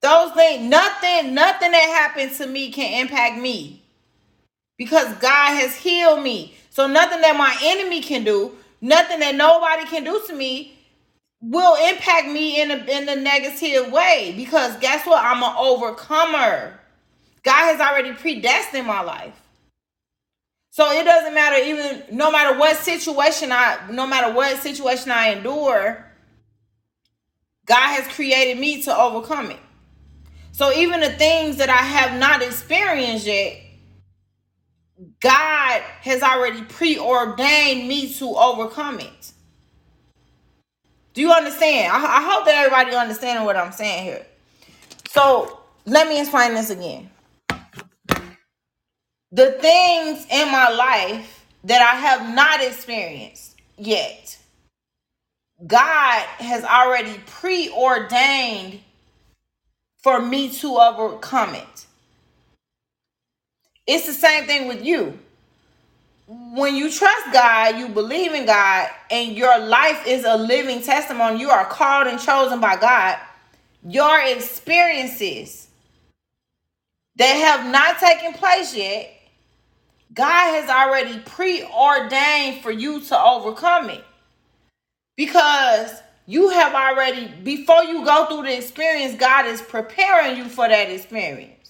Those 0.00 0.32
things, 0.32 0.68
nothing, 0.68 1.34
nothing 1.34 1.70
that 1.72 2.08
happened 2.14 2.34
to 2.38 2.46
me 2.46 2.72
can 2.72 3.02
impact 3.02 3.36
me 3.40 3.81
because 4.78 5.14
God 5.16 5.54
has 5.60 5.76
healed 5.76 6.22
me. 6.22 6.54
So 6.70 6.86
nothing 6.86 7.20
that 7.20 7.36
my 7.36 7.56
enemy 7.62 8.00
can 8.00 8.24
do, 8.24 8.56
nothing 8.80 9.20
that 9.20 9.34
nobody 9.34 9.84
can 9.86 10.04
do 10.04 10.22
to 10.26 10.34
me 10.34 10.78
will 11.42 11.74
impact 11.90 12.28
me 12.28 12.62
in 12.62 12.70
a 12.70 12.76
in 12.76 13.08
a 13.08 13.16
negative 13.16 13.92
way 13.92 14.32
because 14.36 14.76
guess 14.78 15.06
what? 15.06 15.24
I'm 15.24 15.42
an 15.42 15.54
overcomer. 15.58 16.78
God 17.42 17.76
has 17.76 17.80
already 17.80 18.12
predestined 18.12 18.86
my 18.86 19.02
life. 19.02 19.34
So 20.70 20.90
it 20.92 21.04
doesn't 21.04 21.34
matter 21.34 21.56
even 21.56 22.04
no 22.16 22.30
matter 22.30 22.58
what 22.58 22.76
situation 22.76 23.52
I 23.52 23.78
no 23.90 24.06
matter 24.06 24.32
what 24.32 24.58
situation 24.62 25.10
I 25.10 25.30
endure, 25.30 26.06
God 27.66 28.00
has 28.00 28.06
created 28.14 28.58
me 28.58 28.82
to 28.84 28.96
overcome 28.96 29.50
it. 29.50 29.60
So 30.52 30.72
even 30.72 31.00
the 31.00 31.10
things 31.10 31.56
that 31.56 31.70
I 31.70 31.78
have 31.78 32.18
not 32.18 32.42
experienced 32.42 33.26
yet, 33.26 33.61
God 35.22 35.82
has 36.02 36.22
already 36.22 36.62
preordained 36.62 37.88
me 37.88 38.12
to 38.14 38.28
overcome 38.36 39.00
it. 39.00 39.32
Do 41.14 41.20
you 41.22 41.32
understand? 41.32 41.92
I, 41.92 41.98
I 41.98 42.22
hope 42.30 42.46
that 42.46 42.56
everybody 42.56 42.96
understands 42.96 43.44
what 43.44 43.56
I'm 43.56 43.72
saying 43.72 44.04
here. 44.04 44.26
So 45.10 45.60
let 45.86 46.08
me 46.08 46.20
explain 46.20 46.54
this 46.54 46.70
again 46.70 47.10
the 49.32 49.52
things 49.52 50.26
in 50.30 50.50
my 50.52 50.68
life 50.70 51.46
that 51.64 51.82
I 51.82 51.96
have 52.00 52.34
not 52.34 52.62
experienced 52.62 53.56
yet, 53.78 54.38
God 55.66 56.22
has 56.38 56.64
already 56.64 57.18
preordained 57.26 58.80
for 60.02 60.20
me 60.20 60.50
to 60.56 60.76
overcome 60.76 61.54
it. 61.54 61.86
It's 63.86 64.06
the 64.06 64.12
same 64.12 64.46
thing 64.46 64.68
with 64.68 64.84
you. 64.84 65.18
When 66.26 66.76
you 66.76 66.90
trust 66.90 67.32
God, 67.32 67.78
you 67.78 67.88
believe 67.88 68.32
in 68.32 68.46
God, 68.46 68.88
and 69.10 69.36
your 69.36 69.58
life 69.58 70.06
is 70.06 70.24
a 70.24 70.36
living 70.36 70.82
testimony, 70.82 71.40
you 71.40 71.50
are 71.50 71.66
called 71.66 72.06
and 72.06 72.20
chosen 72.20 72.60
by 72.60 72.76
God. 72.76 73.18
Your 73.86 74.20
experiences 74.24 75.68
that 77.16 77.32
have 77.32 77.70
not 77.70 77.98
taken 77.98 78.32
place 78.34 78.74
yet 78.74 79.12
God 80.14 80.60
has 80.60 80.68
already 80.68 81.18
preordained 81.20 82.62
for 82.62 82.70
you 82.70 83.00
to 83.02 83.18
overcome 83.18 83.90
it. 83.90 84.04
Because 85.16 86.02
you 86.26 86.50
have 86.50 86.74
already, 86.74 87.28
before 87.42 87.84
you 87.84 88.04
go 88.04 88.26
through 88.26 88.42
the 88.42 88.56
experience, 88.56 89.16
God 89.16 89.46
is 89.46 89.62
preparing 89.62 90.36
you 90.36 90.44
for 90.44 90.68
that 90.68 90.90
experience. 90.90 91.61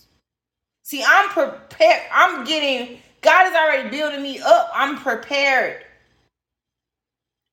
See, 0.93 1.03
I'm 1.03 1.31
prepared. 1.31 2.03
I'm 2.13 2.45
getting, 2.45 2.99
God 3.23 3.47
is 3.47 3.55
already 3.55 3.89
building 3.89 4.23
me 4.23 4.41
up. 4.41 4.71
I'm 4.75 4.99
prepared. 4.99 5.83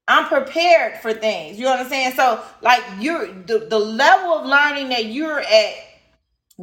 I'm 0.10 0.26
prepared 0.26 1.00
for 1.00 1.14
things. 1.14 1.58
You 1.58 1.64
know 1.64 1.72
what 1.72 1.80
I'm 1.80 1.90
saying? 1.90 2.16
So, 2.18 2.44
like, 2.62 2.84
you're 3.00 3.32
the, 3.32 3.60
the 3.70 3.80
level 3.80 4.34
of 4.34 4.46
learning 4.46 4.90
that 4.90 5.06
you're 5.06 5.40
at, 5.40 5.74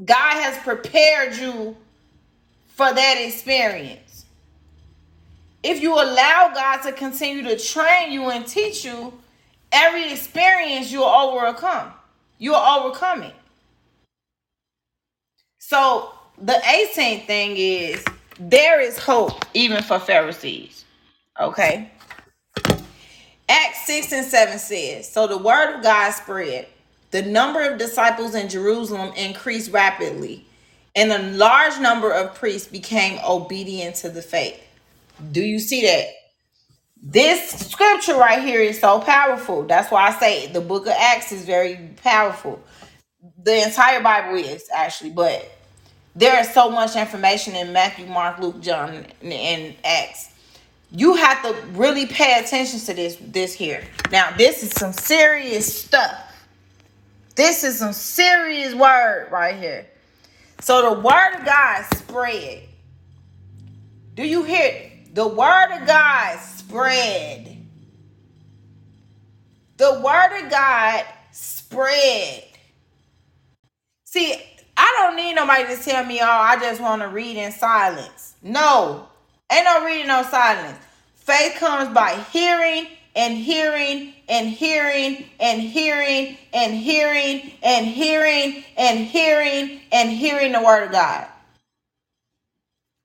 God 0.04 0.34
has 0.34 0.58
prepared 0.58 1.36
you 1.36 1.74
for 2.66 2.92
that 2.92 3.24
experience 3.26 4.26
if 5.62 5.80
you 5.80 5.94
allow 5.94 6.52
God 6.54 6.82
to 6.82 6.92
continue 6.92 7.42
to 7.44 7.58
train 7.58 8.12
you 8.12 8.28
and 8.28 8.46
teach 8.46 8.84
you, 8.84 9.14
every 9.72 10.12
experience 10.12 10.92
you'll 10.92 11.04
overcome. 11.04 11.90
You'll 12.38 12.56
overcome 12.56 13.22
it. 13.22 13.34
So 15.58 16.12
the 16.38 16.52
18th 16.52 17.26
thing 17.26 17.56
is 17.56 18.04
there 18.38 18.80
is 18.80 18.98
hope 18.98 19.44
even 19.54 19.82
for 19.82 19.98
Pharisees. 19.98 20.84
Okay. 21.40 21.90
Acts 23.48 23.86
6 23.86 24.12
and 24.12 24.26
7 24.26 24.58
says, 24.58 25.10
So 25.10 25.26
the 25.26 25.38
word 25.38 25.76
of 25.76 25.82
God 25.82 26.10
spread. 26.12 26.66
The 27.12 27.22
number 27.22 27.62
of 27.62 27.78
disciples 27.78 28.34
in 28.34 28.48
Jerusalem 28.48 29.12
increased 29.16 29.72
rapidly, 29.72 30.44
and 30.96 31.12
a 31.12 31.22
large 31.36 31.78
number 31.78 32.10
of 32.12 32.34
priests 32.34 32.68
became 32.68 33.20
obedient 33.26 33.96
to 33.96 34.10
the 34.10 34.20
faith. 34.20 34.60
Do 35.32 35.40
you 35.40 35.60
see 35.60 35.82
that? 35.82 36.08
This 37.00 37.50
scripture 37.70 38.16
right 38.16 38.42
here 38.42 38.60
is 38.60 38.80
so 38.80 39.00
powerful. 39.00 39.62
That's 39.62 39.90
why 39.90 40.08
I 40.08 40.18
say 40.18 40.48
the 40.48 40.60
book 40.60 40.86
of 40.86 40.92
Acts 40.98 41.32
is 41.32 41.44
very 41.44 41.90
powerful. 42.02 42.62
The 43.42 43.62
entire 43.64 44.02
Bible 44.02 44.36
is 44.36 44.68
actually, 44.74 45.10
but 45.10 45.55
there 46.16 46.40
is 46.40 46.52
so 46.52 46.70
much 46.70 46.96
information 46.96 47.54
in 47.54 47.74
Matthew, 47.74 48.06
Mark, 48.06 48.38
Luke, 48.38 48.60
John, 48.62 49.06
and 49.22 49.74
Acts. 49.84 50.30
You 50.90 51.14
have 51.14 51.42
to 51.42 51.54
really 51.72 52.06
pay 52.06 52.40
attention 52.42 52.80
to 52.80 52.94
this 52.94 53.18
this 53.20 53.52
here. 53.52 53.84
Now, 54.10 54.34
this 54.36 54.62
is 54.62 54.70
some 54.70 54.94
serious 54.94 55.82
stuff. 55.82 56.32
This 57.34 57.64
is 57.64 57.78
some 57.78 57.92
serious 57.92 58.74
word 58.74 59.28
right 59.30 59.54
here. 59.56 59.86
So 60.60 60.94
the 60.94 61.00
word 61.00 61.34
of 61.34 61.44
God 61.44 61.84
spread. 61.94 62.62
Do 64.14 64.24
you 64.24 64.42
hear 64.42 64.64
it? 64.64 65.14
The 65.14 65.28
word 65.28 65.72
of 65.72 65.86
God 65.86 66.40
spread. 66.40 67.58
The 69.76 70.00
word 70.02 70.44
of 70.44 70.50
God 70.50 71.04
spread. 71.32 72.44
See, 74.04 74.40
I 74.76 74.94
don't 74.98 75.16
need 75.16 75.34
nobody 75.34 75.74
to 75.74 75.82
tell 75.82 76.04
me, 76.04 76.20
oh, 76.20 76.26
I 76.26 76.58
just 76.58 76.80
want 76.80 77.02
to 77.02 77.08
read 77.08 77.36
in 77.36 77.52
silence. 77.52 78.34
No, 78.42 79.08
ain't 79.50 79.64
no 79.64 79.84
reading 79.84 80.08
no 80.08 80.22
silence. 80.22 80.78
Faith 81.14 81.56
comes 81.58 81.92
by 81.94 82.14
hearing 82.32 82.86
and 83.16 83.34
hearing 83.36 84.12
and 84.28 84.48
hearing 84.48 85.24
and 85.40 85.60
hearing 85.60 86.36
and 86.52 86.74
hearing 86.74 87.52
and 87.62 87.86
hearing 87.86 88.64
and 88.76 88.98
hearing 89.06 89.80
and 89.92 90.10
hearing 90.10 90.52
the 90.52 90.62
word 90.62 90.84
of 90.84 90.92
God. 90.92 91.26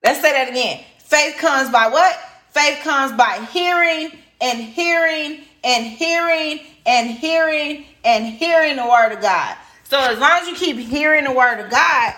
Let's 0.03 0.21
say 0.21 0.33
that 0.33 0.49
again. 0.49 0.83
Faith 0.99 1.37
comes 1.37 1.69
by 1.69 1.87
what? 1.87 2.15
Faith 2.49 2.79
comes 2.83 3.13
by 3.13 3.45
hearing 3.51 4.11
and 4.41 4.59
hearing 4.59 5.41
and 5.63 5.85
hearing 5.85 6.59
and 6.85 7.09
hearing 7.11 7.85
and 8.03 8.25
hearing 8.25 8.75
the 8.75 8.85
word 8.85 9.13
of 9.13 9.21
God. 9.21 9.55
So 9.91 9.99
as 9.99 10.19
long 10.19 10.39
as 10.39 10.47
you 10.47 10.55
keep 10.55 10.77
hearing 10.77 11.25
the 11.25 11.33
word 11.33 11.59
of 11.59 11.69
God, 11.69 12.13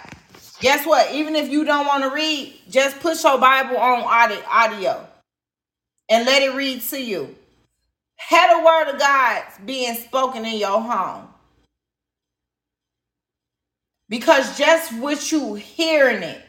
guess 0.60 0.86
what? 0.86 1.12
Even 1.12 1.36
if 1.36 1.50
you 1.50 1.66
don't 1.66 1.88
want 1.88 2.04
to 2.04 2.12
read, 2.12 2.54
just 2.70 3.00
put 3.00 3.24
your 3.24 3.40
Bible 3.40 3.78
on 3.78 4.04
audio 4.04 5.08
and 6.08 6.24
let 6.24 6.44
it 6.44 6.54
read 6.54 6.84
to 6.84 7.02
you. 7.02 7.36
Had 8.18 8.56
the 8.56 8.64
word 8.64 8.94
of 8.94 9.00
God 9.00 9.44
being 9.66 9.96
spoken 9.96 10.46
in 10.46 10.60
your 10.60 10.80
home. 10.82 11.28
Because 14.08 14.56
just 14.56 14.94
with 15.00 15.32
you 15.32 15.56
hearing 15.56 16.22
it, 16.22 16.46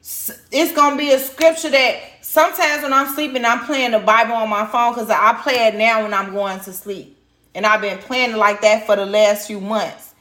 it's 0.00 0.72
gonna 0.72 0.96
be 0.96 1.12
a 1.12 1.20
scripture 1.20 1.70
that 1.70 2.00
sometimes 2.20 2.82
when 2.82 2.92
I'm 2.92 3.14
sleeping, 3.14 3.44
I'm 3.44 3.64
playing 3.64 3.92
the 3.92 4.00
Bible 4.00 4.34
on 4.34 4.48
my 4.50 4.66
phone 4.66 4.92
because 4.92 5.08
I 5.08 5.34
play 5.40 5.68
it 5.68 5.76
now 5.76 6.02
when 6.02 6.12
I'm 6.12 6.32
going 6.32 6.58
to 6.58 6.72
sleep. 6.72 7.16
And 7.54 7.64
I've 7.64 7.80
been 7.80 7.98
playing 7.98 8.32
it 8.32 8.38
like 8.38 8.60
that 8.62 8.86
for 8.86 8.96
the 8.96 9.06
last 9.06 9.46
few 9.46 9.60
months. 9.60 10.11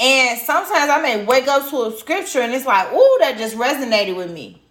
And 0.00 0.40
sometimes 0.40 0.90
I 0.90 1.00
may 1.02 1.24
wake 1.24 1.46
up 1.46 1.68
to 1.70 1.84
a 1.84 1.92
scripture 1.92 2.40
and 2.40 2.54
it's 2.54 2.64
like, 2.64 2.90
ooh, 2.92 3.18
that 3.20 3.36
just 3.36 3.54
resonated 3.56 4.16
with 4.16 4.32
me. 4.32 4.62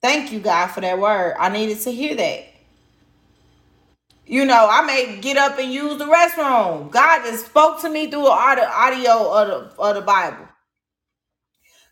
Thank 0.00 0.30
you, 0.30 0.38
God, 0.38 0.68
for 0.68 0.80
that 0.80 0.98
word. 0.98 1.34
I 1.38 1.48
needed 1.48 1.80
to 1.80 1.90
hear 1.90 2.14
that. 2.14 2.46
You 4.26 4.44
know, 4.44 4.68
I 4.70 4.82
may 4.82 5.18
get 5.20 5.36
up 5.36 5.58
and 5.58 5.72
use 5.72 5.98
the 5.98 6.04
restroom. 6.04 6.90
God 6.90 7.24
just 7.24 7.46
spoke 7.46 7.80
to 7.80 7.90
me 7.90 8.10
through 8.10 8.22
the 8.22 8.30
audio 8.30 9.32
of 9.32 9.48
the, 9.48 9.82
of 9.82 9.94
the 9.96 10.02
Bible. 10.02 10.48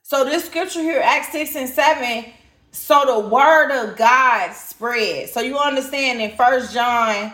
So 0.03 0.25
this 0.25 0.45
scripture 0.45 0.81
here, 0.81 1.01
Acts 1.03 1.33
6 1.33 1.57
and 1.57 1.69
7, 1.69 2.25
so 2.71 3.05
the 3.07 3.29
word 3.29 3.71
of 3.73 3.97
God 3.97 4.53
spread. 4.53 5.29
So 5.31 5.41
you 5.41 5.59
understand 5.59 6.21
in 6.21 6.37
First 6.37 6.73
John, 6.73 7.33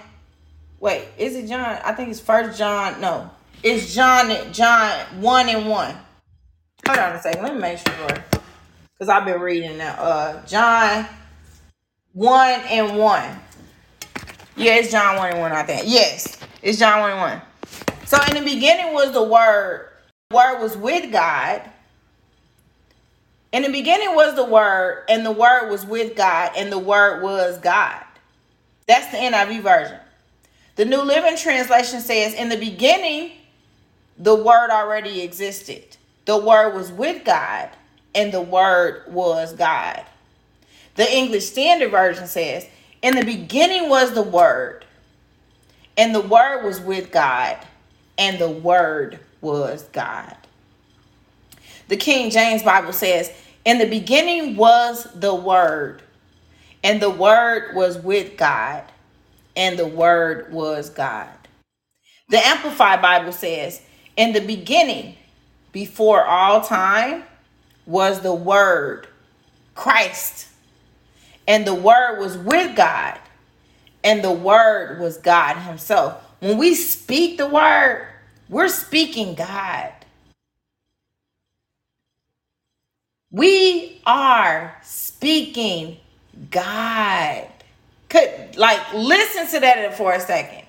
wait, 0.80 1.06
is 1.16 1.36
it 1.36 1.48
John? 1.48 1.78
I 1.84 1.92
think 1.92 2.10
it's 2.10 2.20
First 2.20 2.58
John. 2.58 3.00
No, 3.00 3.30
it's 3.62 3.94
John. 3.94 4.52
John 4.52 4.90
one 5.20 5.48
and 5.48 5.68
one. 5.68 5.96
Hold 6.86 6.98
on 6.98 7.16
a 7.16 7.22
second. 7.22 7.42
Let 7.42 7.54
me 7.54 7.60
make 7.60 7.78
sure, 7.78 8.08
because 8.94 9.08
I've 9.10 9.26
been 9.26 9.40
reading 9.40 9.78
now. 9.78 9.94
Uh, 9.94 10.46
John 10.46 11.06
one 12.12 12.60
and 12.68 12.98
one. 12.98 13.38
Yeah, 14.56 14.76
it's 14.76 14.90
John 14.92 15.16
one 15.16 15.30
and 15.30 15.40
one. 15.40 15.52
I 15.52 15.62
think. 15.64 15.84
Yes, 15.86 16.38
it's 16.62 16.78
John 16.78 17.00
one 17.00 17.10
and 17.12 17.20
one. 17.20 17.42
So 18.06 18.18
in 18.28 18.36
the 18.36 18.50
beginning 18.50 18.94
was 18.94 19.12
the 19.12 19.22
word. 19.22 19.88
The 20.30 20.36
word 20.36 20.62
was 20.62 20.76
with 20.76 21.12
God 21.12 21.62
In 23.52 23.64
the 23.64 23.70
beginning 23.70 24.14
was 24.14 24.36
the 24.36 24.44
Word, 24.44 25.04
and 25.10 25.26
the 25.26 25.32
Word 25.32 25.70
was 25.70 25.84
with 25.86 26.16
God, 26.16 26.52
and 26.56 26.72
the 26.72 26.78
Word 26.78 27.22
was 27.22 27.58
God. 27.58 28.04
That's 28.88 29.08
the 29.12 29.18
NIV 29.18 29.62
version. 29.62 29.98
The 30.76 30.86
New 30.86 31.02
Living 31.02 31.36
Translation 31.36 32.00
says, 32.00 32.34
In 32.34 32.50
the 32.50 32.58
beginning, 32.58 33.32
the 34.18 34.34
Word 34.34 34.70
already 34.70 35.22
existed. 35.22 35.96
The 36.24 36.36
Word 36.36 36.74
was 36.74 36.90
with 36.90 37.24
God, 37.24 37.70
and 38.14 38.32
the 38.32 38.42
Word 38.42 39.04
was 39.08 39.52
God. 39.52 40.04
The 40.96 41.10
English 41.10 41.46
Standard 41.46 41.92
Version 41.92 42.26
says, 42.26 42.66
In 43.00 43.14
the 43.14 43.24
beginning 43.24 43.88
was 43.88 44.12
the 44.12 44.22
Word, 44.22 44.84
and 45.96 46.14
the 46.14 46.20
Word 46.20 46.64
was 46.64 46.80
with 46.80 47.12
God, 47.12 47.56
and 48.18 48.38
the 48.38 48.50
Word 48.50 49.20
was 49.40 49.84
God. 49.84 50.36
The 51.86 51.96
King 51.96 52.30
James 52.30 52.62
Bible 52.62 52.92
says, 52.92 53.32
In 53.64 53.78
the 53.78 53.88
beginning 53.88 54.56
was 54.56 55.06
the 55.14 55.34
Word, 55.34 56.02
and 56.82 57.00
the 57.00 57.10
Word 57.10 57.74
was 57.76 57.96
with 57.98 58.36
God, 58.36 58.82
and 59.56 59.78
the 59.78 59.86
Word 59.86 60.52
was 60.52 60.90
God. 60.90 61.30
The 62.28 62.44
Amplified 62.46 63.00
Bible 63.00 63.32
says, 63.32 63.80
In 64.18 64.32
the 64.32 64.40
beginning, 64.40 65.14
before 65.70 66.26
all 66.26 66.60
time, 66.60 67.22
was 67.86 68.20
the 68.20 68.34
Word, 68.34 69.06
Christ, 69.76 70.48
and 71.46 71.64
the 71.64 71.74
Word 71.74 72.18
was 72.18 72.36
with 72.36 72.76
God, 72.76 73.18
and 74.02 74.22
the 74.24 74.32
Word 74.32 75.00
was 75.00 75.18
God 75.18 75.56
Himself. 75.58 76.20
When 76.40 76.58
we 76.58 76.74
speak 76.74 77.38
the 77.38 77.46
Word, 77.46 78.08
we're 78.48 78.68
speaking 78.68 79.36
God. 79.36 79.92
We 83.30 84.00
are 84.04 84.76
speaking 84.82 85.98
God. 86.50 87.46
Could 88.08 88.56
like 88.56 88.80
listen 88.94 89.46
to 89.48 89.60
that 89.60 89.96
for 89.96 90.12
a 90.12 90.20
second. 90.20 90.67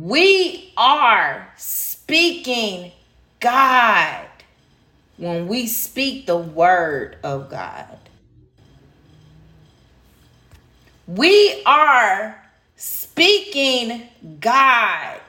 We 0.00 0.72
are 0.76 1.52
speaking 1.56 2.92
God 3.40 4.26
when 5.16 5.48
we 5.48 5.66
speak 5.66 6.26
the 6.26 6.36
word 6.36 7.16
of 7.24 7.50
God. 7.50 7.98
We 11.08 11.62
are 11.66 12.40
speaking 12.76 14.08
God 14.38 15.20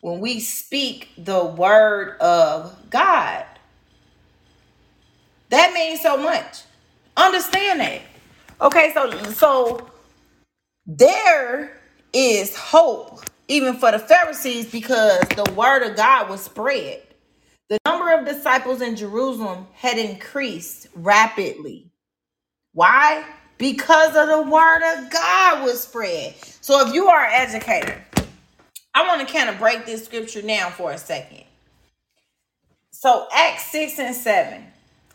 when 0.00 0.20
we 0.20 0.38
speak 0.38 1.10
the 1.18 1.44
word 1.44 2.18
of 2.20 2.72
God. 2.88 3.46
That 5.48 5.72
means 5.72 6.02
so 6.02 6.16
much. 6.16 6.62
Understand 7.16 7.80
that. 7.80 8.02
Okay, 8.60 8.92
so 8.94 9.10
so 9.32 9.90
there 10.86 11.80
is 12.12 12.56
hope 12.56 13.24
even 13.48 13.76
for 13.76 13.92
the 13.92 13.98
Pharisees 13.98 14.70
because 14.70 15.22
the 15.36 15.50
word 15.56 15.82
of 15.82 15.96
God 15.96 16.30
was 16.30 16.42
spread. 16.42 17.02
The 17.68 17.78
number 17.86 18.12
of 18.12 18.26
disciples 18.26 18.82
in 18.82 18.96
Jerusalem 18.96 19.66
had 19.74 19.98
increased 19.98 20.88
rapidly. 20.94 21.90
Why? 22.74 23.24
Because 23.58 24.16
of 24.16 24.28
the 24.28 24.50
word 24.50 24.82
of 24.84 25.10
God 25.10 25.64
was 25.64 25.82
spread. 25.82 26.34
So 26.60 26.86
if 26.86 26.94
you 26.94 27.08
are 27.08 27.26
an 27.26 27.32
educator, 27.34 28.04
I 28.94 29.06
want 29.06 29.26
to 29.26 29.32
kind 29.32 29.50
of 29.50 29.58
break 29.58 29.86
this 29.86 30.04
scripture 30.04 30.42
down 30.42 30.72
for 30.72 30.92
a 30.92 30.98
second. 30.98 31.44
So 32.92 33.28
Acts 33.34 33.70
6 33.72 33.98
and 34.00 34.16
7. 34.16 34.64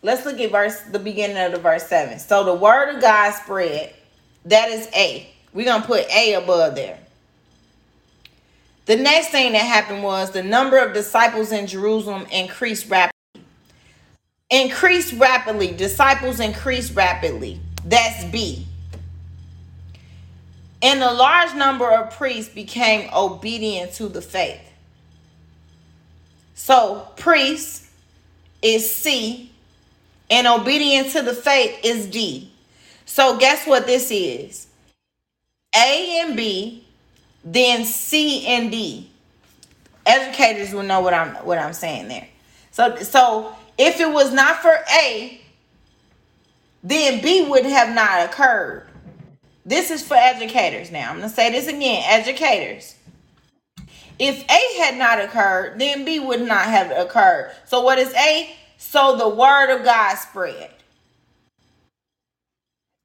Let's 0.03 0.25
look 0.25 0.39
at 0.39 0.51
verse 0.51 0.81
the 0.91 0.99
beginning 0.99 1.37
of 1.37 1.53
the 1.53 1.59
verse 1.59 1.87
7. 1.87 2.19
So 2.19 2.43
the 2.45 2.55
word 2.55 2.95
of 2.95 3.01
God 3.01 3.33
spread. 3.33 3.93
That 4.45 4.69
is 4.69 4.87
A. 4.95 5.29
We're 5.53 5.65
gonna 5.65 5.85
put 5.85 6.09
A 6.11 6.35
above 6.35 6.75
there. 6.75 7.00
The 8.85 8.95
next 8.95 9.29
thing 9.29 9.53
that 9.53 9.59
happened 9.59 10.03
was 10.03 10.31
the 10.31 10.43
number 10.43 10.77
of 10.77 10.93
disciples 10.93 11.51
in 11.51 11.67
Jerusalem 11.67 12.25
increased 12.31 12.89
rapidly. 12.89 13.11
Increased 14.49 15.13
rapidly. 15.13 15.71
Disciples 15.71 16.39
increased 16.39 16.95
rapidly. 16.95 17.59
That's 17.85 18.25
B. 18.25 18.67
And 20.81 21.01
a 21.03 21.11
large 21.11 21.53
number 21.53 21.89
of 21.89 22.11
priests 22.17 22.53
became 22.53 23.09
obedient 23.13 23.93
to 23.93 24.07
the 24.07 24.21
faith. 24.21 24.61
So, 26.55 27.07
priests 27.17 27.89
is 28.61 28.93
C, 28.93 29.51
and 30.29 30.47
obedience 30.47 31.13
to 31.13 31.21
the 31.21 31.33
faith 31.33 31.79
is 31.83 32.07
D. 32.07 32.51
So, 33.05 33.37
guess 33.37 33.65
what 33.67 33.85
this 33.85 34.11
is? 34.11 34.67
A 35.75 36.21
and 36.21 36.35
B, 36.35 36.80
then 37.43 37.85
C 37.85 38.45
and 38.47 38.71
D. 38.71 39.09
Educators 40.05 40.73
will 40.73 40.83
know 40.83 41.01
what 41.01 41.13
I'm 41.13 41.35
what 41.45 41.57
I'm 41.57 41.73
saying 41.73 42.07
there. 42.07 42.27
So, 42.71 42.95
so 42.97 43.55
if 43.77 43.99
it 43.99 44.09
was 44.11 44.31
not 44.31 44.57
for 44.57 44.75
A, 44.99 45.41
then 46.83 47.21
B 47.21 47.45
would 47.47 47.65
have 47.65 47.93
not 47.93 48.25
occurred. 48.25 48.87
This 49.65 49.91
is 49.91 50.01
for 50.01 50.15
educators 50.15 50.91
now. 50.91 51.11
I'm 51.11 51.17
going 51.17 51.29
to 51.29 51.35
say 51.35 51.51
this 51.51 51.67
again, 51.67 52.03
educators. 52.07 52.95
If 54.17 54.43
A 54.49 54.81
had 54.83 54.97
not 54.97 55.19
occurred, 55.19 55.79
then 55.79 56.05
B 56.05 56.19
would 56.19 56.41
not 56.41 56.65
have 56.65 56.91
occurred. 56.91 57.51
So 57.65 57.81
what 57.81 57.99
is 57.99 58.13
A? 58.13 58.55
So 58.77 59.15
the 59.17 59.29
word 59.29 59.75
of 59.75 59.83
God 59.83 60.15
spread. 60.15 60.71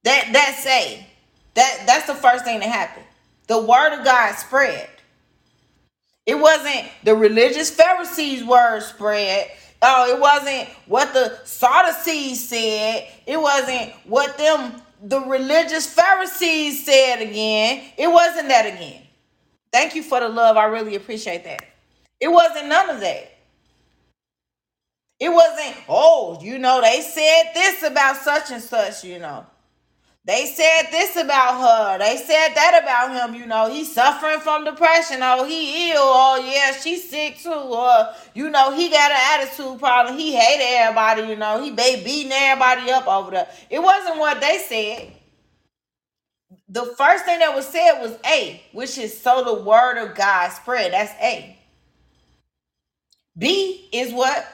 That 0.05 0.31
that's 0.33 0.67
A. 0.67 1.07
That 1.55 1.83
that's 1.87 2.07
the 2.07 2.15
first 2.15 2.45
thing 2.45 2.61
that 2.61 2.69
happened. 2.69 3.07
The 3.47 3.61
word 3.61 3.99
of 3.99 4.05
God 4.05 4.35
spread. 4.35 4.89
It 6.27 6.35
wasn't 6.35 6.91
the 7.05 7.15
religious 7.15 7.71
Pharisees' 7.71 8.45
word 8.45 8.83
spread. 8.83 9.51
Oh, 9.81 10.15
it 10.15 10.21
wasn't 10.21 10.69
what 10.87 11.13
the 11.13 11.39
Sadducees 11.45 12.49
said. 12.49 13.09
It 13.27 13.41
wasn't 13.41 13.93
what 14.05 14.37
them 14.37 14.83
the 15.03 15.21
religious 15.21 15.87
Pharisees 15.87 16.85
said 16.85 17.21
again. 17.21 17.85
It 17.97 18.09
wasn't 18.09 18.49
that 18.49 18.67
again. 18.67 19.03
Thank 19.73 19.95
you 19.95 20.03
for 20.03 20.21
the 20.21 20.29
love. 20.29 20.57
I 20.57 20.65
really 20.65 20.97
appreciate 20.97 21.45
that. 21.45 21.63
It 22.19 22.29
wasn't 22.29 22.69
none 22.69 22.91
of 22.91 23.01
that. 23.01 23.33
It 25.21 25.29
wasn't, 25.31 25.77
oh, 25.89 26.39
you 26.43 26.59
know, 26.59 26.81
they 26.81 27.01
said 27.01 27.53
this 27.55 27.83
about 27.83 28.17
such 28.17 28.51
and 28.51 28.63
such, 28.63 29.05
you 29.05 29.19
know. 29.19 29.47
They 30.27 30.47
said 30.47 30.91
this 30.91 31.15
about 31.15 31.61
her. 31.61 31.99
They 31.99 32.17
said 32.17 32.49
that 32.55 32.81
about 32.83 33.15
him. 33.15 33.41
You 33.41 33.47
know, 33.47 33.71
he's 33.71 33.95
suffering 33.95 34.41
from 34.41 34.65
depression. 34.65 35.21
Oh, 35.23 35.45
he 35.45 35.93
ill. 35.93 36.01
Oh, 36.01 36.45
yeah, 36.45 36.73
she's 36.73 37.09
sick 37.09 37.39
too. 37.39 37.53
Or, 37.53 38.09
you 38.35 38.51
know, 38.51 38.75
he 38.75 38.91
got 38.91 39.13
an 39.13 39.41
attitude 39.41 39.79
problem. 39.79 40.19
He 40.19 40.35
hated 40.35 40.65
everybody. 40.65 41.29
You 41.29 41.37
know, 41.37 41.63
he 41.63 41.71
be 41.71 42.03
beating 42.05 42.33
everybody 42.33 42.91
up 42.91 43.07
over 43.07 43.31
there. 43.31 43.49
It 43.71 43.81
wasn't 43.81 44.19
what 44.19 44.41
they 44.41 44.59
said. 44.59 45.13
The 46.69 46.87
first 46.99 47.25
thing 47.25 47.39
that 47.39 47.55
was 47.55 47.69
said 47.69 48.01
was 48.01 48.19
A, 48.27 48.61
which 48.73 48.99
is 48.99 49.17
so 49.17 49.45
the 49.45 49.63
word 49.63 49.97
of 49.99 50.17
God 50.17 50.51
spread. 50.51 50.93
That's 50.93 51.13
A. 51.23 51.57
B 53.39 53.89
is 53.93 54.13
what? 54.13 54.45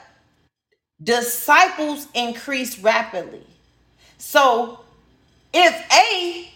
Disciples 1.03 2.09
increase 2.15 2.79
rapidly. 2.79 3.47
So 4.19 4.82
if 5.53 5.93
A, 5.93 6.51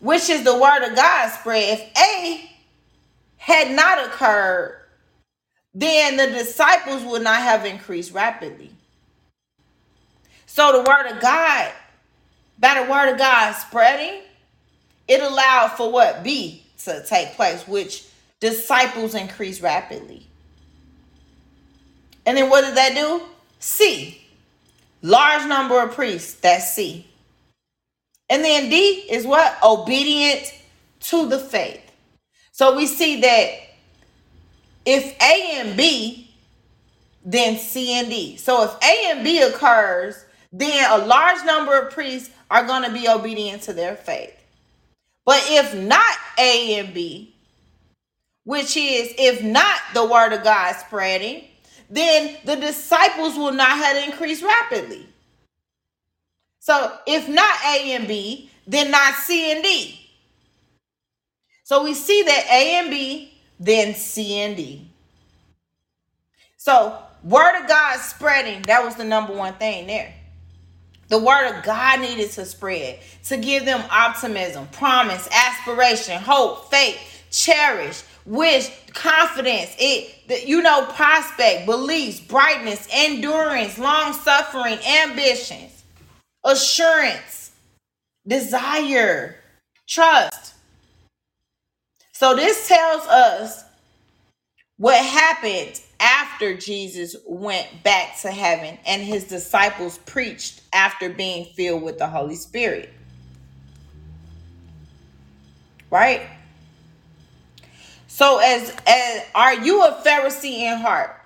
which 0.00 0.28
is 0.30 0.44
the 0.44 0.58
word 0.58 0.84
of 0.88 0.96
God 0.96 1.30
spread, 1.30 1.78
if 1.78 1.98
A 1.98 2.50
had 3.38 3.72
not 3.74 4.06
occurred, 4.06 4.80
then 5.74 6.16
the 6.16 6.28
disciples 6.28 7.04
would 7.04 7.22
not 7.22 7.42
have 7.42 7.66
increased 7.66 8.12
rapidly. 8.12 8.70
So 10.46 10.72
the 10.72 10.88
word 10.90 11.06
of 11.12 11.20
God, 11.20 11.72
by 12.58 12.82
the 12.84 12.90
word 12.90 13.12
of 13.12 13.18
God 13.18 13.52
spreading, 13.54 14.22
it 15.08 15.22
allowed 15.22 15.70
for 15.76 15.92
what 15.92 16.22
B 16.24 16.64
to 16.84 17.04
take 17.06 17.34
place, 17.34 17.66
which 17.68 18.06
disciples 18.40 19.14
increased 19.14 19.62
rapidly. 19.62 20.26
And 22.26 22.36
then 22.36 22.50
what 22.50 22.64
did 22.64 22.76
that 22.76 22.94
do? 22.94 23.22
C. 23.60 24.22
Large 25.02 25.46
number 25.48 25.82
of 25.82 25.92
priests. 25.94 26.34
That's 26.34 26.74
C. 26.74 27.06
And 28.30 28.44
then 28.44 28.70
D 28.70 29.06
is 29.10 29.26
what? 29.26 29.58
Obedient 29.62 30.54
to 31.00 31.28
the 31.28 31.38
faith. 31.38 31.82
So 32.52 32.76
we 32.76 32.86
see 32.86 33.20
that 33.20 33.50
if 34.86 35.20
A 35.20 35.60
and 35.60 35.76
B, 35.76 36.30
then 37.24 37.58
C 37.58 37.98
and 37.98 38.08
D. 38.08 38.36
So 38.36 38.64
if 38.64 38.70
A 38.82 39.10
and 39.10 39.24
B 39.24 39.42
occurs, 39.42 40.24
then 40.52 40.90
a 40.90 41.04
large 41.04 41.44
number 41.44 41.78
of 41.78 41.92
priests 41.92 42.30
are 42.50 42.64
going 42.66 42.84
to 42.84 42.92
be 42.92 43.08
obedient 43.08 43.62
to 43.62 43.72
their 43.72 43.96
faith. 43.96 44.36
But 45.24 45.42
if 45.48 45.74
not 45.74 46.16
A 46.38 46.78
and 46.78 46.94
B, 46.94 47.34
which 48.44 48.76
is 48.76 49.12
if 49.18 49.42
not 49.42 49.80
the 49.94 50.04
word 50.04 50.32
of 50.32 50.42
God 50.42 50.74
spreading, 50.76 51.44
then 51.88 52.36
the 52.44 52.56
disciples 52.56 53.36
will 53.36 53.52
not 53.52 53.76
have 53.76 54.08
increased 54.08 54.42
rapidly. 54.42 55.06
So 56.60 56.96
if 57.06 57.28
not 57.28 57.58
A 57.66 57.92
and 57.94 58.06
B, 58.06 58.50
then 58.66 58.90
not 58.90 59.14
C 59.14 59.50
and 59.52 59.62
D. 59.62 59.98
So 61.64 61.82
we 61.84 61.94
see 61.94 62.22
that 62.22 62.46
A 62.50 62.78
and 62.80 62.90
B, 62.90 63.34
then 63.58 63.94
C 63.94 64.40
and 64.40 64.56
D. 64.56 64.88
So 66.56 66.98
word 67.24 67.60
of 67.60 67.68
God 67.68 67.98
spreading, 67.98 68.62
that 68.62 68.84
was 68.84 68.94
the 68.96 69.04
number 69.04 69.32
one 69.32 69.54
thing 69.54 69.86
there. 69.86 70.14
The 71.08 71.18
word 71.18 71.48
of 71.56 71.64
God 71.64 72.00
needed 72.00 72.30
to 72.32 72.44
spread 72.44 73.00
to 73.24 73.36
give 73.36 73.64
them 73.64 73.82
optimism, 73.90 74.68
promise, 74.68 75.28
aspiration, 75.32 76.20
hope, 76.20 76.70
faith, 76.70 76.98
cherish, 77.30 78.04
wish, 78.24 78.70
confidence, 78.92 79.74
it 79.78 80.46
you 80.46 80.62
know, 80.62 80.86
prospect, 80.86 81.66
beliefs, 81.66 82.20
brightness, 82.20 82.86
endurance, 82.92 83.78
long 83.78 84.12
suffering, 84.12 84.78
ambitions, 84.86 85.79
assurance, 86.44 87.52
desire, 88.26 89.36
trust. 89.88 90.54
So 92.12 92.34
this 92.34 92.68
tells 92.68 93.06
us 93.06 93.64
what 94.76 95.04
happened 95.04 95.80
after 96.00 96.56
Jesus 96.56 97.16
went 97.26 97.82
back 97.82 98.18
to 98.20 98.30
heaven 98.30 98.78
and 98.86 99.02
his 99.02 99.24
disciples 99.24 99.98
preached 99.98 100.62
after 100.72 101.10
being 101.10 101.44
filled 101.54 101.82
with 101.82 101.98
the 101.98 102.06
Holy 102.06 102.36
Spirit. 102.36 102.90
Right? 105.90 106.22
So 108.06 108.38
as 108.38 108.74
as 108.86 109.22
are 109.34 109.54
you 109.54 109.82
a 109.82 110.02
Pharisee 110.04 110.60
in 110.60 110.78
heart? 110.78 111.16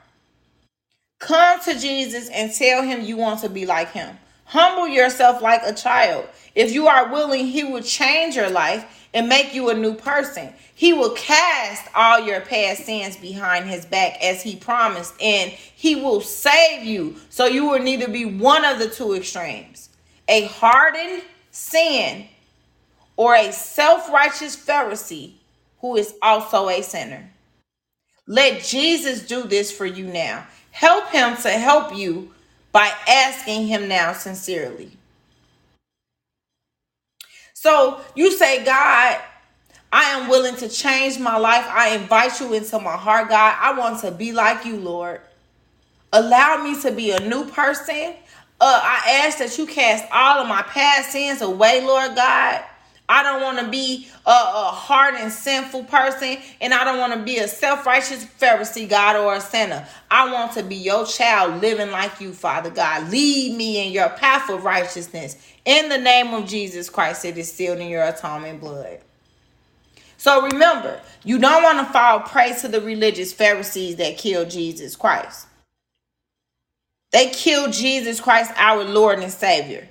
Come 1.18 1.60
to 1.60 1.78
Jesus 1.78 2.28
and 2.28 2.52
tell 2.52 2.82
him 2.82 3.02
you 3.02 3.16
want 3.16 3.40
to 3.40 3.48
be 3.48 3.66
like 3.66 3.92
him. 3.92 4.16
Humble 4.44 4.88
yourself 4.88 5.42
like 5.42 5.62
a 5.64 5.72
child. 5.72 6.28
If 6.54 6.72
you 6.72 6.86
are 6.86 7.12
willing, 7.12 7.46
he 7.46 7.64
will 7.64 7.82
change 7.82 8.36
your 8.36 8.50
life 8.50 9.08
and 9.14 9.28
make 9.28 9.54
you 9.54 9.70
a 9.70 9.74
new 9.74 9.94
person. 9.94 10.52
He 10.74 10.92
will 10.92 11.14
cast 11.14 11.88
all 11.94 12.20
your 12.20 12.40
past 12.40 12.84
sins 12.84 13.16
behind 13.16 13.68
his 13.68 13.86
back 13.86 14.22
as 14.22 14.42
he 14.42 14.56
promised, 14.56 15.14
and 15.22 15.50
he 15.50 15.96
will 15.96 16.20
save 16.20 16.84
you. 16.84 17.16
So 17.30 17.46
you 17.46 17.66
will 17.66 17.78
neither 17.78 18.08
be 18.08 18.24
one 18.24 18.64
of 18.64 18.78
the 18.78 18.88
two 18.88 19.14
extremes 19.14 19.88
a 20.28 20.46
hardened 20.46 21.22
sin 21.50 22.26
or 23.16 23.34
a 23.34 23.52
self 23.52 24.10
righteous 24.10 24.56
Pharisee 24.56 25.34
who 25.80 25.96
is 25.96 26.14
also 26.22 26.68
a 26.68 26.82
sinner. 26.82 27.30
Let 28.26 28.62
Jesus 28.64 29.26
do 29.26 29.44
this 29.44 29.70
for 29.70 29.86
you 29.86 30.06
now. 30.06 30.46
Help 30.70 31.08
him 31.10 31.36
to 31.36 31.50
help 31.50 31.94
you 31.94 32.33
by 32.74 32.92
asking 33.08 33.68
him 33.68 33.88
now 33.88 34.12
sincerely. 34.12 34.90
So 37.54 38.00
you 38.16 38.32
say, 38.32 38.64
God, 38.64 39.20
I 39.92 40.02
am 40.10 40.28
willing 40.28 40.56
to 40.56 40.68
change 40.68 41.20
my 41.20 41.38
life. 41.38 41.64
I 41.68 41.96
invite 41.96 42.40
you 42.40 42.52
into 42.52 42.80
my 42.80 42.96
heart, 42.96 43.30
God. 43.30 43.56
I 43.60 43.78
want 43.78 44.00
to 44.00 44.10
be 44.10 44.32
like 44.32 44.66
you, 44.66 44.76
Lord. 44.76 45.20
Allow 46.12 46.64
me 46.64 46.80
to 46.82 46.90
be 46.90 47.12
a 47.12 47.20
new 47.20 47.46
person. 47.46 48.16
Uh, 48.60 48.80
I 48.82 49.22
ask 49.26 49.38
that 49.38 49.56
you 49.56 49.66
cast 49.66 50.04
all 50.12 50.40
of 50.40 50.48
my 50.48 50.62
past 50.62 51.12
sins 51.12 51.42
away, 51.42 51.80
Lord 51.86 52.16
God. 52.16 52.64
I 53.08 53.22
don't 53.22 53.42
want 53.42 53.58
to 53.58 53.68
be 53.68 54.08
a, 54.26 54.30
a 54.30 54.70
hard 54.72 55.14
and 55.14 55.30
sinful 55.30 55.84
person, 55.84 56.38
and 56.60 56.72
I 56.72 56.84
don't 56.84 56.98
want 56.98 57.12
to 57.12 57.22
be 57.22 57.38
a 57.38 57.48
self 57.48 57.86
righteous 57.86 58.24
Pharisee, 58.24 58.88
God, 58.88 59.16
or 59.16 59.34
a 59.34 59.40
sinner. 59.40 59.86
I 60.10 60.32
want 60.32 60.52
to 60.52 60.62
be 60.62 60.76
your 60.76 61.06
child 61.06 61.60
living 61.60 61.90
like 61.90 62.20
you, 62.20 62.32
Father 62.32 62.70
God. 62.70 63.10
Lead 63.10 63.56
me 63.56 63.86
in 63.86 63.92
your 63.92 64.08
path 64.10 64.48
of 64.50 64.64
righteousness. 64.64 65.36
In 65.66 65.88
the 65.90 65.98
name 65.98 66.32
of 66.34 66.46
Jesus 66.46 66.88
Christ, 66.90 67.24
it 67.24 67.36
is 67.36 67.52
sealed 67.52 67.78
in 67.78 67.88
your 67.88 68.04
atonement 68.04 68.60
blood. 68.60 69.00
So 70.16 70.42
remember, 70.42 71.00
you 71.24 71.38
don't 71.38 71.62
want 71.62 71.86
to 71.86 71.92
fall 71.92 72.20
prey 72.20 72.54
to 72.60 72.68
the 72.68 72.80
religious 72.80 73.32
Pharisees 73.32 73.96
that 73.96 74.16
killed 74.16 74.50
Jesus 74.50 74.96
Christ. 74.96 75.46
They 77.12 77.30
killed 77.30 77.72
Jesus 77.72 78.20
Christ, 78.20 78.52
our 78.56 78.84
Lord 78.84 79.18
and 79.20 79.32
Savior. 79.32 79.88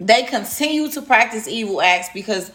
They 0.00 0.22
continue 0.22 0.90
to 0.92 1.02
practice 1.02 1.48
evil 1.48 1.82
acts 1.82 2.08
because 2.14 2.52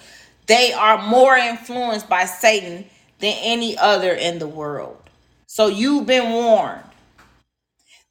they 0.47 0.73
are 0.73 1.01
more 1.01 1.35
influenced 1.35 2.07
by 2.07 2.25
Satan 2.25 2.85
than 3.19 3.35
any 3.41 3.77
other 3.77 4.13
in 4.13 4.39
the 4.39 4.47
world. 4.47 4.97
So 5.47 5.67
you've 5.67 6.05
been 6.05 6.31
warned. 6.31 6.83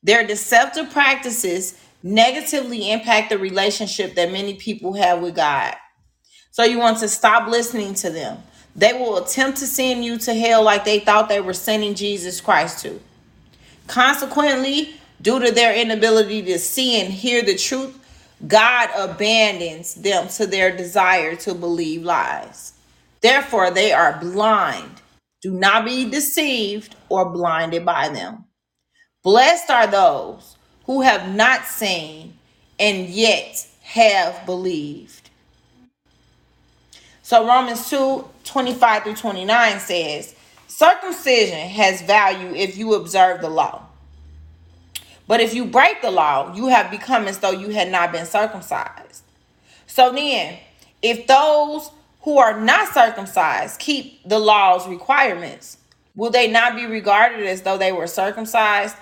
Their 0.02 0.26
deceptive 0.26 0.90
practices 0.90 1.78
negatively 2.02 2.90
impact 2.90 3.30
the 3.30 3.38
relationship 3.38 4.14
that 4.16 4.32
many 4.32 4.54
people 4.54 4.94
have 4.94 5.20
with 5.20 5.36
God. 5.36 5.74
So 6.50 6.64
you 6.64 6.78
want 6.78 6.98
to 6.98 7.08
stop 7.08 7.48
listening 7.48 7.94
to 7.94 8.10
them. 8.10 8.42
They 8.74 8.92
will 8.92 9.18
attempt 9.18 9.58
to 9.58 9.66
send 9.66 10.04
you 10.04 10.18
to 10.18 10.34
hell 10.34 10.62
like 10.62 10.84
they 10.84 10.98
thought 10.98 11.28
they 11.28 11.40
were 11.40 11.52
sending 11.52 11.94
Jesus 11.94 12.40
Christ 12.40 12.80
to. 12.80 13.00
Consequently, 13.86 14.94
due 15.20 15.38
to 15.38 15.52
their 15.52 15.74
inability 15.74 16.42
to 16.42 16.58
see 16.58 17.00
and 17.00 17.12
hear 17.12 17.42
the 17.42 17.56
truth, 17.56 17.98
God 18.46 18.90
abandons 18.96 19.94
them 19.94 20.28
to 20.30 20.46
their 20.46 20.76
desire 20.76 21.36
to 21.36 21.54
believe 21.54 22.02
lies. 22.02 22.74
Therefore, 23.20 23.70
they 23.70 23.92
are 23.92 24.18
blind. 24.20 25.00
Do 25.42 25.52
not 25.52 25.84
be 25.84 26.10
deceived 26.10 26.96
or 27.08 27.30
blinded 27.30 27.84
by 27.84 28.08
them. 28.08 28.44
Blessed 29.22 29.70
are 29.70 29.86
those 29.86 30.56
who 30.86 31.02
have 31.02 31.34
not 31.34 31.64
seen 31.66 32.34
and 32.78 33.08
yet 33.08 33.66
have 33.82 34.44
believed. 34.46 35.30
So 37.22 37.46
Romans 37.46 37.88
2 37.88 38.28
25 38.44 39.02
through 39.04 39.14
29 39.16 39.80
says, 39.80 40.34
Circumcision 40.66 41.68
has 41.68 42.02
value 42.02 42.54
if 42.54 42.76
you 42.76 42.94
observe 42.94 43.40
the 43.40 43.48
law. 43.48 43.86
But 45.26 45.40
if 45.40 45.54
you 45.54 45.64
break 45.64 46.02
the 46.02 46.10
law, 46.10 46.54
you 46.54 46.68
have 46.68 46.90
become 46.90 47.26
as 47.26 47.38
though 47.38 47.52
you 47.52 47.70
had 47.70 47.90
not 47.90 48.12
been 48.12 48.26
circumcised. 48.26 49.22
So 49.86 50.12
then, 50.12 50.58
if 51.00 51.26
those 51.26 51.90
who 52.22 52.38
are 52.38 52.60
not 52.60 52.92
circumcised 52.92 53.80
keep 53.80 54.26
the 54.28 54.38
law's 54.38 54.86
requirements, 54.88 55.78
will 56.14 56.30
they 56.30 56.50
not 56.50 56.76
be 56.76 56.86
regarded 56.86 57.46
as 57.46 57.62
though 57.62 57.78
they 57.78 57.92
were 57.92 58.06
circumcised? 58.06 58.96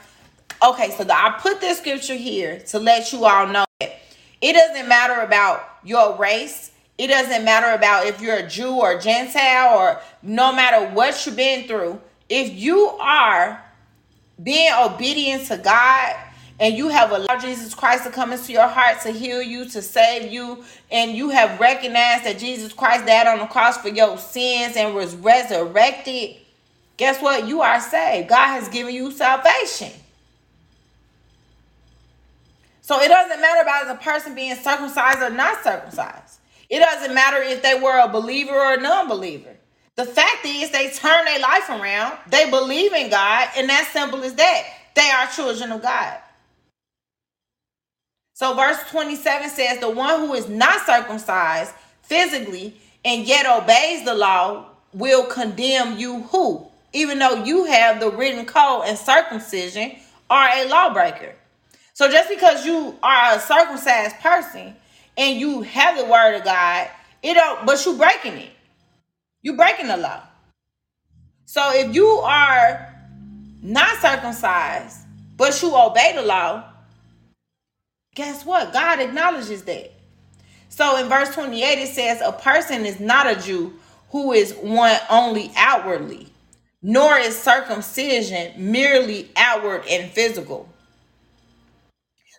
Okay, 0.63 0.91
so 0.91 1.05
the, 1.05 1.15
I 1.15 1.39
put 1.41 1.61
this 1.61 1.79
scripture 1.79 2.15
here 2.15 2.59
to 2.69 2.79
let 2.79 3.13
you 3.13 3.25
all 3.25 3.47
know 3.47 3.65
that 3.81 4.01
it 4.41 4.53
doesn't 4.53 4.89
matter 4.89 5.21
about 5.21 5.63
your 5.85 6.17
race. 6.17 6.71
It 6.99 7.07
doesn't 7.07 7.45
matter 7.45 7.73
about 7.73 8.07
if 8.07 8.21
you're 8.21 8.37
a 8.37 8.47
Jew 8.47 8.73
or 8.73 8.99
Gentile 8.99 9.79
or 9.79 10.01
no 10.23 10.53
matter 10.53 10.95
what 10.95 11.25
you've 11.25 11.37
been 11.37 11.67
through. 11.67 12.01
If 12.29 12.53
you 12.55 12.89
are 13.01 13.65
being 14.43 14.73
obedient 14.79 15.47
to 15.47 15.59
God 15.59 16.17
and 16.59 16.77
you 16.77 16.89
have 16.89 17.11
allowed 17.11 17.41
Jesus 17.41 17.75
Christ 17.75 18.05
to 18.05 18.11
come 18.11 18.33
into 18.33 18.53
your 18.53 18.69
heart 18.69 19.01
to 19.03 19.11
heal 19.11 19.43
you, 19.43 19.65
to 19.71 19.81
save 19.81 20.31
you, 20.31 20.63
and 20.91 21.13
you 21.13 21.31
have 21.31 21.59
recognized 21.59 22.25
that 22.25 22.39
Jesus 22.39 22.73
Christ 22.73 23.07
died 23.07 23.27
on 23.27 23.39
the 23.39 23.47
cross 23.47 23.79
for 23.79 23.89
your 23.89 24.19
sins 24.19 24.77
and 24.77 24.95
was 24.95 25.17
resurrected, 25.17 26.37
guess 26.99 27.21
what? 27.23 27.49
You 27.49 27.63
are 27.63 27.81
saved. 27.81 28.29
God 28.29 28.49
has 28.49 28.69
given 28.69 28.95
you 28.95 29.11
salvation. 29.11 29.91
So 32.83 33.01
it 33.01 33.09
doesn't 33.09 33.41
matter 33.41 33.63
about 33.63 33.89
the 33.89 34.03
person 34.03 34.35
being 34.35 34.55
circumcised 34.57 35.23
or 35.23 35.31
not 35.31 35.65
circumcised. 35.65 36.41
It 36.69 36.81
doesn't 36.81 37.15
matter 37.15 37.43
if 37.43 37.63
they 37.63 37.75
were 37.75 37.99
a 37.99 38.09
believer 38.09 38.53
or 38.55 38.75
a 38.75 38.81
non-believer. 38.81 39.57
The 40.01 40.07
fact 40.07 40.47
is 40.47 40.71
they 40.71 40.89
turn 40.89 41.27
their 41.27 41.41
life 41.41 41.69
around. 41.69 42.17
They 42.27 42.49
believe 42.49 42.95
in 42.95 43.11
God, 43.11 43.51
and 43.55 43.69
that 43.69 43.91
simple 43.93 44.25
as 44.25 44.33
that. 44.33 44.63
They 44.95 45.11
are 45.11 45.27
children 45.27 45.73
of 45.73 45.83
God. 45.83 46.17
So 48.33 48.55
verse 48.55 48.79
27 48.89 49.51
says, 49.51 49.79
The 49.79 49.91
one 49.91 50.21
who 50.21 50.33
is 50.33 50.49
not 50.49 50.87
circumcised 50.87 51.75
physically 52.01 52.81
and 53.05 53.27
yet 53.27 53.45
obeys 53.45 54.07
the 54.07 54.15
law 54.15 54.71
will 54.95 55.27
condemn 55.27 55.99
you 55.99 56.23
who? 56.23 56.67
Even 56.95 57.19
though 57.19 57.45
you 57.45 57.67
have 57.67 58.01
the 58.01 58.11
written 58.11 58.47
code 58.47 58.85
and 58.87 58.97
circumcision 58.97 59.97
are 60.31 60.49
a 60.49 60.67
lawbreaker. 60.67 61.35
So 61.93 62.11
just 62.11 62.31
because 62.31 62.65
you 62.65 62.99
are 63.03 63.37
a 63.37 63.39
circumcised 63.39 64.17
person 64.21 64.75
and 65.19 65.39
you 65.39 65.61
have 65.61 65.99
the 65.99 66.07
word 66.07 66.37
of 66.37 66.45
God, 66.45 66.89
it 67.23 67.35
don't 67.35 67.67
but 67.67 67.85
you're 67.85 67.99
breaking 67.99 68.39
it. 68.39 68.53
You 69.43 69.57
breaking 69.57 69.89
the 69.89 69.97
law. 69.97 70.23
So 71.47 71.73
if 71.73 71.95
you 71.95 72.07
are 72.07 72.95
not 73.63 73.97
circumcised, 74.01 74.99
but 75.37 75.61
you 75.63 75.75
obey 75.75 76.13
the 76.15 76.23
law, 76.23 76.65
guess 78.15 78.45
what? 78.45 78.73
God 78.73 79.01
acknowledges 79.01 79.63
that. 79.65 79.93
So 80.69 80.97
in 80.99 81.09
verse 81.09 81.35
28, 81.35 81.79
it 81.79 81.89
says, 81.89 82.21
A 82.21 82.33
person 82.33 82.87
is 82.87 83.01
not 83.01 83.27
a 83.27 83.41
Jew 83.41 83.75
who 84.11 84.33
is 84.33 84.53
one 84.55 84.97
only 85.09 85.51
outwardly, 85.57 86.29
nor 86.83 87.17
is 87.17 87.37
circumcision 87.37 88.53
merely 88.71 89.31
outward 89.37 89.85
and 89.89 90.11
physical. 90.11 90.69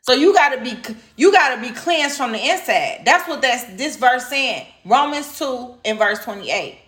So 0.04 0.14
you 0.14 0.34
gotta 0.34 0.62
be 0.62 0.78
you 1.16 1.32
gotta 1.32 1.62
be 1.62 1.70
cleansed 1.70 2.18
from 2.18 2.32
the 2.32 2.40
inside. 2.40 3.04
That's 3.06 3.28
what 3.28 3.42
that's 3.42 3.66
this 3.76 3.98
verse 3.98 4.28
saying. 4.28 4.66
Romans 4.84 5.38
2 5.38 5.76
and 5.86 6.00
verse 6.00 6.24
28. 6.24 6.80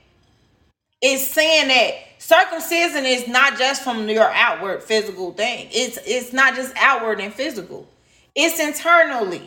It's 1.06 1.28
saying 1.28 1.68
that 1.68 1.96
circumcision 2.18 3.06
is 3.06 3.28
not 3.28 3.58
just 3.58 3.84
from 3.84 4.08
your 4.08 4.32
outward 4.32 4.82
physical 4.82 5.34
thing. 5.34 5.68
It's 5.70 6.00
it's 6.06 6.32
not 6.32 6.56
just 6.56 6.74
outward 6.78 7.20
and 7.20 7.34
physical. 7.34 7.86
It's 8.34 8.58
internally. 8.58 9.44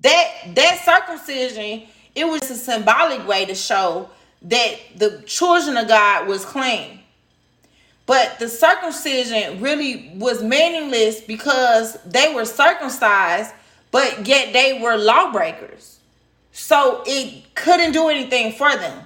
That 0.00 0.28
that 0.56 0.80
circumcision, 0.84 1.86
it 2.16 2.24
was 2.24 2.50
a 2.50 2.56
symbolic 2.56 3.28
way 3.28 3.44
to 3.44 3.54
show 3.54 4.10
that 4.42 4.74
the 4.96 5.22
children 5.24 5.76
of 5.76 5.86
God 5.86 6.26
was 6.26 6.44
clean. 6.44 6.98
But 8.04 8.40
the 8.40 8.48
circumcision 8.48 9.60
really 9.60 10.10
was 10.16 10.42
meaningless 10.42 11.20
because 11.20 11.96
they 12.04 12.34
were 12.34 12.44
circumcised, 12.44 13.52
but 13.92 14.26
yet 14.26 14.52
they 14.52 14.80
were 14.80 14.96
lawbreakers. 14.96 16.00
So 16.50 17.04
it 17.06 17.54
couldn't 17.54 17.92
do 17.92 18.08
anything 18.08 18.52
for 18.52 18.74
them. 18.76 19.05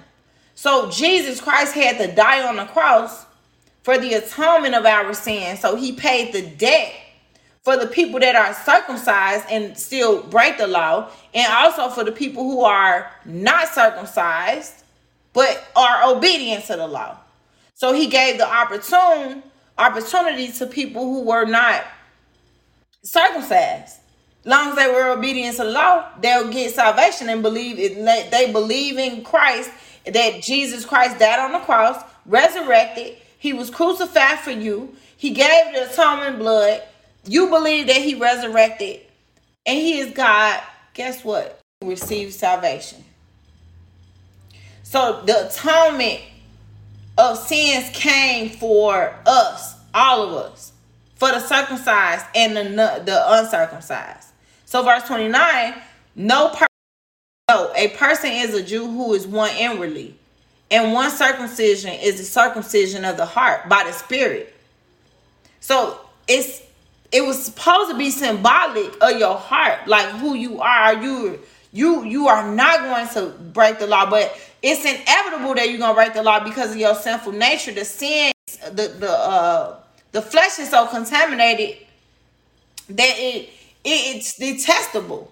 So 0.55 0.89
Jesus 0.89 1.41
Christ 1.41 1.73
had 1.73 1.97
to 1.97 2.13
die 2.13 2.47
on 2.47 2.57
the 2.57 2.65
cross 2.65 3.25
for 3.83 3.97
the 3.97 4.13
atonement 4.13 4.75
of 4.75 4.85
our 4.85 5.13
sins. 5.13 5.59
So 5.59 5.75
he 5.75 5.93
paid 5.93 6.33
the 6.33 6.41
debt 6.43 6.93
for 7.63 7.77
the 7.77 7.87
people 7.87 8.19
that 8.19 8.35
are 8.35 8.53
circumcised 8.53 9.45
and 9.49 9.77
still 9.77 10.23
break 10.23 10.57
the 10.57 10.67
law, 10.67 11.09
and 11.33 11.51
also 11.53 11.89
for 11.89 12.03
the 12.03 12.11
people 12.11 12.43
who 12.43 12.61
are 12.63 13.11
not 13.25 13.67
circumcised 13.67 14.83
but 15.33 15.63
are 15.75 16.11
obedient 16.11 16.65
to 16.65 16.75
the 16.75 16.87
law. 16.87 17.17
So 17.75 17.93
he 17.93 18.07
gave 18.07 18.37
the 18.37 18.47
opportune 18.47 19.43
opportunity 19.77 20.51
to 20.51 20.65
people 20.67 21.03
who 21.03 21.21
were 21.21 21.45
not 21.45 21.85
circumcised. 23.03 23.97
Long 24.43 24.69
as 24.69 24.75
they 24.75 24.87
were 24.87 25.11
obedient 25.11 25.55
to 25.57 25.63
the 25.63 25.69
law, 25.69 26.09
they'll 26.19 26.51
get 26.51 26.73
salvation 26.73 27.29
and 27.29 27.41
believe 27.41 27.77
it. 27.79 28.03
They 28.31 28.51
believe 28.51 28.97
in 28.97 29.23
Christ 29.23 29.69
that 30.05 30.41
Jesus 30.41 30.85
Christ 30.85 31.19
died 31.19 31.39
on 31.39 31.51
the 31.53 31.59
cross, 31.59 32.03
resurrected. 32.25 33.17
He 33.37 33.53
was 33.53 33.69
crucified 33.69 34.39
for 34.39 34.51
you. 34.51 34.95
He 35.17 35.31
gave 35.31 35.73
the 35.73 35.89
atonement 35.91 36.39
blood. 36.39 36.83
You 37.25 37.49
believe 37.49 37.87
that 37.87 37.97
he 37.97 38.15
resurrected 38.15 39.01
and 39.65 39.77
he 39.77 39.99
is 39.99 40.13
God. 40.13 40.61
Guess 40.93 41.23
what? 41.23 41.59
Receive 41.83 42.33
salvation. 42.33 43.03
So 44.83 45.21
the 45.25 45.47
atonement 45.47 46.21
of 47.17 47.37
sins 47.37 47.89
came 47.93 48.49
for 48.49 49.15
us, 49.25 49.75
all 49.93 50.23
of 50.23 50.33
us, 50.33 50.73
for 51.15 51.29
the 51.29 51.39
circumcised 51.39 52.25
and 52.35 52.57
the, 52.57 53.01
the 53.05 53.23
uncircumcised. 53.25 54.29
So 54.65 54.83
verse 54.83 55.03
29, 55.03 55.75
no 56.15 56.49
person, 56.49 56.67
a 57.81 57.87
person 57.89 58.31
is 58.31 58.53
a 58.53 58.61
Jew 58.63 58.85
who 58.85 59.13
is 59.13 59.25
one 59.25 59.51
inwardly, 59.57 60.15
and 60.69 60.93
one 60.93 61.09
circumcision 61.09 61.91
is 61.93 62.17
the 62.17 62.23
circumcision 62.23 63.03
of 63.03 63.17
the 63.17 63.25
heart 63.25 63.67
by 63.67 63.83
the 63.83 63.91
spirit. 63.91 64.53
So 65.59 65.99
it's 66.27 66.61
it 67.11 67.25
was 67.25 67.43
supposed 67.43 67.91
to 67.91 67.97
be 67.97 68.11
symbolic 68.11 68.95
of 69.01 69.17
your 69.19 69.35
heart, 69.35 69.87
like 69.87 70.07
who 70.09 70.35
you 70.35 70.61
are. 70.61 70.93
You 71.01 71.39
you 71.73 72.03
you 72.05 72.27
are 72.27 72.53
not 72.53 72.81
going 72.81 73.07
to 73.09 73.35
break 73.51 73.79
the 73.79 73.87
law, 73.87 74.09
but 74.09 74.37
it's 74.61 74.85
inevitable 74.85 75.55
that 75.55 75.69
you're 75.69 75.79
gonna 75.79 75.95
break 75.95 76.13
the 76.13 76.23
law 76.23 76.43
because 76.43 76.71
of 76.71 76.77
your 76.77 76.93
sinful 76.93 77.31
nature. 77.31 77.71
The 77.71 77.83
sin, 77.83 78.31
the 78.71 78.95
the 78.99 79.11
uh 79.11 79.79
the 80.11 80.21
flesh 80.21 80.59
is 80.59 80.69
so 80.69 80.85
contaminated 80.85 81.77
that 82.89 83.15
it, 83.17 83.49
it 83.83 84.15
it's 84.15 84.37
detestable. 84.37 85.31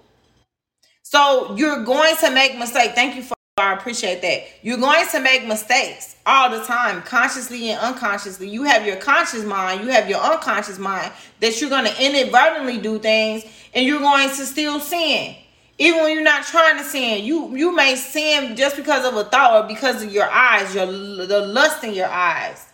So 1.11 1.55
you're 1.55 1.83
going 1.85 2.15
to 2.17 2.29
make 2.29 2.55
mistakes. 2.59 2.93
Thank 2.93 3.15
you 3.15 3.23
for 3.23 3.33
I 3.57 3.73
appreciate 3.73 4.21
that. 4.21 4.43
You're 4.61 4.77
going 4.77 5.07
to 5.07 5.19
make 5.19 5.45
mistakes 5.47 6.15
all 6.23 6.51
the 6.51 6.63
time, 6.63 7.01
consciously 7.01 7.71
and 7.71 7.79
unconsciously. 7.81 8.47
You 8.47 8.61
have 8.65 8.85
your 8.85 8.97
conscious 8.97 9.43
mind, 9.43 9.81
you 9.81 9.87
have 9.87 10.07
your 10.07 10.19
unconscious 10.19 10.77
mind 10.77 11.11
that 11.39 11.59
you're 11.59 11.71
going 11.71 11.85
to 11.85 12.05
inadvertently 12.05 12.77
do 12.77 12.99
things 12.99 13.43
and 13.73 13.87
you're 13.87 13.99
going 13.99 14.29
to 14.29 14.45
still 14.45 14.79
sin. 14.79 15.35
Even 15.79 16.03
when 16.03 16.13
you're 16.13 16.23
not 16.23 16.45
trying 16.45 16.77
to 16.77 16.83
sin, 16.83 17.25
you 17.25 17.55
you 17.55 17.75
may 17.75 17.95
sin 17.95 18.55
just 18.55 18.75
because 18.75 19.03
of 19.03 19.15
a 19.15 19.23
thought 19.23 19.65
or 19.65 19.67
because 19.67 20.03
of 20.03 20.13
your 20.13 20.29
eyes, 20.29 20.75
your 20.75 20.85
the 20.85 21.43
lust 21.47 21.83
in 21.83 21.95
your 21.95 22.09
eyes, 22.09 22.67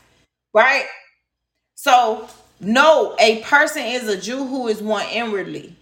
right? 0.54 0.86
So 1.76 2.28
no, 2.60 3.16
a 3.18 3.42
person 3.44 3.84
is 3.86 4.10
a 4.10 4.20
Jew 4.20 4.46
who 4.46 4.68
is 4.68 4.82
one 4.82 5.06
inwardly. 5.10 5.75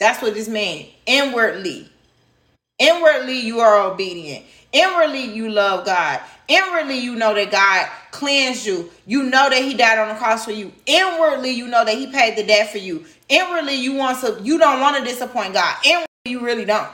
That's 0.00 0.22
what 0.22 0.34
this 0.34 0.48
means. 0.48 0.88
Inwardly. 1.06 1.88
Inwardly, 2.78 3.38
you 3.38 3.60
are 3.60 3.92
obedient. 3.92 4.46
Inwardly, 4.72 5.24
you 5.24 5.50
love 5.50 5.84
God. 5.84 6.20
Inwardly, 6.48 6.98
you 6.98 7.14
know 7.14 7.34
that 7.34 7.50
God 7.50 7.88
cleansed 8.10 8.66
you. 8.66 8.90
You 9.06 9.24
know 9.24 9.50
that 9.50 9.62
He 9.62 9.74
died 9.74 9.98
on 9.98 10.08
the 10.08 10.14
cross 10.14 10.46
for 10.46 10.52
you. 10.52 10.72
Inwardly, 10.86 11.50
you 11.50 11.68
know 11.68 11.84
that 11.84 11.94
He 11.96 12.06
paid 12.06 12.36
the 12.36 12.42
debt 12.42 12.70
for 12.70 12.78
you. 12.78 13.04
Inwardly, 13.28 13.74
you 13.74 13.94
want 13.94 14.20
to. 14.20 14.40
You 14.42 14.58
don't 14.58 14.80
want 14.80 14.96
to 14.96 15.04
disappoint 15.04 15.52
God. 15.52 15.76
Inwardly, 15.84 16.06
you 16.24 16.40
really 16.40 16.64
don't. 16.64 16.88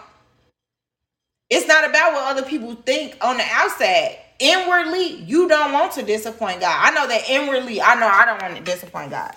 It's 1.49 1.69
not 1.69 1.89
about 1.89 2.13
what 2.13 2.37
other 2.37 2.43
people 2.43 2.75
think 2.75 3.17
on 3.21 3.37
the 3.37 3.45
outside. 3.49 4.19
Inwardly, 4.41 5.23
you 5.23 5.49
don't 5.49 5.73
want 5.73 5.93
to 5.93 6.03
disappoint 6.03 6.61
God. 6.61 6.77
I 6.77 6.93
know 6.93 7.07
that 7.07 7.31
inwardly, 7.31 7.81
I 7.81 7.95
know 7.95 8.09
I 8.09 8.25
don't 8.27 8.43
want 8.43 8.57
to 8.57 8.63
disappoint 8.63 9.11
God. 9.11 9.35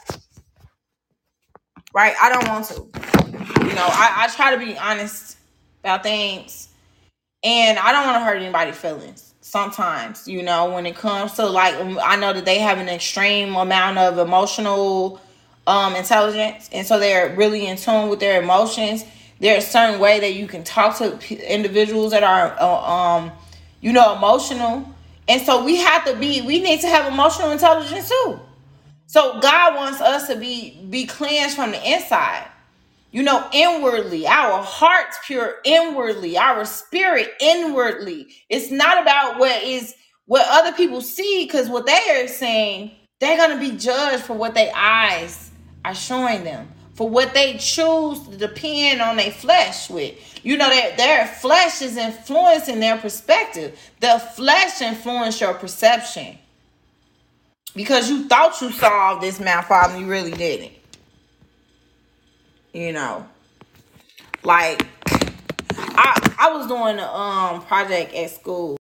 Right? 1.93 2.15
I 2.19 2.29
don't 2.29 2.47
want 2.47 2.65
to. 2.65 3.18
You 3.33 3.75
know, 3.75 3.87
I, 3.87 4.25
I 4.25 4.33
try 4.35 4.55
to 4.55 4.63
be 4.63 4.77
honest 4.77 5.37
about 5.83 6.03
things. 6.03 6.69
And 7.43 7.79
I 7.79 7.91
don't 7.91 8.05
want 8.05 8.17
to 8.17 8.23
hurt 8.25 8.37
anybody's 8.41 8.75
feelings 8.75 9.33
sometimes, 9.41 10.27
you 10.27 10.43
know, 10.43 10.73
when 10.73 10.85
it 10.85 10.95
comes 10.95 11.33
to 11.33 11.45
like 11.45 11.75
I 12.03 12.15
know 12.17 12.33
that 12.33 12.45
they 12.45 12.59
have 12.59 12.77
an 12.77 12.89
extreme 12.89 13.55
amount 13.55 13.97
of 13.97 14.17
emotional 14.19 15.19
um 15.67 15.95
intelligence 15.95 16.69
and 16.71 16.85
so 16.87 16.99
they're 16.99 17.35
really 17.35 17.67
in 17.67 17.77
tune 17.77 18.09
with 18.09 18.19
their 18.19 18.41
emotions 18.41 19.03
there's 19.39 19.63
a 19.65 19.67
certain 19.67 19.99
way 19.99 20.19
that 20.19 20.33
you 20.33 20.47
can 20.47 20.63
talk 20.63 20.97
to 20.97 21.53
individuals 21.53 22.11
that 22.11 22.23
are 22.23 22.55
uh, 22.59 22.91
um 22.91 23.31
you 23.81 23.93
know 23.93 24.15
emotional 24.15 24.87
and 25.27 25.41
so 25.41 25.63
we 25.63 25.77
have 25.77 26.03
to 26.05 26.15
be 26.15 26.41
we 26.41 26.59
need 26.59 26.81
to 26.81 26.87
have 26.87 27.11
emotional 27.11 27.51
intelligence 27.51 28.09
too 28.09 28.39
so 29.05 29.39
god 29.41 29.75
wants 29.75 30.01
us 30.01 30.27
to 30.27 30.35
be 30.35 30.81
be 30.89 31.05
cleansed 31.05 31.55
from 31.55 31.71
the 31.71 31.91
inside 31.91 32.47
you 33.11 33.23
know 33.23 33.47
inwardly 33.53 34.27
our 34.27 34.63
hearts 34.63 35.17
pure 35.25 35.55
inwardly 35.63 36.37
our 36.37 36.65
spirit 36.65 37.31
inwardly 37.39 38.27
it's 38.49 38.71
not 38.71 39.01
about 39.01 39.39
what 39.39 39.63
is 39.63 39.95
what 40.25 40.45
other 40.49 40.75
people 40.75 41.01
see 41.01 41.45
because 41.45 41.69
what 41.69 41.85
they 41.85 42.21
are 42.23 42.27
saying 42.27 42.91
they're 43.19 43.49
to 43.49 43.59
be 43.59 43.77
judged 43.77 44.23
for 44.23 44.33
what 44.33 44.53
their 44.53 44.71
eyes 44.75 45.51
are 45.83 45.95
showing 45.95 46.43
them 46.43 46.67
for 46.99 47.09
what 47.09 47.33
they 47.33 47.53
choose 47.53 48.27
to 48.27 48.35
depend 48.35 49.01
on 49.01 49.15
their 49.15 49.31
flesh 49.31 49.89
with. 49.89 50.15
You 50.43 50.57
know 50.57 50.69
that 50.69 50.97
their 50.97 51.27
flesh 51.27 51.81
is 51.81 51.95
influencing 51.95 52.81
their 52.81 52.97
perspective. 52.97 53.79
The 54.01 54.19
flesh 54.35 54.81
influence 54.81 55.39
your 55.39 55.53
perception. 55.53 56.37
Because 57.73 58.09
you 58.09 58.27
thought 58.27 58.61
you 58.61 58.73
solved 58.73 59.23
this 59.23 59.39
math 59.39 59.67
problem, 59.67 60.01
you 60.01 60.07
really 60.07 60.31
didn't. 60.31 60.73
You 62.73 62.93
know. 62.93 63.27
Like 64.43 64.85
I 65.77 66.35
I 66.39 66.53
was 66.53 66.67
doing 66.67 66.99
a 66.99 67.05
um 67.05 67.61
project 67.63 68.13
at 68.13 68.29
school 68.31 68.77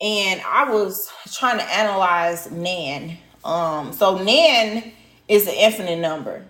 and 0.00 0.40
I 0.46 0.70
was 0.70 1.10
trying 1.32 1.58
to 1.58 1.64
analyze 1.64 2.50
nan. 2.50 3.16
Um 3.44 3.92
so 3.92 4.18
nan 4.22 4.92
is 5.28 5.46
an 5.46 5.54
infinite 5.54 5.98
number 5.98 6.44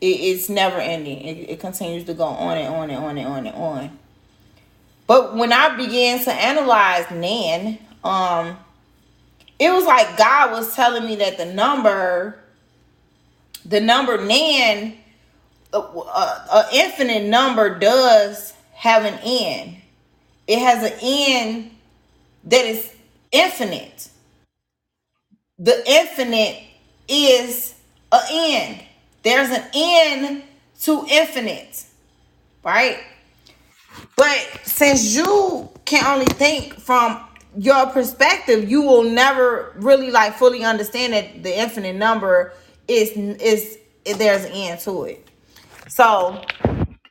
it, 0.00 0.06
it's 0.06 0.48
never 0.48 0.78
ending. 0.78 1.20
It, 1.20 1.50
it 1.50 1.60
continues 1.60 2.04
to 2.04 2.14
go 2.14 2.24
on 2.24 2.58
and 2.58 2.74
on 2.74 2.90
and 2.90 3.04
on 3.04 3.18
and 3.18 3.26
on 3.26 3.46
and 3.46 3.56
on. 3.56 3.98
But 5.06 5.36
when 5.36 5.52
I 5.52 5.76
began 5.76 6.22
to 6.24 6.32
analyze 6.32 7.10
Nan, 7.10 7.78
um, 8.02 8.58
it 9.58 9.70
was 9.70 9.84
like 9.84 10.16
God 10.18 10.52
was 10.52 10.74
telling 10.74 11.06
me 11.06 11.16
that 11.16 11.38
the 11.38 11.46
number, 11.46 12.40
the 13.64 13.80
number 13.80 14.22
Nan, 14.22 14.94
a, 15.76 15.98
a, 15.98 16.46
a 16.52 16.68
infinite 16.72 17.24
number 17.24 17.78
does 17.78 18.52
have 18.74 19.04
an 19.04 19.18
end. 19.24 19.76
It 20.46 20.58
has 20.58 20.90
an 20.90 20.98
end 21.02 21.70
that 22.44 22.64
is 22.64 22.92
infinite. 23.32 24.08
The 25.58 25.82
infinite 25.86 26.62
is 27.08 27.74
an 28.12 28.20
end. 28.30 28.82
There's 29.22 29.50
an 29.50 29.64
end 29.74 30.42
to 30.82 31.04
infinite, 31.10 31.84
right? 32.62 32.98
But 34.16 34.60
since 34.62 35.16
you 35.16 35.70
can 35.84 36.04
only 36.06 36.26
think 36.26 36.74
from 36.74 37.26
your 37.56 37.86
perspective, 37.86 38.70
you 38.70 38.82
will 38.82 39.04
never 39.04 39.72
really 39.76 40.10
like 40.10 40.34
fully 40.34 40.62
understand 40.62 41.14
that 41.14 41.42
the 41.42 41.58
infinite 41.58 41.96
number 41.96 42.52
is 42.86 43.10
is 43.12 43.78
there's 44.04 44.44
an 44.44 44.52
end 44.52 44.80
to 44.80 45.04
it. 45.04 45.26
So 45.96 46.42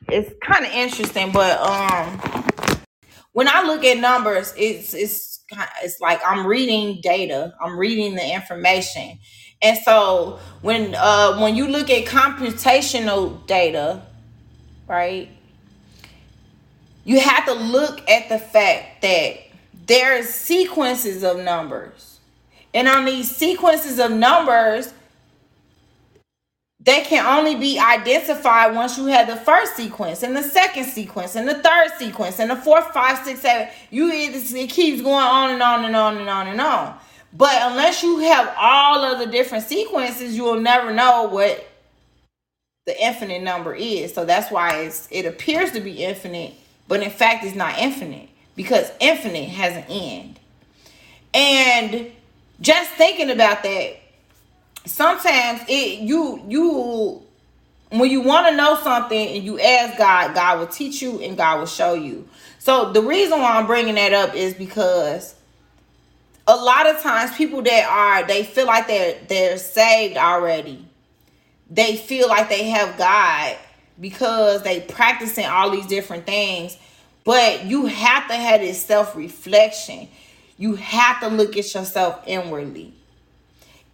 it's 0.10 0.32
kind 0.44 0.64
of 0.64 0.72
interesting, 0.72 1.32
but 1.32 1.60
um, 1.60 2.22
when 3.34 3.48
I 3.48 3.64
look 3.64 3.84
at 3.84 3.98
numbers, 3.98 4.54
it's 4.56 4.94
it's 4.94 5.44
it's 5.84 6.00
like 6.00 6.22
I'm 6.24 6.46
reading 6.46 7.02
data, 7.02 7.56
I'm 7.60 7.80
reading 7.80 8.14
the 8.14 8.24
information, 8.36 9.18
and 9.64 9.80
so 9.80 10.38
when 10.62 10.94
uh 10.94 11.40
when 11.40 11.56
you 11.56 11.68
look 11.68 11.90
at 11.90 12.06
computational 12.06 13.48
data, 13.48 14.04
right, 14.88 15.30
you 17.06 17.20
have 17.22 17.46
to 17.48 17.54
look 17.54 18.08
at 18.08 18.30
the 18.30 18.38
fact 18.38 19.02
that 19.02 19.38
there's 19.88 20.30
sequences 20.30 21.24
of 21.24 21.40
numbers, 21.40 22.20
and 22.76 22.88
on 22.88 23.06
these 23.06 23.36
sequences 23.36 23.98
of 23.98 24.12
numbers 24.12 24.94
they 26.86 27.02
can 27.02 27.26
only 27.26 27.56
be 27.56 27.80
identified 27.80 28.76
once 28.76 28.96
you 28.98 29.08
have 29.08 29.28
the 29.28 29.36
first 29.36 29.76
sequence 29.76 30.22
and 30.22 30.38
the 30.38 30.44
second 30.44 30.86
sequence 30.86 31.36
and 31.36 31.48
the 31.50 31.56
third 31.56 31.90
sequence 31.98 32.40
and 32.40 32.50
the 32.50 32.56
fourth, 32.56 32.94
five, 32.94 33.26
six, 33.26 33.42
seven. 33.42 33.68
You 33.90 34.12
it 34.12 34.70
keeps 34.70 35.02
going 35.02 35.16
on 35.16 35.50
and 35.50 35.64
on 35.64 35.84
and 35.84 35.96
on 35.96 36.18
and 36.18 36.30
on 36.30 36.48
and 36.48 36.62
on. 36.62 36.96
But 37.34 37.60
unless 37.64 38.04
you 38.04 38.20
have 38.20 38.54
all 38.56 39.04
of 39.04 39.18
the 39.18 39.26
different 39.26 39.64
sequences, 39.64 40.38
you 40.38 40.44
will 40.44 40.62
never 40.62 40.94
know 40.94 41.24
what 41.24 41.68
the 42.86 43.04
infinite 43.04 43.42
number 43.42 43.74
is. 43.74 44.14
So 44.14 44.24
that's 44.24 44.52
why 44.52 44.82
it's 44.82 45.08
it 45.10 45.26
appears 45.26 45.72
to 45.72 45.82
be 45.82 46.04
infinite, 46.04 46.54
but 46.88 47.02
in 47.02 47.10
fact 47.10 47.44
it's 47.44 47.56
not 47.56 47.80
infinite 47.80 48.30
because 48.56 48.92
infinite 49.00 49.50
has 49.50 49.76
an 49.76 49.86
end. 49.90 50.40
And 51.34 52.12
just 52.62 52.92
thinking 52.92 53.32
about 53.32 53.64
that 53.64 53.98
sometimes 54.86 55.62
it 55.68 56.00
you 56.00 56.44
you 56.48 57.22
when 57.92 58.10
you 58.10 58.22
want 58.22 58.48
to 58.48 58.56
know 58.56 58.80
something 58.82 59.28
and 59.36 59.44
you 59.44 59.60
ask 59.60 59.98
God, 59.98 60.34
God 60.34 60.60
will 60.60 60.68
teach 60.68 61.02
you 61.02 61.22
and 61.22 61.38
God 61.38 61.60
will 61.60 61.66
show 61.66 61.94
you. 61.94 62.28
So 62.60 62.92
the 62.92 63.02
reason 63.02 63.40
why 63.40 63.58
I'm 63.58 63.68
bringing 63.68 63.96
that 63.96 64.12
up 64.12 64.34
is 64.36 64.54
because 64.54 65.36
a 66.48 66.56
lot 66.56 66.88
of 66.88 67.02
times 67.02 67.36
people 67.36 67.62
that 67.62 67.88
are 67.90 68.28
they 68.28 68.44
feel 68.44 68.66
like 68.66 68.88
they're 68.88 69.18
they're 69.28 69.58
saved 69.58 70.18
already. 70.18 70.86
They 71.70 71.98
feel 71.98 72.28
like 72.28 72.50
they 72.50 72.70
have 72.70 72.98
God 72.98 73.58
because 74.00 74.64
they 74.64 74.82
practicing 74.82 75.46
all 75.46 75.72
these 75.72 75.88
different 75.88 76.26
things. 76.26 76.78
But 77.24 77.66
you 77.66 77.88
have 77.88 78.28
to 78.28 78.36
have 78.36 78.62
this 78.62 78.84
self-reflection. 78.86 80.08
You 80.58 80.76
have 80.76 81.22
to 81.22 81.28
look 81.28 81.58
at 81.58 81.74
yourself 81.74 82.22
inwardly 82.28 82.95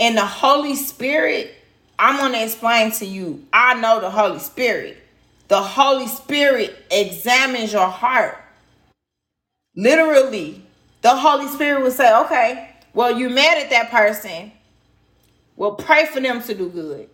and 0.01 0.17
the 0.17 0.25
Holy 0.25 0.75
Spirit, 0.75 1.53
I'm 1.99 2.17
going 2.17 2.33
to 2.33 2.43
explain 2.43 2.91
to 2.93 3.05
you. 3.05 3.45
I 3.53 3.79
know 3.79 4.01
the 4.01 4.09
Holy 4.09 4.39
Spirit. 4.39 4.97
The 5.47 5.61
Holy 5.61 6.07
Spirit 6.07 6.75
examines 6.89 7.71
your 7.71 7.87
heart. 7.87 8.43
Literally, 9.75 10.65
the 11.03 11.15
Holy 11.15 11.47
Spirit 11.47 11.83
will 11.83 11.91
say, 11.91 12.13
okay, 12.21 12.75
well, 12.95 13.17
you're 13.17 13.29
mad 13.29 13.59
at 13.59 13.69
that 13.69 13.91
person. 13.91 14.51
Well, 15.55 15.75
pray 15.75 16.07
for 16.07 16.19
them 16.19 16.41
to 16.41 16.55
do 16.55 16.69
good. 16.69 17.07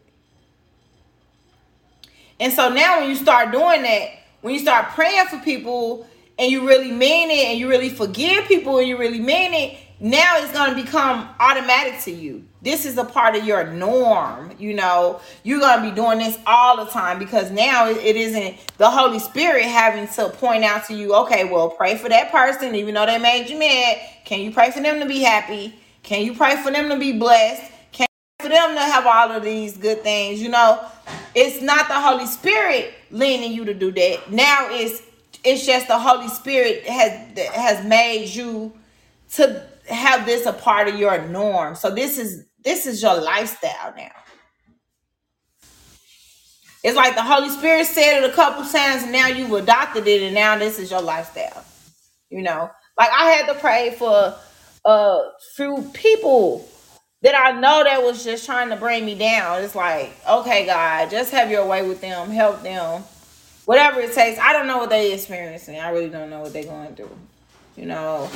And 2.39 2.53
so 2.53 2.69
now 2.69 3.01
when 3.01 3.09
you 3.09 3.15
start 3.17 3.51
doing 3.51 3.81
that, 3.81 4.11
when 4.39 4.53
you 4.53 4.61
start 4.61 4.89
praying 4.91 5.27
for 5.27 5.39
people 5.39 6.07
and 6.39 6.49
you 6.49 6.65
really 6.65 6.91
mean 6.91 7.31
it 7.31 7.49
and 7.49 7.59
you 7.59 7.67
really 7.67 7.89
forgive 7.89 8.45
people 8.45 8.77
and 8.77 8.87
you 8.87 8.97
really 8.97 9.19
mean 9.19 9.53
it, 9.53 9.77
now 9.99 10.37
it's 10.37 10.53
going 10.53 10.75
to 10.75 10.81
become 10.81 11.27
automatic 11.39 11.99
to 12.01 12.11
you. 12.11 12.45
This 12.67 12.85
is 12.85 12.97
a 12.97 13.05
part 13.05 13.33
of 13.37 13.45
your 13.45 13.65
norm. 13.67 14.51
You 14.59 14.73
know, 14.73 15.21
you're 15.43 15.61
going 15.61 15.81
to 15.81 15.89
be 15.89 15.95
doing 15.95 16.19
this 16.19 16.37
all 16.45 16.83
the 16.83 16.91
time 16.91 17.17
because 17.17 17.49
now 17.49 17.87
it, 17.87 18.17
isn't 18.17 18.57
the 18.77 18.89
Holy 18.89 19.19
Spirit 19.19 19.63
having 19.63 20.05
to 20.15 20.27
point 20.35 20.65
out 20.65 20.85
to 20.87 20.93
you, 20.93 21.15
okay, 21.15 21.45
well, 21.45 21.69
pray 21.69 21.95
for 21.95 22.09
that 22.09 22.29
person, 22.29 22.75
even 22.75 22.95
though 22.95 23.05
they 23.05 23.19
made 23.19 23.49
you 23.49 23.57
mad. 23.57 23.99
Can 24.25 24.41
you 24.41 24.51
pray 24.51 24.71
for 24.71 24.81
them 24.81 24.99
to 24.99 25.05
be 25.05 25.21
happy? 25.21 25.79
Can 26.03 26.25
you 26.25 26.35
pray 26.35 26.61
for 26.61 26.69
them 26.69 26.89
to 26.89 26.99
be 26.99 27.17
blessed? 27.17 27.71
Can 27.93 28.05
you 28.11 28.35
pray 28.37 28.49
for 28.49 28.49
them 28.49 28.75
to 28.75 28.81
have 28.81 29.05
all 29.05 29.31
of 29.31 29.43
these 29.43 29.77
good 29.77 30.03
things? 30.03 30.41
You 30.41 30.49
know, 30.49 30.85
it's 31.33 31.61
not 31.61 31.87
the 31.87 31.93
Holy 31.93 32.25
Spirit 32.25 32.93
leading 33.11 33.53
you 33.53 33.63
to 33.63 33.73
do 33.73 33.93
that. 33.93 34.29
Now 34.29 34.67
it's 34.71 35.03
it's 35.45 35.65
just 35.65 35.87
the 35.87 35.97
Holy 35.97 36.27
Spirit 36.27 36.85
has 36.85 37.37
has 37.53 37.85
made 37.85 38.27
you 38.27 38.73
to 39.35 39.65
have 39.89 40.25
this 40.25 40.45
a 40.45 40.51
part 40.51 40.89
of 40.89 40.95
your 40.95 41.25
norm. 41.27 41.75
So 41.75 41.95
this 41.95 42.17
is 42.17 42.46
this 42.67 42.85
is 42.85 43.01
your 43.01 43.21
lifestyle 43.21 43.93
now. 43.95 44.11
It's 46.83 46.97
like 46.97 47.15
the 47.15 47.23
Holy 47.23 47.47
Spirit 47.47 47.85
said 47.85 48.21
it 48.21 48.29
a 48.29 48.33
couple 48.33 48.63
times 48.63 49.03
and 49.03 49.13
now 49.13 49.27
you've 49.27 49.53
adopted 49.53 50.05
it 50.05 50.21
and 50.21 50.35
now 50.35 50.57
this 50.57 50.77
is 50.77 50.91
your 50.91 51.01
lifestyle. 51.01 51.63
You 52.29 52.41
know, 52.41 52.69
like 52.97 53.09
I 53.09 53.31
had 53.31 53.53
to 53.53 53.57
pray 53.57 53.95
for 53.97 54.35
a 54.83 55.19
few 55.55 55.89
people 55.93 56.67
that 57.21 57.35
I 57.35 57.57
know 57.57 57.85
that 57.85 58.03
was 58.03 58.25
just 58.25 58.45
trying 58.45 58.69
to 58.69 58.75
bring 58.75 59.05
me 59.05 59.15
down. 59.15 59.63
It's 59.63 59.73
like, 59.73 60.13
okay, 60.29 60.65
God, 60.65 61.09
just 61.09 61.31
have 61.31 61.49
your 61.49 61.65
way 61.65 61.87
with 61.87 62.01
them, 62.01 62.29
help 62.31 62.63
them, 62.63 63.03
whatever 63.63 64.01
it 64.01 64.13
takes. 64.13 64.39
I 64.39 64.51
don't 64.51 64.67
know 64.67 64.79
what 64.79 64.89
they're 64.89 65.13
experiencing. 65.13 65.79
I 65.79 65.91
really 65.91 66.09
don't 66.09 66.29
know 66.29 66.41
what 66.41 66.51
they're 66.51 66.65
going 66.65 66.95
through. 66.97 67.17
You 67.77 67.85
know, 67.85 68.29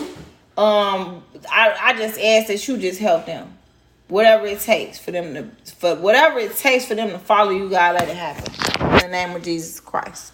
um, 0.57 1.21
I, 1.51 1.75
I 1.81 1.97
just 1.97 2.17
ask 2.17 2.47
that 2.47 2.65
you 2.65 2.77
just 2.77 2.99
help 3.01 3.25
them. 3.25 3.57
Whatever 4.11 4.47
it 4.47 4.59
takes 4.61 4.99
for 4.99 5.11
them 5.11 5.35
to 5.35 5.73
for 5.75 5.95
whatever 5.95 6.39
it 6.39 6.57
takes 6.57 6.85
for 6.85 6.95
them 6.95 7.11
to 7.11 7.19
follow 7.19 7.51
you, 7.51 7.69
God, 7.69 7.95
let 7.95 8.09
it 8.09 8.17
happen. 8.17 8.95
In 8.95 8.99
the 9.03 9.09
name 9.09 9.35
of 9.35 9.43
Jesus 9.43 9.79
Christ. 9.79 10.33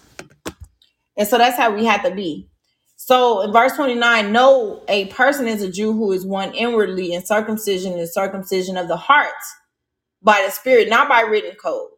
And 1.16 1.28
so 1.28 1.38
that's 1.38 1.56
how 1.56 1.74
we 1.74 1.86
have 1.86 2.04
to 2.04 2.12
be. 2.14 2.48
So 2.96 3.42
in 3.42 3.52
verse 3.52 3.74
29, 3.76 4.32
no, 4.32 4.84
a 4.88 5.06
person 5.06 5.48
is 5.48 5.62
a 5.62 5.70
Jew 5.70 5.92
who 5.92 6.12
is 6.12 6.26
one 6.26 6.54
inwardly, 6.54 7.14
and 7.14 7.26
circumcision 7.26 7.94
is 7.94 8.14
circumcision 8.14 8.76
of 8.76 8.88
the 8.88 8.96
heart 8.98 9.30
by 10.22 10.42
the 10.46 10.52
spirit, 10.52 10.88
not 10.88 11.08
by 11.08 11.22
written 11.22 11.56
code. 11.56 11.90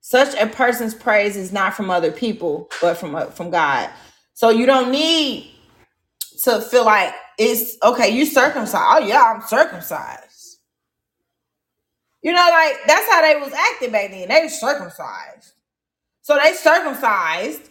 Such 0.00 0.34
a 0.40 0.46
person's 0.48 0.94
praise 0.94 1.36
is 1.36 1.52
not 1.52 1.74
from 1.74 1.90
other 1.90 2.12
people, 2.12 2.68
but 2.82 2.96
from 2.98 3.14
uh, 3.14 3.26
from 3.26 3.50
God. 3.50 3.90
So 4.34 4.50
you 4.50 4.66
don't 4.66 4.90
need 4.92 5.52
to 6.44 6.60
feel 6.60 6.84
like 6.84 7.14
it's 7.38 7.76
okay, 7.82 8.10
you 8.10 8.26
circumcised. 8.26 9.02
Oh 9.04 9.06
yeah, 9.06 9.34
I'm 9.36 9.42
circumcised. 9.42 10.25
You 12.26 12.32
know, 12.32 12.48
like 12.50 12.78
that's 12.88 13.08
how 13.08 13.22
they 13.22 13.36
was 13.36 13.52
acting 13.52 13.92
back 13.92 14.10
then. 14.10 14.28
They 14.28 14.48
circumcised. 14.48 15.52
So 16.22 16.36
they 16.42 16.54
circumcised, 16.54 17.62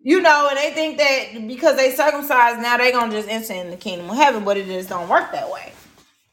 you 0.00 0.22
know, 0.22 0.48
and 0.48 0.56
they 0.56 0.70
think 0.70 0.96
that 0.96 1.46
because 1.46 1.76
they 1.76 1.94
circumcised, 1.94 2.58
now 2.62 2.78
they 2.78 2.90
gonna 2.90 3.12
just 3.12 3.28
enter 3.28 3.52
in 3.52 3.68
the 3.68 3.76
kingdom 3.76 4.08
of 4.08 4.16
heaven, 4.16 4.46
but 4.46 4.56
it 4.56 4.64
just 4.64 4.88
don't 4.88 5.10
work 5.10 5.30
that 5.32 5.50
way. 5.50 5.74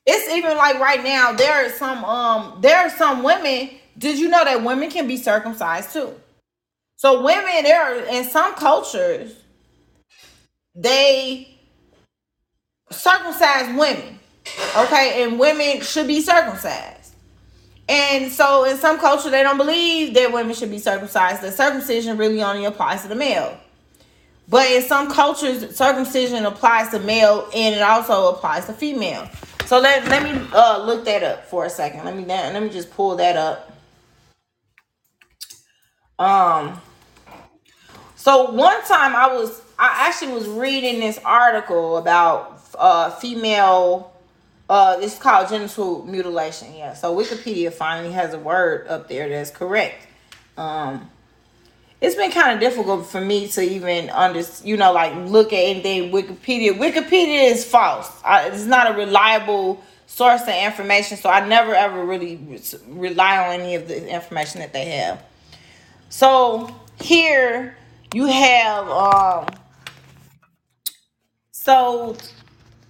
It's 0.06 0.34
even 0.34 0.56
like 0.56 0.80
right 0.80 1.04
now, 1.04 1.34
there 1.34 1.66
are 1.66 1.70
some 1.70 2.06
um 2.06 2.62
there 2.62 2.78
are 2.78 2.90
some 2.92 3.24
women. 3.24 3.72
Did 3.98 4.20
you 4.20 4.30
know 4.30 4.46
that 4.46 4.64
women 4.64 4.90
can 4.90 5.06
be 5.06 5.18
circumcised 5.18 5.92
too? 5.92 6.14
So 6.96 7.24
women, 7.24 7.64
there 7.64 7.84
are 7.84 8.06
in 8.06 8.24
some 8.24 8.56
cultures, 8.56 9.36
they 10.74 11.50
circumcise 12.90 13.68
women. 13.78 14.20
Okay, 14.78 15.24
and 15.26 15.38
women 15.38 15.82
should 15.82 16.08
be 16.08 16.22
circumcised. 16.22 16.95
And 17.88 18.32
so 18.32 18.64
in 18.66 18.78
some 18.78 19.00
culture 19.00 19.30
they 19.30 19.44
don't 19.44 19.58
believe 19.58 20.14
that 20.16 20.32
women 20.32 20.56
should 20.56 20.72
be 20.72 20.80
circumcised. 20.80 21.42
The 21.42 21.52
circumcision 21.52 22.18
really 22.18 22.42
only 22.42 22.66
applies 22.66 23.04
to 23.04 23.08
the 23.08 23.16
male. 23.16 23.58
But 24.48 24.70
in 24.72 24.82
some 24.82 25.12
cultures, 25.12 25.76
circumcision 25.76 26.46
applies 26.46 26.90
to 26.90 27.00
male 27.00 27.50
and 27.54 27.76
it 27.76 27.82
also 27.82 28.30
applies 28.30 28.66
to 28.66 28.74
female. 28.74 29.30
So 29.66 29.80
let, 29.80 30.08
let 30.08 30.24
me 30.24 30.48
uh, 30.54 30.84
look 30.86 31.06
that 31.06 31.24
up 31.24 31.46
for 31.48 31.66
a 31.66 31.70
second. 31.70 32.06
Let 32.06 32.16
me 32.16 32.26
let 32.26 32.62
me 32.62 32.70
just 32.70 32.92
pull 32.92 33.16
that 33.16 33.36
up. 33.36 33.72
Um 36.18 36.82
so 38.16 38.50
one 38.52 38.84
time 38.86 39.16
I 39.16 39.32
was 39.34 39.62
I 39.78 40.08
actually 40.08 40.34
was 40.34 40.48
reading 40.48 41.00
this 41.00 41.20
article 41.24 41.98
about 41.98 42.60
uh, 42.78 43.12
female. 43.12 44.15
Uh, 44.68 44.98
it's 45.00 45.20
called 45.20 45.50
genital 45.50 46.06
mutilation. 46.06 46.76
Yeah. 46.76 46.94
So 46.94 47.16
Wikipedia 47.16 47.72
finally 47.72 48.12
has 48.14 48.34
a 48.34 48.40
word 48.40 48.88
up 48.88 49.08
there 49.08 49.30
that's 49.30 49.52
correct. 49.52 50.08
Um, 50.58 51.10
it's 52.02 52.16
been 52.16 52.32
kind 52.32 52.54
of 52.54 52.60
difficult 52.60 53.06
for 53.08 53.22
me 53.22 53.48
to 53.50 53.62
even 53.62 54.10
under, 54.10 54.42
you 54.64 54.78
know, 54.78 54.92
like 54.92 55.16
look 55.30 55.54
at 55.54 55.58
anything 55.58 56.12
Wikipedia. 56.12 56.72
Wikipedia 56.78 57.52
is 57.52 57.64
false. 57.66 58.12
I, 58.24 58.48
it's 58.48 58.66
not 58.66 58.92
a 58.92 58.98
reliable 58.98 59.84
source 60.08 60.42
of 60.44 60.50
information, 60.50 61.18
so 61.18 61.30
I 61.30 61.48
never 61.48 61.74
ever 61.74 62.06
really 62.06 62.62
rely 62.88 63.38
on 63.38 63.60
any 63.60 63.76
of 63.76 63.88
the 63.88 64.08
information 64.08 64.62
that 64.62 64.74
they 64.74 64.86
have. 64.86 65.24
So 66.10 66.74
here 67.02 67.76
you 68.14 68.26
have 68.26 68.88
um 68.90 69.48
so 71.52 72.16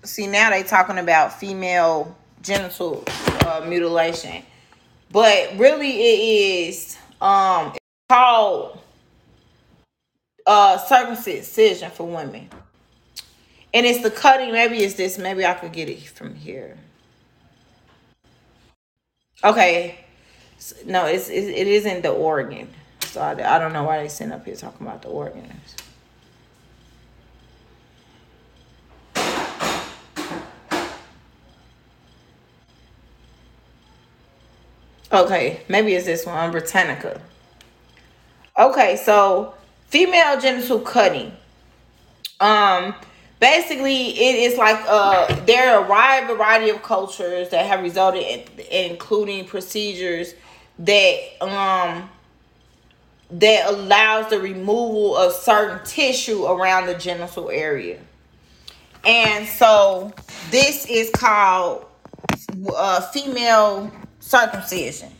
see 0.06 0.27
now 0.27 0.49
they 0.49 0.64
talking 0.64 0.98
about 0.98 1.40
female 1.40 2.15
genital 2.41 3.03
uh, 3.45 3.65
mutilation, 3.68 4.44
but 5.11 5.57
really 5.57 5.90
it 5.90 6.69
is 6.69 6.98
um 7.22 7.69
it's 7.69 7.80
called 8.10 8.80
uh 10.45 10.77
circumcision 10.77 11.91
for 11.91 12.07
women, 12.07 12.49
and 13.73 13.86
it's 13.86 14.02
the 14.03 14.11
cutting. 14.11 14.52
Maybe 14.52 14.77
it's 14.77 14.95
this. 14.95 15.18
Maybe 15.18 15.45
I 15.45 15.53
could 15.53 15.73
get 15.73 15.90
it 15.90 16.02
from 16.02 16.36
here. 16.36 16.77
Okay, 19.44 19.99
no, 20.86 21.06
it's 21.06 21.30
it, 21.30 21.44
it 21.44 21.68
isn't 21.68 22.02
the 22.02 22.11
organ. 22.11 22.69
So 23.02 23.22
I, 23.22 23.56
I 23.56 23.60
don't 23.60 23.73
know 23.73 23.84
why 23.84 24.02
they 24.02 24.10
sent 24.10 24.34
up 24.34 24.45
here 24.45 24.56
talking 24.56 24.86
about 24.86 25.02
the 25.02 25.07
organs. 25.07 25.76
Okay, 35.11 35.61
maybe 35.69 35.94
it's 35.94 36.06
this 36.06 36.26
one, 36.26 36.52
Britannica. 36.52 37.22
Okay, 38.57 38.95
so 38.98 39.53
female 39.88 40.40
genital 40.40 40.80
cutting. 40.80 41.32
Um, 42.40 42.95
basically, 43.40 44.10
it 44.10 44.36
is 44.36 44.57
like 44.57 44.84
uh, 44.88 45.34
there 45.45 45.76
are 45.76 45.86
a 45.86 45.88
wide 45.88 46.27
variety 46.27 46.69
of 46.69 46.82
cultures 46.82 47.49
that 47.49 47.65
have 47.65 47.82
resulted 47.82 48.23
in 48.23 48.91
including 48.91 49.45
procedures 49.45 50.34
that 50.80 51.19
um 51.41 52.10
that 53.32 53.69
allows 53.69 54.30
the 54.30 54.40
removal 54.40 55.15
of 55.18 55.34
certain 55.34 55.84
tissue 55.86 56.45
around 56.45 56.86
the 56.88 56.94
genital 56.95 57.49
area. 57.49 57.99
And 59.06 59.48
so 59.48 60.14
this 60.52 60.86
is 60.88 61.10
called 61.11 61.86
uh, 62.76 63.02
female 63.11 63.91
circumcision 64.26 65.11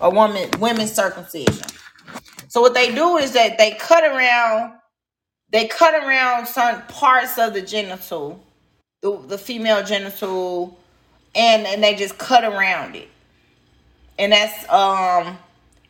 or 0.00 0.10
woman 0.10 0.48
women's 0.58 0.92
circumcision. 0.92 1.66
So 2.48 2.62
what 2.62 2.72
they 2.72 2.94
do 2.94 3.18
is 3.18 3.32
that 3.32 3.58
they 3.58 3.72
cut 3.72 4.04
around 4.04 4.72
they 5.50 5.68
cut 5.68 5.94
around 5.94 6.46
certain 6.46 6.82
parts 6.88 7.38
of 7.38 7.52
the 7.52 7.62
genital, 7.62 8.42
the, 9.02 9.18
the 9.28 9.38
female 9.38 9.84
genital, 9.84 10.78
and 11.34 11.66
and 11.66 11.84
they 11.84 11.94
just 11.94 12.16
cut 12.16 12.42
around 12.42 12.96
it. 12.96 13.08
And 14.18 14.32
that's 14.32 14.66
um 14.70 15.36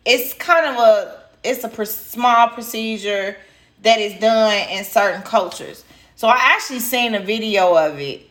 it's 0.04 0.34
kind 0.34 0.66
of 0.66 0.76
a 0.76 1.22
it's 1.44 1.62
a 1.62 1.68
pr- 1.68 1.84
small 1.84 2.48
procedure 2.48 3.36
that 3.82 4.00
is 4.00 4.18
done 4.18 4.68
in 4.70 4.82
certain 4.82 5.22
cultures. 5.22 5.84
So 6.16 6.26
I 6.26 6.38
actually 6.40 6.80
seen 6.80 7.14
a 7.14 7.20
video 7.20 7.76
of 7.76 8.00
it. 8.00 8.28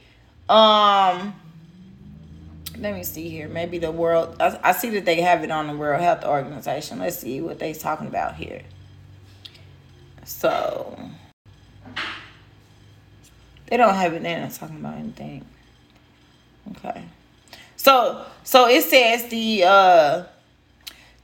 Um 0.49 1.33
let 2.77 2.93
me 2.93 3.03
see 3.03 3.29
here. 3.29 3.47
Maybe 3.47 3.77
the 3.77 3.91
world 3.91 4.35
I, 4.39 4.59
I 4.63 4.71
see 4.71 4.89
that 4.91 5.05
they 5.05 5.21
have 5.21 5.43
it 5.43 5.51
on 5.51 5.67
the 5.67 5.75
World 5.75 6.01
Health 6.01 6.23
Organization. 6.23 6.99
Let's 6.99 7.19
see 7.19 7.41
what 7.41 7.59
they're 7.59 7.73
talking 7.73 8.07
about 8.07 8.35
here. 8.35 8.61
So 10.25 10.97
they 13.67 13.77
don't 13.77 13.95
have 13.95 14.13
it 14.13 14.23
there. 14.23 14.43
It's 14.43 14.57
talking 14.57 14.77
about 14.77 14.97
anything. 14.97 15.45
Okay. 16.71 17.05
So 17.77 18.25
so 18.43 18.67
it 18.67 18.83
says 18.83 19.29
the 19.29 19.63
uh 19.65 20.23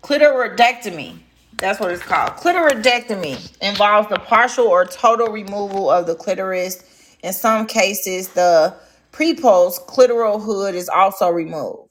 clitoridectomy. 0.03 1.19
That's 1.57 1.80
what 1.80 1.91
it's 1.91 2.02
called. 2.02 2.32
Clitoridectomy 2.32 3.57
involves 3.61 4.10
the 4.10 4.18
partial 4.18 4.65
or 4.65 4.86
total 4.86 5.28
removal 5.28 5.90
of 5.90 6.07
the 6.07 6.15
clitoris. 6.15 6.84
In 7.22 7.34
some 7.34 7.68
cases, 7.68 8.30
the 8.30 8.76
prepuce 9.11 9.79
clitoral 9.88 10.41
hood 10.41 10.75
is 10.75 10.89
also 10.89 11.29
removed. 11.29 11.89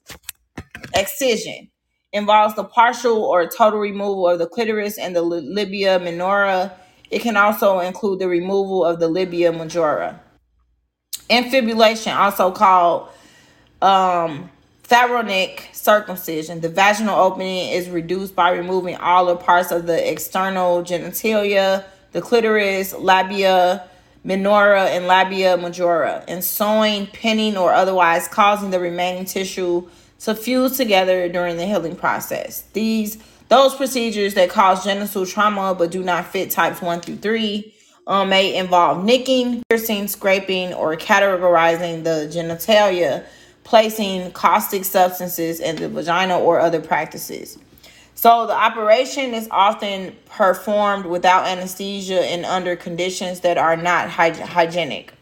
Excision 0.95 1.71
involves 2.13 2.55
the 2.57 2.65
partial 2.65 3.23
or 3.23 3.47
total 3.47 3.79
removal 3.79 4.29
of 4.29 4.39
the 4.39 4.47
clitoris 4.47 4.99
and 4.99 5.15
the 5.15 5.23
labia 5.23 5.99
minora. 5.99 6.73
It 7.11 7.23
can 7.23 7.37
also 7.37 7.81
include 7.81 8.21
the 8.21 8.29
removal 8.29 8.85
of 8.85 9.01
the 9.01 9.09
labia 9.09 9.53
majora. 9.53 10.21
Infibulation, 11.29 12.13
also 12.13 12.51
called 12.51 13.09
um, 13.83 14.51
pharaonic 14.83 15.69
circumcision. 15.73 16.61
The 16.61 16.69
vaginal 16.69 17.17
opening 17.17 17.71
is 17.71 17.89
reduced 17.89 18.35
by 18.35 18.51
removing 18.51 18.97
all 18.97 19.27
the 19.27 19.37
parts 19.37 19.71
of 19.71 19.87
the 19.87 20.11
external 20.11 20.83
genitalia, 20.83 21.85
the 22.13 22.21
clitoris, 22.21 22.93
labia 22.95 23.89
minora, 24.25 24.85
and 24.85 25.07
labia 25.07 25.57
majora, 25.57 26.25
and 26.29 26.45
sewing, 26.45 27.07
pinning, 27.09 27.57
or 27.57 27.73
otherwise 27.73 28.29
causing 28.29 28.71
the 28.71 28.81
remaining 28.81 29.25
tissue 29.25 29.89
to 30.21 30.35
fuse 30.35 30.77
together 30.77 31.29
during 31.29 31.57
the 31.57 31.67
healing 31.67 31.97
process. 31.97 32.63
These 32.73 33.19
those 33.49 33.75
procedures 33.75 34.35
that 34.35 34.49
cause 34.49 34.85
genital 34.85 35.27
trauma 35.27 35.75
but 35.75 35.91
do 35.91 36.05
not 36.05 36.27
fit 36.27 36.53
types 36.53 36.81
1 36.81 37.01
through 37.01 37.17
3 37.17 37.75
um, 38.07 38.29
may 38.29 38.55
involve 38.55 39.05
nicking, 39.05 39.63
piercing, 39.69 40.07
scraping, 40.07 40.73
or 40.73 40.97
cauterizing 40.97 42.05
the 42.05 42.31
genitalia, 42.33 43.25
placing 43.65 44.31
caustic 44.33 44.85
substances 44.85 45.59
in 45.59 45.77
the 45.77 45.89
vagina, 45.89 46.39
or 46.39 46.61
other 46.61 46.81
practices. 46.81 47.59
So 48.21 48.47
the 48.47 48.53
operation 48.53 49.33
is 49.33 49.49
often 49.51 50.15
performed 50.27 51.07
without 51.07 51.47
anesthesia 51.47 52.21
and 52.21 52.45
under 52.45 52.77
conditions 52.77 53.41
that 53.41 53.57
are 53.57 53.79
not 53.79 54.11
hy- 54.11 54.33
hygienic. 54.33 55.15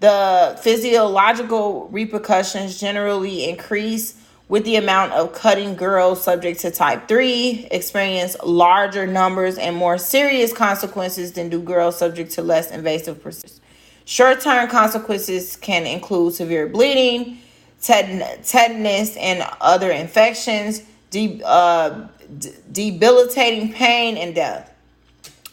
The 0.00 0.60
physiological 0.62 1.88
repercussions 1.90 2.78
generally 2.78 3.48
increase 3.48 4.14
with 4.46 4.66
the 4.66 4.76
amount 4.76 5.12
of 5.12 5.32
cutting 5.32 5.74
girls 5.74 6.22
subject 6.22 6.60
to 6.60 6.70
type 6.70 7.08
3 7.08 7.66
experience 7.70 8.36
larger 8.44 9.06
numbers 9.06 9.56
and 9.56 9.74
more 9.74 9.96
serious 9.96 10.52
consequences 10.52 11.32
than 11.32 11.48
do 11.48 11.62
girls 11.62 11.96
subject 11.96 12.32
to 12.32 12.42
less 12.42 12.70
invasive 12.70 13.22
procedures. 13.22 13.58
Short-term 14.04 14.68
consequences 14.68 15.56
can 15.56 15.86
include 15.86 16.34
severe 16.34 16.66
bleeding, 16.66 17.38
tetanus, 17.80 19.16
and 19.16 19.46
other 19.62 19.90
infections, 19.90 20.82
de- 21.10 21.42
uh, 21.42 22.06
d- 22.36 22.52
debilitating 22.70 23.72
pain, 23.72 24.16
and 24.16 24.34
death. 24.34 24.72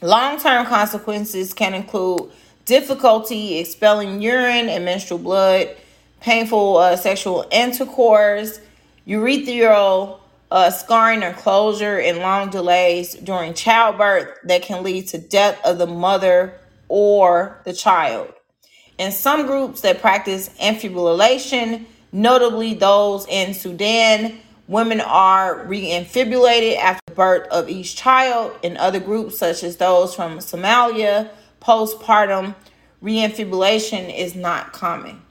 Long-term 0.02 0.66
consequences 0.66 1.54
can 1.54 1.74
include 1.74 2.32
difficulty 2.66 3.60
expelling 3.60 4.22
urine 4.22 4.70
and 4.70 4.84
menstrual 4.86 5.20
blood, 5.20 5.76
painful 6.22 6.78
uh, 6.78 6.96
sexual 6.96 7.46
intercourse, 7.52 8.60
urethral 9.08 10.20
uh, 10.52 10.70
scarring 10.70 11.24
or 11.24 11.34
closure, 11.34 12.00
and 12.00 12.20
long 12.20 12.50
delays 12.50 13.16
during 13.16 13.54
childbirth 13.54 14.38
that 14.44 14.62
can 14.62 14.84
lead 14.84 15.08
to 15.08 15.18
death 15.18 15.60
of 15.66 15.78
the 15.78 15.88
mother 15.88 16.60
or 16.88 17.62
the 17.66 17.74
child. 17.74 18.32
In 18.98 19.12
some 19.12 19.46
groups 19.46 19.82
that 19.82 20.02
practice 20.02 20.50
infibulation, 20.60 21.86
notably 22.12 22.74
those 22.74 23.28
in 23.28 23.54
Sudan, 23.54 24.40
women 24.68 25.02
are 25.02 25.66
reinfibulated 25.66 26.78
after 26.78 27.14
birth 27.14 27.48
of 27.50 27.70
each 27.70 27.96
child. 27.96 28.58
In 28.64 28.78
other 28.78 29.00
groups, 29.00 29.38
such 29.38 29.64
as 29.64 29.78
those 29.78 30.16
from 30.16 30.40
Somalia, 30.40 31.30
postpartum 31.62 32.56
reinfibulation 33.04 34.16
is 34.16 34.36
not 34.36 34.74
common. 34.74 35.22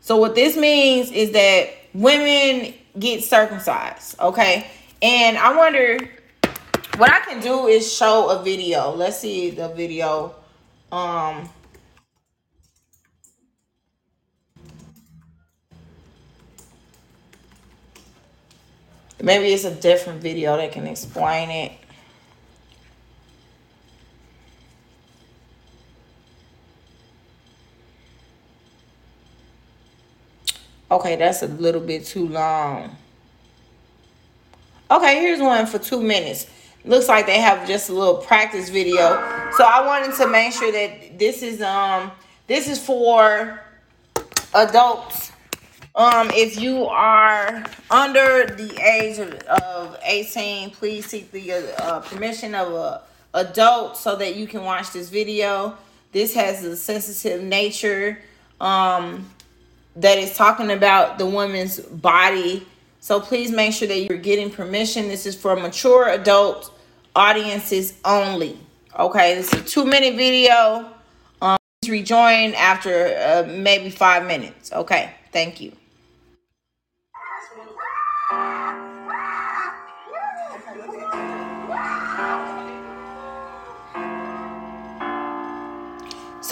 So 0.00 0.16
what 0.16 0.34
this 0.34 0.56
means 0.56 1.10
is 1.10 1.32
that 1.32 1.70
women 1.94 2.74
get 2.98 3.22
circumcised, 3.22 4.18
okay? 4.20 4.66
And 5.00 5.38
I 5.38 5.56
wonder 5.56 5.98
what 6.96 7.10
I 7.10 7.20
can 7.20 7.40
do 7.40 7.66
is 7.66 7.92
show 7.92 8.28
a 8.30 8.42
video. 8.42 8.90
Let's 8.90 9.18
see 9.18 9.50
the 9.50 9.68
video. 9.68 10.34
Um 10.90 11.48
maybe 19.22 19.46
it's 19.46 19.64
a 19.64 19.74
different 19.74 20.20
video 20.20 20.56
that 20.58 20.72
can 20.72 20.86
explain 20.86 21.50
it. 21.50 21.72
Okay, 30.90 31.16
that's 31.16 31.42
a 31.42 31.46
little 31.46 31.80
bit 31.80 32.04
too 32.04 32.28
long. 32.28 32.94
Okay, 34.90 35.20
here's 35.20 35.40
one 35.40 35.64
for 35.64 35.78
two 35.78 36.02
minutes. 36.02 36.46
Looks 36.84 37.08
like 37.08 37.24
they 37.24 37.40
have 37.40 37.66
just 37.66 37.88
a 37.88 37.94
little 37.94 38.16
practice 38.16 38.68
video. 38.68 39.08
So 39.56 39.64
I 39.64 39.86
wanted 39.86 40.14
to 40.16 40.28
make 40.28 40.52
sure 40.52 40.70
that 40.70 41.18
this 41.18 41.42
is 41.42 41.62
um 41.62 42.12
this 42.46 42.68
is 42.68 42.78
for 42.78 43.58
adults. 44.52 45.31
Um, 45.94 46.30
if 46.30 46.58
you 46.58 46.86
are 46.86 47.64
under 47.90 48.46
the 48.46 48.80
age 48.80 49.18
of, 49.18 49.34
of 49.42 49.98
18, 50.02 50.70
please 50.70 51.06
seek 51.06 51.30
the 51.30 51.74
uh, 51.82 52.00
permission 52.00 52.54
of 52.54 52.72
a 52.72 53.02
adult 53.34 53.96
so 53.96 54.16
that 54.16 54.36
you 54.36 54.46
can 54.46 54.64
watch 54.64 54.92
this 54.92 55.10
video. 55.10 55.76
This 56.12 56.34
has 56.34 56.64
a 56.64 56.76
sensitive 56.76 57.42
nature 57.42 58.18
um, 58.60 59.28
that 59.96 60.18
is 60.18 60.34
talking 60.34 60.70
about 60.70 61.18
the 61.18 61.26
woman's 61.26 61.80
body. 61.80 62.66
So 63.00 63.20
please 63.20 63.50
make 63.50 63.72
sure 63.72 63.88
that 63.88 63.98
you're 63.98 64.18
getting 64.18 64.50
permission. 64.50 65.08
This 65.08 65.26
is 65.26 65.34
for 65.34 65.56
mature 65.56 66.08
adult 66.08 66.72
audiences 67.14 67.94
only. 68.04 68.58
Okay, 68.98 69.34
this 69.34 69.52
is 69.52 69.60
a 69.60 69.64
two 69.64 69.84
minute 69.84 70.14
video. 70.14 70.90
Um, 71.40 71.58
please 71.80 71.90
rejoin 71.90 72.54
after 72.54 73.16
uh, 73.16 73.46
maybe 73.50 73.90
five 73.90 74.26
minutes. 74.26 74.72
Okay, 74.72 75.10
thank 75.32 75.60
you. 75.60 75.72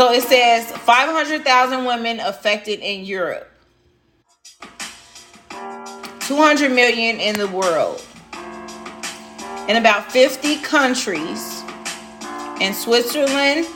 So 0.01 0.10
it 0.12 0.22
says 0.22 0.64
500,000 0.70 1.85
women 1.85 2.20
affected 2.20 2.81
in 2.81 3.05
Europe, 3.05 3.51
200 6.20 6.72
million 6.72 7.20
in 7.20 7.36
the 7.36 7.47
world, 7.48 8.02
in 9.68 9.77
about 9.77 10.10
50 10.10 10.56
countries. 10.62 11.62
In 12.62 12.72
Switzerland, 12.72 13.66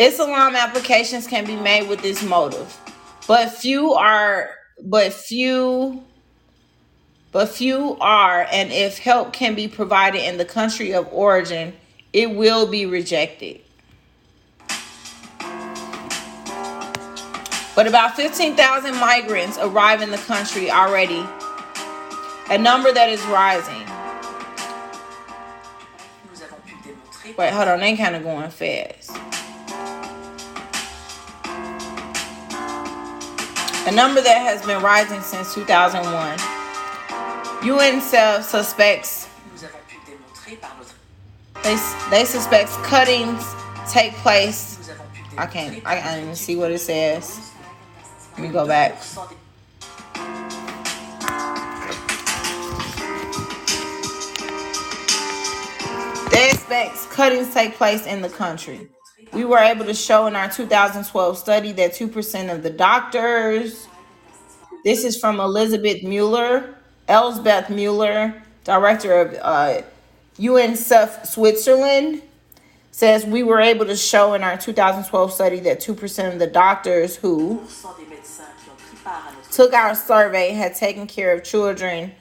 asylum 0.00 0.56
applications 0.56 1.28
can 1.28 1.46
be 1.46 1.54
made 1.54 1.88
with 1.88 2.02
this 2.02 2.24
motive, 2.24 2.76
but 3.28 3.52
few 3.52 3.94
are, 3.94 4.50
but 4.82 5.12
few, 5.12 6.02
but 7.30 7.50
few 7.50 7.96
are, 8.00 8.48
and 8.50 8.72
if 8.72 8.98
help 8.98 9.32
can 9.32 9.54
be 9.54 9.68
provided 9.68 10.24
in 10.24 10.38
the 10.38 10.44
country 10.44 10.92
of 10.92 11.06
origin, 11.12 11.72
it 12.12 12.32
will 12.32 12.66
be 12.66 12.84
rejected. 12.84 13.60
But 17.76 17.86
about 17.86 18.16
15,000 18.16 18.96
migrants 18.98 19.58
arrive 19.58 20.00
in 20.00 20.10
the 20.10 20.16
country 20.16 20.70
already, 20.70 21.24
a 22.50 22.56
number 22.56 22.90
that 22.90 23.10
is 23.10 23.22
rising. 23.26 23.86
Wait, 27.36 27.52
hold 27.52 27.68
on, 27.68 27.80
they 27.80 27.96
kind 27.96 28.16
of 28.16 28.22
going 28.22 28.50
fast. 28.50 29.10
A 33.86 33.92
number 33.92 34.22
that 34.22 34.38
has 34.38 34.64
been 34.64 34.82
rising 34.82 35.20
since 35.20 35.54
2001. 35.54 36.38
UNICEF 37.60 38.42
suspects 38.42 39.28
they, 41.62 41.76
they 42.10 42.24
suspect 42.24 42.70
cuttings 42.84 43.44
take 43.90 44.12
place. 44.14 44.88
I 45.36 45.46
can't 45.46 45.84
I 45.84 46.00
can't 46.00 46.22
even 46.22 46.36
see 46.36 46.54
what 46.56 46.70
it 46.70 46.78
says. 46.78 47.45
Let 48.36 48.42
me 48.42 48.48
go 48.50 48.66
back. 48.66 48.92
Expect 56.32 57.10
cuttings 57.10 57.54
take 57.54 57.76
place 57.76 58.04
in 58.04 58.20
the 58.20 58.28
country. 58.28 58.88
We 59.32 59.46
were 59.46 59.58
able 59.58 59.86
to 59.86 59.94
show 59.94 60.26
in 60.26 60.36
our 60.36 60.50
2012 60.50 61.38
study 61.38 61.72
that 61.72 61.92
2% 61.92 62.54
of 62.54 62.62
the 62.62 62.68
doctors, 62.68 63.88
this 64.84 65.02
is 65.02 65.18
from 65.18 65.40
Elizabeth 65.40 66.02
Mueller, 66.02 66.74
Elsbeth 67.08 67.70
Mueller, 67.70 68.42
director 68.64 69.18
of 69.18 69.34
uh, 69.40 69.80
UNICEF 70.38 71.24
Switzerland, 71.26 72.20
says 72.96 73.26
we 73.26 73.42
were 73.42 73.60
able 73.60 73.84
to 73.84 73.94
show 73.94 74.32
in 74.32 74.42
our 74.42 74.56
2012 74.56 75.30
study 75.30 75.60
that 75.60 75.80
2% 75.80 76.32
of 76.32 76.38
the 76.38 76.46
doctors 76.46 77.16
who 77.16 77.62
took 79.50 79.72
our 79.72 79.94
survey 79.94 80.50
had 80.50 80.74
taken 80.74 81.06
care 81.06 81.32
of 81.32 81.44
children 81.44 82.12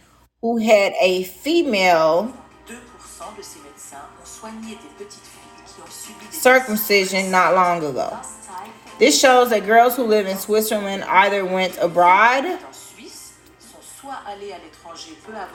who 0.41 0.57
had 0.57 0.93
a 1.01 1.23
female 1.23 2.35
circumcision 6.31 7.31
not 7.31 7.53
long 7.55 7.83
ago. 7.83 8.19
This 8.99 9.19
shows 9.19 9.49
that 9.49 9.65
girls 9.65 9.95
who 9.95 10.03
live 10.03 10.27
in 10.27 10.37
Switzerland 10.37 11.03
either 11.05 11.43
went 11.43 11.77
abroad 11.79 12.59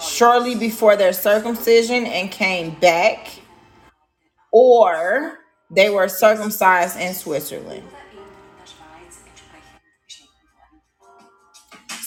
shortly 0.01 0.55
before 0.57 0.97
their 0.97 1.13
circumcision 1.13 2.05
and 2.07 2.31
came 2.31 2.75
back, 2.81 3.29
or 4.51 5.39
they 5.71 5.89
were 5.89 6.09
circumcised 6.09 6.99
in 6.99 7.15
Switzerland. 7.15 7.85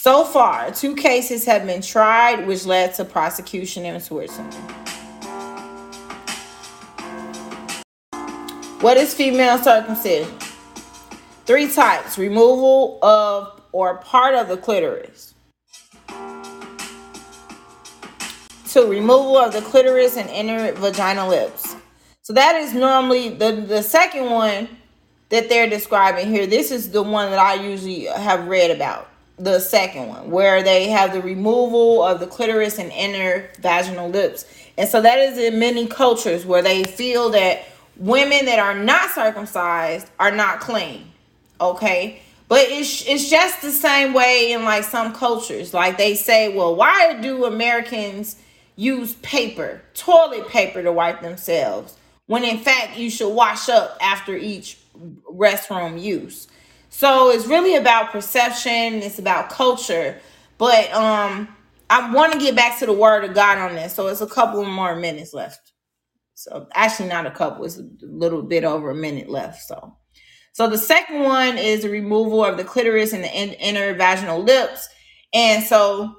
So 0.03 0.25
far, 0.25 0.69
two 0.69 0.97
cases 0.97 1.45
have 1.45 1.65
been 1.65 1.81
tried, 1.81 2.45
which 2.45 2.65
led 2.65 2.93
to 2.95 3.05
prosecution 3.05 3.85
in 3.85 4.01
Switzerland. 4.01 4.53
What 8.81 8.97
is 8.97 9.13
female 9.13 9.57
circumcision? 9.59 10.29
Three 11.45 11.71
types 11.71 12.17
removal 12.17 12.99
of 13.01 13.61
or 13.71 13.99
part 13.99 14.35
of 14.35 14.49
the 14.49 14.57
clitoris. 14.57 15.35
Two, 18.67 18.89
removal 18.89 19.37
of 19.37 19.53
the 19.53 19.61
clitoris 19.61 20.17
and 20.17 20.29
inner 20.29 20.73
vaginal 20.73 21.29
lips. 21.29 21.77
So 22.23 22.33
that 22.33 22.57
is 22.57 22.73
normally 22.73 23.29
the, 23.29 23.53
the 23.53 23.81
second 23.81 24.29
one 24.29 24.67
that 25.29 25.47
they're 25.47 25.69
describing 25.69 26.27
here. 26.27 26.45
This 26.45 26.71
is 26.71 26.91
the 26.91 27.01
one 27.01 27.31
that 27.31 27.39
I 27.39 27.53
usually 27.53 28.07
have 28.07 28.49
read 28.49 28.69
about 28.69 29.09
the 29.37 29.59
second 29.59 30.07
one 30.07 30.29
where 30.29 30.61
they 30.61 30.89
have 30.89 31.13
the 31.13 31.21
removal 31.21 32.03
of 32.03 32.19
the 32.19 32.27
clitoris 32.27 32.77
and 32.77 32.91
inner 32.91 33.49
vaginal 33.59 34.09
lips. 34.09 34.45
And 34.77 34.87
so 34.87 35.01
that 35.01 35.19
is 35.19 35.37
in 35.37 35.59
many 35.59 35.87
cultures 35.87 36.45
where 36.45 36.61
they 36.61 36.83
feel 36.83 37.29
that 37.31 37.65
women 37.97 38.45
that 38.45 38.59
are 38.59 38.75
not 38.75 39.11
circumcised 39.11 40.07
are 40.19 40.31
not 40.31 40.59
clean. 40.59 41.11
Okay? 41.59 42.21
But 42.47 42.67
it's 42.69 43.07
it's 43.07 43.29
just 43.29 43.61
the 43.61 43.71
same 43.71 44.13
way 44.13 44.51
in 44.51 44.63
like 44.63 44.83
some 44.83 45.13
cultures. 45.13 45.73
Like 45.73 45.97
they 45.97 46.13
say, 46.13 46.55
well, 46.55 46.75
why 46.75 47.19
do 47.19 47.45
Americans 47.45 48.35
use 48.75 49.13
paper, 49.15 49.81
toilet 49.93 50.47
paper 50.49 50.83
to 50.83 50.91
wipe 50.91 51.21
themselves? 51.21 51.97
When 52.27 52.43
in 52.43 52.59
fact 52.59 52.97
you 52.97 53.09
should 53.09 53.33
wash 53.33 53.69
up 53.69 53.97
after 54.01 54.35
each 54.35 54.77
restroom 55.31 56.01
use. 56.01 56.47
So 56.93 57.31
it's 57.31 57.47
really 57.47 57.75
about 57.75 58.11
perception, 58.11 59.01
it's 59.01 59.17
about 59.17 59.49
culture. 59.49 60.19
But 60.59 60.93
um 60.93 61.49
I 61.89 62.13
want 62.13 62.33
to 62.33 62.39
get 62.39 62.55
back 62.55 62.77
to 62.79 62.85
the 62.85 62.93
word 62.93 63.23
of 63.23 63.33
God 63.33 63.57
on 63.57 63.75
this. 63.75 63.95
So 63.95 64.07
it's 64.07 64.21
a 64.21 64.27
couple 64.27 64.63
more 64.63 64.95
minutes 64.95 65.33
left. 65.33 65.73
So 66.35 66.67
actually 66.73 67.09
not 67.09 67.25
a 67.25 67.31
couple, 67.31 67.65
it's 67.65 67.79
a 67.79 67.89
little 68.01 68.43
bit 68.43 68.63
over 68.63 68.91
a 68.91 68.95
minute 68.95 69.27
left. 69.27 69.63
So 69.63 69.97
so 70.53 70.69
the 70.69 70.77
second 70.77 71.23
one 71.23 71.57
is 71.57 71.81
the 71.81 71.89
removal 71.89 72.45
of 72.45 72.57
the 72.57 72.63
clitoris 72.63 73.11
and 73.11 73.23
the 73.23 73.35
in- 73.35 73.53
inner 73.53 73.95
vaginal 73.95 74.43
lips. 74.43 74.87
And 75.33 75.63
so 75.63 76.15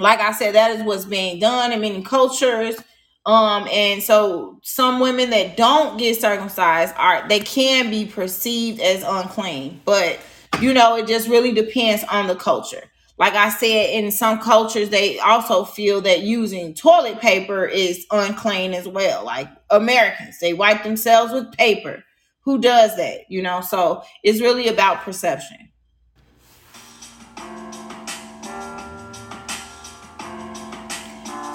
like 0.00 0.20
I 0.20 0.32
said, 0.32 0.56
that 0.56 0.72
is 0.72 0.82
what's 0.82 1.04
being 1.04 1.38
done 1.38 1.70
in 1.70 1.80
many 1.80 2.02
cultures. 2.02 2.76
Um, 3.26 3.68
and 3.70 4.02
so 4.02 4.58
some 4.62 4.98
women 4.98 5.30
that 5.30 5.56
don't 5.56 5.98
get 5.98 6.20
circumcised 6.20 6.94
are 6.96 7.28
they 7.28 7.40
can 7.40 7.90
be 7.90 8.06
perceived 8.06 8.80
as 8.80 9.02
unclean, 9.02 9.80
but 9.84 10.18
you 10.60 10.72
know, 10.72 10.96
it 10.96 11.06
just 11.06 11.28
really 11.28 11.52
depends 11.52 12.02
on 12.04 12.26
the 12.26 12.34
culture. 12.34 12.82
Like 13.18 13.34
I 13.34 13.50
said, 13.50 13.90
in 13.90 14.10
some 14.10 14.38
cultures, 14.38 14.88
they 14.88 15.18
also 15.18 15.64
feel 15.64 16.00
that 16.02 16.22
using 16.22 16.72
toilet 16.72 17.20
paper 17.20 17.66
is 17.66 18.06
unclean 18.10 18.72
as 18.72 18.88
well. 18.88 19.24
Like 19.26 19.48
Americans, 19.68 20.38
they 20.38 20.54
wipe 20.54 20.82
themselves 20.82 21.32
with 21.32 21.52
paper. 21.52 22.02
Who 22.44 22.58
does 22.58 22.96
that? 22.96 23.30
You 23.30 23.42
know, 23.42 23.60
so 23.60 24.02
it's 24.22 24.40
really 24.40 24.68
about 24.68 25.02
perception. 25.02 25.69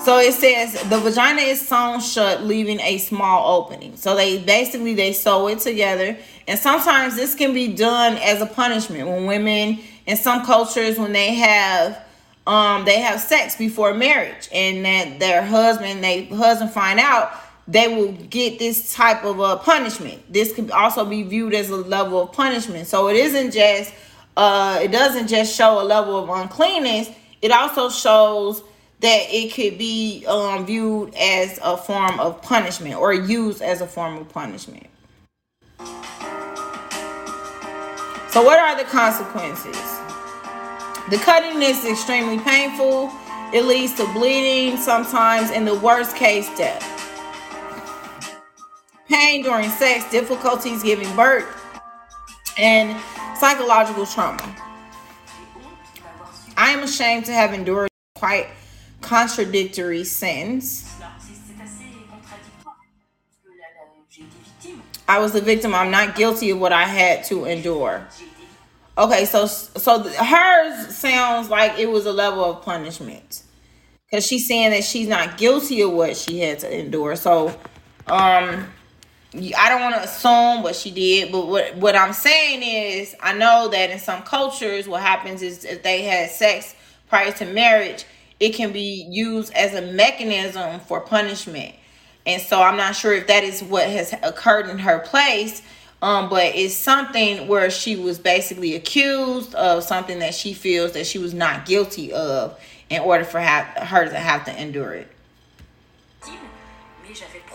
So 0.06 0.20
it 0.20 0.36
says 0.36 0.74
the 0.88 1.00
vagina 1.00 1.42
is 1.42 1.68
sewn 1.68 2.00
shut, 2.00 2.44
leaving 2.44 2.80
a 2.80 3.00
small 3.00 3.60
opening. 3.60 3.98
So 3.98 4.16
they 4.16 4.38
basically 4.38 4.94
they 4.94 5.14
sew 5.14 5.48
it 5.48 5.58
together, 5.58 6.16
and 6.48 6.60
sometimes 6.60 7.16
this 7.16 7.34
can 7.34 7.56
be 7.56 7.74
done 7.74 8.18
as 8.18 8.40
a 8.40 8.46
punishment 8.46 9.08
when 9.08 9.26
women 9.26 9.80
in 10.06 10.16
some 10.16 10.46
cultures 10.46 11.00
when 11.00 11.12
they 11.12 11.34
have 11.34 12.06
um 12.46 12.86
they 12.86 13.00
have 13.00 13.20
sex 13.20 13.56
before 13.56 13.96
marriage 13.96 14.48
and 14.54 14.86
that 14.86 15.20
their 15.20 15.42
husband 15.42 16.04
they 16.04 16.26
husband 16.26 16.70
find 16.70 17.00
out 17.00 17.32
they 17.68 17.88
will 17.88 18.12
get 18.12 18.60
this 18.60 18.94
type 18.94 19.26
of 19.26 19.40
a 19.40 19.58
punishment. 19.58 20.22
This 20.32 20.54
could 20.54 20.70
also 20.70 21.04
be 21.04 21.24
viewed 21.24 21.56
as 21.56 21.72
a 21.72 21.78
level 21.78 22.22
of 22.22 22.32
punishment. 22.32 22.86
So 22.86 23.08
it 23.08 23.16
isn't 23.16 23.50
just 23.50 23.92
uh 24.38 24.82
it 24.84 24.92
doesn't 24.92 25.30
just 25.30 25.56
show 25.56 25.82
a 25.82 25.84
level 25.84 26.16
of 26.16 26.30
uncleanness, 26.30 27.10
it 27.42 27.50
also 27.50 27.90
shows 27.90 28.62
that 29.02 29.28
it 29.30 29.54
could 29.54 29.78
be 29.78 30.26
um, 30.28 30.66
viewed 30.66 31.14
as 31.16 31.60
a 31.62 31.78
form 31.78 32.20
of 32.20 32.42
punishment 32.42 32.96
or 32.96 33.14
used 33.14 33.62
as 33.62 33.82
a 33.82 33.88
form 33.88 34.18
of 34.18 34.30
punishment. 34.30 34.88
So, 38.30 38.44
what 38.44 38.60
are 38.60 38.78
the 38.78 38.84
consequences? 38.84 39.78
The 41.10 41.18
cutting 41.18 41.62
is 41.62 41.86
extremely 41.86 42.40
painful. 42.40 43.12
It 43.54 43.64
leads 43.66 43.94
to 43.96 44.12
bleeding, 44.12 44.78
sometimes 44.78 45.52
in 45.52 45.64
the 45.64 45.76
worst 45.76 46.16
case, 46.16 46.50
death. 46.58 46.84
Pain 49.08 49.44
during 49.44 49.70
sex, 49.70 50.10
difficulties 50.10 50.82
giving 50.82 51.16
birth, 51.16 51.46
and 52.58 53.00
psychological 53.38 54.06
trauma. 54.06 54.56
I 56.58 56.72
am 56.72 56.84
ashamed 56.84 57.26
to 57.26 57.34
have 57.34 57.54
endured 57.54 57.90
quite 58.16 58.48
contradictory 59.06 60.04
sins. 60.04 60.92
I 65.08 65.20
was 65.20 65.34
the 65.34 65.42
victim. 65.42 65.76
I'm 65.76 65.92
not 65.92 66.16
guilty 66.16 66.50
of 66.50 66.60
what 66.60 66.74
I 66.74 66.84
had 66.84 67.24
to 67.26 67.46
endure. 67.46 68.08
Okay, 68.98 69.26
so 69.26 69.46
so 69.46 70.04
hers 70.04 70.96
sounds 70.96 71.50
like 71.50 71.78
it 71.78 71.90
was 71.90 72.06
a 72.06 72.14
level 72.14 72.44
of 72.44 72.64
punishment 72.64 73.44
because 74.10 74.26
she's 74.26 74.48
saying 74.48 74.72
that 74.72 74.84
she's 74.84 75.08
not 75.08 75.38
guilty 75.38 75.82
of 75.82 75.92
what 75.92 76.18
she 76.18 76.40
had 76.40 76.60
to 76.60 76.80
endure. 76.80 77.16
So, 77.16 77.50
um, 78.08 78.68
I 79.34 79.70
don't 79.70 79.82
want 79.82 79.96
to 79.96 80.04
assume 80.04 80.64
what 80.64 80.76
she 80.76 80.90
did, 80.92 81.32
but 81.32 81.48
what 81.48 81.76
what 81.76 81.96
I'm 81.96 82.14
saying 82.14 82.64
is, 82.64 83.16
I 83.22 83.34
know 83.34 83.68
that 83.70 83.92
in 83.92 84.00
some 84.00 84.24
cultures, 84.24 84.88
what 84.88 85.02
happens 85.02 85.44
is 85.44 85.66
if 85.66 85.84
they 85.84 86.02
had 86.04 86.32
sex 86.32 86.74
prior 87.10 87.32
to 87.34 87.46
marriage, 87.46 88.06
it 88.40 88.52
can 88.54 88.72
be 88.72 89.08
used 89.10 89.54
as 89.54 89.74
a 89.74 89.94
mechanism 89.94 90.80
for 90.82 91.00
punishment. 91.02 91.76
And 92.26 92.42
so 92.42 92.62
I'm 92.62 92.78
not 92.78 92.96
sure 92.96 93.14
if 93.14 93.28
that 93.28 93.44
is 93.44 93.62
what 93.64 93.88
has 93.88 94.14
occurred 94.24 94.68
in 94.70 94.80
her 94.80 95.00
place. 95.00 95.62
Um, 96.02 96.30
but 96.30 96.56
it's 96.56 96.76
something 96.76 97.48
where 97.48 97.70
she 97.70 97.96
was 97.96 98.20
basically 98.20 98.76
accused 98.76 99.56
of 99.56 99.84
something 99.84 100.20
that 100.20 100.34
she 100.36 100.54
feels 100.54 100.92
that 100.92 101.08
she 101.08 101.18
was 101.18 101.34
not 101.34 101.66
guilty 101.66 102.12
of 102.14 102.60
in 102.90 103.02
order 103.02 103.24
for 103.24 103.40
her 103.40 104.10
to 104.10 104.20
have 104.20 104.46
to 104.46 104.62
endure 104.62 104.94
it. 104.94 105.08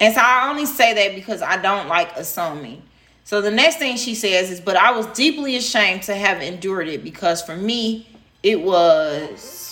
And 0.01 0.15
so 0.15 0.20
I 0.20 0.48
only 0.48 0.66
say 0.66 0.94
that 0.94 1.15
because 1.15 1.43
I 1.43 1.61
don't 1.61 1.86
like 1.86 2.16
assuming. 2.16 2.82
So 3.24 3.40
the 3.40 3.51
next 3.51 3.77
thing 3.77 3.97
she 3.97 4.15
says 4.15 4.51
is, 4.51 4.61
but 4.61 4.77
I 4.77 4.93
was 4.93 5.07
deeply 5.09 5.57
ashamed 5.57 6.05
to 6.05 6.15
have 6.15 6.40
endured 6.40 6.89
it 6.89 7.05
because 7.05 7.43
for 7.43 7.55
me, 7.55 8.09
it 8.43 8.61
was 8.62 9.69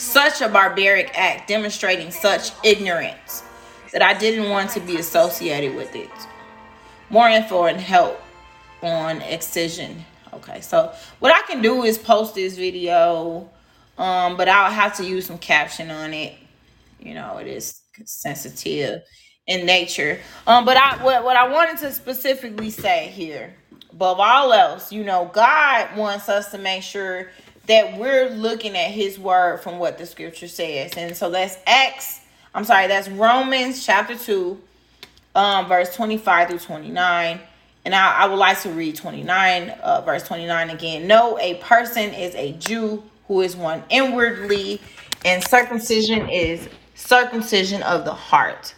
such 0.00 0.40
a 0.40 0.48
barbaric 0.48 1.10
act 1.18 1.48
demonstrating 1.48 2.10
such 2.10 2.52
ignorance 2.64 3.42
that 3.92 4.02
I 4.02 4.14
didn't 4.14 4.50
want 4.50 4.70
to 4.70 4.80
be 4.80 4.96
associated 4.96 5.74
with 5.74 5.94
it. 5.94 6.10
More 7.10 7.28
info 7.28 7.64
and 7.64 7.80
help 7.80 8.20
on 8.82 9.20
excision. 9.22 10.04
Okay, 10.32 10.60
so 10.60 10.92
what 11.18 11.34
I 11.34 11.42
can 11.42 11.60
do 11.60 11.82
is 11.82 11.98
post 11.98 12.34
this 12.34 12.56
video, 12.56 13.50
um, 13.98 14.36
but 14.36 14.48
I'll 14.48 14.70
have 14.70 14.96
to 14.98 15.04
use 15.04 15.26
some 15.26 15.38
caption 15.38 15.90
on 15.90 16.14
it. 16.14 16.34
You 17.00 17.14
know, 17.14 17.38
it 17.38 17.46
is 17.46 17.82
sensitive 18.04 19.02
in 19.46 19.66
nature. 19.66 20.20
Um, 20.46 20.64
but 20.64 20.76
I 20.76 21.02
what, 21.02 21.24
what 21.24 21.36
I 21.36 21.48
wanted 21.48 21.78
to 21.78 21.92
specifically 21.92 22.70
say 22.70 23.08
here, 23.08 23.54
above 23.90 24.20
all 24.20 24.52
else, 24.52 24.92
you 24.92 25.02
know, 25.02 25.30
God 25.32 25.96
wants 25.96 26.28
us 26.28 26.50
to 26.52 26.58
make 26.58 26.84
sure 26.84 27.30
that 27.70 27.96
we're 27.96 28.28
looking 28.28 28.76
at 28.76 28.90
his 28.90 29.18
word 29.18 29.62
from 29.62 29.78
what 29.78 29.98
the 29.98 30.06
scripture 30.06 30.48
says. 30.48 30.92
And 30.96 31.16
so 31.16 31.30
that's 31.30 31.56
Acts 31.66 32.20
I'm 32.52 32.64
sorry, 32.64 32.88
that's 32.88 33.08
Romans 33.08 33.86
chapter 33.86 34.16
2, 34.16 34.60
um, 35.36 35.68
verse 35.68 35.94
25 35.94 36.48
through 36.48 36.58
29. 36.58 37.40
And 37.84 37.94
I, 37.94 38.22
I 38.22 38.26
would 38.26 38.36
like 38.36 38.60
to 38.62 38.70
read 38.70 38.96
29, 38.96 39.70
uh, 39.70 40.00
verse 40.00 40.26
29 40.26 40.70
again. 40.70 41.06
No, 41.06 41.38
a 41.38 41.54
person 41.56 42.12
is 42.12 42.34
a 42.34 42.52
Jew 42.54 43.04
who 43.28 43.40
is 43.42 43.54
one 43.54 43.84
inwardly, 43.88 44.80
and 45.24 45.42
circumcision 45.44 46.28
is 46.28 46.68
circumcision 46.96 47.82
of 47.84 48.04
the 48.04 48.12
heart. 48.12 48.74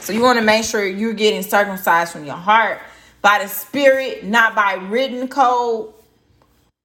So 0.00 0.14
you 0.14 0.22
want 0.22 0.38
to 0.38 0.44
make 0.44 0.64
sure 0.64 0.86
you're 0.86 1.12
getting 1.12 1.42
circumcised 1.42 2.12
from 2.12 2.24
your 2.24 2.36
heart 2.36 2.80
by 3.20 3.40
the 3.42 3.48
spirit, 3.48 4.24
not 4.24 4.54
by 4.54 4.74
written 4.74 5.28
code 5.28 5.92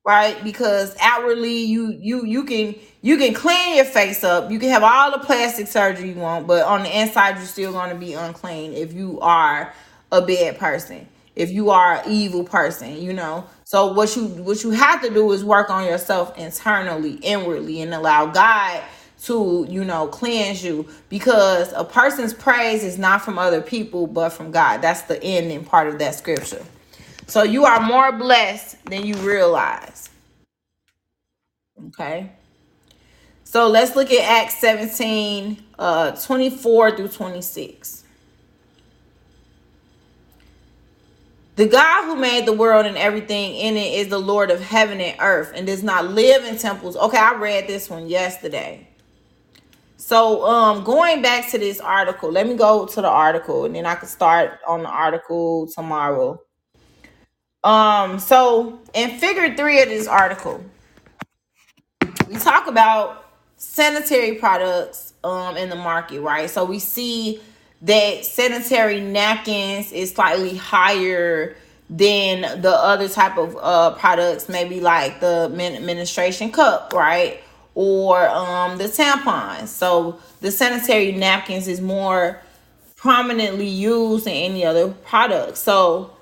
right? 0.07 0.41
Because 0.43 0.95
outwardly 1.01 1.65
you 1.65 1.89
you 1.99 2.25
you 2.25 2.45
can 2.45 2.75
you 3.01 3.17
can 3.17 3.33
clean 3.33 3.75
your 3.75 3.85
face 3.85 4.23
up. 4.23 4.49
You 4.49 4.57
can 4.57 4.69
have 4.69 4.83
all 4.83 5.11
the 5.11 5.19
plastic 5.19 5.67
surgery 5.67 6.11
you 6.11 6.15
want, 6.15 6.47
but 6.47 6.63
on 6.63 6.83
the 6.83 6.99
inside 6.99 7.37
you're 7.37 7.45
still 7.45 7.73
going 7.73 7.89
to 7.89 7.97
be 7.97 8.13
unclean 8.13 8.73
if 8.73 8.93
you 8.93 9.19
are 9.19 9.73
a 10.11 10.21
bad 10.21 10.57
person. 10.57 11.07
If 11.35 11.51
you 11.51 11.69
are 11.71 11.97
an 11.97 12.09
evil 12.09 12.45
person, 12.45 12.99
you 13.01 13.13
know. 13.13 13.45
So 13.65 13.93
what 13.93 14.15
you 14.15 14.27
what 14.27 14.63
you 14.63 14.71
have 14.71 15.01
to 15.03 15.11
do 15.11 15.29
is 15.33 15.43
work 15.43 15.69
on 15.69 15.83
yourself 15.85 16.37
internally, 16.37 17.15
inwardly 17.15 17.81
and 17.81 17.93
allow 17.93 18.27
God 18.27 18.81
to, 19.23 19.67
you 19.69 19.83
know, 19.83 20.07
cleanse 20.07 20.63
you 20.63 20.87
because 21.09 21.73
a 21.73 21.83
person's 21.83 22.33
praise 22.33 22.83
is 22.83 22.97
not 22.97 23.23
from 23.23 23.37
other 23.37 23.61
people 23.61 24.07
but 24.07 24.29
from 24.29 24.51
God. 24.51 24.81
That's 24.81 25.01
the 25.03 25.21
ending 25.21 25.65
part 25.65 25.89
of 25.89 25.99
that 25.99 26.15
scripture. 26.15 26.65
So 27.27 27.43
you 27.43 27.65
are 27.65 27.81
more 27.81 28.11
blessed 28.13 28.83
than 28.85 29.05
you 29.05 29.15
realize. 29.15 30.09
Okay. 31.87 32.31
So 33.43 33.67
let's 33.67 33.95
look 33.95 34.11
at 34.11 34.43
Acts 34.43 34.59
17, 34.59 35.63
uh, 35.77 36.11
24 36.11 36.97
through 36.97 37.07
26. 37.09 38.03
The 41.57 41.65
God 41.67 42.05
who 42.05 42.15
made 42.15 42.45
the 42.45 42.53
world 42.53 42.85
and 42.85 42.97
everything 42.97 43.55
in 43.55 43.77
it 43.77 43.93
is 43.95 44.09
the 44.09 44.19
Lord 44.19 44.51
of 44.51 44.61
heaven 44.61 45.01
and 45.01 45.17
earth 45.19 45.51
and 45.55 45.65
does 45.65 45.83
not 45.83 46.05
live 46.11 46.45
in 46.45 46.57
temples. 46.57 46.95
Okay, 46.95 47.17
I 47.17 47.33
read 47.33 47.67
this 47.67 47.89
one 47.89 48.07
yesterday. 48.07 48.87
So 49.97 50.45
um 50.45 50.83
going 50.83 51.21
back 51.23 51.49
to 51.51 51.57
this 51.57 51.79
article, 51.81 52.31
let 52.31 52.47
me 52.47 52.55
go 52.55 52.85
to 52.85 53.01
the 53.01 53.09
article 53.09 53.65
and 53.65 53.75
then 53.75 53.85
I 53.87 53.95
can 53.95 54.07
start 54.07 54.59
on 54.67 54.83
the 54.83 54.89
article 54.89 55.67
tomorrow. 55.67 56.39
Um, 57.67 58.17
so 58.17 58.79
in 58.93 59.19
figure 59.19 59.53
three 59.53 59.81
of 59.81 59.89
this 59.89 60.07
article, 60.07 60.63
we 62.29 62.37
talk 62.37 62.67
about 62.67 63.25
sanitary 63.57 64.35
products 64.35 65.11
um 65.25 65.57
in 65.57 65.67
the 65.67 65.75
market, 65.75 66.21
right? 66.21 66.49
So 66.49 66.63
we 66.63 66.79
see 66.79 67.41
that 67.81 68.23
sanitary 68.23 69.01
napkins 69.01 69.91
is 69.91 70.11
slightly 70.11 70.55
higher 70.55 71.57
than 71.89 72.61
the 72.61 72.71
other 72.71 73.09
type 73.09 73.37
of 73.37 73.57
uh 73.59 73.95
products, 73.95 74.47
maybe 74.47 74.79
like 74.79 75.19
the 75.19 75.49
menstruation 75.53 76.53
cup, 76.53 76.93
right? 76.93 77.43
Or 77.75 78.29
um 78.29 78.77
the 78.77 78.85
tampons. 78.85 79.67
So 79.67 80.19
the 80.39 80.51
sanitary 80.51 81.11
napkins 81.11 81.67
is 81.67 81.81
more 81.81 82.41
prominently 82.95 83.67
used 83.67 84.23
than 84.23 84.35
any 84.35 84.65
other 84.65 84.87
product. 84.87 85.57
So 85.57 86.16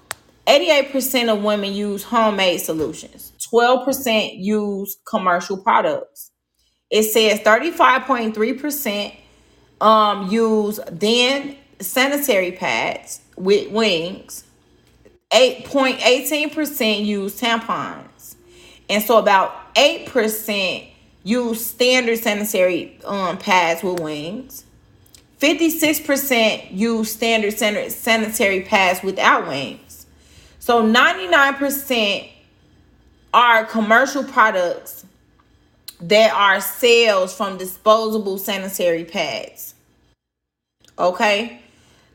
88% 0.48 1.34
of 1.34 1.44
women 1.44 1.74
use 1.74 2.04
homemade 2.04 2.62
solutions. 2.62 3.34
12% 3.52 4.38
use 4.38 4.98
commercial 5.08 5.58
products. 5.58 6.32
It 6.90 7.04
says 7.04 7.40
35.3% 7.40 9.16
um, 9.82 10.28
use 10.30 10.80
then 10.92 11.58
sanitary 11.80 12.52
pads 12.52 13.22
with 13.38 13.72
wings. 13.72 14.44
8.18% 15.32 17.06
use 17.06 17.40
tampons. 17.40 18.36
And 18.90 19.04
so 19.04 19.18
about 19.18 19.74
8% 19.76 20.88
use 21.24 21.66
standard 21.66 22.20
sanitary 22.20 23.00
um, 23.04 23.38
pads 23.38 23.84
with 23.84 24.00
wings. 24.00 24.66
56% 25.42 26.72
use 26.72 27.12
standard 27.12 27.54
sanitary 27.92 28.62
pads 28.62 29.04
without 29.04 29.48
wings. 29.48 29.85
So 30.66 30.82
99% 30.82 32.28
are 33.36 33.66
commercial 33.66 34.24
products 34.24 35.06
that 36.02 36.34
are 36.34 36.60
sales 36.60 37.38
from 37.38 37.60
disposable 37.60 38.40
sanitary 38.40 39.06
pads. 39.06 39.76
Okay? 40.98 41.62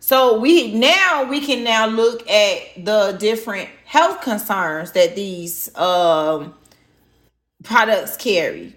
So 0.01 0.41
we 0.41 0.75
now 0.75 1.29
we 1.31 1.41
can 1.41 1.63
now 1.63 1.87
look 1.87 2.29
at 2.29 2.85
the 2.85 3.17
different 3.21 3.69
health 3.85 4.21
concerns 4.23 4.91
that 4.93 5.15
these 5.15 5.73
um 5.77 6.53
products 7.63 8.17
carry. 8.17 8.75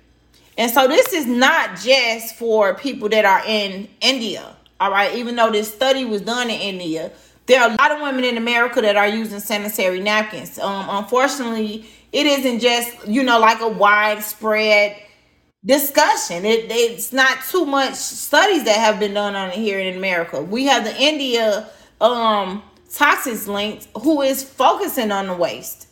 And 0.56 0.70
so 0.70 0.88
this 0.88 1.14
is 1.14 1.26
not 1.26 1.80
just 1.80 2.36
for 2.36 2.76
people 2.76 3.10
that 3.10 3.26
are 3.26 3.42
in 3.48 3.90
India. 4.02 4.56
All 4.80 4.92
right, 4.92 5.16
even 5.16 5.36
though 5.36 5.50
this 5.50 5.74
study 5.74 6.06
was 6.06 6.22
done 6.22 6.52
in 6.52 6.62
India, 6.62 7.12
there 7.46 7.62
are 7.62 7.72
a 7.72 7.76
lot 7.76 7.92
of 7.92 8.02
women 8.02 8.24
in 8.24 8.38
America 8.38 8.82
that 8.82 8.96
are 8.96 9.08
using 9.08 9.40
sanitary 9.40 10.00
napkins. 10.00 10.58
Um, 10.60 10.86
unfortunately, 10.90 11.86
it 12.12 12.26
isn't 12.26 12.60
just 12.60 13.08
you 13.08 13.24
know 13.24 13.40
like 13.40 13.62
a 13.62 13.68
widespread 13.68 14.98
discussion. 15.66 16.46
It, 16.46 16.68
it's 16.70 17.14
not 17.14 17.38
too 17.50 17.66
much 17.66 17.96
studies 17.96 18.64
that 18.66 18.78
have 18.78 19.00
been 19.00 19.14
done 19.14 19.36
on 19.36 19.50
it 19.50 19.56
here 19.56 19.80
in 19.80 19.98
America. 19.98 20.42
We 20.42 20.66
have 20.66 20.84
the 20.84 20.96
India 21.02 21.70
um 22.02 22.64
Toxics 22.90 23.48
Link, 23.48 23.88
who 24.02 24.22
is 24.22 24.44
focusing 24.44 25.12
on 25.12 25.28
the 25.28 25.34
waste 25.34 25.88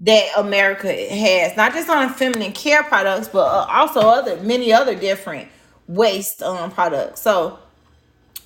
that 0.00 0.28
America 0.36 0.88
has, 0.88 1.56
not 1.56 1.72
just 1.72 1.88
on 1.88 2.08
feminine 2.10 2.52
care 2.52 2.84
products, 2.84 3.28
but 3.28 3.46
uh, 3.46 3.66
also 3.68 4.00
other 4.00 4.36
many 4.42 4.72
other 4.72 4.94
different 4.94 5.48
waste 5.88 6.42
um, 6.42 6.70
products. 6.70 7.20
So 7.20 7.58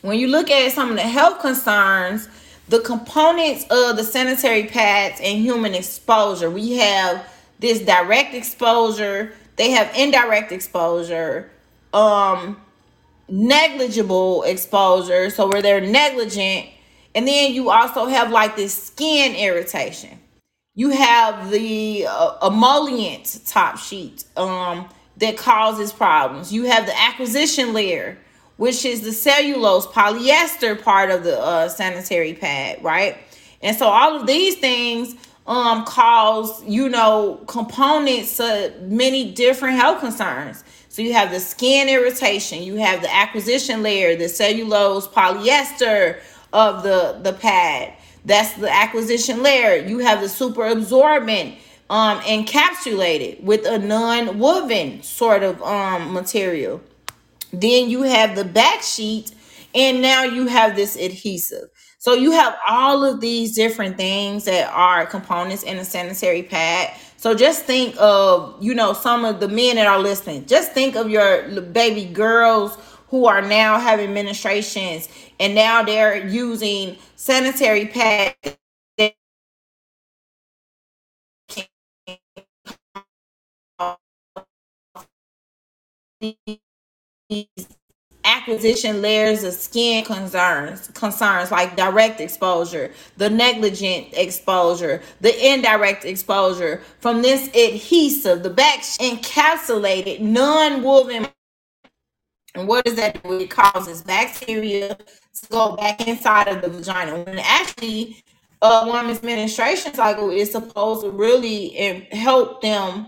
when 0.03 0.19
you 0.19 0.29
look 0.29 0.51
at 0.51 0.73
some 0.73 0.91
of 0.91 0.97
the 0.97 1.03
health 1.03 1.41
concerns, 1.41 2.29
the 2.69 2.81
components 2.81 3.65
of 3.71 3.97
the 3.97 4.05
sanitary 4.05 4.65
pads 4.65 5.21
and 5.23 5.39
human 5.41 5.75
exposure, 5.75 6.51
we 6.51 6.77
have 6.77 7.27
this 7.59 7.81
direct 7.81 8.35
exposure, 8.35 9.33
they 9.57 9.71
have 9.71 9.95
indirect 9.97 10.53
exposure, 10.53 11.51
um, 11.93 12.61
negligible 13.29 14.43
exposure, 14.45 15.31
so 15.31 15.49
where 15.49 15.63
they're 15.63 15.81
negligent, 15.81 16.69
and 17.15 17.27
then 17.27 17.53
you 17.53 17.71
also 17.71 18.07
have 18.07 18.31
like 18.31 18.55
this 18.57 18.85
skin 18.85 19.35
irritation. 19.35 20.19
You 20.75 20.91
have 20.91 21.51
the 21.51 22.07
uh, 22.09 22.47
emollient 22.47 23.41
top 23.47 23.79
sheet 23.79 24.25
um, 24.37 24.89
that 25.17 25.37
causes 25.37 25.93
problems. 25.93 26.53
You 26.53 26.65
have 26.65 26.87
the 26.87 26.97
acquisition 26.97 27.73
layer, 27.73 28.19
which 28.59 28.85
is 28.85 29.01
the 29.01 29.13
cellulose 29.13 29.87
polyester 29.87 30.81
part 30.81 31.11
of 31.11 31.25
the 31.25 31.41
uh, 31.41 31.69
sanitary 31.69 32.35
pad, 32.35 32.83
right? 32.85 33.17
And 33.63 33.75
so 33.77 33.87
all 33.87 34.21
of 34.21 34.27
these 34.27 34.57
things 34.57 35.15
um, 35.47 35.85
cause, 35.87 36.63
you 36.65 36.89
know, 36.89 37.43
components 37.47 38.37
to 38.37 38.75
many 38.83 39.33
different 39.33 39.77
health 39.77 40.01
concerns. 40.01 40.63
So 40.91 41.03
you 41.03 41.15
have 41.15 41.31
the 41.31 41.41
skin 41.41 41.89
irritation, 41.89 42.63
you 42.63 42.75
have 42.77 43.01
the 43.01 43.15
acquisition 43.15 43.83
layer, 43.83 44.17
the 44.17 44.29
cellulose 44.29 45.09
polyester 45.09 46.21
of 46.53 46.83
the, 46.83 47.21
the 47.23 47.33
pad. 47.33 47.95
That's 48.25 48.53
the 48.55 48.71
acquisition 48.71 49.43
layer. 49.43 49.87
You 49.87 50.01
have 50.01 50.21
the 50.21 50.29
super 50.29 50.67
absorbent 50.67 51.55
um, 51.89 52.19
encapsulated 52.21 53.43
with 53.43 53.65
a 53.65 53.79
non-woven 53.79 55.03
sort 55.03 55.43
of 55.43 55.63
um, 55.63 56.13
material. 56.13 56.83
Then 57.53 57.91
you 57.91 58.03
have 58.05 58.37
the 58.37 58.45
back 58.45 58.83
sheet, 58.83 59.33
and 59.75 60.03
now 60.03 60.25
you 60.25 60.47
have 60.49 60.77
this 60.77 60.97
adhesive. 60.97 61.69
So 61.99 62.15
you 62.15 62.33
have 62.33 62.57
all 62.69 63.05
of 63.05 63.21
these 63.21 63.55
different 63.57 63.97
things 63.97 64.47
that 64.47 64.71
are 64.73 65.07
components 65.07 65.65
in 65.65 65.79
a 65.79 65.85
sanitary 65.85 66.45
pad. 66.45 66.97
So 67.19 67.35
just 67.35 67.65
think 67.65 67.97
of, 67.99 68.57
you 68.63 68.75
know, 68.75 68.93
some 68.95 69.25
of 69.25 69.41
the 69.41 69.49
men 69.49 69.77
that 69.77 69.87
are 69.89 70.01
listening. 70.01 70.47
Just 70.47 70.73
think 70.73 70.97
of 70.97 71.11
your 71.11 71.63
baby 71.63 72.07
girls 72.07 72.79
who 73.09 73.27
are 73.27 73.43
now 73.43 73.79
having 73.81 74.11
menstruations 74.11 75.09
and 75.41 75.55
now 75.55 75.83
they're 75.83 76.27
using 76.29 76.97
sanitary 77.17 77.87
pads 77.87 78.37
these 87.29 87.47
acquisition 88.25 89.01
layers 89.01 89.45
of 89.45 89.55
skin 89.55 90.05
concerns 90.05 90.89
concerns 90.89 91.51
like 91.51 91.77
direct 91.77 92.21
exposure 92.21 92.93
the 93.17 93.31
negligent 93.31 94.07
exposure 94.13 95.01
the 95.21 95.53
indirect 95.53 96.05
exposure 96.05 96.83
from 97.01 97.23
this 97.23 97.49
adhesive 97.49 98.43
the 98.43 98.51
back 98.51 98.81
encapsulated 98.81 100.21
non-woven. 100.21 101.27
And 102.55 102.67
what 102.67 102.85
does 102.85 102.97
that? 102.97 103.21
It 103.25 103.51
causes 103.51 104.03
bacteria 104.03 104.97
to 104.97 105.49
go 105.51 105.77
back 105.77 106.07
inside 106.09 106.49
of 106.49 106.63
the 106.63 106.69
vagina. 106.69 107.23
When 107.23 107.39
actually 107.39 108.23
a 108.63 108.87
woman's 108.87 109.23
menstruation 109.23 109.95
cycle 109.95 110.31
is 110.31 110.51
supposed 110.51 111.03
to 111.03 111.11
really 111.11 111.77
eh, 111.79 112.17
help 112.17 112.63
them 112.63 113.07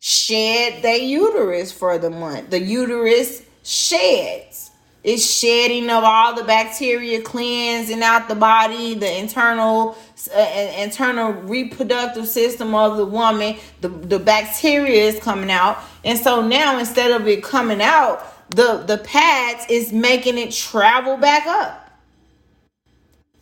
shed 0.00 0.82
their 0.82 0.96
uterus 0.96 1.70
for 1.70 1.98
the 1.98 2.10
month 2.10 2.50
the 2.50 2.60
uterus 2.60 3.42
sheds. 3.62 4.70
It's 5.02 5.38
shedding 5.38 5.88
of 5.88 6.04
all 6.04 6.34
the 6.34 6.44
bacteria, 6.44 7.22
cleansing 7.22 8.02
out 8.02 8.28
the 8.28 8.34
body, 8.34 8.94
the 8.94 9.18
internal 9.18 9.96
uh, 10.34 10.72
internal 10.76 11.32
reproductive 11.32 12.28
system 12.28 12.74
of 12.74 12.98
the 12.98 13.06
woman. 13.06 13.56
The 13.80 13.88
the 13.88 14.18
bacteria 14.18 15.04
is 15.04 15.18
coming 15.18 15.50
out, 15.50 15.78
and 16.04 16.18
so 16.18 16.46
now 16.46 16.78
instead 16.78 17.18
of 17.18 17.26
it 17.26 17.42
coming 17.42 17.80
out, 17.80 18.50
the 18.50 18.84
the 18.86 18.98
pads 18.98 19.64
is 19.70 19.90
making 19.90 20.36
it 20.36 20.52
travel 20.52 21.16
back 21.16 21.46
up. 21.46 21.90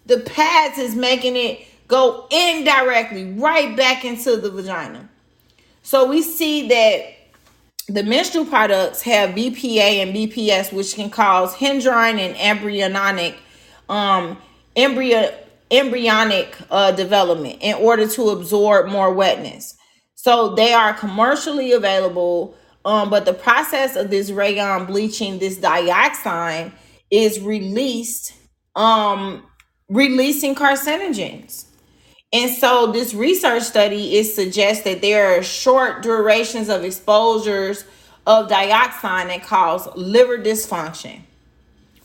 The 0.06 0.20
pads 0.20 0.78
is 0.78 0.94
making 0.94 1.34
it 1.34 1.66
go 1.88 2.28
indirectly 2.30 3.32
right 3.32 3.76
back 3.76 4.04
into 4.04 4.36
the 4.36 4.50
vagina. 4.50 5.07
So 5.88 6.04
we 6.04 6.20
see 6.20 6.68
that 6.68 7.16
the 7.88 8.02
menstrual 8.02 8.44
products 8.44 9.00
have 9.00 9.30
BPA 9.30 10.02
and 10.02 10.14
BPS, 10.14 10.70
which 10.70 10.94
can 10.94 11.08
cause 11.08 11.54
hindering 11.54 12.20
and 12.20 12.36
embryonic, 12.36 13.38
um, 13.88 14.36
embryo 14.76 15.34
embryonic 15.70 16.54
uh, 16.70 16.92
development 16.92 17.56
in 17.62 17.74
order 17.76 18.06
to 18.06 18.28
absorb 18.28 18.90
more 18.90 19.14
wetness. 19.14 19.78
So 20.14 20.54
they 20.54 20.74
are 20.74 20.92
commercially 20.92 21.72
available, 21.72 22.54
um, 22.84 23.08
but 23.08 23.24
the 23.24 23.32
process 23.32 23.96
of 23.96 24.10
this 24.10 24.30
rayon 24.30 24.84
bleaching, 24.84 25.38
this 25.38 25.56
dioxin, 25.56 26.70
is 27.10 27.40
released, 27.40 28.34
um, 28.76 29.42
releasing 29.88 30.54
carcinogens. 30.54 31.64
And 32.32 32.50
so 32.54 32.92
this 32.92 33.14
research 33.14 33.62
study 33.62 34.16
is 34.16 34.34
suggests 34.34 34.84
that 34.84 35.00
there 35.00 35.38
are 35.38 35.42
short 35.42 36.02
durations 36.02 36.68
of 36.68 36.84
exposures 36.84 37.84
of 38.26 38.48
dioxin 38.48 39.28
that 39.28 39.42
cause 39.44 39.88
liver 39.96 40.36
dysfunction. 40.36 41.20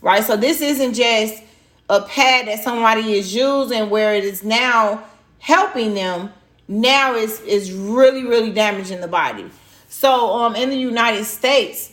Right? 0.02 0.24
So 0.24 0.38
this 0.38 0.62
isn't 0.62 0.94
just 0.94 1.44
a 1.90 2.02
pad 2.02 2.48
that 2.48 2.64
somebody 2.64 3.14
is 3.14 3.36
using 3.36 3.90
where 3.90 4.16
it 4.16 4.24
is 4.24 4.44
now 4.44 5.04
helping 5.40 5.94
them. 5.94 6.32
Now 6.70 7.16
it's 7.16 7.42
is 7.42 7.74
really, 7.74 8.24
really 8.24 8.52
damaging 8.52 9.02
the 9.02 9.08
body. 9.10 9.50
So 9.90 10.34
um 10.34 10.56
in 10.56 10.70
the 10.70 10.78
United 10.78 11.26
States, 11.26 11.92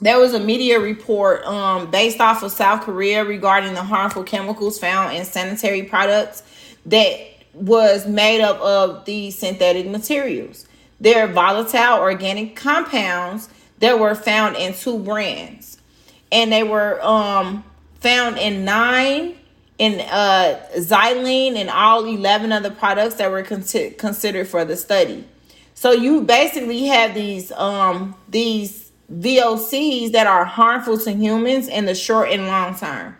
there 0.00 0.18
was 0.18 0.34
a 0.34 0.40
media 0.40 0.80
report 0.80 1.44
um, 1.44 1.88
based 1.90 2.20
off 2.20 2.42
of 2.42 2.50
South 2.50 2.82
Korea 2.82 3.24
regarding 3.24 3.74
the 3.74 3.84
harmful 3.84 4.24
chemicals 4.24 4.76
found 4.76 5.16
in 5.16 5.24
sanitary 5.24 5.84
products 5.84 6.42
that 6.86 7.31
was 7.54 8.06
made 8.06 8.40
up 8.40 8.60
of 8.60 9.04
these 9.04 9.38
synthetic 9.38 9.86
materials. 9.86 10.66
They're 11.00 11.26
volatile 11.26 11.98
organic 11.98 12.56
compounds 12.56 13.48
that 13.78 13.98
were 13.98 14.14
found 14.14 14.56
in 14.56 14.74
two 14.74 14.98
brands, 14.98 15.78
and 16.30 16.52
they 16.52 16.62
were 16.62 17.02
um, 17.04 17.64
found 18.00 18.38
in 18.38 18.64
nine 18.64 19.36
in 19.78 20.00
uh, 20.00 20.60
xylene 20.76 21.56
and 21.56 21.68
all 21.68 22.04
11 22.04 22.52
of 22.52 22.62
the 22.62 22.70
products 22.70 23.16
that 23.16 23.30
were 23.30 23.42
con- 23.42 23.64
considered 23.98 24.46
for 24.46 24.64
the 24.64 24.76
study. 24.76 25.26
So 25.74 25.90
you 25.90 26.20
basically 26.20 26.84
have 26.86 27.14
these 27.14 27.50
um, 27.52 28.14
these 28.28 28.92
VOCs 29.12 30.12
that 30.12 30.26
are 30.28 30.44
harmful 30.44 30.98
to 30.98 31.12
humans 31.12 31.68
in 31.68 31.86
the 31.86 31.94
short 31.94 32.30
and 32.30 32.46
long 32.46 32.76
term, 32.76 33.16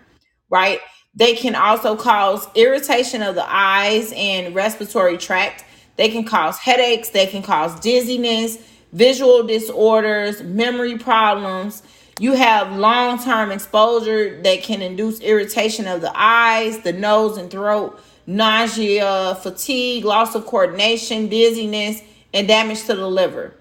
right? 0.50 0.78
They 1.14 1.34
can 1.34 1.54
also 1.54 1.94
cause 1.94 2.48
irritation 2.54 3.22
of 3.22 3.34
the 3.34 3.44
eyes 3.46 4.12
and 4.16 4.54
respiratory 4.54 5.18
tract. 5.18 5.64
They 5.96 6.08
can 6.08 6.24
cause 6.24 6.58
headaches. 6.58 7.10
They 7.10 7.26
can 7.26 7.42
cause 7.42 7.78
dizziness, 7.80 8.58
visual 8.92 9.42
disorders, 9.42 10.42
memory 10.42 10.96
problems. 10.96 11.82
You 12.18 12.32
have 12.32 12.76
long 12.76 13.22
term 13.22 13.50
exposure 13.50 14.40
that 14.42 14.62
can 14.62 14.80
induce 14.80 15.20
irritation 15.20 15.86
of 15.86 16.00
the 16.00 16.12
eyes, 16.14 16.80
the 16.80 16.92
nose, 16.92 17.36
and 17.36 17.50
throat, 17.50 18.00
nausea, 18.26 19.38
fatigue, 19.42 20.04
loss 20.04 20.34
of 20.34 20.46
coordination, 20.46 21.28
dizziness, 21.28 22.00
and 22.32 22.48
damage 22.48 22.84
to 22.84 22.94
the 22.94 23.06
liver, 23.06 23.54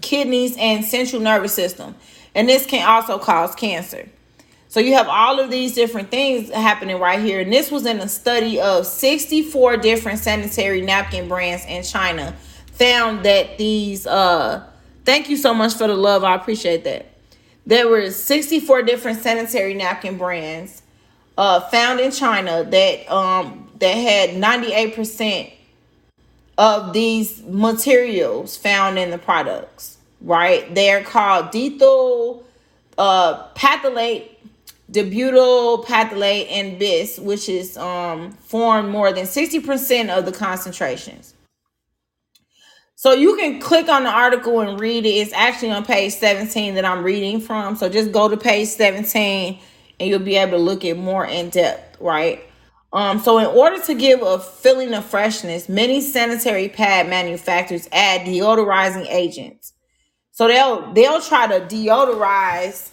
kidneys, 0.00 0.56
and 0.56 0.84
central 0.84 1.20
nervous 1.20 1.52
system. 1.52 1.94
And 2.34 2.48
this 2.48 2.64
can 2.64 2.88
also 2.88 3.18
cause 3.18 3.54
cancer. 3.54 4.08
So 4.70 4.78
you 4.78 4.94
have 4.94 5.08
all 5.08 5.40
of 5.40 5.50
these 5.50 5.74
different 5.74 6.12
things 6.12 6.48
happening 6.48 7.00
right 7.00 7.18
here. 7.18 7.40
And 7.40 7.52
this 7.52 7.72
was 7.72 7.86
in 7.86 7.98
a 7.98 8.08
study 8.08 8.60
of 8.60 8.86
64 8.86 9.78
different 9.78 10.20
sanitary 10.20 10.80
napkin 10.80 11.26
brands 11.26 11.64
in 11.66 11.82
China. 11.82 12.36
Found 12.74 13.24
that 13.24 13.58
these 13.58 14.06
uh 14.06 14.64
thank 15.04 15.28
you 15.28 15.36
so 15.36 15.52
much 15.52 15.74
for 15.74 15.88
the 15.88 15.96
love. 15.96 16.22
I 16.22 16.36
appreciate 16.36 16.84
that. 16.84 17.06
There 17.66 17.88
were 17.88 18.12
64 18.12 18.82
different 18.82 19.18
sanitary 19.18 19.74
napkin 19.74 20.16
brands 20.16 20.82
uh 21.36 21.58
found 21.62 21.98
in 21.98 22.12
China 22.12 22.62
that 22.62 23.12
um 23.12 23.68
that 23.80 23.94
had 23.94 24.30
98% 24.30 25.52
of 26.58 26.92
these 26.92 27.42
materials 27.42 28.56
found 28.56 29.00
in 29.00 29.10
the 29.10 29.18
products, 29.18 29.98
right? 30.20 30.72
They're 30.72 31.02
called 31.02 31.46
diethyl 31.46 32.44
uh 32.96 33.48
phthalate 33.54 34.28
dibutyl 34.90 35.84
phthalate 35.84 36.46
and 36.50 36.78
bis, 36.78 37.18
which 37.18 37.48
is 37.48 37.76
um, 37.76 38.32
formed 38.32 38.88
more 38.88 39.12
than 39.12 39.24
60% 39.24 40.16
of 40.16 40.24
the 40.24 40.32
concentrations. 40.32 41.34
So 42.96 43.12
you 43.12 43.36
can 43.36 43.60
click 43.60 43.88
on 43.88 44.04
the 44.04 44.10
article 44.10 44.60
and 44.60 44.78
read 44.78 45.06
it. 45.06 45.10
It's 45.10 45.32
actually 45.32 45.70
on 45.70 45.84
page 45.84 46.12
17 46.12 46.74
that 46.74 46.84
I'm 46.84 47.02
reading 47.02 47.40
from. 47.40 47.76
So 47.76 47.88
just 47.88 48.12
go 48.12 48.28
to 48.28 48.36
page 48.36 48.68
17 48.68 49.58
and 49.98 50.08
you'll 50.08 50.18
be 50.18 50.36
able 50.36 50.58
to 50.58 50.62
look 50.62 50.84
at 50.84 50.98
more 50.98 51.24
in 51.24 51.48
depth, 51.48 51.98
right? 52.00 52.42
Um, 52.92 53.20
so 53.20 53.38
in 53.38 53.46
order 53.46 53.80
to 53.84 53.94
give 53.94 54.20
a 54.20 54.38
feeling 54.38 54.92
of 54.92 55.04
freshness, 55.04 55.68
many 55.68 56.00
sanitary 56.00 56.68
pad 56.68 57.08
manufacturers 57.08 57.88
add 57.92 58.26
deodorizing 58.26 59.06
agents. 59.08 59.72
So 60.32 60.48
they'll 60.48 60.92
they'll 60.92 61.20
try 61.20 61.46
to 61.46 61.64
deodorize 61.66 62.90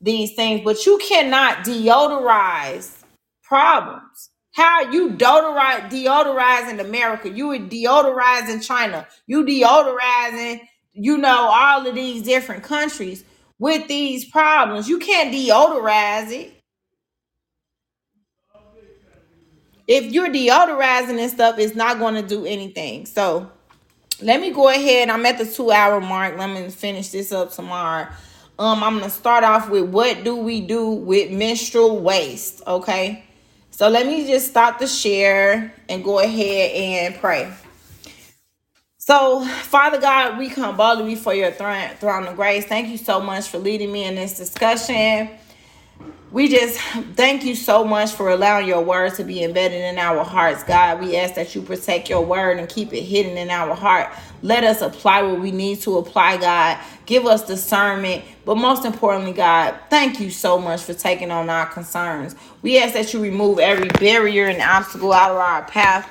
these 0.00 0.34
things, 0.34 0.62
but 0.64 0.84
you 0.86 0.98
cannot 0.98 1.58
deodorize 1.58 3.02
problems. 3.42 4.30
How 4.52 4.90
you 4.90 5.10
deodorize 5.10 6.70
in 6.70 6.80
America? 6.80 7.28
You 7.28 7.48
would 7.48 7.70
deodorize 7.70 8.48
in 8.48 8.60
China. 8.60 9.06
You 9.26 9.44
deodorizing, 9.44 10.62
you 10.92 11.18
know, 11.18 11.48
all 11.50 11.86
of 11.86 11.94
these 11.94 12.22
different 12.22 12.62
countries 12.62 13.24
with 13.58 13.86
these 13.88 14.24
problems. 14.24 14.88
You 14.88 14.98
can't 14.98 15.32
deodorize 15.34 16.30
it. 16.30 16.52
If 19.86 20.12
you're 20.12 20.28
deodorizing 20.28 21.20
and 21.20 21.30
stuff, 21.30 21.58
it's 21.58 21.76
not 21.76 21.98
going 21.98 22.14
to 22.14 22.22
do 22.22 22.44
anything. 22.44 23.06
So 23.06 23.50
let 24.22 24.40
me 24.40 24.50
go 24.50 24.68
ahead. 24.68 25.10
I'm 25.10 25.24
at 25.26 25.38
the 25.38 25.46
two 25.46 25.70
hour 25.70 26.00
mark. 26.00 26.36
Let 26.38 26.48
me 26.48 26.70
finish 26.70 27.10
this 27.10 27.30
up 27.30 27.52
tomorrow. 27.52 28.08
Um, 28.58 28.82
I'm 28.82 28.98
gonna 28.98 29.10
start 29.10 29.44
off 29.44 29.68
with 29.68 29.90
what 29.90 30.24
do 30.24 30.36
we 30.36 30.62
do 30.62 30.90
with 30.90 31.30
menstrual 31.30 32.00
waste? 32.00 32.62
Okay. 32.66 33.24
So 33.70 33.88
let 33.90 34.06
me 34.06 34.26
just 34.26 34.48
stop 34.48 34.78
the 34.78 34.86
share 34.86 35.74
and 35.88 36.02
go 36.02 36.20
ahead 36.20 36.70
and 36.72 37.14
pray. 37.16 37.52
So, 38.98 39.44
Father 39.44 40.00
God, 40.00 40.38
we 40.38 40.48
come 40.48 40.76
boldly 40.76 41.14
before 41.14 41.34
your 41.34 41.52
throne, 41.52 41.90
throne 42.00 42.26
of 42.26 42.36
grace. 42.36 42.64
Thank 42.64 42.88
you 42.88 42.96
so 42.96 43.20
much 43.20 43.48
for 43.48 43.58
leading 43.58 43.92
me 43.92 44.04
in 44.04 44.14
this 44.14 44.36
discussion. 44.38 45.30
We 46.32 46.48
just 46.48 46.80
thank 47.14 47.44
you 47.44 47.54
so 47.54 47.84
much 47.84 48.12
for 48.12 48.30
allowing 48.30 48.66
your 48.66 48.82
word 48.82 49.14
to 49.14 49.24
be 49.24 49.44
embedded 49.44 49.80
in 49.80 49.98
our 49.98 50.24
hearts, 50.24 50.64
God. 50.64 51.00
We 51.00 51.16
ask 51.16 51.34
that 51.34 51.54
you 51.54 51.62
protect 51.62 52.10
your 52.10 52.24
word 52.24 52.58
and 52.58 52.68
keep 52.68 52.92
it 52.92 53.02
hidden 53.02 53.38
in 53.38 53.50
our 53.50 53.74
heart. 53.74 54.12
Let 54.42 54.64
us 54.64 54.82
apply 54.82 55.22
what 55.22 55.40
we 55.40 55.50
need 55.50 55.80
to 55.82 55.98
apply, 55.98 56.38
God. 56.38 56.78
Give 57.06 57.26
us 57.26 57.46
discernment. 57.46 58.24
But 58.44 58.56
most 58.56 58.84
importantly, 58.84 59.32
God, 59.32 59.78
thank 59.90 60.20
you 60.20 60.30
so 60.30 60.58
much 60.58 60.82
for 60.82 60.94
taking 60.94 61.30
on 61.30 61.50
our 61.50 61.66
concerns. 61.66 62.36
We 62.62 62.78
ask 62.78 62.94
that 62.94 63.12
you 63.12 63.20
remove 63.20 63.58
every 63.58 63.88
barrier 63.88 64.46
and 64.46 64.62
obstacle 64.62 65.12
out 65.12 65.32
of 65.32 65.38
our 65.38 65.64
path 65.64 66.10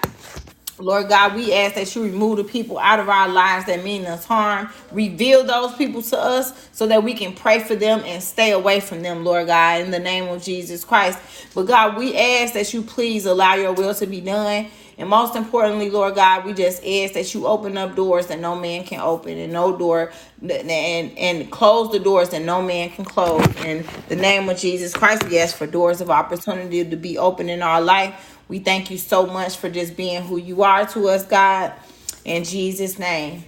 Lord 0.78 1.08
God, 1.08 1.36
we 1.36 1.54
ask 1.54 1.76
that 1.76 1.96
you 1.96 2.04
remove 2.04 2.36
the 2.36 2.44
people 2.44 2.78
out 2.78 3.00
of 3.00 3.08
our 3.08 3.30
lives 3.30 3.66
that 3.68 3.86
mean 3.86 4.06
us 4.06 4.26
harm. 4.26 4.70
Reveal 4.92 5.46
those 5.46 5.74
people 5.76 6.02
to 6.02 6.20
us 6.20 6.70
so 6.74 6.86
that 6.88 7.02
we 7.02 7.14
can 7.14 7.34
pray 7.34 7.60
for 7.60 7.76
them 7.76 8.02
and 8.06 8.22
stay 8.22 8.52
away 8.52 8.82
from 8.82 9.02
them, 9.02 9.24
Lord 9.24 9.48
God, 9.48 9.82
in 9.82 9.92
the 9.92 10.00
name 10.00 10.28
of 10.28 10.44
Jesus 10.44 10.84
Christ. 10.84 11.18
But 11.54 11.64
God, 11.64 11.98
we 11.98 12.18
ask 12.18 12.54
that 12.56 12.74
you 12.74 12.82
please 12.82 13.26
allow 13.26 13.56
your 13.56 13.72
will 13.72 13.96
to 13.96 14.06
be 14.06 14.20
done. 14.20 14.68
And 14.98 15.10
most 15.10 15.36
importantly, 15.36 15.90
Lord 15.90 16.16
God, 16.16 16.46
we 16.46 16.54
just 16.54 16.86
ask 16.86 17.14
that 17.14 17.34
you 17.34 17.48
open 17.48 17.78
up 17.78 17.96
doors 17.96 18.28
that 18.28 18.40
no 18.40 18.56
man 18.56 18.86
can 18.86 19.02
open 19.02 19.38
and 19.38 19.52
no 19.52 19.78
door 19.78 20.12
and 20.42 21.18
and 21.18 21.52
close 21.52 21.92
the 21.92 22.00
doors 22.00 22.30
that 22.30 22.44
no 22.44 22.62
man 22.62 22.90
can 22.92 23.06
close. 23.06 23.46
In 23.64 23.86
the 24.08 24.16
name 24.16 24.48
of 24.48 24.58
Jesus 24.58 24.94
Christ, 24.94 25.28
we 25.28 25.38
ask 25.40 25.58
for 25.58 25.68
doors 25.68 26.00
of 26.02 26.10
opportunity 26.10 26.84
to 26.90 26.96
be 26.96 27.18
open 27.18 27.50
in 27.50 27.62
our 27.62 27.82
life 27.82 28.36
we 28.48 28.60
thank 28.60 28.92
you 28.92 28.98
so 28.98 29.26
much 29.26 29.58
for 29.58 29.70
just 29.70 29.98
being 29.98 30.22
who 30.22 30.38
you 30.38 30.64
are 30.64 30.86
to 30.88 31.10
us, 31.10 31.26
God. 31.26 31.74
In 32.24 32.44
Jesus' 32.44 33.00
name, 33.00 33.44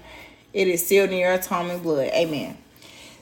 it 0.54 0.68
is 0.68 0.86
sealed 0.86 1.12
in 1.12 1.20
your 1.20 1.34
atonement 1.34 1.84
blood. 1.84 2.10
Amen. 2.14 2.58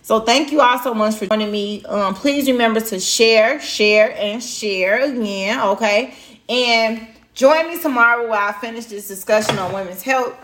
So 0.01 0.21
thank 0.21 0.51
you 0.51 0.61
all 0.61 0.79
so 0.79 0.93
much 0.93 1.15
for 1.15 1.25
joining 1.25 1.51
me. 1.51 1.83
Um, 1.85 2.13
please 2.13 2.47
remember 2.47 2.79
to 2.79 2.99
share, 2.99 3.59
share, 3.59 4.15
and 4.17 4.41
share 4.41 5.03
again. 5.03 5.59
Okay, 5.59 6.13
and 6.47 7.07
join 7.35 7.67
me 7.67 7.79
tomorrow 7.79 8.27
while 8.27 8.49
I 8.49 8.53
finish 8.53 8.85
this 8.85 9.07
discussion 9.07 9.59
on 9.59 9.71
women's 9.73 10.01
health. 10.01 10.35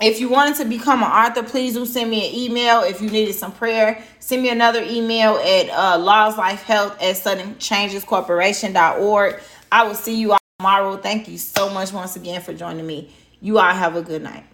If 0.00 0.18
you 0.18 0.28
wanted 0.28 0.56
to 0.56 0.64
become 0.64 1.04
an 1.04 1.10
author, 1.10 1.44
please 1.44 1.74
do 1.74 1.86
send 1.86 2.10
me 2.10 2.28
an 2.28 2.34
email. 2.34 2.80
If 2.80 3.00
you 3.00 3.08
needed 3.08 3.34
some 3.34 3.52
prayer, 3.52 4.02
send 4.18 4.42
me 4.42 4.48
another 4.48 4.82
email 4.82 5.36
at 5.36 5.70
uh, 5.70 5.98
lawslifehealth 5.98 7.00
at 7.00 7.14
suddenchangescorporation.org. 7.16 9.40
I 9.70 9.84
will 9.84 9.94
see 9.94 10.18
you 10.18 10.32
all 10.32 10.38
tomorrow. 10.58 10.96
Thank 10.96 11.28
you 11.28 11.38
so 11.38 11.70
much 11.70 11.92
once 11.92 12.16
again 12.16 12.40
for 12.40 12.52
joining 12.52 12.84
me. 12.86 13.14
You 13.40 13.58
all 13.58 13.72
have 13.72 13.94
a 13.94 14.02
good 14.02 14.22
night. 14.22 14.44